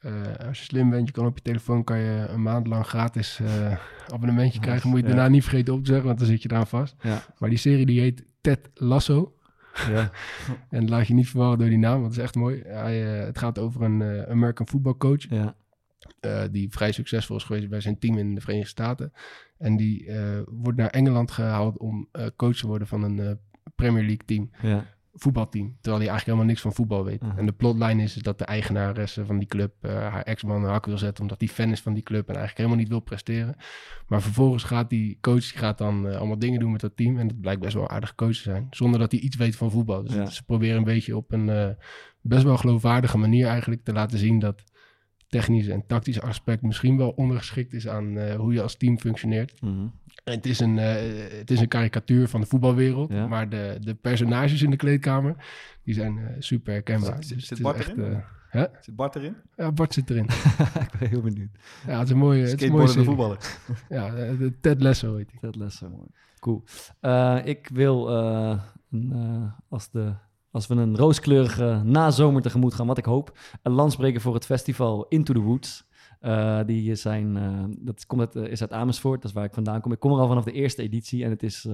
Eh, 0.00 0.46
als 0.46 0.58
je 0.58 0.64
slim 0.64 0.90
bent, 0.90 1.06
je 1.06 1.12
kan 1.12 1.26
op 1.26 1.36
je 1.36 1.42
telefoon 1.42 1.84
kan 1.84 1.98
je 1.98 2.26
een 2.28 2.42
maand 2.42 2.66
lang 2.66 2.86
gratis 2.86 3.40
eh, 3.40 3.78
abonnementje 4.08 4.60
krijgen. 4.60 4.88
Moet 4.90 5.00
je 5.00 5.06
ja. 5.06 5.12
daarna 5.12 5.28
niet 5.28 5.42
vergeten 5.42 5.74
op 5.74 5.80
te 5.80 5.86
zeggen, 5.86 6.06
want 6.06 6.18
dan 6.18 6.28
zit 6.28 6.42
je 6.42 6.50
eraan 6.50 6.66
vast. 6.66 6.96
Ja. 7.02 7.22
Maar 7.38 7.48
die 7.48 7.58
serie 7.58 7.86
die 7.86 8.00
heet 8.00 8.24
Ted 8.40 8.70
Lasso. 8.74 9.34
ja. 9.88 10.10
En 10.70 10.88
laat 10.88 11.06
je 11.06 11.14
niet 11.14 11.28
verwarren 11.28 11.58
door 11.58 11.68
die 11.68 11.78
naam, 11.78 12.00
want 12.00 12.04
het 12.04 12.16
is 12.16 12.22
echt 12.22 12.34
mooi. 12.34 12.62
Hij, 12.66 13.18
eh, 13.18 13.26
het 13.26 13.38
gaat 13.38 13.58
over 13.58 13.82
een 13.82 14.26
American 14.28 14.68
voetbalcoach 14.68 15.28
ja. 15.28 15.56
eh, 16.20 16.42
die 16.50 16.70
vrij 16.70 16.92
succesvol 16.92 17.36
is 17.36 17.44
geweest 17.44 17.68
bij 17.68 17.80
zijn 17.80 17.98
team 17.98 18.18
in 18.18 18.34
de 18.34 18.40
Verenigde 18.40 18.70
Staten. 18.70 19.12
En 19.58 19.76
die 19.76 20.10
wordt 20.46 20.78
naar 20.78 20.90
Engeland 20.90 21.30
gehaald 21.30 21.78
om 21.78 22.08
coach 22.36 22.56
te 22.56 22.66
worden 22.66 22.88
van 22.88 23.02
een 23.02 23.38
Premier 23.74 24.02
League 24.02 24.24
team. 24.24 24.50
ja. 24.62 24.84
Voetbalteam. 25.22 25.66
Terwijl 25.80 26.02
hij 26.02 26.10
eigenlijk 26.10 26.24
helemaal 26.24 26.46
niks 26.46 26.60
van 26.60 26.72
voetbal 26.72 27.04
weet. 27.04 27.22
Mhm. 27.22 27.38
En 27.38 27.46
de 27.46 27.52
plotline 27.52 28.02
is 28.02 28.14
dat 28.14 28.38
de 28.38 28.44
eigenaresse 28.44 29.24
van 29.26 29.38
die 29.38 29.48
club 29.48 29.72
eh, 29.80 29.92
haar 29.92 30.22
ex-man 30.22 30.62
een 30.64 30.70
hak 30.70 30.86
wil 30.86 30.98
zetten. 30.98 31.22
Omdat 31.22 31.40
hij 31.40 31.48
fan 31.48 31.70
is 31.70 31.80
van 31.80 31.94
die 31.94 32.02
club 32.02 32.20
en 32.28 32.34
eigenlijk 32.34 32.56
helemaal 32.56 32.78
niet 32.78 32.88
wil 32.88 33.00
presteren. 33.00 33.54
Maar 34.06 34.22
vervolgens 34.22 34.62
gaat 34.62 34.90
die 34.90 35.18
coach 35.20 35.50
die 35.50 35.58
gaat 35.58 35.78
dan 35.78 36.08
eh, 36.08 36.16
allemaal 36.16 36.38
dingen 36.38 36.60
doen 36.60 36.72
met 36.72 36.80
dat 36.80 36.96
team. 36.96 37.18
En 37.18 37.28
dat 37.28 37.40
blijkt 37.40 37.60
best 37.60 37.74
wel 37.74 37.82
een 37.82 37.88
aardige 37.90 38.14
coach 38.14 38.36
te 38.36 38.42
zijn. 38.42 38.66
Zonder 38.70 39.00
dat 39.00 39.12
hij 39.12 39.20
iets 39.20 39.36
weet 39.36 39.56
van 39.56 39.70
voetbal. 39.70 40.02
Dus 40.02 40.14
Ja. 40.14 40.26
ze 40.26 40.42
proberen 40.44 40.76
een 40.76 40.84
beetje 40.84 41.16
op 41.16 41.32
een 41.32 41.48
eh, 41.48 41.68
best 42.20 42.42
wel 42.42 42.56
geloofwaardige 42.56 43.18
manier 43.18 43.46
eigenlijk 43.46 43.84
te 43.84 43.92
laten 43.92 44.18
zien 44.18 44.38
dat 44.38 44.62
technische 45.30 45.72
en 45.72 45.86
tactische 45.86 46.20
aspect 46.22 46.62
misschien 46.62 46.96
wel 46.96 47.10
ondergeschikt 47.10 47.72
is 47.72 47.88
aan 47.88 48.18
eh, 48.18 48.34
hoe 48.34 48.52
je 48.52 48.62
als 48.62 48.76
team 48.76 48.98
functioneert. 48.98 49.60
Mhm. 49.62 49.86
En 50.24 50.34
Het 50.34 50.46
is 50.46 50.60
een, 50.60 50.78
eh, 50.78 50.94
het 51.38 51.50
is 51.50 51.60
een 51.60 51.68
karikatuur 51.68 52.28
van 52.28 52.40
de 52.40 52.46
voetbalwereld, 52.46 53.12
Ja. 53.12 53.26
maar 53.26 53.48
de, 53.48 53.76
de 53.80 53.94
personages 53.94 54.62
in 54.62 54.70
de 54.70 54.76
kleedkamer, 54.76 55.34
die 55.84 55.94
zijn 55.94 56.18
eh, 56.18 56.24
super 56.38 56.72
herkenbaar. 56.72 57.24
Zit- 57.24 57.34
Dus 57.38 57.46
zit 57.46 57.62
Bart 57.62 57.78
echt, 57.78 57.88
erin? 57.96 58.22
eh, 58.50 58.62
Zit 58.80 58.96
Bart 58.96 59.16
erin? 59.16 59.36
ja, 59.56 59.72
Bart 59.72 59.94
zit 59.94 60.10
erin. 60.10 60.24
ik 60.84 60.98
ben 60.98 61.08
heel 61.08 61.20
benieuwd. 61.22 61.50
Ja, 61.86 61.92
het 61.98 62.06
is 62.06 62.10
een 62.12 62.18
mooie, 62.18 62.46
serie. 62.46 63.04
voetballer. 63.04 63.38
Ja, 63.88 64.10
de, 64.10 64.52
Ted 64.60 64.82
Lasso 64.82 65.16
heet 65.16 65.30
hij. 65.30 65.38
Dat 65.40 65.56
les 65.56 65.80
mooi. 65.80 66.08
Cool. 66.38 66.62
Ik 67.44 67.68
wil, 67.72 68.08
een, 68.90 69.12
als, 69.68 69.90
de, 69.90 70.14
als 70.50 70.66
we 70.66 70.74
een 70.74 70.96
rooskleurige 70.96 71.80
nazomer 71.84 72.42
tegemoet 72.42 72.74
gaan, 72.74 72.86
wat 72.86 72.98
ik 72.98 73.04
hoop, 73.04 73.38
een 73.62 73.72
lans 73.72 73.96
breken 73.96 74.20
voor 74.20 74.34
het 74.34 74.44
festival 74.44 75.06
Into 75.08 75.32
the 75.32 75.40
Woods. 75.40 75.88
Eh, 76.20 76.60
die 76.66 76.94
zijn, 76.94 77.36
eh, 77.36 77.64
dat 77.78 78.06
komt 78.06 78.20
uit, 78.20 78.36
eh, 78.36 78.52
is 78.52 78.60
uit 78.60 78.72
Amersfoort, 78.72 79.22
dat 79.22 79.30
is 79.30 79.36
waar 79.36 79.44
ik 79.44 79.54
vandaan 79.54 79.80
kom. 79.80 79.92
Ik 79.92 79.98
kom 79.98 80.12
er 80.12 80.18
al 80.18 80.28
vanaf 80.28 80.44
de 80.44 80.52
eerste 80.52 80.82
editie 80.82 81.24
en 81.24 81.30
het 81.30 81.42
is 81.42 81.68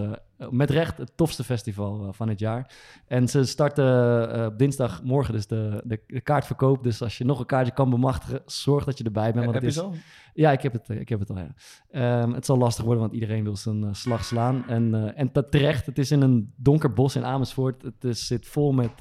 met 0.50 0.70
recht 0.70 0.98
het 0.98 1.12
tofste 1.14 1.44
festival 1.44 2.12
van 2.12 2.28
het 2.28 2.38
jaar. 2.38 2.74
En 3.06 3.28
ze 3.28 3.44
starten 3.44 4.46
op 4.46 4.58
dinsdagmorgen 4.58 5.34
dus 5.34 5.46
de, 5.46 5.82
de, 5.84 6.00
de 6.06 6.20
kaartverkoop. 6.20 6.82
Dus 6.82 7.02
als 7.02 7.18
je 7.18 7.24
nog 7.24 7.38
een 7.38 7.46
kaartje 7.46 7.72
kan 7.72 7.90
bemachtigen, 7.90 8.42
zorg 8.46 8.84
dat 8.84 8.98
je 8.98 9.04
erbij 9.04 9.32
bent. 9.32 9.44
Want 9.44 9.54
Heb 9.54 9.62
het 9.62 9.74
je 9.74 9.80
is, 9.80 9.86
zo? 9.86 9.94
ja, 10.34 10.52
ik 10.52 10.62
heb 10.62 10.72
het, 10.72 10.88
ik 10.88 11.08
heb 11.08 11.20
het 11.20 11.30
al, 11.30 11.38
ja. 11.38 11.54
Ehm, 11.90 12.32
het 12.32 12.46
zal 12.46 12.56
lastig 12.58 12.84
worden, 12.84 13.02
want 13.02 13.14
iedereen 13.14 13.44
wil 13.44 13.56
zijn 13.56 13.94
slag 13.94 14.24
slaan. 14.24 14.68
En, 14.68 15.14
en 15.16 15.32
terecht, 15.50 15.86
het 15.86 15.98
is 15.98 16.10
in 16.10 16.20
een 16.22 16.52
donker 16.56 16.92
bos 16.92 17.16
in 17.16 17.24
Amersfoort. 17.24 17.82
Het 17.82 18.04
is, 18.04 18.26
zit 18.26 18.46
vol 18.46 18.72
met 18.72 19.00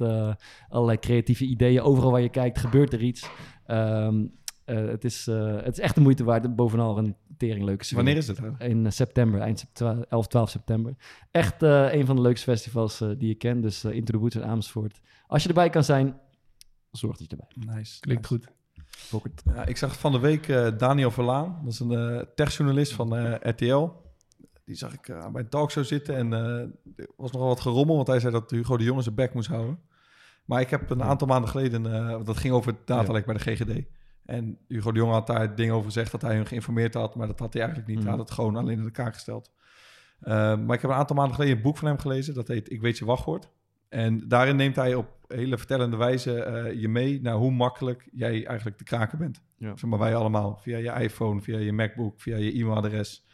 allerlei 0.68 0.98
creatieve 0.98 1.44
ideeën. 1.44 1.80
Overal 1.80 2.10
waar 2.10 2.20
je 2.20 2.28
kijkt 2.28 2.58
gebeurt 2.58 2.92
er 2.92 3.02
iets. 3.02 3.30
Ehm, 3.66 4.24
eh, 4.66 4.76
het, 4.86 5.04
is, 5.04 5.26
eh, 5.26 5.54
het 5.56 5.72
is 5.72 5.80
echt 5.80 5.94
de 5.94 6.00
moeite 6.00 6.24
waard. 6.24 6.56
Bovenal 6.56 6.98
een 6.98 7.16
teringleuke 7.36 7.84
sfeer. 7.84 7.96
Wanneer 7.96 8.16
is 8.16 8.26
het? 8.28 8.40
In 8.58 8.86
eh, 8.86 8.92
september, 8.92 9.40
eind 9.40 9.58
sept- 9.58 9.80
11, 10.08 10.26
12 10.26 10.50
september. 10.50 10.94
Echt 11.30 11.62
eh, 11.62 11.92
een 11.94 12.06
van 12.06 12.16
de 12.16 12.22
leukste 12.22 12.50
festivals 12.50 13.00
eh, 13.00 13.08
die 13.18 13.30
ik 13.30 13.38
ken. 13.38 13.60
Dus 13.60 13.84
Into 13.84 14.12
the 14.12 14.18
Woods 14.18 14.36
in 14.36 14.44
Amersfoort. 14.44 15.00
Als 15.26 15.42
je 15.42 15.48
erbij 15.48 15.70
kan 15.70 15.84
zijn, 15.84 16.16
zorg 16.90 17.16
dat 17.16 17.30
je 17.30 17.36
erbij 17.36 17.48
bent. 17.54 17.76
Nice. 17.76 18.00
Klinkt 18.00 18.26
goed. 18.26 18.46
Ja, 19.54 19.66
ik 19.66 19.76
zag 19.76 19.98
van 19.98 20.12
de 20.12 20.18
week 20.18 20.48
eh, 20.48 20.68
Daniel 20.78 21.10
Verlaan, 21.10 21.60
dat 21.64 21.72
is 21.72 21.80
een 21.80 21.92
eh 21.92 22.22
techjournalist 22.34 22.92
van 22.92 23.16
eh, 23.16 23.34
RTL. 23.50 23.88
Die 24.64 24.74
zag 24.76 24.92
ik 24.92 25.02
bij 25.32 25.42
een 25.42 25.48
talkshow 25.48 25.84
zitten 25.84 26.16
en 26.16 26.32
eh, 26.32 26.40
er 26.96 27.08
was 27.16 27.30
nogal 27.30 27.48
wat 27.48 27.60
gerommel, 27.60 27.96
want 27.96 28.06
hij 28.06 28.20
zei 28.20 28.32
dat 28.32 28.50
Hugo 28.50 28.76
de 28.76 28.84
Jonge 28.84 29.02
zijn 29.02 29.14
bek 29.14 29.34
moest 29.34 29.48
houden. 29.48 29.78
Maar 30.44 30.60
ik 30.60 30.70
heb 30.70 30.90
een 30.90 31.02
aantal 31.02 31.26
maanden 31.26 31.50
geleden, 31.50 31.92
eh, 31.94 32.24
dat 32.24 32.36
ging 32.36 32.54
over 32.54 32.72
het 32.72 32.86
datalek 32.86 33.24
bij 33.26 33.34
de 33.34 33.40
GGD. 33.40 33.84
En 34.26 34.58
Hugo 34.68 34.92
de 34.92 34.98
Jonge 34.98 35.12
had 35.12 35.26
daar 35.26 35.54
dingen 35.54 35.74
over 35.74 35.86
gezegd 35.86 36.10
dat 36.10 36.22
hij 36.22 36.36
hun 36.36 36.46
geïnformeerd 36.46 36.94
had, 36.94 37.14
maar 37.14 37.26
dat 37.26 37.38
had 37.38 37.52
hij 37.52 37.62
eigenlijk 37.62 37.90
niet. 37.90 37.98
Mhm. 37.98 38.08
Hij 38.08 38.16
had 38.16 38.26
het 38.28 38.36
gewoon 38.36 38.56
alleen 38.56 38.78
in 38.78 38.84
de 38.84 38.90
kaak 38.90 39.14
gesteld. 39.14 39.50
Eh, 40.20 40.32
maar 40.58 40.76
ik 40.76 40.82
heb 40.82 40.90
een 40.90 40.96
aantal 40.96 41.16
maanden 41.16 41.34
geleden 41.34 41.56
een 41.56 41.62
boek 41.62 41.76
van 41.76 41.88
hem 41.88 41.98
gelezen, 41.98 42.34
dat 42.34 42.48
heet 42.48 42.70
Ik 42.70 42.80
weet 42.80 42.98
je 42.98 43.04
wachtwoord. 43.04 43.48
En 43.88 44.28
daarin 44.28 44.56
neemt 44.56 44.76
hij 44.76 44.94
op 44.94 45.08
hele 45.28 45.58
vertellende 45.58 45.96
wijze 45.96 46.42
eh, 46.42 46.80
je 46.80 46.88
mee 46.88 47.20
naar 47.20 47.34
hoe 47.34 47.50
makkelijk 47.50 48.08
jij 48.12 48.46
eigenlijk 48.46 48.76
te 48.76 48.84
kraken 48.84 49.18
bent. 49.18 49.42
Ja. 49.56 49.76
Zeg 49.76 49.90
maar 49.90 49.98
wij 49.98 50.14
allemaal. 50.14 50.58
Via 50.62 50.78
je 50.78 51.02
iPhone, 51.02 51.40
via 51.40 51.58
je 51.58 51.72
MacBook, 51.72 52.20
via 52.20 52.36
je 52.36 52.52
e-mailadres. 52.52 53.26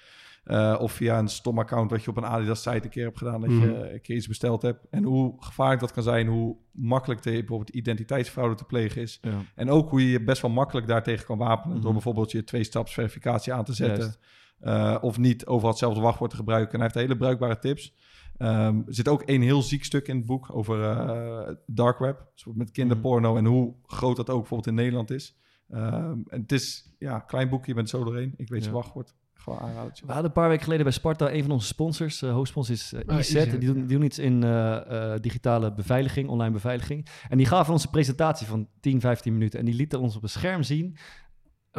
Eh, 0.42 0.76
of 0.80 0.92
via 0.92 1.18
een 1.18 1.28
stom 1.28 1.58
account 1.58 1.90
wat 1.90 2.04
je 2.04 2.10
op 2.10 2.16
een 2.16 2.24
Adidas 2.26 2.62
site 2.62 2.84
een 2.84 2.88
keer 2.90 3.04
hebt 3.04 3.18
gedaan. 3.18 3.40
Dat 3.40 3.50
je 3.50 3.56
Mhm. 3.56 3.68
een 3.68 4.00
keer 4.00 4.16
iets 4.16 4.26
besteld 4.28 4.62
hebt. 4.62 4.86
En 4.90 5.02
hoe 5.04 5.34
gevaarlijk 5.38 5.80
dat 5.80 5.92
kan 5.92 6.02
zijn. 6.02 6.26
Hoe 6.26 6.56
makkelijk 6.70 7.22
de, 7.22 7.30
bijvoorbeeld 7.30 7.70
identiteitsfraude 7.70 8.54
te 8.54 8.64
plegen 8.64 9.02
is. 9.02 9.18
Ja. 9.22 9.30
En 9.54 9.70
ook 9.70 9.90
hoe 9.90 10.00
je 10.04 10.10
je 10.10 10.24
best 10.24 10.42
wel 10.42 10.50
makkelijk 10.50 10.86
daartegen 10.86 11.26
kan 11.26 11.38
wapenen. 11.38 11.72
Mhm. 11.76 11.82
Door 11.84 11.92
bijvoorbeeld 11.92 12.30
je 12.30 12.44
twee-staps 12.44 12.94
verificatie 12.94 13.52
aan 13.52 13.64
te 13.64 13.72
zetten. 13.74 14.14
Eh, 14.60 14.96
of 15.00 15.18
niet 15.18 15.46
overal 15.46 15.70
hetzelfde 15.70 16.00
wachtwoord 16.00 16.30
te 16.30 16.36
gebruiken. 16.36 16.72
En 16.72 16.78
hij 16.80 16.90
heeft 16.92 17.06
hele 17.06 17.16
bruikbare 17.18 17.58
tips. 17.58 17.94
Ehm, 18.36 18.76
er 18.86 18.94
zit 18.94 19.08
ook 19.08 19.22
één 19.22 19.40
heel 19.42 19.62
ziek 19.62 19.84
stuk 19.84 20.08
in 20.08 20.16
het 20.16 20.26
boek 20.26 20.54
over 20.54 20.82
eh, 20.82 21.54
dark 21.66 21.98
web. 21.98 22.26
Dus 22.34 22.46
met 22.54 22.70
kinderporno 22.70 23.36
en 23.36 23.44
hoe 23.44 23.74
groot 23.86 24.16
dat 24.16 24.30
ook 24.30 24.38
bijvoorbeeld 24.38 24.68
in 24.68 24.74
Nederland 24.74 25.10
is. 25.10 25.36
Ehm, 25.70 26.18
en 26.28 26.40
het 26.40 26.52
is 26.52 26.94
ja, 26.98 27.14
een 27.14 27.26
klein 27.26 27.48
boekje, 27.48 27.68
je 27.70 27.74
bent 27.74 27.88
zo 27.88 28.04
doorheen. 28.04 28.34
Ik 28.36 28.48
weet 28.48 28.60
Ja. 28.62 28.68
je 28.68 28.74
wachtwoord. 28.74 29.14
Gewoon 29.42 29.58
aanradertje. 29.58 30.06
We 30.06 30.12
hadden 30.12 30.30
een 30.30 30.36
paar 30.36 30.48
weken 30.48 30.64
geleden 30.64 30.84
bij 30.84 30.92
Sparta 30.92 31.32
een 31.32 31.42
van 31.42 31.50
onze 31.50 31.66
sponsors, 31.66 32.22
eh 32.22 32.32
hoofdsponsor 32.32 32.74
is 32.74 32.92
eh, 32.92 33.00
Ah, 33.06 33.18
IZ. 33.18 33.34
IZ, 33.34 33.50
die, 33.50 33.58
doen, 33.58 33.74
die 33.74 33.86
doen 33.86 34.02
iets 34.02 34.18
in 34.18 34.44
eh, 34.44 35.12
eh, 35.14 35.20
digitale 35.20 35.72
beveiliging, 35.72 36.28
online 36.28 36.52
beveiliging. 36.52 37.06
En 37.28 37.36
die 37.36 37.46
gaven 37.46 37.72
ons 37.72 37.84
een 37.84 37.90
presentatie 37.90 38.46
van 38.46 38.68
10, 38.80 39.00
15 39.00 39.32
minuten. 39.32 39.58
En 39.58 39.64
die 39.64 39.74
lieten 39.74 40.00
ons 40.00 40.16
op 40.16 40.22
een 40.22 40.28
scherm 40.28 40.62
zien 40.62 40.96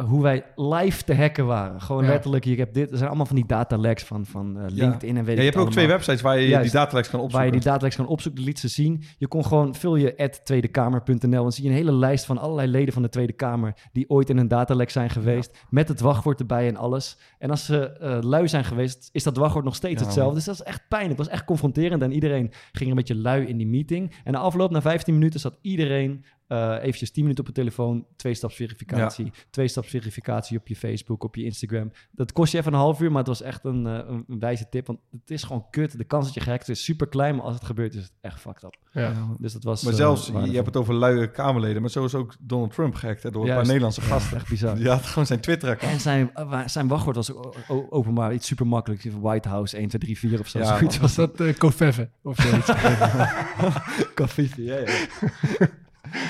hoe 0.06 0.22
wij 0.22 0.44
live 0.56 1.04
te 1.04 1.14
hacken 1.14 1.46
waren. 1.46 1.80
Gewoon 1.80 2.02
Ja. 2.04 2.08
letterlijk, 2.08 2.44
je 2.44 2.54
hebt 2.56 2.74
dit, 2.74 2.90
er 2.90 2.96
zijn 2.96 3.08
allemaal 3.08 3.26
van 3.26 3.36
die 3.36 3.46
dataleks 3.46 4.02
van, 4.02 4.26
van 4.26 4.56
eh, 4.58 4.62
Ja. 4.68 4.84
LinkedIn 4.84 5.16
en 5.16 5.24
weet 5.24 5.36
Ja, 5.36 5.42
je 5.42 5.48
hebt 5.48 5.60
ook 5.60 5.70
twee 5.70 5.86
websites 5.86 6.20
waar 6.20 6.38
je 6.40 6.48
Juist. 6.48 6.62
die 6.70 6.80
dataleks 6.80 7.08
kan 7.08 7.16
Waar 7.18 7.24
opzoeken. 7.28 7.52
je 7.52 7.60
die 7.60 7.70
dataleks 7.70 7.96
kan 7.96 8.06
opzoeken, 8.06 8.44
liet 8.44 8.58
ze 8.58 8.68
zien. 8.68 9.02
Je 9.18 9.26
kon 9.28 9.44
gewoon, 9.44 9.74
vul 9.74 9.96
je 9.96 10.16
at 10.16 10.44
tweedekamer.nl. 10.44 11.42
Dan 11.42 11.52
zie 11.52 11.64
je 11.64 11.70
een 11.70 11.76
hele 11.76 11.92
lijst 11.92 12.24
van 12.24 12.38
allerlei 12.38 12.68
leden 12.68 12.92
van 12.92 13.02
de 13.02 13.08
Tweede 13.08 13.32
Kamer... 13.32 13.74
die 13.92 14.10
ooit 14.10 14.30
in 14.30 14.36
een 14.38 14.48
datalek 14.48 14.90
zijn 14.90 15.10
geweest. 15.10 15.58
Met 15.70 15.88
het 15.88 16.00
wachtwoord 16.00 16.40
erbij 16.40 16.68
en 16.68 16.76
alles. 16.76 17.18
En 17.38 17.50
als 17.50 17.64
ze 17.64 17.90
eh, 17.90 18.18
lui 18.20 18.48
zijn 18.48 18.64
geweest, 18.64 19.08
is 19.12 19.22
dat 19.22 19.36
wachtwoord 19.36 19.64
nog 19.64 19.74
steeds 19.74 20.02
hetzelfde. 20.02 20.34
Dus 20.34 20.44
dat 20.44 20.54
is 20.54 20.62
echt 20.62 20.82
pijnlijk. 20.88 21.18
Het 21.18 21.26
was 21.26 21.36
echt 21.36 21.44
confronterend. 21.44 22.02
En 22.02 22.12
iedereen 22.12 22.50
ging 22.72 22.90
een 22.90 22.96
beetje 22.96 23.16
lui 23.16 23.46
in 23.46 23.56
die 23.56 23.66
meeting. 23.66 24.12
En 24.24 24.32
na 24.32 24.38
afloop, 24.38 24.70
na 24.70 24.80
15 24.82 25.14
minuten, 25.14 25.40
zat 25.40 25.58
iedereen... 25.62 26.24
eh 26.46 26.76
eventjes 26.80 27.10
10 27.10 27.22
minuten 27.22 27.44
op 27.46 27.54
de 27.54 27.60
telefoon, 27.60 28.06
twee-stapsverificatie, 28.16 29.32
twee-stapsverificatie 29.50 30.58
op 30.58 30.68
je 30.68 30.76
Facebook, 30.76 31.24
op 31.24 31.34
je 31.34 31.44
Instagram. 31.44 31.90
Dat 32.10 32.32
kost 32.32 32.52
je 32.52 32.58
even 32.58 32.72
een 32.72 32.78
half 32.78 33.00
uur, 33.00 33.08
maar 33.08 33.18
het 33.18 33.26
was 33.26 33.42
echt 33.42 33.64
een, 33.64 33.86
eh, 33.86 33.92
een, 33.92 34.24
een 34.28 34.38
wijze 34.38 34.68
tip. 34.68 34.86
Want 34.86 34.98
het 35.10 35.30
is 35.30 35.42
gewoon 35.42 35.66
kut. 35.70 35.98
De 35.98 36.04
kans 36.04 36.24
dat 36.24 36.34
je 36.34 36.40
gehackt 36.40 36.66
wordt 36.66 36.80
is 36.80 36.86
super 36.86 37.08
klein, 37.08 37.34
maar 37.36 37.44
als 37.44 37.54
het 37.54 37.64
gebeurt 37.64 37.94
is 37.94 38.02
het 38.02 38.12
echt 38.20 38.40
fucked 38.40 38.62
up. 38.62 38.76
Ja. 38.92 39.12
Dus 39.38 39.52
dat 39.52 39.62
was. 39.64 39.82
Maar 39.82 39.92
eh, 39.92 39.98
zelfs, 39.98 40.26
je 40.26 40.54
hebt 40.54 40.66
het 40.66 40.76
over 40.76 40.94
luie 40.94 41.30
Kamerleden, 41.30 41.80
maar 41.82 41.90
zo 41.90 42.04
is 42.04 42.14
ook 42.14 42.34
Donald 42.40 42.72
Trump 42.72 42.94
gehackt 42.94 43.22
hè, 43.22 43.30
door 43.30 43.48
een 43.48 43.54
paar. 43.54 43.66
Nederlandse 43.66 44.00
Ja, 44.00 44.06
gasten. 44.06 44.36
echt 44.36 44.48
bizar. 44.48 44.74
Die 44.76 44.88
had 44.88 45.02
gewoon 45.06 45.26
zijn 45.26 45.40
Twitter-account. 45.40 45.92
En 45.94 46.00
zijn, 46.00 46.30
zijn 46.66 46.88
wachtwoord 46.88 47.16
was 47.16 47.32
openbaar 47.68 48.34
iets 48.34 48.46
super 48.46 48.66
makkelijk. 48.66 49.02
White 49.20 49.48
House 49.48 49.76
1, 49.76 49.88
2, 49.88 50.00
3, 50.00 50.18
4 50.18 50.40
of 50.40 50.48
zo. 50.48 50.58
Ja, 50.58 50.78
zoiets 50.78 50.98
Was 50.98 51.14
dat. 51.14 51.40
uh, 51.40 51.54
Kofeffe 51.58 52.10
of 52.22 52.36
zoiets? 52.36 52.70
Koffie, 54.14 54.50
ja, 54.56 54.76
ja. 54.78 54.86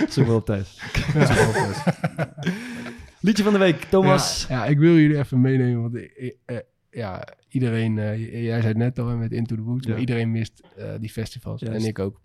Zoek 0.08 0.26
wel 0.26 0.36
op 0.36 0.44
thuis. 0.44 0.80
Liedje 3.20 3.42
van 3.42 3.52
de 3.52 3.58
week, 3.58 3.82
Thomas. 3.84 4.46
Ja, 4.48 4.54
ja, 4.56 4.64
ik 4.70 4.78
wil 4.78 4.96
jullie 4.98 5.18
even 5.18 5.40
meenemen, 5.40 5.82
want 5.82 5.94
ik- 5.94 6.36
eh, 6.44 6.56
ja, 6.90 7.24
iedereen, 7.48 7.98
eh, 7.98 8.42
jij 8.42 8.56
zei 8.60 8.66
het 8.66 8.76
net 8.76 8.98
al 8.98 9.08
hè, 9.08 9.16
met 9.16 9.32
Into 9.32 9.54
the 9.56 9.62
Woods, 9.62 9.84
Ja. 9.86 9.90
maar 9.90 10.00
iedereen 10.00 10.30
mist 10.30 10.62
eh, 10.76 10.88
die 11.00 11.10
festivals 11.10 11.60
Juist. 11.60 11.82
en 11.82 11.88
ik 11.88 11.98
ook. 11.98 12.20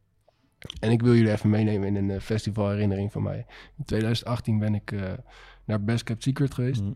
En 0.80 0.91
ik 0.91 1.01
wil 1.01 1.16
jullie 1.16 1.32
even 1.32 1.49
meenemen 1.49 1.95
in 1.95 2.10
een 2.10 2.22
festivalherinnering 2.22 3.12
van 3.12 3.24
mij. 3.24 3.45
In 3.78 3.86
2018 3.86 4.60
ben 4.60 4.76
ik 4.76 4.93
naar 5.66 5.84
Best 5.84 6.03
Kept 6.03 6.24
Secret 6.24 6.53
geweest. 6.53 6.82
Mhm. 6.82 6.91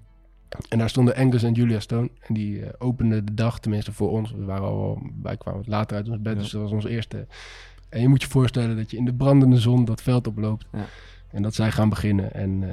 En 0.70 0.78
daar 0.78 0.90
stonden 0.90 1.16
Angus 1.16 1.44
en 1.44 1.54
Julia 1.54 1.80
Stone. 1.80 2.10
En 2.20 2.34
die 2.34 2.80
openden 2.80 3.26
de 3.26 3.34
dag, 3.34 3.60
tenminste 3.60 3.92
voor 3.94 4.10
ons. 4.10 4.32
We 4.32 4.44
waren 4.46 4.64
al, 4.68 5.02
wij 5.22 5.38
kwamen 5.38 5.64
later 5.66 5.98
uit 5.98 6.10
ons 6.10 6.22
bed, 6.22 6.34
Ja. 6.36 6.40
dus 6.42 6.52
dat 6.52 6.62
was 6.62 6.72
ons 6.72 6.86
eerste. 6.86 7.28
En 7.94 8.02
je 8.02 8.08
moet 8.08 8.22
je 8.22 8.28
voorstellen 8.28 8.76
dat 8.76 8.92
je 8.92 8.98
in 8.98 9.06
de 9.06 9.14
brandende 9.14 9.60
zon 9.60 9.86
dat 9.86 10.02
veld 10.02 10.28
oploopt. 10.28 10.66
Ja. 10.72 10.86
En 11.32 11.42
dat 11.42 11.54
zij 11.56 11.72
gaan 11.72 11.90
beginnen. 11.90 12.34
En 12.34 12.64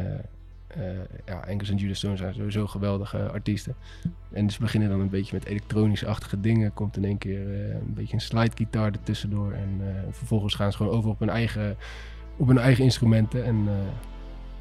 eh, 0.67 0.83
ja, 1.27 1.45
Angus 1.49 1.71
en 1.71 1.77
Julia 1.77 1.95
Stone 1.95 2.17
zijn 2.17 2.35
sowieso 2.35 2.67
geweldige 2.67 3.31
artiesten. 3.31 3.75
En 4.33 4.51
ze 4.51 4.61
beginnen 4.61 4.89
dan 4.89 5.01
een 5.01 5.09
beetje 5.09 5.35
met 5.35 5.45
elektronische-achtige 5.45 6.41
dingen. 6.41 6.75
Komt 6.75 6.97
in 6.97 7.05
één 7.05 7.19
keer 7.19 7.41
eh, 7.41 7.75
een 7.75 7.95
beetje 7.95 8.15
een 8.15 8.21
slidegitaar 8.21 8.93
ertussendoor. 8.93 9.53
En 9.53 9.81
vervolgens 10.11 10.55
gaan 10.55 10.71
ze 10.71 10.77
gewoon 10.77 10.97
over 10.97 11.11
op 11.11 11.19
hun 11.19 11.31
eigen, 11.31 11.77
op 12.37 12.47
hun 12.47 12.59
eigen 12.59 12.85
instrumenten. 12.85 13.45
En 13.45 13.69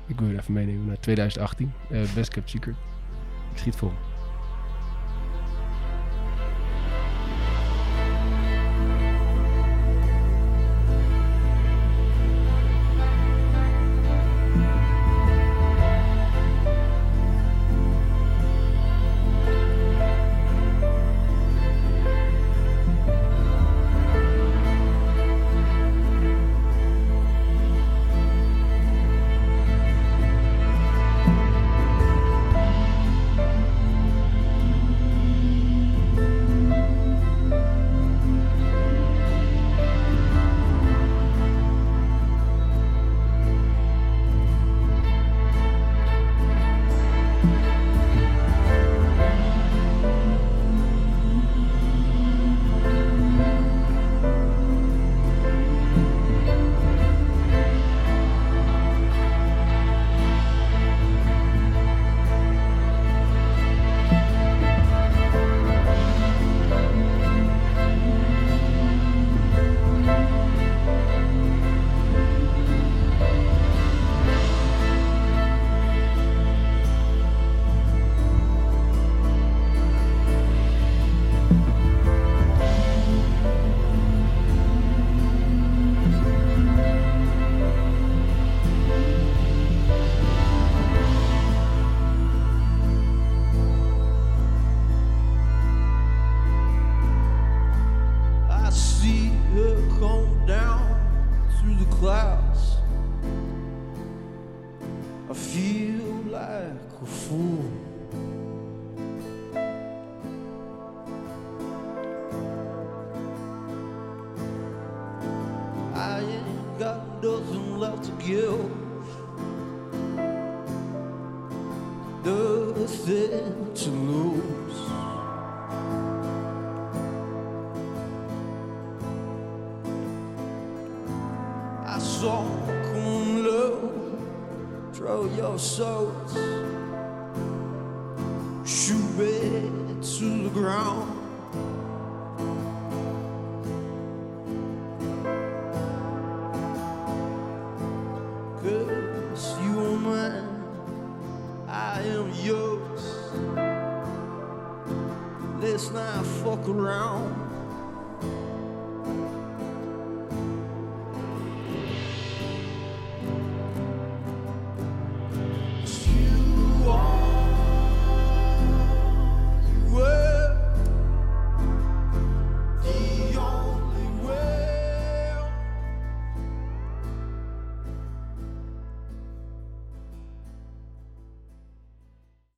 ik 0.09 0.19
wil 0.19 0.29
je 0.29 0.37
even 0.37 0.53
meenemen 0.53 0.85
naar 0.85 0.99
2018. 0.99 1.71
eh, 1.89 2.01
Best 2.15 2.29
Kept 2.29 2.49
Secret. 2.49 2.75
Ik 3.51 3.57
schiet 3.57 3.75
vol. 3.75 3.91